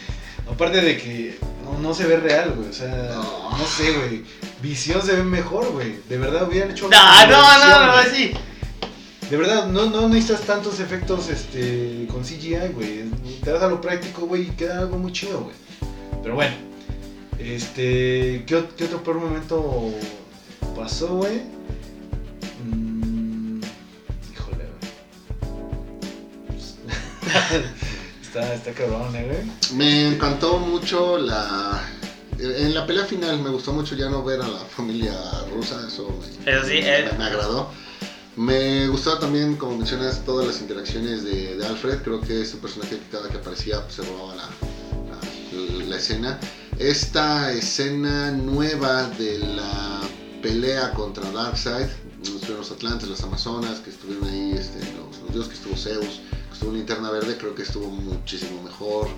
Aparte 0.55 0.80
de 0.82 0.97
que 0.99 1.38
no, 1.64 1.78
no 1.78 1.95
se 1.95 2.07
ve 2.07 2.16
real, 2.18 2.53
güey. 2.57 2.68
O 2.68 2.72
sea, 2.72 3.11
No. 3.14 3.57
no 3.57 3.66
sé, 3.66 3.92
güey. 3.92 4.22
Visión 4.62 5.03
se 5.03 5.12
ve 5.16 5.22
mejor, 5.24 5.72
güey. 5.72 5.97
De 6.09 6.16
verdad 6.18 6.49
hubieran 6.49 6.70
hecho. 6.70 6.88
No, 6.88 6.97
algo 6.99 7.32
no, 7.36 7.59
no, 7.59 7.86
no, 7.86 7.92
güey. 7.92 8.14
sí. 8.14 8.32
De 9.30 9.36
verdad, 9.38 9.66
no, 9.68 9.86
no 9.86 10.09
necesitas 10.09 10.42
tantos 10.42 10.80
efectos 10.80 11.28
este, 11.30 12.07
con 12.11 12.22
CGI, 12.22 12.68
güey. 12.74 13.05
Te 13.42 13.51
das 13.53 13.62
a 13.62 13.68
lo 13.68 13.80
práctico, 13.80 14.26
güey, 14.26 14.42
y 14.42 14.51
queda 14.51 14.80
algo 14.80 14.99
muy 14.99 15.12
chido, 15.12 15.40
güey. 15.45 15.57
Pero 16.22 16.34
bueno, 16.34 16.55
este, 17.38 18.45
¿qué, 18.47 18.64
qué 18.76 18.84
otro 18.84 19.03
peor 19.03 19.16
momento 19.20 19.92
pasó, 20.75 21.09
güey? 21.16 21.43
Mm, 22.64 23.61
híjole, 24.33 24.64
güey. 26.49 26.61
está, 28.22 28.55
está 28.55 28.72
cabrón, 28.72 29.14
eh, 29.16 29.25
güey. 29.27 29.77
Me 29.77 30.09
encantó 30.09 30.59
mucho 30.59 31.18
la... 31.18 31.83
En 32.39 32.75
la 32.75 32.85
pelea 32.87 33.05
final 33.05 33.39
me 33.41 33.51
gustó 33.51 33.72
mucho 33.72 33.95
ya 33.95 34.09
no 34.11 34.25
ver 34.25 34.41
a 34.41 34.49
la 34.49 34.59
familia 34.59 35.14
rusa, 35.55 35.81
eso 35.87 36.09
me, 36.45 36.53
Eso 36.53 36.66
sí, 36.66 36.79
eh, 36.79 37.09
me, 37.12 37.18
me 37.18 37.25
agradó. 37.25 37.70
Me 38.37 38.89
gustaba 38.89 39.20
también, 39.20 39.55
como 39.55 39.77
mencionas, 39.77 40.25
todas 40.25 40.45
las 40.47 40.61
interacciones 40.61 41.22
de, 41.22 41.57
de 41.57 41.66
Alfred. 41.66 41.99
Creo 42.03 42.20
que 42.20 42.43
es 42.43 42.53
un 42.53 42.61
personaje 42.61 42.99
que 42.99 43.09
cada 43.16 43.29
que 43.29 43.37
aparecía 43.39 43.81
pues, 43.83 43.95
se 43.95 44.03
robaba 44.03 44.35
la, 44.35 44.43
la- 44.43 45.85
la 45.87 45.97
escena. 45.97 46.41
Esta 46.81 47.53
escena 47.53 48.33
nueva 48.33 49.05
de 49.11 49.39
la 49.39 50.01
pelea 50.45 50.92
contra 50.92 51.30
Darkseid, 51.30 51.86
estuvieron 52.22 52.59
los 52.59 52.70
Atlantes, 52.70 53.09
las 53.09 53.22
Amazonas, 53.22 53.80
que 53.80 53.88
estuvieron 53.88 54.28
ahí, 54.28 54.53
este, 54.53 54.78
los, 54.92 55.18
los 55.22 55.32
dioses, 55.32 55.49
que 55.49 55.55
estuvo 55.55 55.74
Zeus, 55.74 56.20
que 56.49 56.53
estuvo 56.53 56.72
Linterna 56.72 57.11
Verde, 57.11 57.38
creo 57.38 57.55
que 57.55 57.62
estuvo 57.62 57.86
muchísimo 57.88 58.62
mejor 58.62 59.09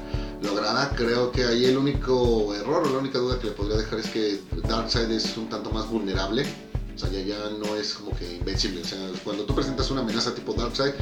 lograda. 0.41 0.89
Creo 0.95 1.33
que 1.33 1.43
ahí 1.43 1.65
el 1.65 1.79
único 1.79 2.55
error 2.55 2.87
o 2.87 2.93
la 2.93 2.99
única 2.99 3.19
duda 3.19 3.41
que 3.41 3.49
le 3.49 3.55
podría 3.55 3.77
dejar 3.79 3.99
es 3.99 4.07
que 4.07 4.41
Darkseid 4.69 5.11
es 5.11 5.37
un 5.37 5.49
tanto 5.49 5.73
más 5.73 5.89
vulnerable. 5.91 6.47
O 6.95 6.99
sea, 6.99 7.11
ya, 7.11 7.19
ya 7.19 7.51
no 7.59 7.75
es 7.75 7.95
como 7.95 8.17
que 8.17 8.37
invencible. 8.37 8.83
O 8.83 8.85
sea, 8.85 9.11
cuando 9.25 9.43
tú 9.47 9.53
presentas 9.53 9.91
una 9.91 10.03
amenaza 10.03 10.33
tipo 10.33 10.55
Darkseid, 10.55 10.93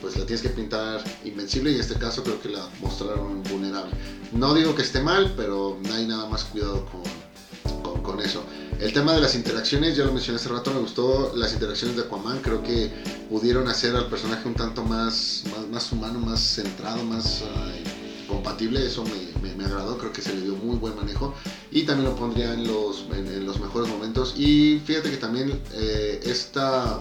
pues 0.00 0.16
la 0.16 0.24
tienes 0.24 0.42
que 0.42 0.50
pintar 0.50 1.02
invencible 1.24 1.72
y 1.72 1.74
en 1.74 1.80
este 1.80 1.96
caso 1.96 2.22
creo 2.22 2.40
que 2.40 2.50
la 2.50 2.68
mostraron 2.80 3.42
vulnerable. 3.42 3.90
No 4.30 4.54
digo 4.54 4.76
que 4.76 4.82
esté 4.82 5.02
mal, 5.02 5.34
pero 5.36 5.76
no 5.82 5.92
hay 5.92 6.06
nada 6.06 6.26
más 6.26 6.44
cuidado 6.44 6.86
con, 6.86 7.82
con, 7.82 8.00
con 8.00 8.20
eso. 8.20 8.44
El 8.82 8.92
tema 8.92 9.12
de 9.12 9.20
las 9.20 9.36
interacciones, 9.36 9.96
ya 9.96 10.04
lo 10.04 10.12
mencioné 10.12 10.40
hace 10.40 10.48
rato, 10.48 10.72
me 10.74 10.80
gustó 10.80 11.32
las 11.36 11.52
interacciones 11.52 11.96
de 11.96 12.02
Aquaman. 12.02 12.40
Creo 12.40 12.64
que 12.64 12.90
pudieron 13.30 13.68
hacer 13.68 13.94
al 13.94 14.08
personaje 14.08 14.48
un 14.48 14.54
tanto 14.54 14.82
más, 14.82 15.44
más, 15.52 15.68
más 15.68 15.92
humano, 15.92 16.18
más 16.18 16.40
centrado, 16.40 17.04
más 17.04 17.44
ay, 17.54 17.84
compatible. 18.26 18.84
Eso 18.84 19.04
me, 19.04 19.40
me, 19.40 19.54
me 19.54 19.66
agradó, 19.66 19.96
creo 19.98 20.12
que 20.12 20.20
se 20.20 20.34
le 20.34 20.40
dio 20.40 20.56
muy 20.56 20.78
buen 20.78 20.96
manejo. 20.96 21.32
Y 21.70 21.84
también 21.84 22.10
lo 22.10 22.16
pondría 22.16 22.54
en 22.54 22.66
los, 22.66 23.06
en, 23.12 23.28
en 23.28 23.46
los 23.46 23.60
mejores 23.60 23.88
momentos. 23.88 24.34
Y 24.36 24.80
fíjate 24.84 25.12
que 25.12 25.16
también 25.16 25.62
eh, 25.74 26.18
esta 26.24 26.98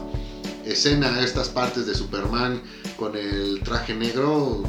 escena, 0.63 1.19
estas 1.23 1.49
partes 1.49 1.87
de 1.87 1.95
Superman 1.95 2.61
con 2.95 3.15
el 3.17 3.59
traje 3.63 3.95
negro, 3.95 4.61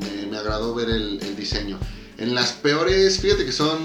me, 0.00 0.26
me 0.26 0.36
agradó 0.36 0.74
ver 0.74 0.90
el, 0.90 1.20
el 1.22 1.36
diseño. 1.36 1.78
En 2.18 2.34
las 2.34 2.52
peores, 2.52 3.20
fíjate 3.20 3.44
que 3.44 3.52
son, 3.52 3.78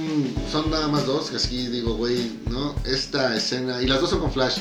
son 0.52 0.72
nada 0.72 0.88
más 0.88 1.06
dos, 1.06 1.30
que 1.30 1.36
así 1.36 1.68
digo, 1.68 1.96
güey, 1.96 2.32
¿no? 2.50 2.76
Esta 2.84 3.36
escena, 3.38 3.82
y 3.82 3.86
las 3.86 4.02
dos 4.02 4.10
son 4.10 4.22
con 4.22 4.32
Flash. 4.32 4.58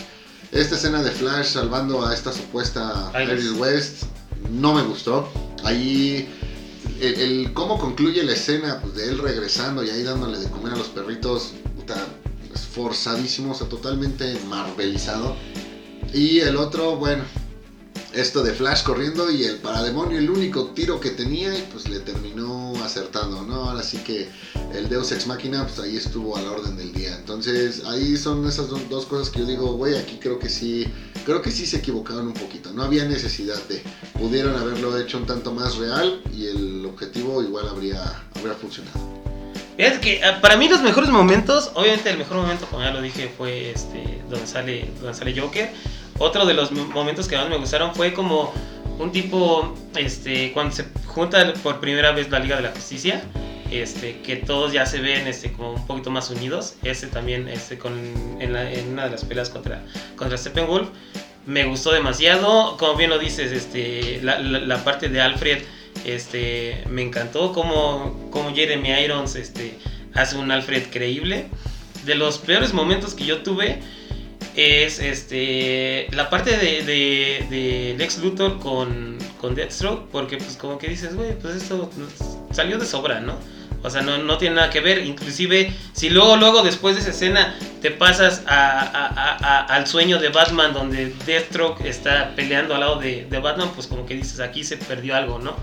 Esta 0.50 0.74
escena 0.74 1.02
de 1.02 1.10
Flash 1.10 1.46
salvando 1.46 2.06
a 2.06 2.12
esta 2.12 2.32
supuesta 2.32 3.10
Iris. 3.14 3.52
West 3.52 4.02
no 4.50 4.74
me 4.74 4.82
gustó. 4.82 5.26
Ahí, 5.64 6.28
el, 7.00 7.14
el 7.14 7.52
cómo 7.54 7.78
concluye 7.78 8.22
la 8.22 8.32
escena 8.32 8.78
pues, 8.82 8.94
de 8.94 9.08
él 9.08 9.18
regresando 9.18 9.82
y 9.82 9.88
ahí 9.88 10.02
dándole 10.02 10.38
de 10.38 10.50
comer 10.50 10.74
a 10.74 10.76
los 10.76 10.88
perritos, 10.88 11.54
puta, 11.74 11.96
o 12.76 13.54
sea, 13.54 13.68
totalmente 13.68 14.38
marvelizado. 14.48 15.34
Y 16.12 16.40
el 16.40 16.56
otro, 16.56 16.96
bueno, 16.96 17.24
esto 18.14 18.42
de 18.42 18.52
Flash 18.52 18.82
corriendo 18.82 19.30
y 19.30 19.44
el 19.44 19.56
parademonio 19.56 20.18
el 20.18 20.30
único 20.30 20.66
tiro 20.68 21.00
que 21.00 21.10
tenía 21.10 21.56
y 21.56 21.62
pues 21.72 21.88
le 21.88 22.00
terminó 22.00 22.74
acertando, 22.84 23.42
¿no? 23.42 23.70
Ahora 23.70 23.82
sí 23.82 23.98
que 23.98 24.28
el 24.74 24.88
Deus 24.88 25.12
Ex 25.12 25.26
Machina 25.26 25.66
pues 25.66 25.78
ahí 25.78 25.96
estuvo 25.96 26.36
a 26.36 26.42
la 26.42 26.50
orden 26.52 26.76
del 26.76 26.92
día. 26.92 27.16
Entonces 27.16 27.84
ahí 27.86 28.16
son 28.16 28.46
esas 28.46 28.68
dos, 28.68 29.06
cosas 29.06 29.30
que 29.30 29.40
yo 29.40 29.46
digo, 29.46 29.74
güey, 29.74 29.96
aquí 29.96 30.18
creo 30.20 30.38
que 30.38 30.48
sí, 30.48 30.86
creo 31.24 31.40
que 31.40 31.50
sí 31.50 31.66
se 31.66 31.78
equivocaron 31.78 32.28
un 32.28 32.34
poquito, 32.34 32.72
no 32.72 32.82
había 32.82 33.04
necesidad 33.04 33.60
de, 33.68 33.82
pudieron 34.18 34.56
haberlo 34.56 34.98
hecho 34.98 35.18
un 35.18 35.26
tanto 35.26 35.52
más 35.52 35.76
real 35.76 36.22
y 36.34 36.46
el 36.46 36.84
objetivo 36.86 37.42
igual 37.42 37.68
habría, 37.68 38.22
habría 38.36 38.54
funcionado. 38.54 39.22
Es 39.78 39.98
que 39.98 40.22
ah, 40.22 40.40
para 40.42 40.56
mí 40.56 40.68
los 40.68 40.82
mejores 40.82 41.08
momentos, 41.08 41.70
obviamente 41.74 42.10
el 42.10 42.18
mejor 42.18 42.36
momento, 42.36 42.66
como 42.66 42.82
ya 42.82 42.90
lo 42.90 43.00
dije, 43.00 43.32
fue 43.36 43.70
este 43.70 44.22
donde 44.28 44.46
sale, 44.46 44.90
donde 45.00 45.14
sale 45.14 45.38
Joker. 45.38 45.72
Otro 46.18 46.46
de 46.46 46.54
los 46.54 46.70
momentos 46.72 47.26
que 47.28 47.36
más 47.36 47.48
me 47.48 47.56
gustaron 47.56 47.94
fue 47.94 48.12
como 48.12 48.52
un 48.98 49.10
tipo, 49.12 49.74
este, 49.96 50.52
cuando 50.52 50.74
se 50.74 50.86
junta 51.06 51.52
por 51.62 51.80
primera 51.80 52.12
vez 52.12 52.30
la 52.30 52.38
Liga 52.38 52.56
de 52.56 52.62
la 52.62 52.70
Justicia, 52.70 53.22
este, 53.70 54.20
que 54.20 54.36
todos 54.36 54.72
ya 54.72 54.84
se 54.86 55.00
ven 55.00 55.26
este, 55.26 55.50
como 55.52 55.72
un 55.72 55.86
poquito 55.86 56.10
más 56.10 56.30
unidos. 56.30 56.74
Ese 56.82 57.06
también, 57.06 57.48
este, 57.48 57.78
con, 57.78 57.92
en, 58.40 58.52
la- 58.52 58.70
en 58.70 58.88
una 58.92 59.04
de 59.04 59.10
las 59.10 59.24
peleas 59.24 59.50
contra, 59.50 59.82
contra 60.16 60.36
Steppenwolf, 60.36 60.88
me 61.46 61.64
gustó 61.64 61.90
demasiado. 61.92 62.76
Como 62.76 62.94
bien 62.96 63.10
lo 63.10 63.18
dices, 63.18 63.50
este, 63.50 64.20
la, 64.22 64.38
la- 64.38 64.60
la 64.60 64.84
parte 64.84 65.08
de 65.08 65.20
Alfred, 65.20 65.62
este, 66.04 66.84
me 66.88 67.02
encantó 67.02 67.52
como, 67.52 68.28
como 68.30 68.54
Jeremy 68.54 68.90
Irons, 69.04 69.34
este, 69.36 69.78
hace 70.14 70.36
un 70.36 70.50
Alfred 70.50 70.84
creíble. 70.90 71.46
De 72.04 72.14
los 72.16 72.38
peores 72.38 72.72
momentos 72.74 73.14
que 73.14 73.24
yo 73.24 73.42
tuve 73.42 73.80
es 74.56 74.98
este 74.98 76.08
la 76.12 76.28
parte 76.28 76.56
de, 76.56 76.82
de, 76.82 77.46
de 77.48 77.94
Lex 77.98 78.18
Luthor 78.18 78.58
con, 78.58 79.18
con 79.40 79.54
Deathstroke, 79.54 80.08
porque 80.10 80.36
pues 80.36 80.56
como 80.56 80.78
que 80.78 80.88
dices, 80.88 81.14
güey, 81.14 81.38
pues 81.38 81.56
esto 81.56 81.90
salió 82.52 82.78
de 82.78 82.86
sobra, 82.86 83.20
¿no? 83.20 83.36
O 83.84 83.90
sea, 83.90 84.02
no, 84.02 84.18
no 84.18 84.38
tiene 84.38 84.56
nada 84.56 84.70
que 84.70 84.80
ver. 84.80 85.04
Inclusive, 85.04 85.72
si 85.92 86.08
luego, 86.08 86.36
luego, 86.36 86.62
después 86.62 86.94
de 86.94 87.00
esa 87.00 87.10
escena, 87.10 87.56
te 87.80 87.90
pasas 87.90 88.42
a, 88.46 89.66
al 89.68 89.86
sueño 89.86 90.20
de 90.20 90.28
Batman, 90.28 90.72
donde 90.72 91.12
Deathstroke 91.26 91.84
está 91.84 92.34
peleando 92.36 92.74
al 92.74 92.80
lado 92.80 92.96
de, 92.96 93.26
de 93.28 93.38
Batman, 93.38 93.70
pues 93.74 93.88
como 93.88 94.06
que 94.06 94.14
dices, 94.14 94.38
aquí 94.38 94.62
se 94.62 94.76
perdió 94.76 95.16
algo, 95.16 95.40
¿no? 95.40 95.56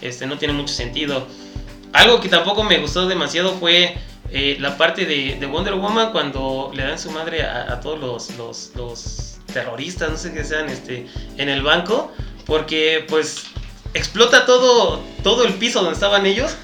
Este, 0.00 0.26
no 0.26 0.36
tiene 0.36 0.54
mucho 0.54 0.74
sentido. 0.74 1.28
Algo 1.92 2.20
que 2.20 2.28
tampoco 2.28 2.64
me 2.64 2.78
gustó 2.78 3.06
demasiado 3.06 3.54
fue 3.54 3.96
eh, 4.32 4.56
la 4.60 4.76
parte 4.76 5.06
de, 5.06 5.36
de 5.40 5.46
Wonder 5.46 5.74
Woman 5.74 6.12
cuando 6.12 6.70
le 6.72 6.84
dan 6.84 6.98
su 6.98 7.10
madre 7.10 7.42
a, 7.42 7.80
todos 7.80 7.98
los, 7.98 8.36
los, 8.36 8.70
los 8.76 9.38
terroristas, 9.52 10.10
no 10.10 10.16
sé 10.16 10.32
qué 10.32 10.44
sean, 10.44 10.68
este, 10.68 11.06
en 11.36 11.48
el 11.48 11.62
banco, 11.62 12.12
porque 12.46 13.04
pues 13.08 13.46
explota 13.92 14.46
todo, 14.46 15.00
todo 15.24 15.44
el 15.44 15.54
piso 15.54 15.80
donde 15.80 15.94
estaban 15.94 16.26
ellos. 16.26 16.56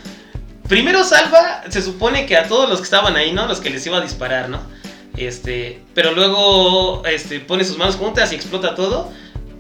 Primero 0.69 1.03
salva, 1.05 1.65
se 1.69 1.83
supone 1.83 2.27
que 2.27 2.37
a 2.37 2.47
todos 2.47 2.69
los 2.69 2.79
que 2.79 2.85
estaban 2.85 3.17
ahí, 3.17 3.33
¿no? 3.33 3.47
Los 3.47 3.61
que 3.61 3.71
les 3.71 3.85
iba 3.87 3.99
a 3.99 4.01
disparar, 4.01 4.49
¿no? 4.49 4.61
Este, 5.17 5.83
pero 5.95 6.13
luego 6.13 7.05
este, 7.07 7.41
pone 7.41 7.65
sus 7.65 7.79
manos 7.79 7.97
juntas 7.97 8.33
y 8.33 8.37
explota 8.37 8.75
todo. 8.75 9.11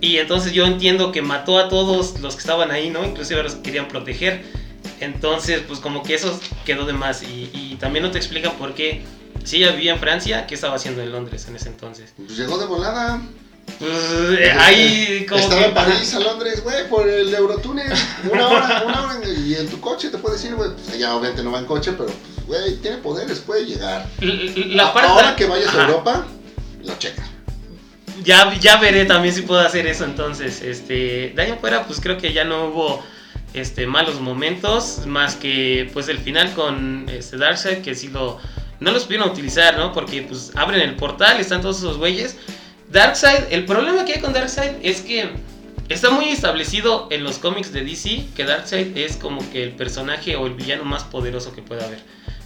Y 0.00 0.18
entonces 0.18 0.52
yo 0.52 0.66
entiendo 0.66 1.10
que 1.10 1.22
mató 1.22 1.58
a 1.58 1.68
todos 1.68 2.20
los 2.20 2.34
que 2.34 2.40
estaban 2.40 2.70
ahí, 2.70 2.90
¿no? 2.90 3.04
Inclusive 3.04 3.40
a 3.40 3.42
los 3.42 3.54
que 3.56 3.62
querían 3.62 3.88
proteger. 3.88 4.44
Entonces, 5.00 5.62
pues 5.66 5.80
como 5.80 6.02
que 6.02 6.14
eso 6.14 6.38
quedó 6.64 6.86
de 6.86 6.92
más. 6.92 7.22
Y 7.22 7.50
también 7.78 8.04
no 8.04 8.10
te 8.10 8.18
explican 8.18 8.56
por 8.56 8.74
qué, 8.74 9.04
si 9.44 9.56
ella 9.56 9.72
vivía 9.72 9.92
en 9.92 10.00
Francia, 10.00 10.46
¿qué 10.46 10.54
estaba 10.54 10.76
haciendo 10.76 11.02
en 11.02 11.12
Londres 11.12 11.46
en 11.48 11.56
ese 11.56 11.68
entonces? 11.68 12.12
Pues 12.16 12.36
llegó 12.36 12.58
de 12.58 12.66
volada. 12.66 13.20
Pues 13.78 14.38
eh, 14.38 14.52
ahí 14.52 15.26
como 15.28 15.40
Estaba 15.40 15.60
que... 15.60 15.68
en 15.68 15.74
París, 15.74 16.14
a 16.14 16.20
Londres, 16.20 16.62
güey, 16.62 16.88
por 16.88 17.08
el 17.08 17.34
Eurotúnel. 17.34 17.92
Una 18.30 18.48
hora, 18.48 18.84
una 18.86 19.02
hora. 19.04 19.28
Y 19.28 19.54
en 19.54 19.68
tu 19.68 19.80
coche 19.80 20.08
te 20.08 20.18
puedes 20.18 20.44
ir, 20.44 20.54
güey. 20.54 20.70
Pues 20.70 20.94
ella 20.94 21.14
obviamente 21.14 21.42
no 21.42 21.52
va 21.52 21.58
en 21.58 21.66
coche, 21.66 21.92
pero, 21.92 22.06
pues, 22.06 22.46
güey, 22.46 22.76
tiene 22.76 22.98
poderes, 22.98 23.40
puede 23.40 23.66
llegar. 23.66 24.08
La 24.20 24.92
parte... 24.92 25.10
Ahora 25.10 25.36
que 25.36 25.46
vayas 25.46 25.74
a. 25.74 25.82
Europa, 25.82 26.26
lo 26.84 26.98
checa. 26.98 27.24
Ya, 28.24 28.54
ya 28.58 28.78
veré 28.78 29.04
también 29.04 29.34
si 29.34 29.42
puedo 29.42 29.60
hacer 29.60 29.86
eso 29.86 30.04
entonces. 30.04 30.62
Este, 30.62 31.32
de 31.34 31.42
ahí 31.42 31.50
en 31.50 31.58
fuera, 31.58 31.86
pues 31.86 32.00
creo 32.00 32.18
que 32.18 32.32
ya 32.32 32.44
no 32.44 32.68
hubo 32.68 33.04
este, 33.56 33.86
malos 33.86 34.20
momentos, 34.20 35.06
más 35.06 35.34
que 35.34 35.90
pues 35.92 36.08
el 36.08 36.18
final 36.18 36.52
con 36.52 37.08
este, 37.08 37.36
Darkseid, 37.38 37.78
que 37.78 37.94
sí 37.94 38.08
lo, 38.08 38.38
no 38.80 38.92
los 38.92 39.04
pudieron 39.04 39.30
utilizar, 39.30 39.76
¿no? 39.76 39.92
Porque 39.92 40.22
pues 40.22 40.52
abren 40.54 40.82
el 40.82 40.96
portal, 40.96 41.40
están 41.40 41.60
todos 41.62 41.78
esos 41.78 41.98
güeyes. 41.98 42.36
Darkseid, 42.90 43.44
el 43.50 43.64
problema 43.64 44.04
que 44.04 44.14
hay 44.14 44.20
con 44.20 44.32
Darkseid 44.32 44.72
es 44.82 45.00
que 45.00 45.30
está 45.88 46.10
muy 46.10 46.28
establecido 46.28 47.08
en 47.10 47.24
los 47.24 47.38
cómics 47.38 47.72
de 47.72 47.82
DC 47.82 48.26
que 48.36 48.44
Darkseid 48.44 48.96
es 48.96 49.16
como 49.16 49.40
que 49.50 49.62
el 49.62 49.72
personaje 49.72 50.36
o 50.36 50.46
el 50.46 50.54
villano 50.54 50.84
más 50.84 51.04
poderoso 51.04 51.52
que 51.54 51.62
puede 51.62 51.84
haber. 51.84 52.00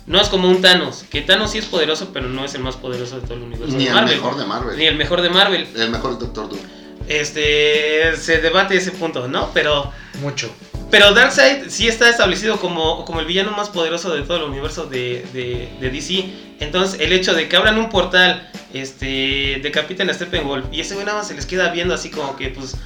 No 0.07 0.21
es 0.21 0.29
como 0.29 0.49
un 0.49 0.63
Thanos, 0.63 1.05
que 1.11 1.21
Thanos 1.21 1.53
sí 1.53 1.59
es 1.59 1.67
poderoso, 1.67 2.11
pero 2.13 2.29
no 2.29 2.45
es 2.45 2.55
el 2.55 2.63
más 2.63 2.77
poderoso 2.77 3.21
de 3.21 3.27
todo 3.27 3.35
el 3.35 3.43
universo 3.43 3.77
Ni 3.77 3.85
de 3.85 3.91
el 3.91 3.95
Marvel. 3.95 4.17
mejor 4.17 4.37
de 4.37 4.45
Marvel. 4.47 4.79
Ni 4.79 4.87
el 4.87 4.97
mejor 4.97 5.23
de 5.23 5.31
Marvel. 5.31 5.69
El 5.77 5.91
mejor 5.91 6.19
Doctor 6.19 6.49
Doom. 6.49 6.61
Este, 7.07 8.17
se 8.17 8.39
debate 8.41 8.77
ese 8.77 8.93
punto, 8.93 9.29
¿no? 9.29 9.51
Pero, 9.53 9.93
Mucho. 10.21 10.51
Pero 10.91 11.15
Darkseid 11.15 11.69
sí 11.69 11.87
está 11.89 12.09
establecido 12.09 12.59
como, 12.59 13.05
como 13.05 13.21
el 13.21 13.27
villano 13.27 13.53
más 13.53 13.69
poderoso 13.69 14.13
de 14.15 14.23
todo 14.23 14.39
el 14.39 14.43
universo 14.45 14.87
de, 14.87 15.25
de, 15.33 15.91
DC. 15.91 16.25
Entonces, 16.59 17.01
el 17.01 17.13
hecho 17.13 17.33
de 17.33 17.49
que 17.49 17.57
abran 17.57 17.79
un 17.79 17.89
portal, 17.89 18.51
este, 18.75 19.61
decapiten 19.63 20.11
a 20.11 20.15
Steppenwolf 20.15 20.67
y 20.73 20.81
ese 20.81 20.95
güey 20.95 21.07
nada 21.07 21.19
más 21.19 21.29
se 21.29 21.35
les 21.35 21.47
queda 21.47 21.71
viendo 21.71 21.95
así 21.95 22.11
como 22.11 22.37
que, 22.37 22.49
pues, 22.49 22.77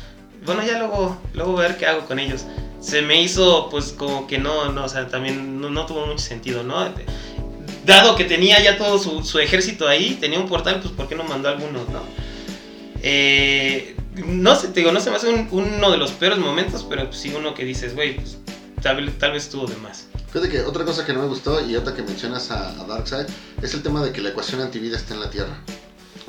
bueno, 0.45 0.63
ya 0.65 0.79
luego, 0.79 1.21
luego 1.33 1.55
ver 1.55 1.77
qué 1.77 1.87
hago 1.87 2.05
con 2.07 2.19
ellos. 2.19 2.45
Se 2.81 3.01
me 3.01 3.23
hizo, 3.23 3.69
pues, 3.71 3.93
como 3.93 4.27
que 4.27 4.39
no, 4.39 4.71
no, 4.71 4.85
o 4.85 4.89
sea, 4.89 5.09
también 5.09 5.61
no, 5.61 5.71
no 5.71 5.87
tuvo 5.87 6.07
mucho 6.07 6.19
sentido, 6.19 6.63
¿no? 6.63 6.87
Dado 7.87 8.17
que 8.17 8.25
tenía 8.25 8.63
ya 8.63 8.77
todo 8.77 8.99
su, 8.99 9.25
su 9.25 9.39
ejército 9.39 9.89
ahí, 9.89 10.19
tenía 10.21 10.39
un 10.39 10.49
portal, 10.49 10.81
pues, 10.81 10.93
¿por 10.93 11.09
qué 11.09 11.15
no 11.15 11.25
mandó 11.25 11.49
algunos, 11.49 11.89
no? 11.89 12.03
Eh, 13.03 13.94
no 14.15 14.55
sé, 14.57 14.69
te 14.69 14.81
digo, 14.81 14.93
no 14.93 15.01
se 15.01 15.11
me 15.11 15.17
hace 15.17 15.29
un- 15.29 15.49
uno 15.51 15.91
de 15.91 15.97
los 15.99 16.13
peores 16.13 16.39
momentos, 16.39 16.85
pero 16.89 17.13
sí 17.13 17.33
uno 17.37 17.55
que 17.55 17.65
dices, 17.65 17.95
güey, 17.95 18.17
pues, 18.17 18.39
tal, 18.83 19.11
tal 19.19 19.33
vez 19.33 19.45
estuvo 19.45 19.67
de 19.67 19.77
más. 19.77 20.07
Fíjate 20.33 20.49
que 20.51 20.61
otra 20.63 20.85
cosa 20.85 21.05
que 21.07 21.13
no 21.13 21.21
me 21.23 21.29
gustó 21.29 21.65
y 21.65 21.77
otra 21.77 21.95
que 21.95 22.03
mencionas 22.03 22.51
a, 22.51 22.71
a 22.81 22.85
Darkseid 22.87 23.27
es 23.63 23.75
el 23.75 23.83
tema 23.83 24.03
de 24.03 24.13
que 24.13 24.21
la 24.21 24.31
ecuación 24.31 24.61
antivida 24.61 24.97
está 24.97 25.15
en 25.15 25.21
la 25.21 25.31
Tierra. 25.31 25.57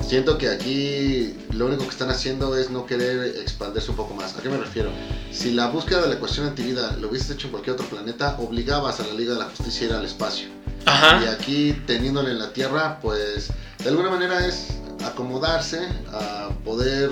Siento 0.06 0.38
que 0.38 0.48
aquí 0.48 1.34
lo 1.52 1.66
único 1.66 1.82
que 1.84 1.90
están 1.90 2.10
haciendo 2.10 2.56
es 2.56 2.70
no 2.70 2.86
querer 2.86 3.38
expandirse 3.40 3.90
un 3.90 3.96
poco 3.96 4.14
más. 4.14 4.36
¿A 4.36 4.42
qué 4.42 4.48
me 4.48 4.58
refiero? 4.58 4.90
Si 5.32 5.52
la 5.52 5.68
búsqueda 5.68 6.02
de 6.02 6.08
la 6.08 6.14
ecuación 6.14 6.46
antivida 6.46 6.92
lo 7.00 7.08
hubieses 7.08 7.30
hecho 7.30 7.46
en 7.46 7.52
cualquier 7.52 7.74
otro 7.74 7.86
planeta, 7.86 8.36
obligabas 8.38 9.00
a 9.00 9.06
la 9.06 9.14
Liga 9.14 9.32
de 9.32 9.40
la 9.40 9.46
Justicia 9.46 9.86
a 9.86 9.90
ir 9.90 9.96
al 9.96 10.04
espacio. 10.04 10.46
Y 10.48 10.88
Ajá. 10.88 11.30
aquí 11.32 11.72
teniéndole 11.86 12.30
en 12.30 12.38
la 12.38 12.52
Tierra, 12.52 13.00
pues 13.00 13.48
de 13.82 13.88
alguna 13.88 14.10
manera 14.10 14.46
es 14.46 14.68
acomodarse 15.04 15.80
a 16.12 16.50
poder 16.64 17.10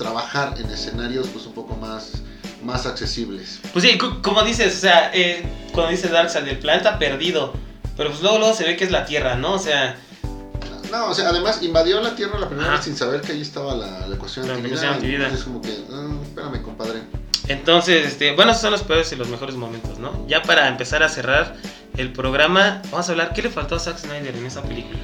trabajar 0.00 0.54
en 0.58 0.70
escenarios 0.70 1.28
pues 1.28 1.44
un 1.44 1.52
poco 1.52 1.76
más, 1.76 2.22
más 2.64 2.86
accesibles. 2.86 3.60
Pues 3.74 3.84
sí, 3.84 3.98
como 3.98 4.42
dices, 4.42 4.78
o 4.78 4.80
sea, 4.80 5.10
eh, 5.12 5.46
cuando 5.72 5.90
dice 5.90 6.08
Darkseid, 6.08 6.48
el 6.48 6.58
planeta 6.58 6.98
perdido, 6.98 7.52
pero 7.98 8.08
pues 8.08 8.22
luego, 8.22 8.38
luego 8.38 8.54
se 8.54 8.64
ve 8.64 8.76
que 8.76 8.84
es 8.84 8.90
la 8.90 9.04
Tierra, 9.04 9.34
¿no? 9.36 9.52
O 9.54 9.58
sea, 9.58 9.98
No, 10.90 11.10
o 11.10 11.14
sea, 11.14 11.28
además 11.28 11.62
invadió 11.62 12.00
la 12.00 12.14
Tierra 12.16 12.38
la 12.38 12.48
primera 12.48 12.70
vez 12.70 12.84
sin 12.84 12.96
saber 12.96 13.20
que 13.20 13.32
ahí 13.32 13.42
estaba 13.42 13.76
la, 13.76 14.06
la 14.06 14.14
ecuación 14.16 14.48
La 14.48 14.54
antivida. 14.54 14.88
Entonces 15.24 15.44
como 15.44 15.60
que, 15.60 15.76
ah, 15.92 16.08
espérame, 16.22 16.62
compadre. 16.62 17.00
entonces, 17.48 18.06
este, 18.06 18.34
bueno, 18.34 18.52
esos 18.52 18.62
son 18.62 18.72
los 18.72 18.82
peores 18.82 19.12
y 19.12 19.16
los 19.16 19.28
mejores 19.28 19.54
momentos, 19.54 19.98
¿no? 19.98 20.26
Ya 20.26 20.42
para 20.42 20.66
empezar 20.68 21.02
a 21.02 21.10
cerrar 21.10 21.56
el 21.98 22.10
programa, 22.12 22.80
vamos 22.90 23.06
a 23.08 23.12
hablar, 23.12 23.34
¿qué 23.34 23.42
le 23.42 23.50
faltó 23.50 23.76
a 23.76 23.78
Zack 23.80 23.98
Snyder 23.98 24.34
en 24.34 24.46
esa 24.46 24.62
película? 24.62 24.98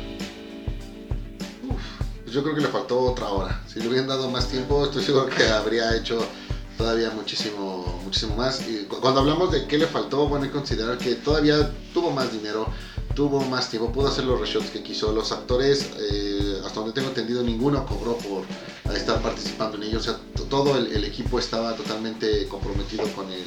Yo 2.36 2.42
creo 2.42 2.54
que 2.54 2.60
le 2.60 2.68
faltó 2.68 3.00
otra 3.00 3.30
hora. 3.30 3.62
Si 3.66 3.80
le 3.80 3.88
hubieran 3.88 4.08
dado 4.08 4.30
más 4.30 4.46
tiempo, 4.46 4.84
estoy 4.84 5.02
seguro 5.02 5.24
que 5.24 5.42
habría 5.48 5.96
hecho 5.96 6.18
todavía 6.76 7.08
muchísimo, 7.08 7.98
muchísimo 8.04 8.36
más. 8.36 8.60
Y 8.68 8.84
cu- 8.84 9.00
cuando 9.00 9.20
hablamos 9.20 9.50
de 9.50 9.66
qué 9.66 9.78
le 9.78 9.86
faltó, 9.86 10.28
bueno, 10.28 10.44
hay 10.44 10.50
que 10.50 10.56
considerar 10.58 10.98
que 10.98 11.14
todavía 11.14 11.72
tuvo 11.94 12.10
más 12.10 12.30
dinero, 12.30 12.66
tuvo 13.14 13.40
más 13.40 13.70
tiempo, 13.70 13.90
pudo 13.90 14.08
hacer 14.08 14.24
los 14.24 14.38
reshots 14.38 14.68
que 14.68 14.82
quiso. 14.82 15.12
Los 15.12 15.32
actores, 15.32 15.86
eh, 15.98 16.60
hasta 16.62 16.80
donde 16.80 16.92
tengo 16.92 17.08
entendido, 17.08 17.42
ninguno 17.42 17.86
cobró 17.86 18.18
por 18.18 18.44
estar 18.94 19.22
participando 19.22 19.78
en 19.78 19.84
ellos. 19.84 20.06
O 20.06 20.12
sea, 20.12 20.20
todo 20.50 20.76
el, 20.76 20.88
el 20.88 21.04
equipo 21.04 21.38
estaba 21.38 21.72
totalmente 21.74 22.46
comprometido 22.48 23.04
con 23.14 23.30
el, 23.30 23.44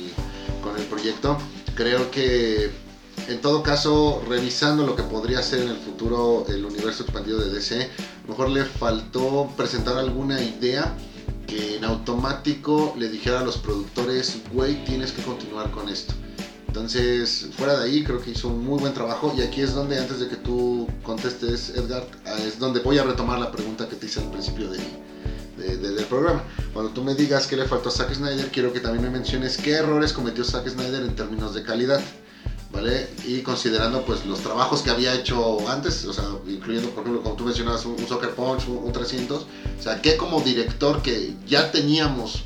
con 0.63 0.75
el 0.75 0.83
proyecto. 0.85 1.37
Creo 1.75 2.09
que 2.09 2.71
en 3.29 3.41
todo 3.41 3.63
caso, 3.63 4.21
revisando 4.27 4.85
lo 4.85 4.95
que 4.95 5.03
podría 5.03 5.41
ser 5.41 5.61
en 5.61 5.69
el 5.69 5.77
futuro 5.77 6.45
el 6.49 6.65
universo 6.65 7.03
expandido 7.03 7.39
de 7.39 7.49
DC, 7.51 7.89
mejor 8.27 8.49
le 8.49 8.65
faltó 8.65 9.49
presentar 9.55 9.97
alguna 9.97 10.41
idea 10.41 10.95
que 11.47 11.77
en 11.77 11.83
automático 11.85 12.93
le 12.97 13.09
dijera 13.09 13.39
a 13.39 13.43
los 13.43 13.57
productores, 13.57 14.37
güey, 14.53 14.83
tienes 14.85 15.11
que 15.11 15.21
continuar 15.23 15.71
con 15.71 15.89
esto. 15.89 16.13
Entonces, 16.67 17.47
fuera 17.57 17.79
de 17.79 17.85
ahí, 17.85 18.03
creo 18.03 18.21
que 18.21 18.29
hizo 18.31 18.47
un 18.49 18.63
muy 18.63 18.79
buen 18.79 18.93
trabajo. 18.93 19.33
Y 19.35 19.41
aquí 19.41 19.61
es 19.61 19.73
donde, 19.73 19.97
antes 19.97 20.19
de 20.19 20.27
que 20.27 20.35
tú 20.35 20.87
contestes, 21.01 21.69
Edgar, 21.71 22.05
ah, 22.27 22.37
es 22.45 22.59
donde 22.59 22.79
voy 22.81 22.99
a 22.99 23.03
retomar 23.03 23.39
la 23.39 23.51
pregunta 23.51 23.89
que 23.89 23.95
te 23.95 24.05
hice 24.05 24.19
al 24.19 24.29
principio 24.29 24.69
de, 24.69 24.77
de- 25.57 25.77
de- 25.77 25.95
del 25.95 26.05
programa. 26.05 26.43
Cuando 26.71 26.91
tú 26.91 27.03
me 27.03 27.15
digas 27.15 27.47
qué 27.47 27.57
le 27.57 27.65
faltó 27.65 27.89
a 27.89 27.91
Zack 27.91 28.13
Snyder, 28.13 28.49
quiero 28.51 28.71
que 28.71 28.79
también 28.79 29.03
me 29.03 29.09
menciones 29.09 29.57
qué 29.57 29.71
errores 29.73 30.13
cometió 30.13 30.43
Zack 30.43 30.69
Snyder 30.69 31.01
en 31.01 31.15
términos 31.15 31.55
de 31.55 31.63
calidad. 31.63 32.01
¿Vale? 32.71 33.09
Y 33.25 33.41
considerando 33.41 34.03
pues 34.03 34.25
los 34.25 34.41
trabajos 34.41 34.83
que 34.83 34.91
había 34.91 35.15
hecho 35.15 35.67
antes, 35.67 36.05
o 36.05 36.13
sea, 36.13 36.25
incluyendo 36.47 36.91
por 36.91 37.01
ejemplo 37.03 37.23
como 37.23 37.35
tú 37.35 37.43
mencionabas 37.43 37.83
un, 37.85 37.93
un 37.93 38.07
Soccer 38.07 38.31
Punch, 38.35 38.67
un, 38.67 38.77
un 38.77 38.91
300, 38.91 39.41
o 39.41 39.47
sea, 39.81 40.01
que 40.01 40.17
como 40.17 40.39
director 40.41 41.01
que 41.01 41.33
ya 41.47 41.71
teníamos 41.71 42.43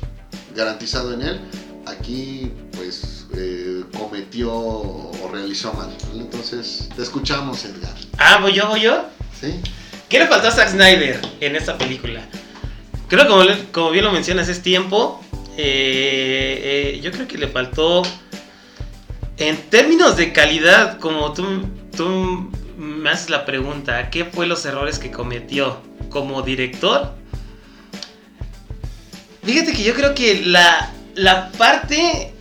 garantizado 0.56 1.12
en 1.12 1.22
él, 1.22 1.40
aquí 1.86 2.50
pues 2.74 3.26
eh, 3.36 3.84
cometió 3.96 4.52
o 4.52 5.30
realizó 5.32 5.72
mal. 5.72 5.94
¿vale? 6.08 6.22
Entonces, 6.22 6.88
te 6.94 7.02
escuchamos 7.02 7.64
Edgar. 7.64 7.94
Ah, 8.18 8.38
voy 8.40 8.52
yo, 8.52 8.68
voy 8.68 8.82
yo. 8.82 9.04
¿Sí? 9.38 9.60
¿Qué 10.08 10.18
le 10.18 10.26
faltó 10.26 10.48
a 10.48 10.50
Zack 10.52 10.70
Snyder 10.70 11.20
en 11.40 11.56
esta 11.56 11.76
película? 11.76 12.22
Creo 13.08 13.22
que 13.22 13.28
como, 13.28 13.44
como 13.72 13.90
bien 13.90 14.04
lo 14.04 14.12
mencionas, 14.12 14.48
es 14.48 14.62
tiempo. 14.62 15.20
Eh, 15.56 16.94
eh, 16.96 17.00
yo 17.02 17.10
creo 17.10 17.26
que 17.26 17.38
le 17.38 17.48
faltó. 17.48 18.02
En 19.36 19.56
términos 19.70 20.16
de 20.16 20.32
calidad, 20.32 20.98
como 20.98 21.32
tú, 21.32 21.68
tú 21.96 22.50
me 22.78 23.10
haces 23.10 23.30
la 23.30 23.44
pregunta, 23.44 24.10
¿qué 24.10 24.24
fue 24.24 24.46
los 24.46 24.64
errores 24.64 24.98
que 24.98 25.10
cometió 25.10 25.80
como 26.10 26.42
director? 26.42 27.14
Fíjate 29.42 29.72
que 29.72 29.82
yo 29.82 29.94
creo 29.94 30.14
que 30.14 30.42
la, 30.46 30.92
la 31.14 31.50
parte 31.52 32.32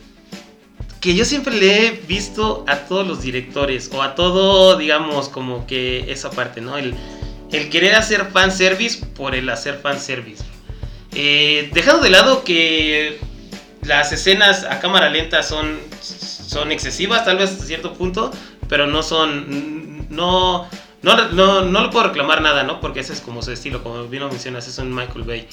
que 1.03 1.15
yo 1.15 1.25
siempre 1.25 1.53
le 1.53 1.87
he 1.87 1.91
visto 1.91 2.63
a 2.65 2.77
todos 2.77 3.05
los 3.05 3.21
directores, 3.21 3.89
o 3.91 4.01
a 4.01 4.15
todo, 4.15 4.77
digamos, 4.77 5.27
como 5.27 5.67
que 5.67 6.09
esa 6.09 6.31
parte, 6.31 6.61
¿no? 6.61 6.77
El, 6.77 6.95
el 7.51 7.69
querer 7.69 7.95
hacer 7.95 8.27
fanservice 8.31 9.05
por 9.07 9.35
el 9.35 9.49
hacer 9.49 9.79
fanservice. 9.83 10.45
Eh, 11.13 11.69
dejando 11.73 12.03
de 12.03 12.09
lado 12.09 12.45
que 12.45 13.19
las 13.81 14.13
escenas 14.13 14.63
a 14.63 14.79
cámara 14.79 15.09
lenta 15.09 15.43
son, 15.43 15.77
son 16.53 16.71
excesivas, 16.71 17.25
tal 17.25 17.37
vez 17.37 17.51
hasta 17.51 17.65
cierto 17.65 17.93
punto, 17.93 18.31
pero 18.69 18.87
no 18.87 19.03
son. 19.03 20.07
No, 20.09 20.67
no, 21.01 21.29
no, 21.29 21.61
no 21.63 21.83
le 21.83 21.89
puedo 21.89 22.05
reclamar 22.07 22.41
nada, 22.41 22.63
¿no? 22.63 22.79
Porque 22.79 22.99
ese 23.01 23.13
es 23.13 23.21
como 23.21 23.41
su 23.41 23.51
estilo, 23.51 23.83
como 23.83 24.05
bien 24.07 24.23
lo 24.23 24.29
mencionas, 24.29 24.67
es 24.67 24.77
un 24.77 24.93
Michael 24.93 25.23
Bay. 25.23 25.47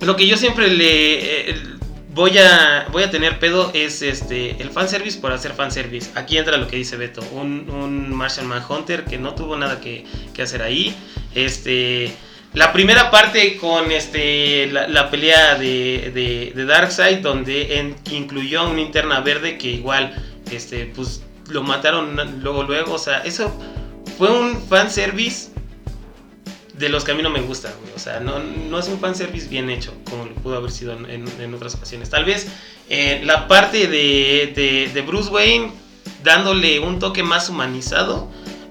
Lo 0.00 0.16
que 0.16 0.26
yo 0.26 0.36
siempre 0.36 0.68
le. 0.68 1.50
eh, 1.50 1.56
voy 2.14 2.38
a, 2.38 2.86
voy 2.92 3.02
a 3.02 3.10
tener 3.10 3.38
pedo 3.38 3.70
es 3.74 4.02
este 4.02 4.62
el 4.62 4.70
fanservice 4.70 5.18
por 5.18 5.32
hacer 5.32 5.52
fanservice. 5.52 6.10
Aquí 6.14 6.38
entra 6.38 6.56
lo 6.56 6.68
que 6.68 6.76
dice 6.76 6.96
Beto, 6.96 7.22
un, 7.32 7.68
un 7.70 8.14
Martian 8.14 8.46
Manhunter 8.46 9.04
que 9.04 9.18
no 9.18 9.34
tuvo 9.34 9.56
nada 9.56 9.80
que, 9.80 10.04
que 10.34 10.42
hacer 10.42 10.62
ahí. 10.62 10.94
Este, 11.34 12.12
la 12.54 12.72
primera 12.72 13.10
parte 13.10 13.56
con 13.56 13.90
este, 13.92 14.66
la, 14.66 14.86
la 14.88 15.10
pelea 15.10 15.54
de, 15.56 16.10
de, 16.14 16.52
de 16.54 16.64
Darkseid, 16.66 17.18
donde 17.18 17.78
en- 17.78 17.96
incluyó 18.10 18.60
a 18.60 18.64
una 18.68 18.76
linterna 18.76 19.20
verde 19.20 19.56
que 19.58 19.68
igual 19.68 20.14
este, 20.50 20.86
pues, 20.86 21.22
lo 21.48 21.62
mataron 21.62 22.14
luego, 22.42 22.62
luego. 22.64 22.92
O 22.94 22.98
sea, 22.98 23.18
eso 23.20 23.50
fue 24.18 24.30
un 24.30 24.60
fanservice 24.68 25.48
de 26.78 26.88
los 26.88 27.04
que 27.04 27.12
a 27.12 27.14
mí 27.14 27.22
no 27.22 27.30
me 27.30 27.40
gusta, 27.40 27.72
güey. 27.80 27.92
O 27.94 27.98
sea, 27.98 28.20
no, 28.20 28.38
no 28.38 28.78
es 28.78 28.88
un 28.88 28.98
fanservice 28.98 29.48
bien 29.48 29.70
hecho, 29.70 29.94
como 30.04 30.26
lo 30.26 30.34
pudo 30.34 30.56
haber 30.56 30.70
sido 30.70 30.92
en- 30.92 31.26
en 31.40 31.54
otras 31.54 31.74
ocasiones. 31.74 32.10
Tal 32.10 32.24
vez 32.24 32.48
eh, 32.90 33.22
la 33.24 33.48
parte 33.48 33.86
de, 33.86 34.52
de- 34.54 34.90
de 34.92 35.00
Bruce 35.02 35.30
Wayne 35.30 35.72
dándole 36.22 36.80
un 36.80 36.98
toque 36.98 37.22
más 37.22 37.48
humanizado, 37.48 38.30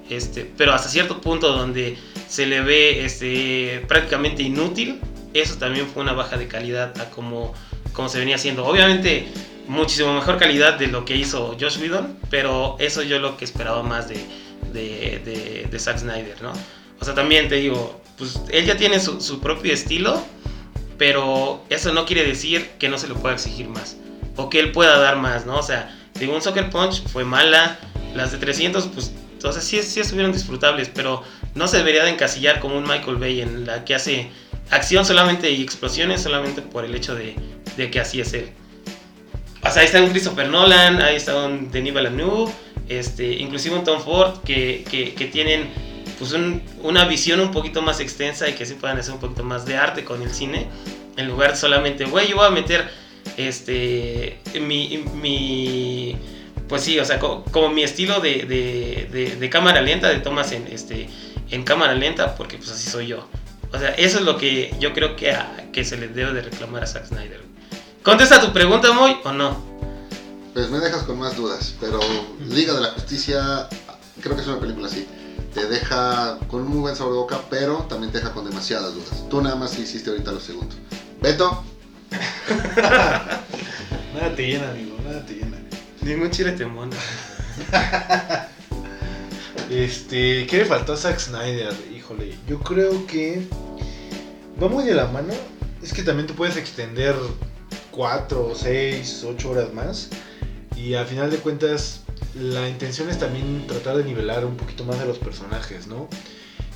este, 0.09 0.49
pero 0.57 0.73
hasta 0.73 0.89
cierto 0.89 1.21
punto 1.21 1.51
donde 1.53 1.97
se 2.31 2.45
le 2.45 2.61
ve 2.61 3.03
este, 3.03 3.83
prácticamente 3.89 4.41
inútil, 4.41 5.01
eso 5.33 5.57
también 5.57 5.85
fue 5.87 6.01
una 6.01 6.13
baja 6.13 6.37
de 6.37 6.47
calidad 6.47 6.97
a 7.01 7.09
como, 7.09 7.53
como 7.91 8.07
se 8.07 8.19
venía 8.19 8.35
haciendo. 8.35 8.65
Obviamente, 8.65 9.27
muchísimo 9.67 10.13
mejor 10.13 10.37
calidad 10.37 10.79
de 10.79 10.87
lo 10.87 11.03
que 11.03 11.17
hizo 11.17 11.57
Josh 11.59 11.77
Whedon, 11.81 12.17
pero 12.29 12.77
eso 12.79 13.03
yo 13.03 13.19
lo 13.19 13.35
que 13.35 13.43
esperaba 13.43 13.83
más 13.83 14.07
de, 14.07 14.15
de, 14.71 15.21
de, 15.25 15.67
de 15.69 15.79
Zack 15.79 15.97
Snyder, 15.97 16.41
¿no? 16.41 16.53
O 17.01 17.03
sea, 17.03 17.13
también 17.13 17.49
te 17.49 17.55
digo, 17.55 18.01
pues 18.17 18.39
él 18.49 18.65
ya 18.65 18.77
tiene 18.77 19.01
su, 19.01 19.19
su 19.19 19.41
propio 19.41 19.73
estilo, 19.73 20.23
pero 20.97 21.65
eso 21.69 21.91
no 21.91 22.05
quiere 22.05 22.23
decir 22.23 22.65
que 22.79 22.87
no 22.87 22.97
se 22.97 23.09
le 23.09 23.15
pueda 23.15 23.35
exigir 23.35 23.67
más. 23.67 23.97
O 24.37 24.49
que 24.49 24.61
él 24.61 24.71
pueda 24.71 24.97
dar 24.99 25.17
más, 25.17 25.45
¿no? 25.45 25.57
O 25.57 25.63
sea, 25.63 25.93
digo, 26.17 26.33
un 26.33 26.41
Soccer 26.41 26.69
Punch 26.69 27.03
fue 27.09 27.25
mala, 27.25 27.77
las 28.15 28.31
de 28.31 28.37
300, 28.37 28.87
pues, 28.87 29.11
o 29.43 29.51
sea, 29.51 29.61
sí, 29.61 29.83
sí 29.83 29.99
estuvieron 29.99 30.31
disfrutables, 30.31 30.89
pero 30.93 31.23
no 31.55 31.67
se 31.67 31.77
debería 31.77 32.03
de 32.03 32.11
encasillar 32.11 32.59
como 32.59 32.77
un 32.77 32.83
Michael 32.83 33.17
Bay 33.17 33.41
en 33.41 33.65
la 33.65 33.83
que 33.85 33.95
hace 33.95 34.29
acción 34.69 35.05
solamente 35.05 35.51
y 35.51 35.61
explosiones 35.61 36.21
solamente 36.21 36.61
por 36.61 36.85
el 36.85 36.95
hecho 36.95 37.13
de, 37.15 37.35
de 37.77 37.91
que 37.91 37.99
así 37.99 38.21
es 38.21 38.33
él. 38.33 38.49
O 39.63 39.69
sea, 39.69 39.81
ahí 39.81 39.85
está 39.85 40.01
un 40.01 40.09
Christopher 40.09 40.47
Nolan, 40.49 41.01
ahí 41.01 41.15
está 41.17 41.45
un 41.45 41.69
Denis 41.71 41.93
Villeneuve, 41.93 42.51
este, 42.89 43.33
inclusive 43.33 43.75
un 43.75 43.83
Tom 43.83 44.01
Ford, 44.01 44.39
que, 44.43 44.83
que, 44.89 45.25
tienen 45.27 45.69
pues 46.17 46.31
un- 46.33 46.61
una 46.81 47.05
visión 47.05 47.39
un 47.39 47.51
poquito 47.51 47.81
más 47.81 47.99
extensa 47.99 48.47
y 48.49 48.53
que 48.53 48.65
sí 48.65 48.73
puedan 48.75 48.97
hacer 48.97 49.13
un 49.13 49.19
poquito 49.19 49.43
más 49.43 49.65
de 49.65 49.75
arte 49.77 50.03
con 50.03 50.21
el 50.21 50.33
cine, 50.33 50.67
en 51.17 51.27
lugar 51.27 51.51
de 51.51 51.57
solamente, 51.57 52.05
güey, 52.05 52.29
yo 52.29 52.37
voy 52.37 52.45
a 52.47 52.49
meter 52.49 52.89
este, 53.37 54.39
mi, 54.59 55.03
mi 55.21 56.15
pues 56.67 56.83
sí, 56.83 56.97
o 56.99 57.05
sea, 57.05 57.19
co- 57.19 57.43
como, 57.51 57.69
mi 57.69 57.83
estilo 57.83 58.19
de, 58.19 58.45
de, 58.45 59.07
de- 59.11 59.35
de 59.35 59.49
cámara 59.49 59.81
lenta, 59.81 60.09
de 60.09 60.19
tomas 60.19 60.51
en, 60.53 60.67
este, 60.71 61.07
en 61.51 61.63
cámara 61.63 61.93
lenta, 61.93 62.35
porque 62.35 62.57
pues 62.57 62.71
así 62.71 62.89
soy 62.89 63.07
yo. 63.07 63.27
O 63.73 63.79
sea, 63.79 63.89
eso 63.91 64.19
es 64.19 64.25
lo 64.25 64.37
que 64.37 64.75
yo 64.79 64.93
creo 64.93 65.15
que, 65.15 65.31
a- 65.31 65.69
que 65.71 65.85
se 65.85 65.97
le 65.97 66.07
debe 66.09 66.33
de 66.33 66.41
reclamar 66.41 66.83
a 66.83 66.87
Zack 66.87 67.05
Snyder. 67.07 67.41
¿Contesta 68.03 68.41
tu 68.41 68.51
pregunta, 68.51 68.91
Moy, 68.93 69.17
o 69.23 69.31
no? 69.31 69.63
Pues 70.53 70.69
me 70.69 70.79
dejas 70.79 71.03
con 71.03 71.17
más 71.19 71.37
dudas, 71.37 71.75
pero 71.79 71.99
Liga 72.49 72.73
de 72.73 72.81
la 72.81 72.89
Justicia, 72.89 73.67
creo 74.21 74.35
que 74.35 74.41
es 74.41 74.47
una 74.47 74.59
película 74.59 74.87
así. 74.87 75.07
Te 75.53 75.65
deja 75.67 76.37
con 76.47 76.61
un 76.61 76.67
muy 76.69 76.79
buen 76.79 76.95
sabor 76.95 77.13
de 77.13 77.19
boca, 77.19 77.39
pero 77.49 77.77
también 77.89 78.11
te 78.11 78.17
deja 78.19 78.31
con 78.33 78.43
demasiadas 78.49 78.93
dudas. 78.93 79.29
Tú 79.29 79.41
nada 79.41 79.55
más 79.55 79.77
hiciste 79.77 80.09
ahorita 80.09 80.31
lo 80.31 80.39
segundo. 80.39 80.75
Beto, 81.21 81.63
Nada 84.13 84.35
te 84.35 84.47
llena, 84.47 84.69
amigo, 84.71 84.97
nada 85.05 85.25
te 85.25 85.33
llena. 85.35 85.57
Ningún 86.01 86.31
chile 86.31 86.51
te 86.53 86.65
mona. 86.65 86.95
Este, 89.71 90.45
¿qué 90.47 90.57
le 90.57 90.65
faltó 90.65 90.91
a 90.91 90.97
Zack 90.97 91.17
Snyder? 91.17 91.73
Híjole, 91.95 92.35
yo 92.45 92.59
creo 92.59 93.07
que 93.07 93.47
va 94.61 94.67
muy 94.67 94.83
de 94.83 94.93
la 94.93 95.07
mano. 95.07 95.33
Es 95.81 95.93
que 95.93 96.03
también 96.03 96.27
te 96.27 96.33
puedes 96.33 96.57
extender 96.57 97.15
4, 97.91 98.51
6, 98.53 99.25
8 99.29 99.49
horas 99.49 99.73
más. 99.73 100.09
Y 100.75 100.95
a 100.95 101.05
final 101.05 101.31
de 101.31 101.37
cuentas, 101.37 102.01
la 102.35 102.67
intención 102.67 103.09
es 103.09 103.17
también 103.17 103.65
tratar 103.65 103.95
de 103.95 104.03
nivelar 104.03 104.43
un 104.43 104.57
poquito 104.57 104.83
más 104.83 104.99
de 104.99 105.05
los 105.05 105.19
personajes, 105.19 105.87
¿no? 105.87 106.09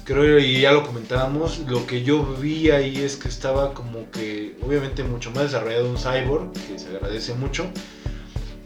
Creo, 0.05 0.39
y 0.39 0.61
ya 0.61 0.71
lo 0.71 0.85
comentábamos, 0.85 1.59
lo 1.67 1.85
que 1.85 2.01
yo 2.01 2.23
vi 2.23 2.71
ahí 2.71 2.95
es 2.95 3.17
que 3.17 3.27
estaba 3.27 3.73
como 3.73 4.09
que, 4.09 4.55
obviamente, 4.65 5.03
mucho 5.03 5.31
más 5.31 5.43
desarrollado 5.43 5.89
un 5.89 5.97
cyborg, 5.97 6.53
que 6.53 6.79
se 6.79 6.87
agradece 6.87 7.33
mucho, 7.33 7.65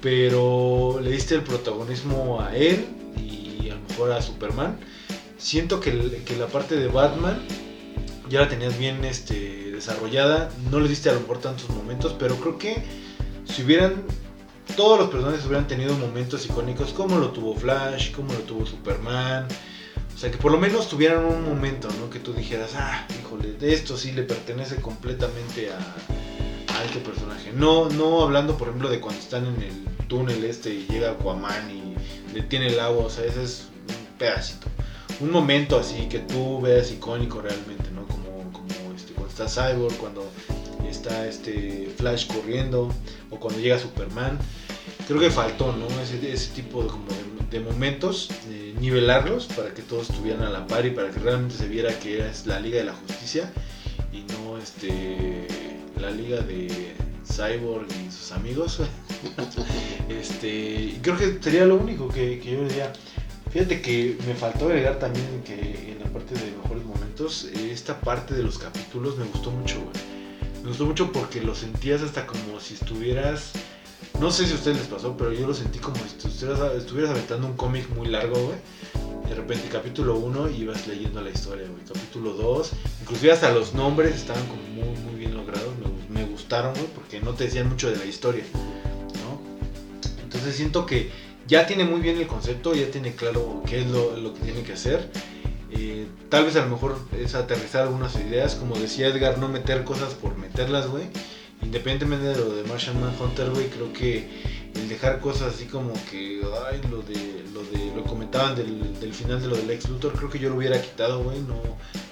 pero 0.01 0.99
le 1.01 1.10
diste 1.10 1.34
el 1.34 1.41
protagonismo 1.41 2.41
a 2.41 2.56
él 2.56 2.85
a 3.69 3.75
lo 3.75 3.81
mejor 3.81 4.11
a 4.11 4.21
Superman. 4.21 4.79
Siento 5.37 5.79
que, 5.79 6.23
que 6.25 6.35
la 6.35 6.47
parte 6.47 6.75
de 6.75 6.87
Batman 6.87 7.39
ya 8.29 8.41
la 8.41 8.49
tenías 8.49 8.77
bien 8.77 9.03
este, 9.05 9.71
desarrollada, 9.71 10.49
no 10.69 10.79
le 10.79 10.87
diste 10.87 11.09
a 11.09 11.13
lo 11.13 11.21
mejor 11.21 11.39
tantos 11.39 11.69
momentos, 11.69 12.15
pero 12.19 12.35
creo 12.35 12.57
que 12.57 12.83
si 13.45 13.63
hubieran, 13.63 14.03
todos 14.75 14.99
los 14.99 15.09
personajes 15.09 15.45
hubieran 15.45 15.67
tenido 15.67 15.95
momentos 15.95 16.45
icónicos 16.45 16.93
como 16.93 17.17
lo 17.17 17.31
tuvo 17.31 17.55
Flash, 17.55 18.11
como 18.11 18.33
lo 18.33 18.39
tuvo 18.39 18.65
Superman. 18.65 19.47
O 20.13 20.17
sea, 20.17 20.29
que 20.29 20.37
por 20.37 20.51
lo 20.51 20.59
menos 20.59 20.89
tuvieran 20.89 21.23
un 21.23 21.45
momento, 21.45 21.87
¿no? 21.99 22.09
Que 22.09 22.19
tú 22.19 22.33
dijeras, 22.33 22.71
ah, 22.75 23.07
híjole, 23.19 23.55
esto 23.61 23.97
sí 23.97 24.11
le 24.11 24.23
pertenece 24.23 24.75
completamente 24.81 25.71
a, 25.71 25.77
a 26.77 26.83
este 26.83 26.99
personaje. 26.99 27.53
No, 27.53 27.89
no 27.89 28.21
hablando, 28.21 28.57
por 28.57 28.67
ejemplo, 28.67 28.89
de 28.89 28.99
cuando 28.99 29.21
están 29.21 29.45
en 29.45 29.63
el 29.63 30.07
túnel 30.07 30.43
este 30.43 30.73
y 30.73 30.87
llega 30.89 31.11
Aquaman 31.11 31.71
y 31.71 31.89
detiene 32.34 32.68
el 32.68 32.80
agua, 32.80 33.06
o 33.06 33.10
sea, 33.10 33.26
ese 33.26 33.43
es 33.43 33.68
un 33.88 34.18
pedacito. 34.18 34.68
Un 35.19 35.31
momento 35.31 35.77
así 35.77 36.07
que 36.07 36.19
tú 36.19 36.61
veas 36.61 36.91
icónico 36.91 37.41
realmente, 37.41 37.91
¿no? 37.91 38.06
Como, 38.07 38.51
como 38.51 38.95
este, 38.95 39.14
cuando 39.14 39.30
está 39.30 39.47
Cyborg, 39.47 39.95
cuando 39.97 40.26
está 40.89 41.27
este 41.27 41.91
Flash 41.97 42.27
corriendo, 42.27 42.93
o 43.30 43.39
cuando 43.39 43.60
llega 43.60 43.77
Superman. 43.77 44.39
Creo 45.07 45.19
que 45.19 45.31
faltó, 45.31 45.73
¿no? 45.73 45.88
Ese, 46.01 46.31
ese 46.31 46.49
tipo 46.53 46.84
de, 46.84 46.89
como 46.89 47.06
de, 47.07 47.57
de 47.57 47.60
momentos, 47.60 48.30
de 48.47 48.73
nivelarlos 48.80 49.47
para 49.47 49.73
que 49.73 49.81
todos 49.81 50.10
estuvieran 50.10 50.43
a 50.43 50.49
la 50.49 50.68
par 50.68 50.85
y 50.85 50.91
para 50.91 51.10
que 51.10 51.19
realmente 51.19 51.56
se 51.56 51.68
viera 51.68 51.97
que 51.99 52.27
es 52.27 52.45
la 52.45 52.60
Liga 52.60 52.77
de 52.77 52.85
la 52.85 52.93
Justicia 52.93 53.51
y 54.14 54.23
no 54.34 54.57
este 54.57 55.47
la 55.99 56.11
liga 56.11 56.41
de 56.41 56.93
Cyborg 57.26 57.88
y 58.07 58.11
sus 58.11 58.31
amigos. 58.31 58.80
este, 60.10 60.99
creo 61.02 61.18
que 61.18 61.38
sería 61.41 61.65
lo 61.65 61.76
único 61.76 62.07
que, 62.07 62.41
yo 62.44 62.64
diría. 62.64 62.91
Fíjate 63.52 63.81
que 63.81 64.18
me 64.27 64.36
faltó 64.36 64.65
agregar 64.65 64.99
también 64.99 65.41
que 65.44 65.91
en 65.91 65.99
la 65.99 66.06
parte 66.06 66.36
de 66.36 66.52
mejores 66.61 66.84
momentos 66.84 67.45
esta 67.45 67.99
parte 67.99 68.36
de 68.36 68.44
los 68.44 68.60
capítulos 68.60 69.18
me 69.18 69.26
gustó 69.26 69.49
mucho, 69.49 69.76
güey. 69.77 70.19
Me 70.61 70.69
gustó 70.69 70.86
mucho 70.86 71.11
porque 71.11 71.41
lo 71.41 71.56
sentías 71.56 72.02
hasta 72.02 72.27
como 72.27 72.60
si 72.60 72.76
estuvieras... 72.76 73.53
No 74.19 74.31
sé 74.31 74.45
si 74.45 74.52
a 74.52 74.56
ustedes 74.56 74.77
les 74.77 74.88
pasó, 74.88 75.15
pero 75.18 75.31
yo 75.31 75.48
lo 75.48 75.53
sentí 75.53 75.80
como 75.80 75.95
si 75.98 76.27
estuvieras, 76.27 77.10
aventando 77.10 77.48
un 77.48 77.56
cómic 77.56 77.90
muy 77.90 78.07
largo, 78.07 78.36
güey. 78.36 78.57
De 79.27 79.36
repente 79.36 79.68
capítulo 79.72 80.18
1 80.18 80.49
ibas 80.49 80.88
leyendo 80.88 81.22
la 81.22 81.30
historia, 81.30 81.68
güey. 81.68 81.84
Capítulo 81.86 82.34
2, 82.34 82.72
inclusive 83.02 83.31
hasta 83.31 83.52
los 83.52 83.73
nombres 83.73 84.15
estaban 84.15 84.45
como 84.48 84.61
muy, 84.64 85.15
bien 85.15 85.34
logrados. 85.34 85.69
Me, 86.10 86.22
me 86.22 86.30
gustaron, 86.30 86.73
güey, 86.73 86.88
porque 86.94 87.22
no 87.22 87.34
te 87.34 87.45
decían 87.45 87.69
mucho 87.69 87.90
de 87.90 87.98
la 87.98 88.06
historia. 88.06 88.44
Entonces 90.40 90.56
siento 90.56 90.86
que 90.86 91.10
ya 91.48 91.68
tiene 91.68 91.84
muy 91.84 91.99
bien 91.99 92.18
el 92.18 92.26
concepto, 92.26 92.74
ya 92.74 92.90
tiene 92.90 93.14
claro 93.14 93.61
qué 93.68 93.82
es 93.82 93.88
lo, 93.88 94.16
lo 94.16 94.34
que 94.34 94.40
tiene 94.40 94.64
que 94.64 94.72
hacer. 94.72 95.11
Eh, 95.70 96.07
tal 96.30 96.45
vez 96.45 96.56
a 96.56 96.61
lo 96.61 96.70
mejor 96.70 96.98
es 97.20 97.36
aterrizar 97.36 97.82
algunas 97.82 98.16
ideas, 98.16 98.56
como 98.56 98.80
decía 98.80 99.07
Edgar, 99.07 99.38
no 99.38 99.49
meter 99.49 99.84
cosas 99.84 100.14
por 100.14 100.38
meterlas, 100.38 100.88
güey. 100.88 101.03
Independientemente 101.61 102.28
de 102.28 102.38
lo 102.38 102.56
de 102.56 102.64
Martian 102.64 103.02
Manhunter, 103.02 103.49
güey, 103.49 103.68
creo 103.68 103.91
que 103.91 104.30
el 104.76 104.88
dejar 104.88 105.20
cosas 105.20 105.56
así 105.56 105.66
como 105.66 105.91
que, 106.10 106.41
ay, 106.72 106.80
lo 106.90 107.02
de, 107.02 107.44
lo 107.53 107.64
de, 107.64 107.94
lo 107.94 108.06
comentaban 108.06 108.56
del, 108.56 108.98
del 109.02 109.14
final 109.14 109.41
de 109.41 109.48
lo 109.49 109.57
del 109.57 109.70
ex 109.72 109.90
Luthor, 109.90 110.14
creo 110.14 110.30
que 110.30 110.40
yo 110.40 110.48
lo 110.48 110.56
hubiera 110.56 110.82
quitado, 110.82 111.22
güey, 111.22 111.41
no, 111.41 111.61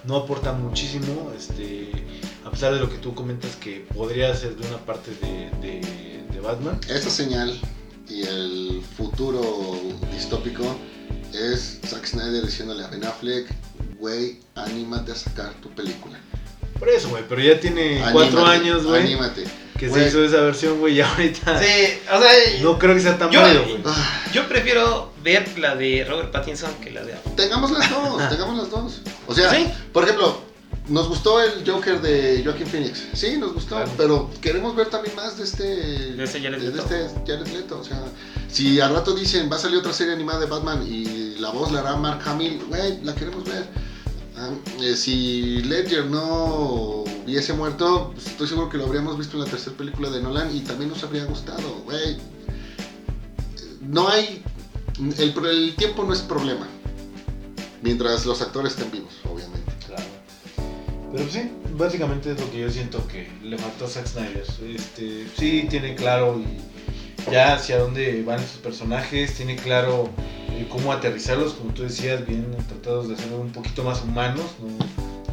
no 0.03 0.17
aporta 0.17 0.51
muchísimo, 0.51 1.31
este, 1.33 1.91
a 2.43 2.51
pesar 2.51 2.73
de 2.73 2.81
lo 2.81 2.89
que 2.89 2.97
tú 2.97 3.15
comentas 3.15 3.55
que 3.55 3.85
podría 3.95 4.35
ser 4.35 4.57
de 4.57 4.67
una 4.67 4.79
parte 4.79 5.11
de, 5.11 5.49
de, 5.65 6.25
de 6.29 6.39
Batman. 6.41 6.77
Esta 6.89 7.09
señal 7.09 7.57
y 8.09 8.23
el 8.23 8.81
futuro 8.97 9.79
distópico 10.13 10.63
es 11.33 11.79
Zack 11.85 12.05
Snyder 12.05 12.45
diciéndole 12.45 12.83
a 12.83 12.87
Ben 12.87 13.03
Affleck, 13.05 13.47
güey, 13.99 14.39
anímate 14.55 15.11
a 15.11 15.15
sacar 15.15 15.53
tu 15.61 15.69
película. 15.69 16.17
Por 16.79 16.89
eso, 16.89 17.09
güey, 17.09 17.23
pero 17.27 17.41
ya 17.41 17.59
tiene 17.59 18.01
cuatro 18.11 18.45
años, 18.45 18.85
güey, 18.85 19.01
Anímate. 19.01 19.43
que 19.79 19.89
se 19.89 20.07
hizo 20.07 20.23
esa 20.23 20.41
versión, 20.41 20.79
güey, 20.79 20.95
y 20.97 21.01
ahorita 21.01 21.59
Sí, 21.61 21.99
o 22.13 22.21
sea, 22.21 22.31
no 22.61 22.77
creo 22.79 22.93
que 22.95 23.01
sea 23.01 23.17
tan 23.17 23.31
Yo- 23.31 23.41
válido, 23.41 23.63
güey. 23.63 23.77
Yo 24.33 24.47
prefiero 24.47 25.11
ver 25.23 25.57
la 25.57 25.75
de 25.75 26.05
Robert 26.07 26.31
Pattinson 26.31 26.71
que 26.75 26.91
la 26.91 27.03
de 27.03 27.13
tengamos 27.35 27.71
las 27.71 27.89
dos, 27.89 28.29
tengamos 28.29 28.57
las 28.57 28.69
dos. 28.69 29.01
O 29.27 29.33
sea, 29.33 29.49
Sí. 29.51 29.67
por 29.91 30.03
ejemplo, 30.03 30.41
nos 30.89 31.07
gustó 31.09 31.41
el 31.41 31.69
Joker 31.69 32.01
de 32.01 32.41
Joaquin 32.43 32.67
Phoenix. 32.67 33.03
Sí, 33.13 33.37
nos 33.37 33.53
gustó, 33.53 33.75
Claro. 33.75 33.91
pero 33.97 34.29
queremos 34.41 34.75
ver 34.75 34.89
también 34.89 35.15
más 35.15 35.37
de 35.37 35.43
este. 35.43 35.63
De 35.65 36.23
ese 36.23 36.41
Jared 36.41 36.59
de 36.61 36.69
Leto. 36.71 36.81
este 36.95 37.09
Jared 37.31 37.47
Leto. 37.47 37.79
O 37.79 37.83
sea, 37.83 38.01
si 38.49 38.79
al 38.79 38.93
rato 38.93 39.13
dicen 39.13 39.49
va 39.51 39.57
a 39.57 39.59
salir 39.59 39.77
otra 39.77 39.93
serie 39.93 40.13
animada 40.13 40.39
de 40.39 40.45
Batman 40.45 40.85
y 40.87 41.35
la 41.39 41.49
voz 41.51 41.71
la 41.71 41.79
hará 41.81 41.95
Mark 41.95 42.21
Hamill, 42.25 42.63
güey, 42.69 43.01
la 43.03 43.13
queremos 43.15 43.43
ver. 43.45 43.65
Ah, 44.39 44.49
eh, 44.81 44.95
si 44.95 45.63
Ledger 45.63 46.05
no 46.05 47.03
hubiese 47.25 47.53
muerto, 47.53 48.11
pues 48.13 48.27
estoy 48.27 48.47
seguro 48.47 48.69
que 48.69 48.77
lo 48.77 48.85
habríamos 48.85 49.17
visto 49.17 49.35
en 49.37 49.43
la 49.43 49.49
tercera 49.49 49.75
película 49.75 50.09
de 50.11 50.21
Nolan 50.21 50.55
y 50.55 50.59
también 50.61 50.89
nos 50.91 51.03
habría 51.03 51.25
gustado, 51.25 51.81
güey. 51.85 52.17
No 53.81 54.07
hay. 54.09 54.43
El, 55.17 55.33
el 55.45 55.75
tiempo 55.75 56.03
no 56.03 56.13
es 56.13 56.21
problema. 56.21 56.67
Mientras 57.81 58.25
los 58.25 58.41
actores 58.41 58.73
estén 58.73 58.91
vivos, 58.91 59.13
obviamente. 59.25 59.56
Pero 61.11 61.29
sí, 61.29 61.51
básicamente 61.77 62.31
es 62.31 62.39
lo 62.39 62.51
que 62.51 62.59
yo 62.59 62.69
siento 62.69 63.07
que 63.07 63.29
le 63.41 63.57
faltó 63.57 63.85
a 63.85 63.87
Zack 63.87 64.07
Snyder. 64.07 64.43
Este, 64.75 65.27
sí 65.37 65.67
tiene 65.69 65.95
claro 65.95 66.41
ya 67.31 67.53
hacia 67.53 67.79
dónde 67.79 68.23
van 68.23 68.39
esos 68.39 68.57
personajes, 68.57 69.33
tiene 69.33 69.55
claro 69.55 70.09
eh, 70.51 70.65
cómo 70.69 70.91
aterrizarlos, 70.91 71.53
como 71.53 71.73
tú 71.73 71.83
decías, 71.83 72.25
bien 72.25 72.45
tratados 72.67 73.07
de 73.07 73.15
hacer 73.15 73.31
un 73.33 73.51
poquito 73.51 73.83
más 73.83 74.01
humanos, 74.03 74.45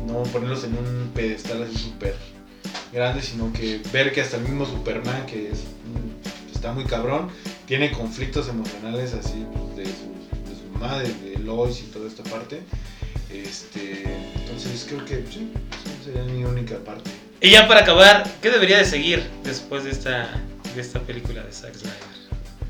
no, 0.06 0.12
no 0.12 0.22
ponerlos 0.24 0.64
en 0.64 0.76
un 0.76 1.10
pedestal 1.14 1.62
así 1.62 1.76
súper 1.76 2.16
grande, 2.92 3.22
sino 3.22 3.52
que 3.52 3.80
ver 3.92 4.12
que 4.12 4.20
hasta 4.20 4.36
el 4.36 4.42
mismo 4.42 4.66
Superman, 4.66 5.26
que 5.26 5.50
es, 5.50 5.60
mm, 5.60 6.54
está 6.54 6.72
muy 6.72 6.84
cabrón, 6.84 7.28
tiene 7.66 7.92
conflictos 7.92 8.48
emocionales 8.48 9.14
así 9.14 9.44
pues, 9.52 9.76
de, 9.76 9.84
su, 9.86 10.50
de 10.50 10.56
su 10.56 10.78
madre, 10.78 11.08
de 11.08 11.38
Lois 11.38 11.80
y 11.80 11.90
toda 11.90 12.08
esta 12.08 12.22
parte. 12.24 12.62
Este, 13.42 14.04
entonces 14.36 14.86
creo 14.88 15.04
que 15.04 15.24
sí, 15.30 15.50
sería 16.04 16.22
mi 16.22 16.44
única 16.44 16.78
parte. 16.78 17.10
Y 17.40 17.50
ya 17.50 17.66
para 17.66 17.80
acabar, 17.80 18.24
¿qué 18.40 18.50
debería 18.50 18.78
de 18.78 18.84
seguir 18.84 19.28
después 19.42 19.84
de 19.84 19.90
esta, 19.90 20.30
de 20.74 20.80
esta 20.80 21.00
película 21.00 21.42
de 21.42 21.52
Zack 21.52 21.74
Snyder? 21.74 21.98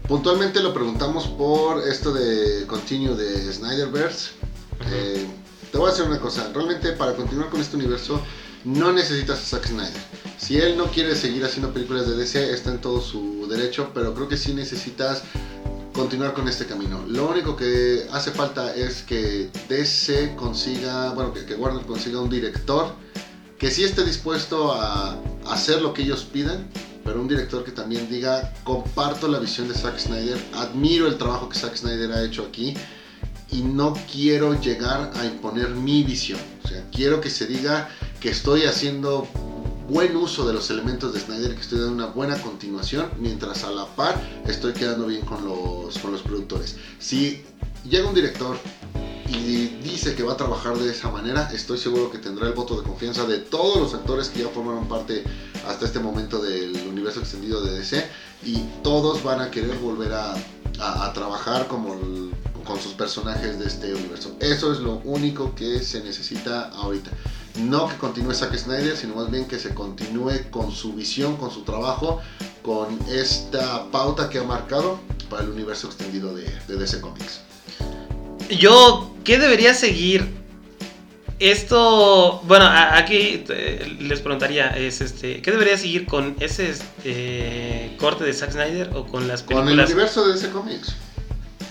Puntualmente 0.08 0.60
lo 0.60 0.72
preguntamos 0.72 1.26
por 1.28 1.86
esto 1.86 2.12
de 2.12 2.66
continue 2.66 3.14
de 3.14 3.52
Snyderverse. 3.52 4.30
Eh, 4.90 5.26
te 5.70 5.78
voy 5.78 5.88
a 5.88 5.90
decir 5.90 6.06
una 6.06 6.18
cosa, 6.18 6.50
realmente 6.54 6.92
para 6.92 7.14
continuar 7.14 7.50
con 7.50 7.60
este 7.60 7.76
universo 7.76 8.20
no 8.64 8.92
necesitas 8.92 9.38
a 9.38 9.56
Zack 9.56 9.68
Snyder. 9.68 10.02
Si 10.38 10.58
él 10.58 10.76
no 10.76 10.86
quiere 10.86 11.14
seguir 11.14 11.44
haciendo 11.44 11.72
películas 11.72 12.08
de 12.08 12.16
DC, 12.16 12.52
está 12.52 12.70
en 12.70 12.80
todo 12.80 13.00
su 13.00 13.46
derecho, 13.48 13.90
pero 13.94 14.14
creo 14.14 14.28
que 14.28 14.36
sí 14.36 14.54
necesitas 14.54 15.22
continuar 15.94 16.34
con 16.34 16.48
este 16.48 16.66
camino. 16.66 17.04
Lo 17.06 17.30
único 17.30 17.56
que 17.56 18.06
hace 18.12 18.32
falta 18.32 18.74
es 18.74 19.02
que 19.02 19.48
DC 19.68 20.34
consiga, 20.34 21.12
bueno, 21.12 21.32
que, 21.32 21.46
que 21.46 21.54
Warner 21.54 21.86
consiga 21.86 22.20
un 22.20 22.28
director 22.28 22.92
que 23.58 23.70
sí 23.70 23.84
esté 23.84 24.04
dispuesto 24.04 24.72
a 24.72 25.16
hacer 25.46 25.80
lo 25.80 25.94
que 25.94 26.02
ellos 26.02 26.24
pidan, 26.24 26.68
pero 27.04 27.20
un 27.20 27.28
director 27.28 27.64
que 27.64 27.70
también 27.70 28.08
diga, 28.10 28.52
comparto 28.64 29.28
la 29.28 29.38
visión 29.38 29.68
de 29.68 29.74
Zack 29.74 29.98
Snyder, 29.98 30.38
admiro 30.54 31.06
el 31.06 31.16
trabajo 31.16 31.48
que 31.48 31.58
Zack 31.58 31.76
Snyder 31.76 32.12
ha 32.12 32.24
hecho 32.24 32.42
aquí 32.42 32.74
y 33.52 33.62
no 33.62 33.94
quiero 34.10 34.60
llegar 34.60 35.12
a 35.14 35.24
imponer 35.24 35.70
mi 35.70 36.02
visión. 36.02 36.40
O 36.64 36.68
sea, 36.68 36.84
quiero 36.90 37.20
que 37.20 37.30
se 37.30 37.46
diga 37.46 37.88
que 38.20 38.30
estoy 38.30 38.64
haciendo 38.64 39.28
buen 39.88 40.16
uso 40.16 40.46
de 40.46 40.52
los 40.54 40.70
elementos 40.70 41.12
de 41.12 41.20
Snyder, 41.20 41.54
que 41.54 41.60
estoy 41.60 41.78
dando 41.78 41.94
una 41.94 42.06
buena 42.06 42.40
continuación, 42.40 43.10
mientras 43.18 43.64
a 43.64 43.70
la 43.70 43.86
par 43.86 44.20
estoy 44.46 44.72
quedando 44.72 45.06
bien 45.06 45.22
con 45.22 45.44
los, 45.44 45.98
con 45.98 46.12
los 46.12 46.22
productores. 46.22 46.76
Si 46.98 47.42
llega 47.88 48.08
un 48.08 48.14
director 48.14 48.56
y 49.28 49.66
dice 49.82 50.14
que 50.14 50.22
va 50.22 50.34
a 50.34 50.36
trabajar 50.36 50.76
de 50.78 50.90
esa 50.90 51.10
manera, 51.10 51.50
estoy 51.52 51.78
seguro 51.78 52.10
que 52.10 52.18
tendrá 52.18 52.46
el 52.46 52.54
voto 52.54 52.76
de 52.80 52.82
confianza 52.86 53.26
de 53.26 53.38
todos 53.38 53.80
los 53.80 53.94
actores 53.94 54.28
que 54.28 54.40
ya 54.40 54.48
formaron 54.48 54.86
parte 54.88 55.24
hasta 55.68 55.86
este 55.86 55.98
momento 56.00 56.40
del 56.42 56.74
universo 56.88 57.20
extendido 57.20 57.62
de 57.62 57.78
DC 57.78 58.06
y 58.44 58.58
todos 58.82 59.22
van 59.22 59.40
a 59.40 59.50
querer 59.50 59.76
volver 59.78 60.12
a, 60.12 60.34
a- 60.80 61.12
trabajar 61.12 61.66
como 61.68 61.96
con 62.64 62.80
sus 62.80 62.92
personajes 62.94 63.58
de 63.58 63.66
este 63.66 63.94
universo. 63.94 64.34
Eso 64.40 64.72
es 64.72 64.78
lo 64.80 64.94
único 65.04 65.54
que 65.54 65.80
se 65.82 66.02
necesita 66.02 66.68
ahorita. 66.70 67.10
No 67.56 67.88
que 67.88 67.96
continúe 67.96 68.34
Zack 68.34 68.56
Snyder, 68.56 68.96
sino 68.96 69.14
más 69.14 69.30
bien 69.30 69.46
que 69.46 69.58
se 69.58 69.72
continúe 69.74 70.50
con 70.50 70.72
su 70.72 70.92
visión, 70.94 71.36
con 71.36 71.50
su 71.50 71.62
trabajo, 71.62 72.20
con 72.62 72.98
esta 73.08 73.90
pauta 73.90 74.28
que 74.28 74.38
ha 74.38 74.42
marcado 74.44 74.98
para 75.30 75.42
el 75.44 75.50
universo 75.50 75.86
extendido 75.86 76.34
de, 76.34 76.44
de 76.66 76.76
DC 76.76 77.00
Comics. 77.00 77.40
Yo, 78.58 79.14
¿qué 79.24 79.38
debería 79.38 79.72
seguir? 79.74 80.42
Esto, 81.40 82.40
bueno, 82.46 82.64
a- 82.64 82.96
aquí 82.96 83.44
eh, 83.48 83.96
les 84.00 84.20
preguntaría, 84.20 84.68
es 84.68 85.00
este, 85.00 85.42
¿qué 85.42 85.50
debería 85.50 85.76
seguir 85.76 86.06
con 86.06 86.36
ese 86.40 86.70
este, 86.70 87.96
corte 87.98 88.24
de 88.24 88.32
Zack 88.32 88.52
Snyder 88.52 88.90
o 88.94 89.06
con 89.06 89.26
las 89.26 89.42
Con 89.42 89.56
el 89.58 89.64
películas? 89.64 89.90
universo 89.90 90.26
de 90.26 90.34
DC 90.34 90.50
Comics. 90.50 90.94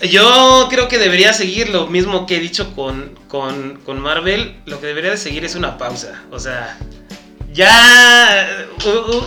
Yo 0.02 0.66
creo 0.70 0.88
que 0.88 0.98
debería 0.98 1.32
seguir 1.32 1.70
lo 1.70 1.86
mismo 1.86 2.26
que 2.26 2.36
he 2.36 2.40
dicho 2.40 2.74
con, 2.74 3.18
con, 3.28 3.80
con 3.84 4.00
Marvel. 4.00 4.56
Lo 4.66 4.80
que 4.80 4.86
debería 4.86 5.10
de 5.10 5.16
seguir 5.16 5.44
es 5.44 5.54
una 5.54 5.78
pausa. 5.78 6.22
O 6.30 6.38
sea, 6.38 6.76
ya 7.52 8.42
eh, 8.42 8.66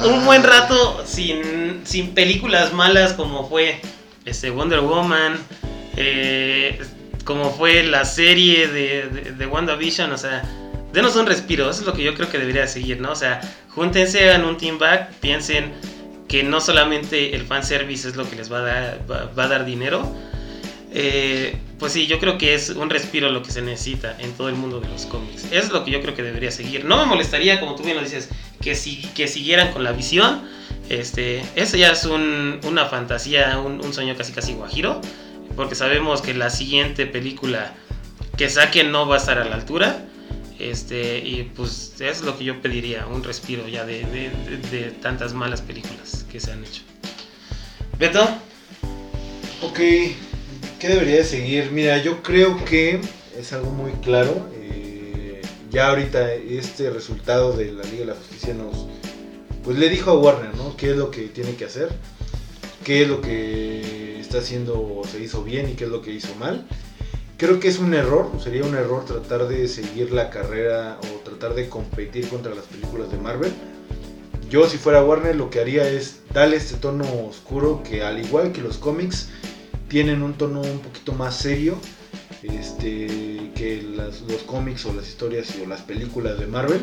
un, 0.06 0.14
un 0.14 0.26
buen 0.26 0.44
rato 0.44 1.04
sin, 1.06 1.82
sin 1.86 2.14
películas 2.14 2.74
malas 2.74 3.14
como 3.14 3.48
fue 3.50 3.80
este 4.26 4.50
Wonder 4.52 4.82
Woman, 4.82 5.38
eh, 5.96 6.80
como 7.24 7.52
fue 7.52 7.84
la 7.84 8.06
serie 8.06 8.68
de, 8.68 9.08
de, 9.10 9.32
de 9.32 9.46
WandaVision. 9.48 10.12
O 10.12 10.18
sea, 10.18 10.44
denos 10.94 11.16
un 11.16 11.26
respiro. 11.26 11.70
Eso 11.70 11.82
es 11.82 11.88
lo 11.88 11.94
que 11.94 12.04
yo 12.04 12.14
creo 12.14 12.30
que 12.30 12.38
debería 12.38 12.62
de 12.64 12.68
seguir, 12.68 13.02
¿no? 13.02 13.12
O 13.14 13.16
sea, 13.16 13.42
júntense, 13.70 14.30
hagan 14.30 14.46
un 14.46 14.58
team 14.58 14.78
back, 14.78 15.12
piensen 15.22 15.74
que 16.28 16.44
no 16.44 16.60
solamente 16.62 17.34
el 17.36 17.46
fanservice 17.46 18.08
es 18.10 18.16
lo 18.16 18.30
que 18.30 18.36
les 18.36 18.52
va 18.52 18.58
a 18.60 18.62
dar, 18.62 19.00
va- 19.10 19.32
va 19.38 19.44
a 19.46 19.48
dar 19.48 19.66
dinero. 19.66 20.14
Eh, 21.00 21.56
pues 21.78 21.94
sí, 21.94 22.08
yo 22.08 22.18
creo 22.20 22.40
que 22.40 22.56
es 22.56 22.72
un 22.72 22.90
respiro 22.90 23.30
lo 23.30 23.44
que 23.44 23.52
se 23.52 23.62
necesita 23.62 24.18
en 24.20 24.32
todo 24.32 24.50
el 24.50 24.56
mundo 24.56 24.80
de 24.80 24.88
los 24.90 25.06
cómics. 25.06 25.46
Es 25.52 25.70
lo 25.70 25.86
que 25.86 25.92
yo 25.92 26.02
creo 26.02 26.16
que 26.16 26.24
debería 26.24 26.50
seguir. 26.50 26.86
No 26.86 26.98
me 26.98 27.06
molestaría, 27.06 27.60
como 27.60 27.76
tú 27.76 27.84
bien 27.84 27.98
lo 27.98 28.02
dices, 28.04 28.30
que, 28.62 28.74
si, 28.74 29.04
que 29.16 29.28
siguieran 29.28 29.72
con 29.74 29.84
la 29.84 29.92
visión. 29.92 30.42
Este, 30.90 31.44
eso 31.56 31.78
ya 31.78 31.92
es 31.92 32.04
un- 32.06 32.60
una 32.64 32.86
fantasía, 32.88 33.60
un, 33.60 33.94
sueño 33.94 34.16
casi 34.18 34.34
casi 34.34 34.54
guajiro. 34.54 35.00
Porque 35.56 35.76
sabemos 35.76 36.24
que 36.24 36.34
la 36.34 36.50
siguiente 36.50 37.06
película 37.06 37.76
que 38.36 38.50
saquen 38.50 38.92
no 38.92 39.08
va 39.08 39.16
a 39.16 39.20
estar 39.20 39.38
a 39.38 39.46
la 39.46 39.54
altura. 39.54 40.04
Este, 40.58 41.20
y 41.20 41.44
pues 41.56 41.94
es 42.00 42.24
lo 42.24 42.40
que 42.40 42.44
yo 42.44 42.60
pediría, 42.60 43.06
un 43.06 43.24
respiro 43.24 43.68
ya 43.68 43.86
de, 43.86 44.00
de- 44.06 44.32
de- 44.32 44.70
de 44.72 44.92
tantas 44.94 45.34
malas 45.34 45.62
películas 45.62 46.26
que 46.32 46.40
se 46.40 46.52
han 46.54 46.64
hecho. 46.64 46.82
Beto, 48.00 48.28
Ok, 49.62 49.80
¿qué 50.80 50.90
debería 50.90 51.18
de 51.18 51.24
seguir? 51.24 51.72
Mira, 51.72 51.98
yo 52.02 52.22
creo 52.22 52.64
que 52.66 53.00
es 53.38 53.54
algo 53.54 53.72
muy 53.72 53.92
claro. 54.04 54.48
eh, 54.54 55.42
ya 55.72 55.90
ahorita 55.90 56.34
este 56.34 56.90
resultado 56.90 57.54
de 57.54 57.72
la 57.72 57.84
Liga 57.84 58.00
de 58.00 58.06
la 58.06 58.16
Justicia 58.16 58.54
nos, 58.54 58.88
pues 59.64 59.78
le 59.78 59.90
dijo 59.90 60.12
a 60.12 60.18
Warner, 60.18 60.56
¿no? 60.56 60.78
¿Qué 60.78 60.92
es 60.92 60.98
lo 60.98 61.12
que 61.12 61.24
tiene 61.28 61.56
que 61.56 61.66
hacer? 61.66 61.90
¿Qué 62.84 63.02
es 63.02 63.08
lo 63.08 63.22
que 63.22 64.20
está 64.20 64.40
haciendo 64.40 65.02
se 65.12 65.20
hizo 65.20 65.44
bien 65.44 65.70
y 65.70 65.74
qué 65.74 65.86
es 65.86 65.90
lo 65.90 66.02
que 66.02 66.12
hizo 66.12 66.34
mal? 66.36 66.68
Creo 67.38 67.60
que 67.60 67.68
es 67.68 67.80
un 67.80 67.94
error, 67.94 68.32
sería 68.44 68.64
un 68.64 68.76
error 68.76 69.06
tratar 69.06 69.48
de 69.48 69.68
seguir 69.68 70.12
la 70.12 70.30
carrera 70.30 70.98
o 71.02 71.20
tratar 71.20 71.54
de 71.54 71.70
competir 71.70 72.28
contra 72.30 72.56
las 72.56 72.66
películas 72.66 73.12
de 73.12 73.18
Marvel. 73.18 73.52
Yo 74.50 74.68
si 74.70 74.78
fuera 74.78 75.04
Warner 75.04 75.36
lo 75.36 75.50
que 75.50 75.60
haría 75.60 75.88
es 75.88 76.22
darle 76.34 76.56
este 76.56 76.78
tono 76.78 77.04
oscuro 77.28 77.84
que 77.84 78.02
al 78.02 78.24
igual 78.24 78.54
que 78.54 78.62
los 78.62 78.78
cómics 78.78 79.28
tienen 79.90 80.22
un 80.24 80.34
tono 80.34 80.62
un 80.62 80.80
poquito 80.80 81.14
más 81.14 81.36
serio 81.36 81.78
este, 82.44 83.52
que 83.56 83.82
las- 83.96 84.22
los 84.22 84.44
cómics 84.44 84.86
o 84.86 84.94
las 84.94 85.08
historias 85.08 85.48
o 85.64 85.68
las 85.68 85.82
películas 85.82 86.40
de 86.40 86.48
Marvel 86.48 86.82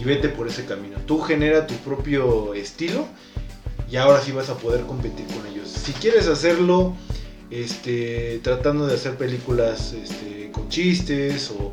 y 0.00 0.04
vete 0.04 0.28
por 0.28 0.48
ese 0.48 0.64
camino. 0.64 0.98
Tú 1.06 1.20
genera 1.20 1.66
tu 1.66 1.74
propio 1.76 2.54
estilo 2.54 3.06
y 3.90 3.96
ahora 3.96 4.20
sí 4.20 4.32
vas 4.32 4.48
a 4.50 4.56
poder 4.58 4.82
competir 4.82 5.26
con 5.26 5.46
ellos. 5.46 5.68
Si 5.68 5.92
quieres 5.92 6.26
hacerlo 6.28 6.94
este, 7.50 8.40
tratando 8.42 8.86
de 8.86 8.94
hacer 8.94 9.16
películas 9.16 9.92
este, 9.94 10.50
con 10.52 10.68
chistes 10.68 11.50
o 11.50 11.72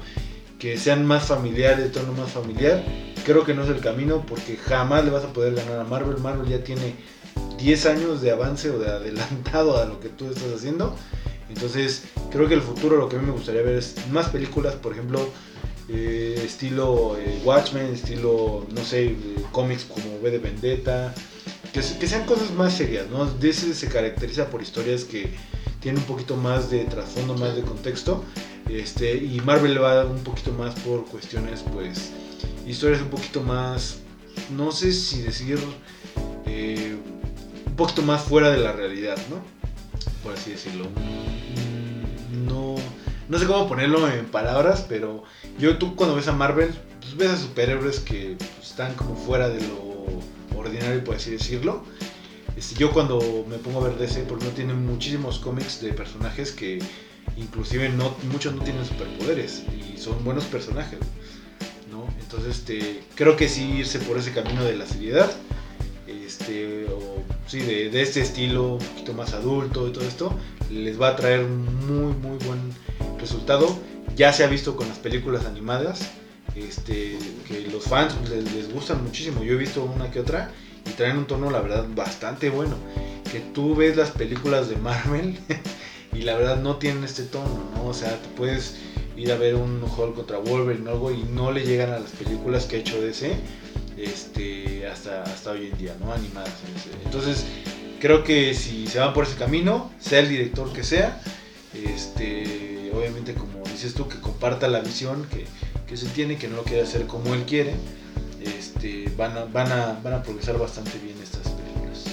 que 0.60 0.78
sean 0.78 1.06
más 1.06 1.26
familiares, 1.26 1.84
de 1.84 1.90
tono 1.90 2.14
más 2.14 2.32
familiar, 2.32 2.84
creo 3.26 3.44
que 3.44 3.54
no 3.54 3.64
es 3.64 3.70
el 3.70 3.82
camino 3.82 4.26
porque 4.26 4.56
jamás 4.56 5.04
le 5.04 5.12
vas 5.12 5.26
a 5.26 5.34
poder 5.34 5.54
ganar 5.54 5.80
a 5.80 5.84
Marvel. 5.84 6.18
Marvel 6.20 6.48
ya 6.50 6.64
tiene 6.64 6.96
10 7.58 7.86
años 7.86 8.22
de 8.22 8.32
avance 8.32 8.70
o 8.70 8.80
de 8.80 8.90
adelantado 8.90 9.78
a 9.78 9.86
lo 9.86 10.00
que 10.00 10.10
tú 10.10 10.28
estás 10.30 10.54
haciendo. 10.54 10.96
Entonces, 11.50 12.04
creo 12.32 12.48
que 12.48 12.56
el 12.56 12.62
futuro 12.62 12.98
lo 12.98 13.08
que 13.08 13.16
a 13.16 13.20
mí 13.20 13.26
me 13.26 13.32
gustaría 13.32 13.62
ver 13.62 13.76
es 13.76 13.96
más 14.12 14.30
películas, 14.30 14.76
por 14.76 14.94
ejemplo, 14.94 15.30
eh, 15.88 16.42
estilo 16.44 17.18
eh, 17.18 17.42
Watchmen, 17.46 17.94
estilo, 17.94 18.66
no 18.74 18.84
sé, 18.84 19.06
eh, 19.06 19.18
cómics 19.52 19.86
como 19.86 20.18
V 20.22 20.32
de 20.32 20.40
Vendetta, 20.40 21.14
que, 21.72 21.82
que 21.82 22.08
sean 22.08 22.26
cosas 22.26 22.52
más 22.52 22.74
serias, 22.74 23.08
¿no? 23.10 23.26
DC 23.26 23.74
se 23.74 23.88
caracteriza 23.88 24.50
por 24.50 24.62
historias 24.62 25.04
que 25.04 25.30
tienen 25.80 26.02
un 26.02 26.08
poquito 26.08 26.36
más 26.36 26.72
de 26.72 26.86
trasfondo, 26.86 27.36
más 27.36 27.56
de 27.56 27.62
contexto, 27.62 28.24
este, 28.68 29.16
y 29.16 29.40
Marvel 29.42 29.82
va 29.82 30.04
un 30.06 30.24
poquito 30.24 30.52
más 30.52 30.74
por 30.80 31.06
cuestiones, 31.06 31.64
pues, 31.72 32.12
historias 32.66 33.02
un 33.02 33.10
poquito 33.10 33.42
más, 33.42 33.98
no 34.50 34.72
sé 34.72 34.92
si 34.92 35.22
decir, 35.22 35.60
eh, 36.48 36.98
un 37.76 37.78
poquito 37.78 38.04
más 38.04 38.22
fuera 38.22 38.52
de 38.52 38.58
la 38.58 38.72
realidad, 38.72 39.18
¿no? 39.30 39.42
Por 40.24 40.32
así 40.32 40.52
decirlo. 40.52 40.88
No, 42.48 42.76
no 43.28 43.38
sé 43.38 43.46
cómo 43.46 43.68
ponerlo 43.68 44.10
en 44.10 44.28
palabras, 44.28 44.86
pero 44.88 45.26
yo 45.60 45.78
tú 45.78 45.94
cuando 45.94 46.16
ves 46.16 46.30
a 46.30 46.32
Marvel, 46.32 46.74
pues 47.02 47.18
ves 47.18 47.32
a 47.32 47.38
superhéroes 47.38 48.00
que 48.00 48.38
pues, 48.38 48.70
están 48.70 48.94
como 48.94 49.18
fuera 49.18 49.50
de 49.50 49.60
lo 49.68 50.58
ordinario, 50.58 51.04
por 51.04 51.16
así 51.16 51.32
decirlo. 51.32 51.84
Este, 52.56 52.76
yo 52.76 52.94
cuando 52.94 53.46
me 53.50 53.58
pongo 53.58 53.84
a 53.84 53.90
ver 53.90 53.98
DC, 53.98 54.22
porque 54.22 54.46
no 54.46 54.52
tienen 54.52 54.86
muchísimos 54.86 55.40
cómics 55.40 55.82
de 55.82 55.92
personajes 55.92 56.54
que 56.54 56.80
inclusive 57.36 57.90
no, 57.90 58.16
muchos 58.32 58.56
no 58.56 58.64
tienen 58.64 58.86
superpoderes 58.86 59.64
y 59.70 59.98
son 59.98 60.24
buenos 60.24 60.46
personajes. 60.46 61.00
¿no? 61.92 62.08
Entonces 62.22 62.60
este, 62.60 63.04
creo 63.16 63.36
que 63.36 63.50
sí 63.50 63.70
irse 63.80 64.00
por 64.00 64.18
ese 64.18 64.32
camino 64.32 64.64
de 64.64 64.78
la 64.78 64.86
seriedad. 64.86 65.30
Este, 66.26 66.86
o 66.86 67.24
sí, 67.48 67.60
de, 67.60 67.90
de 67.90 68.02
este 68.02 68.22
estilo, 68.22 68.74
un 68.74 68.80
poquito 68.80 69.14
más 69.14 69.34
adulto 69.34 69.88
y 69.88 69.92
todo 69.92 70.06
esto, 70.06 70.34
les 70.72 71.00
va 71.00 71.10
a 71.10 71.16
traer 71.16 71.46
muy, 71.46 72.14
muy 72.14 72.38
buen 72.46 72.60
resultado. 73.20 73.78
Ya 74.16 74.34
se 74.34 74.44
ha 74.44 74.48
visto 74.48 74.76
con 74.76 74.88
las 74.88 74.98
películas 74.98 75.46
animadas, 75.46 76.10
este, 76.56 77.18
que 77.48 77.68
los 77.72 77.84
fans 77.84 78.16
les, 78.30 78.52
les 78.54 78.74
gustan 78.74 79.04
muchísimo. 79.04 79.44
Yo 79.44 79.54
he 79.54 79.58
visto 79.58 79.84
una 79.84 80.10
que 80.10 80.20
otra 80.20 80.52
y 80.86 80.92
traen 80.92 81.18
un 81.18 81.26
tono, 81.26 81.52
la 81.52 81.62
verdad, 81.62 81.86
bastante 81.94 82.50
bueno. 82.50 82.76
Que 83.32 83.40
tú 83.40 83.76
ves 83.76 83.96
las 83.96 84.12
películas 84.12 84.70
de 84.70 84.78
Marvel 84.78 85.38
y 86.14 86.22
la 86.22 86.36
verdad 86.36 86.62
no 86.62 86.78
tienen 86.78 87.04
este 87.04 87.24
tono, 87.24 87.70
¿no? 87.76 87.86
O 87.86 87.94
sea, 87.94 88.20
tú 88.22 88.30
puedes 88.36 88.78
ir 89.16 89.32
a 89.32 89.38
ver 89.38 89.56
un 89.56 89.84
Hulk 89.84 90.16
contra 90.16 90.40
Wolverine 90.40 90.90
o 90.90 90.94
algo 90.94 91.12
y 91.12 91.24
no 91.24 91.52
le 91.52 91.66
llegan 91.66 91.92
a 91.92 92.00
las 92.00 92.12
películas 92.12 92.66
que 92.66 92.78
ha 92.78 92.80
hecho 92.80 93.00
DC 93.02 93.36
este, 93.98 94.88
hasta, 94.88 95.24
hasta 95.24 95.52
hoy 95.52 95.68
en 95.72 95.78
día, 95.78 95.96
¿no? 96.00 96.14
Animadas. 96.14 96.50
ese- 96.78 96.90
Entonces, 97.06 97.46
creo 98.00 98.24
que 98.24 98.54
si 98.54 98.88
se 98.88 99.00
van 99.00 99.14
por 99.14 99.26
ese 99.26 99.36
camino, 99.36 99.92
sea 100.00 100.20
el 100.20 100.30
director 100.30 100.72
que 100.74 100.84
sea, 100.84 101.22
este, 101.74 102.92
obviamente 102.94 103.34
como 103.34 103.64
dices 103.72 103.94
tú, 103.94 104.08
que 104.08 104.20
comparta 104.20 104.68
la 104.68 104.80
visión 104.80 105.26
que, 105.30 105.46
que 105.88 105.98
se 105.98 106.08
tiene, 106.08 106.38
que 106.38 106.48
no 106.48 106.58
lo 106.58 106.64
quiere 106.64 106.84
hacer 106.84 107.06
como 107.08 107.34
él 107.34 107.44
quiere, 107.44 107.74
este, 108.42 109.12
van, 109.18 109.38
a, 109.38 109.46
van, 109.46 109.72
a, 109.72 110.00
van 110.04 110.14
a 110.14 110.24
progresar 110.24 110.58
bastante 110.58 110.98
bien 111.00 111.16
estas 111.22 111.52
películas. 111.54 112.04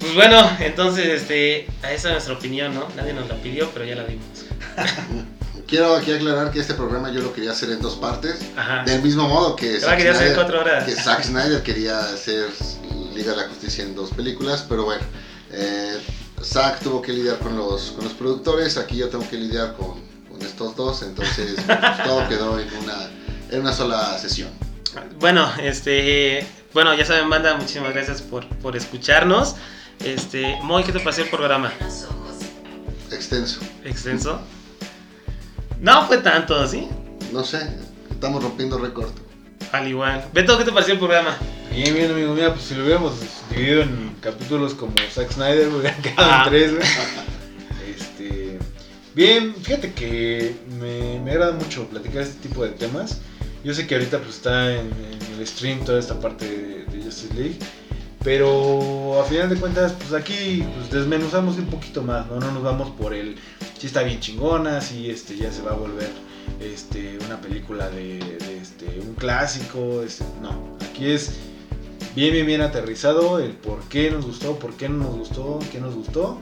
Pues 0.00 0.14
bueno, 0.14 0.40
entonces, 0.60 1.06
este, 1.22 1.66
a 1.82 1.92
esa 1.92 2.08
es 2.08 2.12
nuestra 2.14 2.34
opinión, 2.34 2.74
¿no? 2.74 2.88
Nadie 2.96 3.12
nos 3.12 3.28
la 3.28 3.36
pidió, 3.36 3.68
pero 3.70 3.84
ya 3.84 3.96
la 3.96 4.04
dimos. 4.04 4.24
Quiero 5.70 5.94
aquí 5.94 6.12
aclarar 6.12 6.50
que 6.50 6.58
este 6.58 6.74
programa 6.74 7.12
yo 7.12 7.20
lo 7.20 7.32
quería 7.32 7.52
hacer 7.52 7.70
en 7.70 7.80
dos 7.80 7.94
partes. 7.94 8.40
Ajá. 8.56 8.82
Del 8.82 9.00
mismo 9.02 9.28
modo 9.28 9.54
que 9.54 9.78
Zack, 9.78 9.98
quería 9.98 10.10
hacer 10.10 10.26
Snyder, 10.26 10.36
cuatro 10.36 10.60
horas. 10.60 10.84
que 10.84 10.96
Zack 10.96 11.22
Snyder 11.22 11.62
quería 11.62 12.00
hacer 12.00 12.48
Liga 13.14 13.30
de 13.30 13.36
la 13.36 13.48
Justicia 13.48 13.84
en 13.84 13.94
dos 13.94 14.10
películas, 14.10 14.66
pero 14.68 14.84
bueno, 14.84 15.02
eh, 15.52 15.96
Zack 16.42 16.80
tuvo 16.80 17.00
que 17.00 17.12
lidiar 17.12 17.38
con 17.38 17.56
los, 17.56 17.92
con 17.92 18.02
los 18.02 18.14
productores, 18.14 18.76
aquí 18.78 18.96
yo 18.96 19.08
tengo 19.10 19.28
que 19.30 19.36
lidiar 19.36 19.74
con, 19.74 19.94
con 20.28 20.42
estos 20.42 20.74
dos, 20.74 21.02
entonces 21.02 21.54
pues, 21.66 21.78
todo 22.04 22.28
quedó 22.28 22.58
en 22.58 22.68
una, 22.82 23.08
en 23.50 23.60
una 23.60 23.72
sola 23.72 24.18
sesión. 24.18 24.50
Bueno, 25.20 25.48
este, 25.62 26.44
bueno, 26.74 26.94
ya 26.94 27.04
saben, 27.04 27.30
banda, 27.30 27.54
muchísimas 27.54 27.92
gracias 27.92 28.22
por, 28.22 28.44
por 28.58 28.76
escucharnos. 28.76 29.54
Este, 30.04 30.58
Moy, 30.64 30.82
¿qué 30.82 30.90
te 30.90 30.98
pareció 30.98 31.22
el 31.22 31.30
programa? 31.30 31.72
Extenso. 33.12 33.60
¿Extenso? 33.84 34.40
No 35.80 36.06
fue 36.06 36.18
tanto, 36.18 36.66
¿sí? 36.66 36.88
No 37.32 37.44
sé, 37.44 37.60
estamos 38.10 38.42
rompiendo 38.42 38.78
récord. 38.78 39.08
Al 39.72 39.86
igual. 39.88 40.24
Beto, 40.32 40.58
¿qué 40.58 40.64
te 40.64 40.72
pareció 40.72 40.94
el 40.94 40.98
programa? 40.98 41.36
Bien, 41.72 41.94
bien, 41.94 42.10
amigo. 42.10 42.34
Mira, 42.34 42.52
pues 42.52 42.64
si 42.66 42.74
lo 42.74 42.84
hubiéramos 42.84 43.14
dividido 43.50 43.82
en 43.82 44.14
capítulos 44.20 44.74
como 44.74 44.92
Zack 45.12 45.30
Snyder, 45.32 45.68
me 45.68 45.78
hubieran 45.78 46.02
quedado 46.02 46.30
Ah. 46.30 46.42
en 46.44 46.50
tres, 46.50 46.70
güey. 46.74 46.82
Este. 47.96 48.58
Bien, 49.14 49.54
fíjate 49.54 49.92
que 49.92 50.54
me, 50.80 51.18
me 51.20 51.30
agrada 51.32 51.52
mucho 51.52 51.86
platicar 51.86 52.22
este 52.22 52.48
tipo 52.48 52.64
de 52.64 52.70
temas. 52.70 53.20
Yo 53.64 53.74
sé 53.74 53.86
que 53.86 53.94
ahorita 53.94 54.18
pues 54.18 54.36
está 54.36 54.72
en, 54.72 54.86
en 54.86 55.38
el 55.38 55.46
stream 55.46 55.84
toda 55.84 55.98
esta 55.98 56.18
parte 56.18 56.46
de, 56.46 56.84
de 56.86 57.04
Justice 57.04 57.34
League. 57.34 57.58
Pero 58.22 59.18
a 59.20 59.24
final 59.24 59.48
de 59.48 59.56
cuentas, 59.56 59.92
pues 59.92 60.12
aquí 60.12 60.62
pues, 60.76 60.90
desmenuzamos 60.90 61.56
un 61.56 61.66
poquito 61.66 62.02
más, 62.02 62.26
¿no? 62.26 62.38
No 62.38 62.52
nos 62.52 62.62
vamos 62.62 62.90
por 62.90 63.14
el 63.14 63.36
si 63.78 63.86
está 63.86 64.02
bien 64.02 64.20
chingona, 64.20 64.82
si 64.82 65.10
este, 65.10 65.36
ya 65.36 65.50
se 65.50 65.62
va 65.62 65.70
a 65.70 65.74
volver 65.74 66.10
este, 66.60 67.18
una 67.24 67.40
película 67.40 67.88
de, 67.88 68.18
este, 68.60 69.00
un 69.00 69.14
clásico. 69.14 70.02
este, 70.02 70.24
no, 70.42 70.76
aquí 70.90 71.10
es 71.10 71.36
bien, 72.14 72.32
bien, 72.34 72.46
bien 72.46 72.60
aterrizado 72.60 73.38
el 73.38 73.52
por 73.52 73.80
qué 73.84 74.10
nos 74.10 74.26
gustó, 74.26 74.58
por 74.58 74.74
qué 74.74 74.90
no 74.90 74.98
nos 74.98 75.16
gustó, 75.16 75.58
qué 75.72 75.80
nos 75.80 75.94
gustó. 75.94 76.38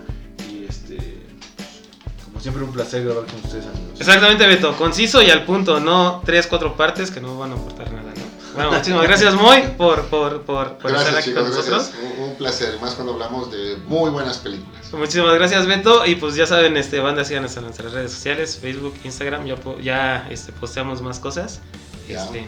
Y 0.51 0.65
este, 0.65 0.97
pues, 0.97 2.25
como 2.25 2.41
siempre, 2.41 2.65
un 2.65 2.73
placer 2.73 3.05
grabar 3.05 3.27
con 3.27 3.37
ustedes, 3.37 3.67
amigos. 3.67 4.01
Exactamente, 4.01 4.45
Beto, 4.49 4.77
conciso 4.77 5.23
y 5.23 5.31
al 5.31 5.45
punto, 5.45 5.79
no 5.79 6.23
tres, 6.25 6.49
cuatro 6.49 6.77
partes 6.77 7.13
que 7.13 7.21
no 7.21 7.39
van 7.39 7.53
a 7.53 7.55
aportar 7.55 7.93
nada. 7.93 8.18
Bueno, 8.59 8.73
muchísimas 8.73 9.03
gracias, 9.05 9.35
Moy, 9.35 9.63
por, 9.77 10.05
por, 10.07 10.43
por, 10.43 10.79
por 10.79 10.91
estar 10.91 11.17
aquí 11.17 11.31
chicos, 11.31 11.43
con 11.43 11.51
nosotros. 11.51 11.91
gracias. 11.93 12.13
Un, 12.19 12.23
un 12.31 12.35
placer, 12.37 12.79
más 12.81 12.95
cuando 12.95 13.13
hablamos 13.15 13.51
de 13.51 13.77
muy 13.87 14.11
buenas 14.11 14.39
películas. 14.39 14.93
Muchísimas 14.93 15.35
gracias, 15.35 15.67
Beto. 15.67 16.05
Y 16.07 16.17
pues 16.17 16.35
ya 16.35 16.47
saben, 16.47 16.77
este, 16.77 17.01
banda, 17.01 17.25
síganos 17.25 17.57
en 17.57 17.65
nuestras 17.65 17.93
redes 17.93 18.13
sociales, 18.13 18.59
Facebook, 18.61 18.95
Instagram, 19.05 19.47
ya, 19.47 19.57
po- 19.57 19.79
ya 19.79 20.27
este, 20.31 20.53
posteamos 20.53 21.03
más 21.03 21.19
cosas. 21.19 21.61
Ya. 22.09 22.25
Este, 22.25 22.47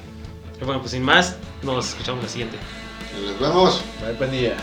y 0.61 0.65
bueno, 0.65 0.81
pues 0.81 0.93
sin 0.93 1.03
más, 1.03 1.37
nos 1.62 1.91
escuchamos 1.91 2.23
la 2.24 2.28
siguiente. 2.28 2.57
Nos 3.24 3.39
vemos. 3.41 3.82
Bye, 4.05 4.15
pandilla. 4.15 4.57